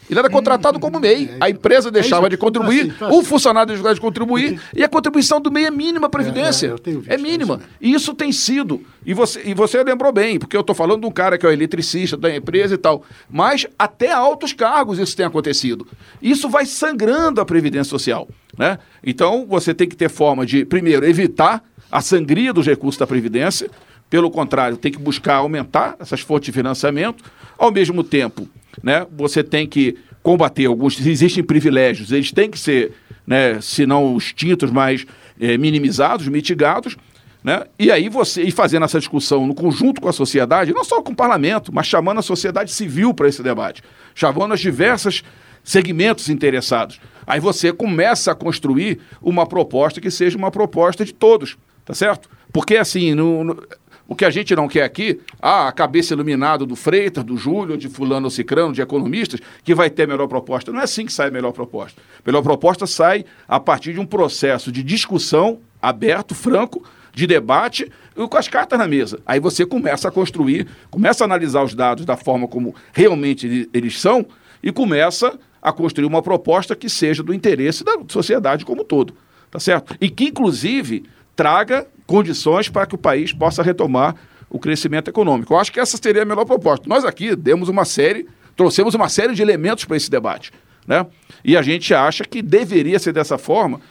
Ele 0.10 0.20
era 0.20 0.30
contratado 0.30 0.80
como 0.80 1.00
MEI. 1.00 1.36
A 1.40 1.50
empresa 1.50 1.92
deixava 1.92 2.24
isso. 2.24 2.30
de 2.32 2.38
contribuir, 2.38 2.88
Tá 2.88 3.08
assim, 3.08 3.14
tá 3.14 3.20
o 3.20 3.24
funcionário 3.24 3.74
deixava 3.74 3.94
de 3.94 4.02
contribuir, 4.02 4.60
e 4.76 4.84
a 4.84 4.88
contribuição 4.90 5.42
do 5.42 5.52
MEI 5.52 5.66
é 5.66 5.72
mínima 5.72 6.08
à 6.08 6.10
Previdência. 6.10 6.76
É, 6.86 6.90
é, 6.90 7.16
É 7.16 7.18
mínima. 7.18 7.58
mesmo. 7.58 7.72
E 7.82 7.94
isso 7.94 8.14
tem 8.14 8.32
sido. 8.32 8.82
E 9.06 9.14
você, 9.14 9.42
e 9.46 9.54
você 9.54 9.84
lembrou 9.84 10.12
bem, 10.12 10.40
porque 10.40 10.56
eu 10.56 10.62
estou 10.62 10.76
falando 10.76 11.02
de 11.02 11.08
um 11.08 11.12
cara 11.12 11.38
que 11.38 11.46
é 11.46 11.50
o 11.50 11.52
eletricista 11.52 12.16
da 12.18 12.34
empresa 12.34 12.76
e 12.76 12.78
tal. 12.78 13.04
Mas 13.30 13.66
até 13.78 14.12
altos 14.12 14.54
cargos 14.54 15.00
isso 15.00 15.16
tem 15.16 15.26
acontecido. 15.26 15.88
Isso 16.22 16.50
vai 16.50 16.66
sangrando 16.66 17.42
a 17.42 17.46
Previdência 17.46 17.90
Social. 17.90 18.28
Né? 18.58 18.80
Então 19.04 19.46
você 19.48 19.74
tem 19.74 19.88
que 19.88 19.96
ter 19.96 20.10
forma 20.10 20.46
de, 20.46 20.66
primeiro, 20.66 21.06
evitar 21.06 21.64
a 21.92 22.02
sangria 22.02 22.52
dos 22.52 22.66
recursos 22.66 22.98
da 23.00 23.08
Previdência. 23.08 23.70
Pelo 24.10 24.32
contrário, 24.32 24.78
tem 24.78 24.92
que 24.92 24.98
buscar 25.00 25.36
aumentar 25.36 25.96
essas 26.00 26.22
fontes 26.22 26.46
de 26.48 26.52
financiamento. 26.52 27.24
Ao 27.58 27.72
mesmo 27.72 28.04
tempo, 28.04 28.48
né, 28.82 29.06
você 29.16 29.44
tem 29.44 29.68
que 29.68 29.98
combater 30.24 30.66
alguns. 30.66 31.00
Existem 31.06 31.44
privilégios, 31.44 32.12
eles 32.12 32.32
têm 32.32 32.50
que 32.50 32.60
ser, 32.60 32.94
né, 33.26 33.60
se 33.62 33.86
não 33.86 34.18
extintos, 34.18 34.72
mas 34.72 35.06
eh, 35.40 35.58
minimizados, 35.58 36.28
mitigados. 36.28 36.96
Né? 37.44 37.64
E 37.80 37.92
aí 37.92 38.10
você 38.10 38.42
e 38.42 38.52
fazendo 38.52 38.84
essa 38.84 39.00
discussão 39.00 39.46
no 39.48 39.54
conjunto 39.54 40.02
com 40.02 40.10
a 40.10 40.14
sociedade, 40.14 40.74
não 40.74 40.84
só 40.84 41.02
com 41.02 41.12
o 41.12 41.16
parlamento, 41.16 41.74
mas 41.74 41.88
chamando 41.88 42.18
a 42.20 42.24
sociedade 42.24 42.72
civil 42.72 43.14
para 43.14 43.28
esse 43.28 43.42
debate, 43.44 43.84
chamando 44.16 44.54
as 44.54 44.60
diversas 44.60 45.24
segmentos 45.64 46.30
interessados. 46.30 47.00
Aí 47.26 47.40
você 47.40 47.72
começa 47.72 48.32
a 48.32 48.36
construir 48.36 49.00
uma 49.22 49.46
proposta 49.46 50.02
que 50.02 50.10
seja 50.10 50.38
uma 50.38 50.50
proposta 50.52 51.06
de 51.06 51.14
todos, 51.14 51.58
tá 51.86 51.94
certo? 51.94 52.30
Porque 52.52 52.76
assim, 52.76 53.14
no- 53.14 53.44
no- 53.44 53.64
o 54.08 54.16
que 54.16 54.24
a 54.24 54.30
gente 54.30 54.56
não 54.56 54.68
quer 54.68 54.84
aqui, 54.84 55.20
ah, 55.42 55.68
a 55.68 55.72
cabeça 55.72 56.14
iluminada 56.14 56.66
do 56.66 56.76
Freitas, 56.76 57.24
do 57.24 57.36
Júlio, 57.36 57.78
de 57.78 57.90
fulano 57.90 58.26
ou 58.28 58.32
cicrano, 58.32 58.74
de 58.74 58.82
economistas, 58.82 59.40
que 59.64 59.76
vai 59.76 59.90
ter 59.90 60.04
a 60.04 60.08
melhor 60.08 60.28
proposta. 60.28 60.72
Não 60.72 60.80
é 60.80 60.84
assim 60.84 61.06
que 61.06 61.12
sai 61.12 61.28
a 61.28 61.32
melhor 61.32 61.52
proposta. 61.52 62.02
A 62.20 62.22
melhor 62.26 62.42
proposta 62.42 62.88
sai 62.88 63.26
a 63.48 63.60
partir 63.60 63.94
de 63.94 64.00
um 64.00 64.06
processo 64.06 64.72
de 64.72 64.82
discussão 64.82 65.60
aberto, 65.82 66.34
franco, 66.34 66.84
de 67.14 67.28
debate 67.28 67.92
com 68.30 68.38
as 68.38 68.48
cartas 68.48 68.78
na 68.78 68.88
mesa. 68.88 69.20
Aí 69.26 69.40
você 69.40 69.66
começa 69.66 70.08
a 70.08 70.12
construir, 70.12 70.68
começa 70.90 71.24
a 71.24 71.26
analisar 71.26 71.64
os 71.64 71.74
dados 71.74 72.06
da 72.06 72.16
forma 72.16 72.48
como 72.48 72.76
realmente 72.94 73.46
ele- 73.48 73.70
eles 73.74 74.00
são 74.00 74.26
e 74.62 74.72
começa 74.72 75.38
a 75.62 75.72
construir 75.72 76.06
uma 76.06 76.22
proposta 76.22 76.76
que 76.76 76.88
seja 76.88 77.24
do 77.24 77.34
interesse 77.34 77.84
da 77.84 77.98
sociedade 78.08 78.64
como 78.64 78.84
um 78.84 78.86
todo, 78.86 79.16
tá 79.50 79.60
certo? 79.60 79.96
E 80.00 80.10
que 80.10 80.26
inclusive 80.26 81.06
traga 81.36 81.88
condições 82.08 82.70
para 82.70 82.88
que 82.88 82.96
o 82.96 82.98
país 82.98 83.34
possa 83.34 83.62
retomar 83.62 84.16
o 84.50 84.58
crescimento 84.58 85.10
econômico. 85.10 85.54
Eu 85.54 85.60
acho 85.60 85.72
que 85.72 85.80
essa 85.80 85.98
seria 86.02 86.24
a 86.24 86.26
melhor 86.26 86.46
proposta. 86.46 86.88
Nós 86.88 87.04
aqui 87.04 87.36
demos 87.36 87.68
uma 87.70 87.86
série, 87.86 88.28
trouxemos 88.56 88.96
uma 88.96 89.10
série 89.10 89.36
de 89.36 89.42
elementos 89.42 89.86
para 89.86 89.98
esse 89.98 90.10
debate, 90.10 90.52
né? 90.88 91.06
E 91.44 91.58
a 91.58 91.62
gente 91.62 91.94
acha 91.94 92.24
que 92.24 92.42
deveria 92.42 92.98
ser 92.98 93.12
dessa 93.12 93.38
forma, 93.38 93.82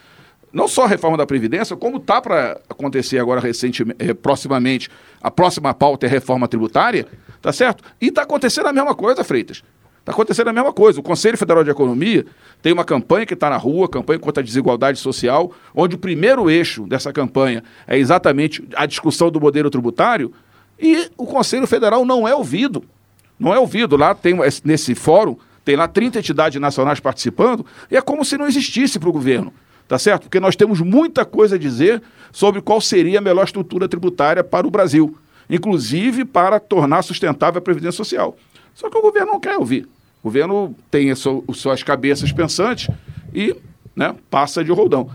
não 0.53 0.67
só 0.67 0.85
a 0.85 0.89
reforma 0.89 1.19
da 1.19 1.27
Previdência, 1.27 1.77
como 1.77 1.99
está 1.99 2.21
para 2.21 2.59
acontecer 2.69 3.19
agora 3.19 3.41
recentemente, 3.41 4.03
eh, 4.03 4.15
proximamente, 4.15 4.89
a 5.21 5.31
próxima 5.31 5.75
pauta 5.75 6.07
é 6.07 6.09
a 6.09 6.11
reforma 6.13 6.49
tributária, 6.49 7.07
tá 7.43 7.53
certo? 7.53 7.85
E 8.01 8.07
está 8.07 8.23
acontecendo 8.23 8.67
a 8.67 8.73
mesma 8.73 8.95
coisa, 8.95 9.23
Freitas. 9.23 9.63
Está 10.07 10.13
acontecendo 10.13 10.47
a 10.47 10.53
mesma 10.53 10.73
coisa. 10.73 11.01
O 11.01 11.03
Conselho 11.03 11.37
Federal 11.37 11.65
de 11.65 11.71
Economia 11.71 12.25
tem 12.63 12.73
uma 12.73 12.85
campanha 12.85 13.27
que 13.27 13.35
está 13.35 13.51
na 13.51 13.57
rua, 13.57 13.89
campanha 13.89 14.21
contra 14.21 14.41
a 14.41 14.45
desigualdade 14.45 15.01
social, 15.01 15.51
onde 15.75 15.97
o 15.97 15.99
primeiro 15.99 16.49
eixo 16.49 16.87
dessa 16.87 17.13
campanha 17.13 17.65
é 17.89 17.99
exatamente 17.99 18.63
a 18.77 18.87
discussão 18.87 19.33
do 19.33 19.41
modelo 19.41 19.69
tributário, 19.69 20.33
e 20.79 21.11
o 21.17 21.27
Conselho 21.27 21.67
Federal 21.67 22.05
não 22.05 22.27
é 22.27 22.33
ouvido. 22.33 22.85
Não 23.37 23.53
é 23.53 23.59
ouvido. 23.59 23.97
Lá 23.97 24.15
tem, 24.15 24.39
nesse 24.65 24.95
fórum, 24.95 25.37
tem 25.65 25.75
lá 25.75 25.89
30 25.89 26.21
entidades 26.21 26.61
nacionais 26.61 27.01
participando, 27.01 27.67
e 27.91 27.97
é 27.97 28.01
como 28.01 28.25
se 28.25 28.39
não 28.39 28.47
existisse 28.47 29.01
para 29.01 29.09
o 29.09 29.13
governo, 29.13 29.53
tá 29.89 29.99
certo? 29.99 30.23
Porque 30.23 30.39
nós 30.39 30.55
temos 30.55 30.81
muita 30.81 31.25
coisa 31.25 31.57
a 31.57 31.59
dizer 31.59 32.01
sobre 32.31 32.63
qual 32.63 32.81
seria 32.81 33.19
a 33.19 33.23
melhor 33.23 33.43
estrutura 33.43 33.89
tributária 33.89 34.45
para 34.45 34.69
o 34.69 34.71
Brasil, 34.71 35.19
inclusive 35.51 36.25
para 36.25 36.61
tornar 36.61 37.03
sustentável 37.03 37.59
a 37.59 37.61
Previdência 37.63 37.97
Social. 37.97 38.37
Só 38.73 38.89
que 38.89 38.97
o 38.97 39.03
governo 39.03 39.33
não 39.33 39.41
quer 39.41 39.57
ouvir. 39.57 39.96
O 40.27 40.29
governo 40.29 40.75
tem 40.91 41.13
as 41.13 41.21
suas 41.21 41.85
cabeças 41.85 42.33
pensantes 42.33 42.89
e 43.33 43.55
né, 43.95 44.13
passa 44.29 44.65
de 44.65 44.73
roldão. 44.73 45.09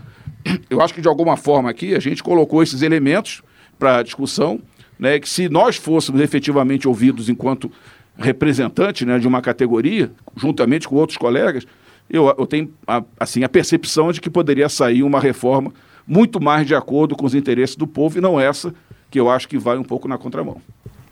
Eu 0.70 0.80
acho 0.80 0.94
que 0.94 1.02
de 1.02 1.06
alguma 1.06 1.36
forma 1.36 1.68
aqui 1.68 1.94
a 1.94 2.00
gente 2.00 2.22
colocou 2.22 2.62
esses 2.62 2.80
elementos 2.80 3.42
para 3.78 4.02
discussão, 4.02 4.58
né, 4.98 5.20
que 5.20 5.28
se 5.28 5.50
nós 5.50 5.76
fôssemos 5.76 6.18
efetivamente 6.22 6.88
ouvidos 6.88 7.28
enquanto 7.28 7.70
representantes 8.16 9.06
né, 9.06 9.18
de 9.18 9.28
uma 9.28 9.42
categoria, 9.42 10.10
juntamente 10.34 10.88
com 10.88 10.96
outros 10.96 11.18
colegas, 11.18 11.66
eu, 12.08 12.34
eu 12.38 12.46
tenho 12.46 12.72
a, 12.86 13.04
assim, 13.20 13.44
a 13.44 13.50
percepção 13.50 14.12
de 14.12 14.18
que 14.18 14.30
poderia 14.30 14.70
sair 14.70 15.02
uma 15.02 15.20
reforma 15.20 15.74
muito 16.06 16.42
mais 16.42 16.66
de 16.66 16.74
acordo 16.74 17.14
com 17.14 17.26
os 17.26 17.34
interesses 17.34 17.76
do 17.76 17.86
povo 17.86 18.16
e 18.16 18.20
não 18.22 18.40
essa 18.40 18.74
que 19.10 19.20
eu 19.20 19.28
acho 19.28 19.46
que 19.46 19.58
vai 19.58 19.76
um 19.76 19.84
pouco 19.84 20.08
na 20.08 20.16
contramão. 20.16 20.56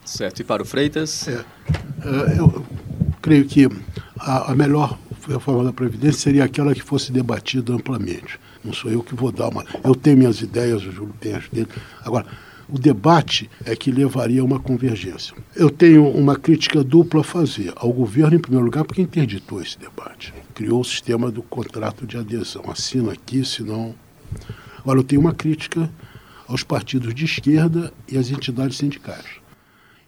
Certo. 0.07 0.41
E 0.41 0.45
para 0.45 0.63
o 0.63 0.65
Freitas? 0.65 1.29
É, 1.29 1.33
é 1.35 2.39
eu 2.39 2.65
creio 3.21 3.45
que 3.45 3.69
a, 4.19 4.53
a 4.53 4.55
melhor 4.55 4.99
reforma 5.29 5.65
da 5.65 5.73
Previdência 5.73 6.21
seria 6.21 6.45
aquela 6.45 6.75
que 6.75 6.83
fosse 6.83 7.13
debatida 7.13 7.73
amplamente. 7.73 8.39
Não 8.65 8.73
sou 8.73 8.91
eu 8.91 9.03
que 9.03 9.15
vou 9.15 9.33
dar 9.33 9.49
uma. 9.49 9.65
Eu 9.85 9.95
tenho 9.95 10.19
minhas 10.19 10.41
ideias, 10.41 10.83
o 10.83 10.91
Júlio 10.91 11.15
tem 11.21 11.35
as 11.35 11.49
dele. 11.49 11.69
Agora, 12.05 12.27
o 12.69 12.79
debate 12.79 13.51
é 13.65 13.75
que 13.75 13.91
levaria 13.91 14.43
a 14.43 14.45
uma 14.45 14.61
convergência. 14.61 15.35
Eu 15.57 15.71
tenho 15.71 16.07
uma 16.09 16.37
crítica 16.37 16.85
dupla 16.85 17.23
a 17.23 17.25
fazer 17.25 17.73
ao 17.77 17.93
governo, 17.93 18.37
em 18.37 18.41
primeiro 18.41 18.65
lugar, 18.65 18.85
porque 18.85 19.03
interditou 19.03 19.61
esse 19.61 19.79
debate. 19.79 20.33
Criou 20.55 20.81
o 20.81 20.85
sistema 20.85 21.31
do 21.31 21.43
contrato 21.43 22.07
de 22.07 22.17
adesão. 22.17 22.63
Assina 22.71 23.13
aqui, 23.13 23.45
senão. 23.45 23.95
Agora, 24.79 25.01
eu 25.01 25.05
tenho 25.05 25.21
uma 25.21 25.35
crítica 25.35 25.91
aos 26.47 26.63
partidos 26.63 27.15
de 27.15 27.25
esquerda 27.25 27.93
e 28.09 28.17
às 28.17 28.31
entidades 28.31 28.77
sindicais. 28.77 29.27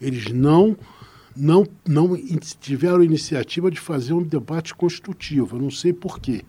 Eles 0.01 0.31
não 0.33 0.77
não, 1.37 1.67
não 1.87 2.17
tiveram 2.61 3.03
iniciativa 3.03 3.71
de 3.71 3.81
fazer 3.81 4.13
um 4.13 4.23
debate 4.23 4.75
construtivo. 4.75 5.57
Eu 5.57 5.63
não 5.63 5.71
sei 5.71 5.93
porquê. 5.93 6.45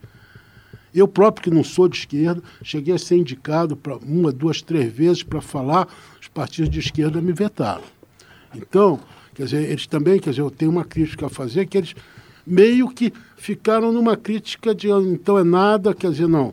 Eu 0.94 1.08
próprio, 1.08 1.46
que 1.46 1.56
não 1.56 1.64
sou 1.64 1.88
de 1.88 1.98
esquerda, 1.98 2.42
cheguei 2.62 2.94
a 2.94 3.00
ser 3.00 3.18
indicado 3.18 3.76
para 3.76 3.98
uma, 3.98 4.32
duas, 4.32 4.62
três 4.62 4.94
vezes 4.94 5.24
para 5.24 5.42
falar, 5.42 5.88
os 6.22 6.28
partidos 6.28 6.70
de 6.70 6.80
esquerda 6.80 7.20
me 7.20 7.34
vetaram. 7.34 7.84
Então, 8.54 9.00
quer 9.34 9.46
dizer, 9.46 9.70
eles 9.70 9.88
também, 9.88 10.20
quer 10.20 10.30
dizer, 10.30 10.44
eu 10.44 10.52
tenho 10.52 10.70
uma 10.70 10.86
crítica 10.86 11.26
a 11.26 11.30
fazer, 11.30 11.66
que 11.66 11.80
eles 11.80 11.96
meio 12.46 12.90
que 12.90 13.12
ficaram 13.36 13.92
numa 13.92 14.16
crítica 14.16 14.76
de 14.76 14.90
então 14.90 15.40
é 15.40 15.44
nada, 15.44 15.96
quer 15.96 16.12
dizer, 16.12 16.28
não. 16.28 16.50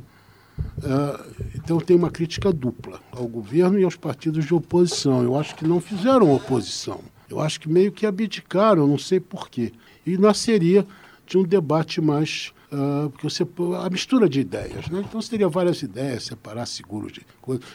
Uh, 0.78 1.50
então 1.54 1.78
tem 1.78 1.96
uma 1.96 2.10
crítica 2.10 2.52
dupla 2.52 3.00
ao 3.12 3.26
governo 3.26 3.78
e 3.78 3.84
aos 3.84 3.96
partidos 3.96 4.46
de 4.46 4.54
oposição. 4.54 5.22
Eu 5.22 5.38
acho 5.38 5.54
que 5.54 5.66
não 5.66 5.80
fizeram 5.80 6.34
oposição. 6.34 7.00
Eu 7.30 7.40
acho 7.40 7.60
que 7.60 7.68
meio 7.68 7.92
que 7.92 8.04
abdicaram, 8.04 8.86
não 8.86 8.98
sei 8.98 9.20
porquê. 9.20 9.72
E 10.04 10.18
nasceria 10.18 10.86
de 11.26 11.38
um 11.38 11.44
debate 11.44 12.00
mais 12.00 12.52
Uh, 12.72 13.10
porque 13.10 13.28
você 13.28 13.44
a 13.84 13.90
mistura 13.90 14.28
de 14.28 14.38
ideias, 14.38 14.88
né? 14.88 15.00
Então 15.00 15.20
você 15.20 15.30
teria 15.30 15.48
várias 15.48 15.82
ideias, 15.82 16.22
separar 16.22 16.66
seguros 16.66 17.12
de 17.14 17.26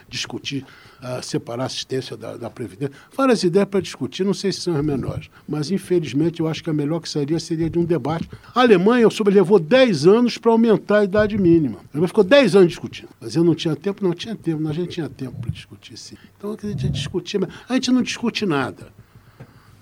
discutir, 0.07 0.65
uh, 1.01 1.21
separar 1.21 1.65
assistência 1.65 2.15
da, 2.15 2.37
da 2.37 2.49
previdência, 2.49 2.95
várias 3.13 3.43
ideias 3.43 3.67
para 3.67 3.81
discutir. 3.81 4.23
Não 4.23 4.33
sei 4.33 4.53
se 4.53 4.61
são 4.61 4.73
as 4.73 4.85
menores, 4.85 5.29
mas 5.45 5.69
infelizmente 5.69 6.39
eu 6.39 6.47
acho 6.47 6.63
que 6.63 6.69
a 6.69 6.73
melhor 6.73 7.01
que 7.01 7.09
seria 7.09 7.37
seria 7.41 7.69
de 7.69 7.77
um 7.77 7.83
debate. 7.83 8.29
A 8.53 8.61
Alemanha, 8.61 9.03
eu 9.03 9.11
soube, 9.11 9.31
levou 9.31 9.59
10 9.59 10.07
anos 10.07 10.37
para 10.37 10.53
aumentar 10.53 10.99
a 10.99 11.03
idade 11.03 11.37
mínima. 11.37 11.79
Ela 11.93 12.07
ficou 12.07 12.23
10 12.23 12.55
anos 12.55 12.69
discutindo, 12.69 13.09
mas 13.19 13.35
eu 13.35 13.43
não 13.43 13.53
tinha 13.53 13.75
tempo, 13.75 14.01
não 14.01 14.13
tinha 14.13 14.33
tempo, 14.33 14.65
a 14.65 14.71
gente 14.71 14.91
tinha 14.91 15.09
tempo 15.09 15.41
para 15.41 15.51
discutir 15.51 15.97
sim. 15.97 16.15
Então 16.37 16.53
a 16.57 16.67
gente 16.67 16.87
discutir, 16.87 17.37
mas 17.37 17.49
a 17.67 17.73
gente 17.73 17.91
não 17.91 18.01
discute 18.01 18.45
nada. 18.45 18.93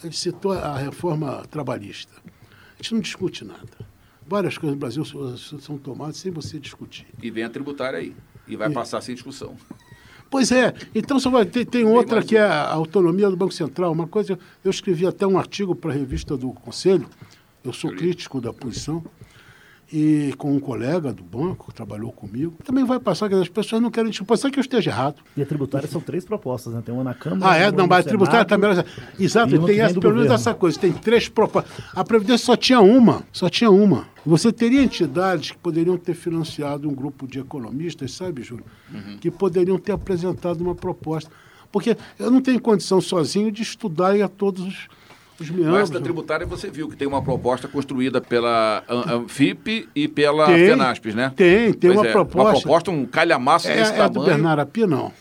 A 0.03 0.07
gente 0.07 0.19
citou 0.19 0.51
a 0.51 0.77
reforma 0.77 1.43
trabalhista. 1.49 2.13
A 2.25 2.81
gente 2.81 2.93
não 2.93 3.01
discute 3.01 3.43
nada 3.43 3.93
várias 4.27 4.57
coisas 4.57 4.75
no 4.75 4.79
Brasil 4.79 5.05
são 5.59 5.77
tomadas 5.77 6.17
sem 6.17 6.31
você 6.31 6.59
discutir. 6.59 7.05
E 7.21 7.29
vem 7.29 7.43
a 7.43 7.49
tributária 7.49 7.99
aí. 7.99 8.15
E 8.47 8.55
vai 8.55 8.69
passar 8.69 9.01
sem 9.01 9.15
discussão. 9.15 9.55
Pois 10.29 10.51
é. 10.51 10.73
Então, 10.95 11.19
só 11.19 11.29
vai, 11.29 11.45
tem, 11.45 11.65
tem 11.65 11.85
outra 11.85 12.23
que 12.23 12.35
é 12.35 12.41
a 12.41 12.71
autonomia 12.71 13.29
do 13.29 13.37
Banco 13.37 13.53
Central. 13.53 13.91
Uma 13.91 14.07
coisa, 14.07 14.37
eu 14.63 14.71
escrevi 14.71 15.05
até 15.05 15.25
um 15.27 15.37
artigo 15.37 15.75
para 15.75 15.91
a 15.91 15.93
revista 15.93 16.35
do 16.35 16.51
Conselho. 16.51 17.07
Eu 17.63 17.71
sou 17.71 17.91
crítico 17.91 18.41
da 18.41 18.51
posição 18.51 19.03
e 19.95 20.33
com 20.39 20.51
um 20.51 20.59
colega 20.59 21.13
do 21.13 21.21
banco 21.21 21.67
que 21.67 21.75
trabalhou 21.75 22.11
comigo, 22.11 22.55
também 22.63 22.83
vai 22.83 22.99
passar 22.99 23.29
que 23.29 23.35
as 23.35 23.47
pessoas 23.47 23.79
não 23.79 23.91
querem 23.91 24.09
tipo, 24.09 24.25
passar 24.25 24.49
que 24.49 24.57
eu 24.57 24.61
esteja 24.61 24.89
errado. 24.89 25.17
E 25.37 25.41
a 25.43 25.45
tributária 25.45 25.87
são 25.87 26.01
três 26.01 26.25
propostas, 26.25 26.73
né? 26.73 26.81
Tem 26.83 26.91
uma 26.91 27.03
na 27.03 27.13
Câmara. 27.13 27.53
Ah, 27.53 27.57
é? 27.57 27.71
Não, 27.71 27.85
mas 27.85 28.03
a 28.03 28.09
tributária 28.09 28.43
também. 28.43 28.71
Exato, 29.19 29.63
tem 29.67 29.79
essa, 29.79 29.99
pelo 29.99 30.15
menos 30.15 30.31
essa 30.31 30.51
coisa. 30.55 30.79
Tem 30.79 30.91
três 30.91 31.29
propostas. 31.29 31.71
A 31.93 32.03
Previdência 32.03 32.43
só 32.43 32.55
tinha 32.55 32.81
uma, 32.81 33.21
só 33.31 33.47
tinha 33.47 33.69
uma. 33.69 34.07
Você 34.25 34.51
teria 34.51 34.81
entidades 34.81 35.51
que 35.51 35.57
poderiam 35.57 35.95
ter 35.95 36.15
financiado 36.15 36.89
um 36.89 36.95
grupo 36.95 37.27
de 37.27 37.37
economistas, 37.37 38.13
sabe, 38.13 38.41
Júlio? 38.41 38.65
Uhum. 38.91 39.17
Que 39.19 39.29
poderiam 39.29 39.77
ter 39.77 39.91
apresentado 39.91 40.59
uma 40.61 40.73
proposta. 40.73 41.29
Porque 41.71 41.95
eu 42.17 42.31
não 42.31 42.41
tenho 42.41 42.59
condição 42.59 42.99
sozinho 42.99 43.51
de 43.51 43.61
estudar 43.61 44.19
a 44.19 44.27
todos 44.27 44.65
os 44.65 44.87
os 45.43 45.49
meandros. 45.51 45.89
da 45.89 45.99
tributária 45.99 46.45
você 46.45 46.69
viu 46.69 46.87
que 46.87 46.95
tem 46.95 47.07
uma 47.07 47.21
proposta 47.21 47.67
construída 47.67 48.21
pela 48.21 48.83
Anfip 48.89 49.89
e 49.95 50.07
pela 50.07 50.45
tem, 50.45 50.67
FENASPES, 50.67 51.15
né? 51.15 51.33
Tem, 51.35 51.73
tem 51.73 51.91
pois 51.91 51.99
uma 51.99 52.07
é, 52.07 52.11
proposta. 52.11 52.49
Uma 52.49 52.61
proposta, 52.61 52.91
um 52.91 53.05
calhamaço 53.05 53.67
é, 53.67 53.75
desse 53.75 53.91
é 53.91 53.95
tamanho. 53.95 54.09
É 54.09 54.13
do 54.13 54.23
Bernardo 54.23 54.59
Api, 54.59 54.85
não? 54.85 55.11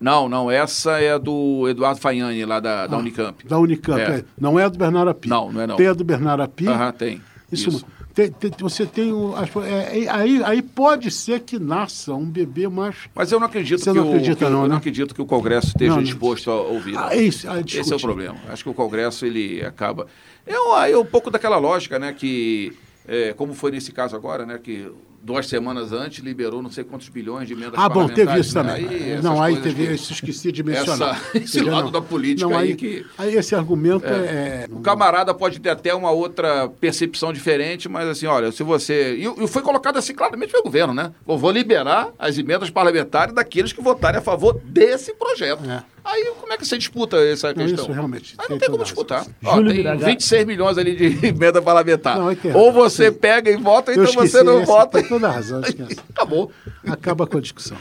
Não, 0.00 0.28
não, 0.28 0.50
essa 0.50 0.98
é 0.98 1.18
do 1.18 1.68
Eduardo 1.68 2.00
Faiani, 2.00 2.44
lá 2.46 2.58
da, 2.58 2.86
da 2.86 2.96
ah, 2.96 2.98
Unicamp. 2.98 3.46
Da 3.46 3.58
Unicamp, 3.58 4.00
é. 4.00 4.16
é. 4.16 4.24
Não 4.38 4.58
é 4.58 4.64
a 4.64 4.68
do 4.68 4.78
Bernardo 4.78 5.10
Api. 5.10 5.28
Não, 5.28 5.52
não 5.52 5.60
é 5.60 5.66
não. 5.66 5.76
Tem 5.76 5.86
a 5.86 5.92
do 5.92 6.04
Bernardo 6.04 6.42
Api. 6.42 6.66
Aham, 6.66 6.92
tem. 6.92 7.20
Isso, 7.52 7.68
Isso. 7.68 7.86
Tem, 8.28 8.50
tem, 8.50 8.52
você 8.58 8.84
tem 8.84 9.12
um, 9.12 9.32
é, 9.38 10.04
é, 10.04 10.08
aí, 10.10 10.42
aí 10.44 10.60
pode 10.60 11.10
ser 11.10 11.40
que 11.40 11.58
nasça 11.58 12.12
um 12.12 12.26
bebê 12.26 12.68
mais. 12.68 12.96
Mas 13.14 13.32
eu 13.32 13.40
não 13.40 13.46
acredito 13.46 13.80
você 13.80 13.90
que 13.90 13.96
não 13.96 14.06
o, 14.06 14.08
acredita, 14.10 14.44
que, 14.44 14.50
não, 14.50 14.58
eu 14.58 14.62
né? 14.64 14.68
não 14.68 14.76
acredito 14.76 15.14
que 15.14 15.22
o 15.22 15.26
Congresso 15.26 15.68
esteja 15.68 15.94
não, 15.94 16.02
disposto 16.02 16.50
a 16.50 16.60
ouvir. 16.60 16.98
Ah, 16.98 17.14
isso, 17.14 17.48
ah, 17.48 17.60
Esse 17.60 17.92
é 17.92 17.96
o 17.96 18.00
problema. 18.00 18.36
Acho 18.48 18.64
que 18.64 18.68
o 18.70 18.74
Congresso 18.74 19.24
ele 19.24 19.64
acaba. 19.64 20.06
É, 20.46 20.90
é 20.90 20.98
um 20.98 21.04
pouco 21.04 21.30
daquela 21.30 21.56
lógica, 21.56 21.98
né, 21.98 22.12
que 22.12 22.76
é, 23.06 23.32
como 23.32 23.54
foi 23.54 23.70
nesse 23.70 23.92
caso 23.92 24.14
agora, 24.16 24.44
né, 24.44 24.58
que 24.62 24.90
duas 25.22 25.46
semanas 25.46 25.92
antes, 25.92 26.24
liberou 26.24 26.62
não 26.62 26.70
sei 26.70 26.82
quantos 26.82 27.08
bilhões 27.08 27.46
de 27.46 27.52
emendas 27.52 27.74
Ah, 27.76 27.88
bom, 27.88 28.08
teve 28.08 28.38
isso 28.38 28.54
também. 28.54 28.88
Aí, 28.88 29.22
não, 29.22 29.42
aí 29.42 29.56
teve, 29.60 29.86
que, 29.86 29.92
isso 29.92 30.12
esqueci 30.12 30.50
de 30.50 30.62
mencionar. 30.62 31.20
Essa, 31.34 31.38
esse 31.38 31.60
lado 31.60 31.84
não. 31.84 31.92
da 31.92 32.00
política 32.00 32.48
não, 32.48 32.56
aí, 32.56 32.70
aí, 32.70 32.76
que... 32.76 33.06
Aí 33.18 33.34
esse 33.34 33.54
argumento 33.54 34.06
é... 34.06 34.66
é... 34.66 34.66
O 34.70 34.80
camarada 34.80 35.34
pode 35.34 35.60
ter 35.60 35.70
até 35.70 35.94
uma 35.94 36.10
outra 36.10 36.68
percepção 36.80 37.32
diferente, 37.32 37.88
mas 37.88 38.08
assim, 38.08 38.26
olha, 38.26 38.50
se 38.50 38.62
você... 38.62 39.16
E, 39.16 39.48
foi 39.48 39.62
colocado 39.62 39.98
assim 39.98 40.14
claramente 40.14 40.50
pelo 40.50 40.64
governo, 40.64 40.94
né? 40.94 41.12
Eu 41.28 41.36
vou 41.36 41.50
liberar 41.50 42.08
as 42.18 42.38
emendas 42.38 42.70
parlamentares 42.70 43.34
daqueles 43.34 43.72
que 43.72 43.82
votarem 43.82 44.18
a 44.18 44.22
favor 44.22 44.58
desse 44.64 45.12
projeto. 45.14 45.68
É. 45.68 45.82
Aí 46.04 46.32
como 46.40 46.52
é 46.52 46.56
que 46.56 46.66
você 46.66 46.78
disputa 46.78 47.16
essa 47.18 47.52
questão? 47.54 47.84
Isso, 47.84 47.92
realmente. 47.92 48.34
Aí 48.38 48.46
não 48.48 48.58
tem 48.58 48.70
como 48.70 48.82
disputar. 48.82 49.26
Ó, 49.44 49.56
tem 49.56 49.64
Miragá. 49.64 50.06
26 50.06 50.46
milhões 50.46 50.78
ali 50.78 50.96
de 50.96 51.26
emenda 51.28 51.60
parlamentar. 51.60 52.18
Não, 52.18 52.34
Ou 52.54 52.72
você 52.72 53.12
pega 53.12 53.50
e 53.50 53.56
vota, 53.56 53.92
então 53.92 54.12
você 54.12 54.42
não 54.42 54.64
vota. 54.64 55.00
Toda 55.10 55.26
a 55.26 55.32
razão. 55.32 55.60
Acabou. 56.14 56.52
Acaba 56.86 57.26
com 57.26 57.38
a 57.38 57.40
discussão. 57.40 57.76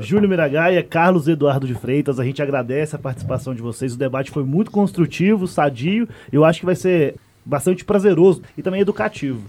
Júlio 0.00 0.28
Miragaia, 0.28 0.82
Carlos 0.82 1.28
Eduardo 1.28 1.64
de 1.64 1.74
Freitas, 1.74 2.18
a 2.18 2.24
gente 2.24 2.42
agradece 2.42 2.96
a 2.96 2.98
participação 2.98 3.54
de 3.54 3.62
vocês. 3.62 3.94
O 3.94 3.96
debate 3.96 4.32
foi 4.32 4.42
muito 4.42 4.72
construtivo, 4.72 5.46
sadio. 5.46 6.08
Eu 6.32 6.44
acho 6.44 6.58
que 6.58 6.66
vai 6.66 6.74
ser 6.74 7.14
bastante 7.44 7.84
prazeroso 7.84 8.42
e 8.58 8.62
também 8.62 8.80
educativo. 8.80 9.42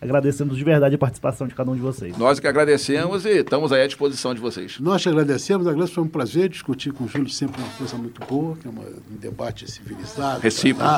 Agradecemos 0.00 0.56
de 0.56 0.64
verdade 0.64 0.94
a 0.94 0.98
participação 0.98 1.46
de 1.46 1.54
cada 1.54 1.70
um 1.70 1.74
de 1.74 1.80
vocês. 1.80 2.16
Nós 2.16 2.40
que 2.40 2.46
agradecemos 2.46 3.26
e 3.26 3.40
estamos 3.40 3.70
aí 3.70 3.82
à 3.82 3.86
disposição 3.86 4.34
de 4.34 4.40
vocês. 4.40 4.78
Nós 4.80 5.02
te 5.02 5.10
agradecemos, 5.10 5.66
agradeço, 5.66 5.92
foi 5.92 6.04
um 6.04 6.08
prazer 6.08 6.48
discutir 6.48 6.90
com 6.90 7.04
o 7.04 7.08
Júlio, 7.08 7.28
sempre 7.28 7.60
uma 7.60 7.70
coisa 7.72 7.96
muito 7.96 8.24
boa, 8.24 8.56
que 8.56 8.66
é 8.66 8.70
uma, 8.70 8.82
um 8.82 9.16
debate 9.20 9.70
civilizado, 9.70 10.40
recíproco, 10.40 10.88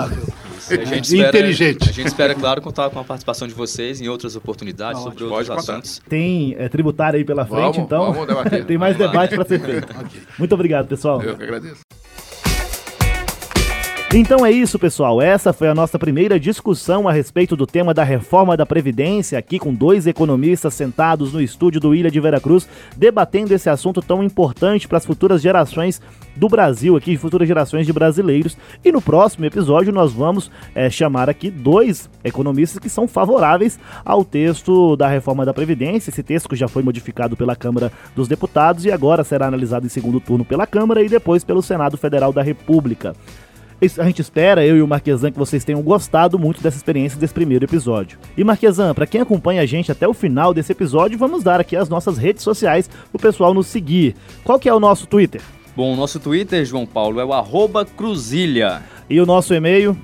inteligente. 1.12 1.90
A 1.90 1.92
gente 1.92 2.06
espera, 2.06 2.32
claro, 2.32 2.62
contar 2.62 2.90
com 2.90 3.00
a 3.00 3.04
participação 3.04 3.48
de 3.48 3.54
vocês 3.54 4.00
em 4.00 4.08
outras 4.08 4.36
oportunidades 4.36 5.02
Não, 5.02 5.10
sobre 5.10 5.24
outros 5.24 5.50
assuntos. 5.50 6.00
Tem 6.08 6.54
é, 6.56 6.68
tributário 6.68 7.18
aí 7.18 7.24
pela 7.24 7.44
frente, 7.44 7.60
vamos, 7.60 7.78
então 7.78 8.12
vamos 8.12 8.50
tem 8.66 8.78
mais 8.78 8.96
debate 8.96 9.34
para 9.34 9.44
ser 9.44 9.60
feito. 9.60 9.90
okay. 9.98 10.22
Muito 10.38 10.54
obrigado, 10.54 10.86
pessoal. 10.86 11.20
Eu 11.20 11.36
que 11.36 11.42
agradeço. 11.42 11.80
Então 14.14 14.44
é 14.44 14.50
isso, 14.50 14.78
pessoal. 14.78 15.22
Essa 15.22 15.54
foi 15.54 15.68
a 15.68 15.74
nossa 15.74 15.98
primeira 15.98 16.38
discussão 16.38 17.08
a 17.08 17.12
respeito 17.12 17.56
do 17.56 17.66
tema 17.66 17.94
da 17.94 18.04
reforma 18.04 18.54
da 18.58 18.66
Previdência, 18.66 19.38
aqui 19.38 19.58
com 19.58 19.72
dois 19.72 20.06
economistas 20.06 20.74
sentados 20.74 21.32
no 21.32 21.40
estúdio 21.40 21.80
do 21.80 21.94
Ilha 21.94 22.10
de 22.10 22.20
Veracruz, 22.20 22.68
debatendo 22.94 23.54
esse 23.54 23.70
assunto 23.70 24.02
tão 24.02 24.22
importante 24.22 24.86
para 24.86 24.98
as 24.98 25.06
futuras 25.06 25.40
gerações 25.40 25.98
do 26.36 26.46
Brasil, 26.46 26.94
aqui, 26.94 27.16
futuras 27.16 27.48
gerações 27.48 27.86
de 27.86 27.92
brasileiros. 27.92 28.54
E 28.84 28.92
no 28.92 29.00
próximo 29.00 29.46
episódio 29.46 29.90
nós 29.94 30.12
vamos 30.12 30.50
é, 30.74 30.90
chamar 30.90 31.30
aqui 31.30 31.50
dois 31.50 32.10
economistas 32.22 32.78
que 32.78 32.90
são 32.90 33.08
favoráveis 33.08 33.80
ao 34.04 34.26
texto 34.26 34.94
da 34.94 35.08
reforma 35.08 35.46
da 35.46 35.54
Previdência. 35.54 36.10
Esse 36.10 36.22
texto 36.22 36.54
já 36.54 36.68
foi 36.68 36.82
modificado 36.82 37.34
pela 37.34 37.56
Câmara 37.56 37.90
dos 38.14 38.28
Deputados 38.28 38.84
e 38.84 38.92
agora 38.92 39.24
será 39.24 39.46
analisado 39.46 39.86
em 39.86 39.88
segundo 39.88 40.20
turno 40.20 40.44
pela 40.44 40.66
Câmara 40.66 41.02
e 41.02 41.08
depois 41.08 41.42
pelo 41.44 41.62
Senado 41.62 41.96
Federal 41.96 42.30
da 42.30 42.42
República. 42.42 43.14
A 43.98 44.04
gente 44.04 44.22
espera, 44.22 44.64
eu 44.64 44.76
e 44.76 44.82
o 44.82 44.86
Marquesan, 44.86 45.32
que 45.32 45.38
vocês 45.38 45.64
tenham 45.64 45.82
gostado 45.82 46.38
muito 46.38 46.62
dessa 46.62 46.76
experiência 46.76 47.18
desse 47.18 47.34
primeiro 47.34 47.64
episódio. 47.64 48.16
E 48.36 48.44
Marquesan, 48.44 48.94
para 48.94 49.08
quem 49.08 49.20
acompanha 49.20 49.60
a 49.60 49.66
gente 49.66 49.90
até 49.90 50.06
o 50.06 50.14
final 50.14 50.54
desse 50.54 50.70
episódio, 50.70 51.18
vamos 51.18 51.42
dar 51.42 51.60
aqui 51.60 51.74
as 51.74 51.88
nossas 51.88 52.16
redes 52.16 52.44
sociais 52.44 52.86
para 52.86 53.00
o 53.12 53.18
pessoal 53.18 53.52
nos 53.52 53.66
seguir. 53.66 54.14
Qual 54.44 54.60
que 54.60 54.68
é 54.68 54.74
o 54.74 54.78
nosso 54.78 55.08
Twitter? 55.08 55.40
Bom, 55.74 55.94
o 55.94 55.96
nosso 55.96 56.20
Twitter, 56.20 56.64
João 56.64 56.86
Paulo, 56.86 57.18
é 57.18 57.24
o 57.24 57.32
arroba 57.32 57.84
Cruzilha. 57.84 58.84
E 59.10 59.20
o 59.20 59.26
nosso 59.26 59.52
e-mail? 59.52 59.98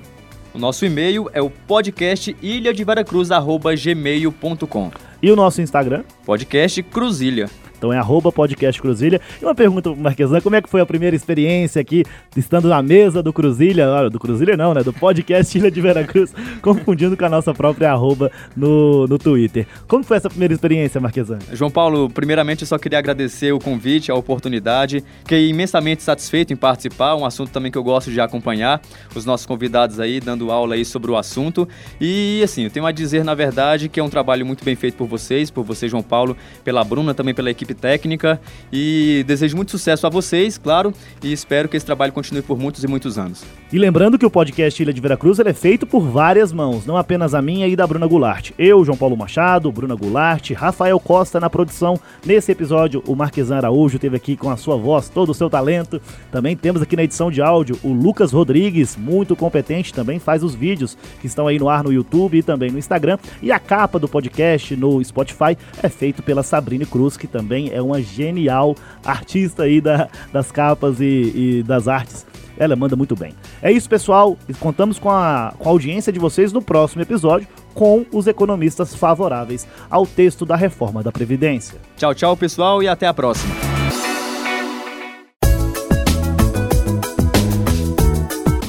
O 0.53 0.59
nosso 0.59 0.85
e-mail 0.85 1.29
é 1.31 1.41
o 1.41 1.49
podcast 1.49 2.35
ilhadeveracruz.gmail.com 2.41 4.91
E 5.21 5.31
o 5.31 5.37
nosso 5.37 5.61
Instagram? 5.61 6.03
Podcast 6.25 6.83
Cruzilha. 6.83 7.49
Então 7.79 7.93
é 7.93 7.97
arroba 7.97 8.29
podcast 8.29 8.79
Cruzilha. 8.81 9.21
E 9.41 9.45
uma 9.45 9.55
pergunta 9.55 9.95
Marquesan, 9.95 10.41
como 10.41 10.57
é 10.57 10.61
que 10.61 10.69
foi 10.69 10.81
a 10.81 10.85
primeira 10.85 11.15
experiência 11.15 11.81
aqui, 11.81 12.03
estando 12.35 12.67
na 12.67 12.83
mesa 12.83 13.23
do 13.23 13.31
Cruzilha, 13.31 14.09
do 14.09 14.19
Cruzilha 14.19 14.57
não, 14.57 14.73
né, 14.73 14.83
do 14.83 14.91
podcast 14.91 15.57
Ilha 15.57 15.71
de 15.71 15.79
Veracruz, 15.79 16.33
confundindo 16.61 17.15
com 17.15 17.23
a 17.23 17.29
nossa 17.29 17.53
própria 17.53 17.91
arroba 17.91 18.29
no, 18.55 19.07
no 19.07 19.17
Twitter. 19.17 19.65
Como 19.87 20.03
foi 20.03 20.17
essa 20.17 20.29
primeira 20.29 20.53
experiência, 20.53 20.99
Marquesan? 20.99 21.39
João 21.53 21.71
Paulo, 21.71 22.09
primeiramente 22.09 22.63
eu 22.63 22.67
só 22.67 22.77
queria 22.77 22.99
agradecer 22.99 23.53
o 23.53 23.59
convite, 23.59 24.11
a 24.11 24.15
oportunidade, 24.15 25.01
fiquei 25.19 25.47
imensamente 25.47 26.03
satisfeito 26.03 26.51
em 26.51 26.57
participar, 26.57 27.15
um 27.15 27.25
assunto 27.25 27.49
também 27.49 27.71
que 27.71 27.77
eu 27.77 27.83
gosto 27.83 28.11
de 28.11 28.19
acompanhar, 28.19 28.81
os 29.15 29.25
nossos 29.25 29.45
convidados 29.45 30.01
aí, 30.01 30.19
dando 30.19 30.51
aula 30.51 30.75
aí 30.75 30.83
sobre 30.83 31.09
o 31.11 31.15
assunto, 31.15 31.65
e 32.01 32.41
assim, 32.43 32.63
eu 32.65 32.69
tenho 32.69 32.85
a 32.85 32.91
dizer, 32.91 33.23
na 33.23 33.33
verdade, 33.33 33.87
que 33.87 34.01
é 34.01 34.03
um 34.03 34.09
trabalho 34.09 34.45
muito 34.45 34.65
bem 34.65 34.75
feito 34.75 34.95
por 34.95 35.07
vocês, 35.07 35.49
por 35.49 35.63
você, 35.63 35.87
João 35.87 36.03
Paulo, 36.03 36.35
pela 36.61 36.83
Bruna, 36.83 37.13
também 37.13 37.33
pela 37.33 37.49
equipe 37.49 37.68
equipe 37.69 37.73
técnica 37.73 38.41
e 38.71 39.23
desejo 39.27 39.55
muito 39.55 39.71
sucesso 39.71 40.07
a 40.07 40.09
vocês, 40.09 40.57
claro, 40.57 40.93
e 41.23 41.31
espero 41.31 41.69
que 41.69 41.77
esse 41.77 41.85
trabalho 41.85 42.11
continue 42.11 42.41
por 42.41 42.57
muitos 42.57 42.83
e 42.83 42.87
muitos 42.87 43.17
anos. 43.17 43.43
E 43.71 43.77
lembrando 43.77 44.17
que 44.17 44.25
o 44.25 44.31
podcast 44.31 44.81
Ilha 44.81 44.91
de 44.91 44.99
Veracruz 44.99 45.37
é 45.39 45.53
feito 45.53 45.85
por 45.85 45.99
várias 45.99 46.51
mãos, 46.51 46.87
não 46.87 46.97
apenas 46.97 47.35
a 47.35 47.41
minha 47.41 47.67
e 47.67 47.75
da 47.75 47.85
Bruna 47.85 48.07
Goulart. 48.07 48.49
Eu, 48.57 48.83
João 48.83 48.97
Paulo 48.97 49.15
Machado, 49.15 49.71
Bruna 49.71 49.93
Goulart, 49.93 50.49
Rafael 50.53 50.99
Costa 50.99 51.39
na 51.39 51.51
produção. 51.51 51.99
Nesse 52.25 52.51
episódio, 52.51 53.03
o 53.05 53.15
Marquesan 53.15 53.57
Araújo 53.57 53.99
teve 53.99 54.17
aqui 54.17 54.35
com 54.35 54.49
a 54.49 54.57
sua 54.57 54.75
voz, 54.75 55.07
todo 55.07 55.29
o 55.29 55.35
seu 55.35 55.51
talento. 55.51 56.01
Também 56.31 56.57
temos 56.57 56.81
aqui 56.81 56.95
na 56.95 57.03
edição 57.03 57.29
de 57.29 57.43
áudio 57.43 57.77
o 57.83 57.93
Lucas 57.93 58.31
Rodrigues, 58.31 58.97
muito 58.97 59.35
competente, 59.35 59.93
também 59.93 60.17
faz 60.17 60.43
os 60.43 60.55
vídeos 60.55 60.97
que 61.21 61.27
estão 61.27 61.45
aí 61.45 61.59
no 61.59 61.69
ar 61.69 61.83
no 61.83 61.93
YouTube 61.93 62.39
e 62.39 62.41
também 62.41 62.71
no 62.71 62.79
Instagram. 62.79 63.19
E 63.39 63.51
a 63.51 63.59
capa 63.59 63.99
do 63.99 64.07
podcast 64.07 64.75
no 64.75 65.03
Spotify 65.03 65.55
é 65.83 65.89
feito 65.89 66.23
pela 66.23 66.41
Sabrine 66.41 66.87
Cruz, 66.87 67.15
que 67.15 67.27
também 67.27 67.69
é 67.71 67.79
uma 67.79 68.01
genial 68.01 68.75
artista 69.05 69.61
aí 69.61 69.79
da, 69.79 70.09
das 70.33 70.51
capas 70.51 70.99
e, 70.99 71.59
e 71.59 71.63
das 71.67 71.87
artes 71.87 72.28
ela 72.59 72.75
manda 72.75 72.95
muito 72.95 73.15
bem. 73.15 73.33
É 73.61 73.71
isso, 73.71 73.89
pessoal. 73.89 74.37
Contamos 74.59 74.99
com 74.99 75.09
a, 75.09 75.53
com 75.57 75.69
a 75.69 75.71
audiência 75.71 76.11
de 76.11 76.19
vocês 76.19 76.53
no 76.53 76.61
próximo 76.61 77.01
episódio 77.01 77.47
com 77.73 78.05
os 78.11 78.27
economistas 78.27 78.93
favoráveis 78.93 79.65
ao 79.89 80.05
texto 80.05 80.45
da 80.45 80.57
reforma 80.57 81.01
da 81.01 81.11
Previdência. 81.11 81.79
Tchau, 81.95 82.13
tchau, 82.13 82.35
pessoal, 82.35 82.83
e 82.83 82.87
até 82.87 83.07
a 83.07 83.13
próxima. 83.13 83.55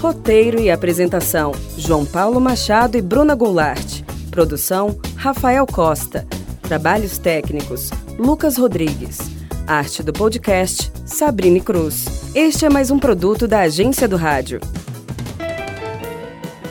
Roteiro 0.00 0.60
e 0.60 0.70
apresentação: 0.70 1.52
João 1.76 2.06
Paulo 2.06 2.40
Machado 2.40 2.96
e 2.96 3.02
Bruna 3.02 3.34
Goulart. 3.34 4.02
Produção: 4.30 4.98
Rafael 5.16 5.66
Costa. 5.66 6.26
Trabalhos 6.62 7.18
técnicos: 7.18 7.90
Lucas 8.18 8.56
Rodrigues. 8.56 9.39
Arte 9.70 10.02
do 10.02 10.12
podcast: 10.12 10.90
Sabrine 11.06 11.60
Cruz. 11.60 12.32
Este 12.34 12.66
é 12.66 12.68
mais 12.68 12.90
um 12.90 12.98
produto 12.98 13.46
da 13.46 13.60
Agência 13.60 14.08
do 14.08 14.16
Rádio. 14.16 14.60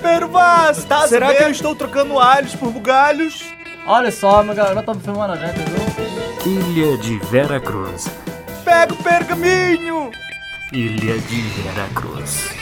Pervaz, 0.01 0.83
tá 0.83 1.07
será 1.07 1.33
que 1.33 1.41
eu 1.41 1.49
estou 1.49 1.73
trocando 1.73 2.19
alhos 2.19 2.53
por 2.55 2.69
bugalhos? 2.71 3.41
Olha 3.87 4.11
só, 4.11 4.43
meu 4.43 4.53
galera, 4.53 4.83
tá 4.83 4.93
filmando 4.95 5.31
a 5.31 5.37
gente, 5.37 5.59
viu? 5.59 6.51
Ilha 6.53 6.97
de 6.97 7.17
Vera 7.27 7.57
Cruz. 7.61 8.09
Pega 8.65 8.93
o 8.93 8.97
pergaminho! 8.97 10.11
Ilha 10.73 11.19
de 11.19 11.41
Vera 11.41 11.87
Cruz. 11.95 12.58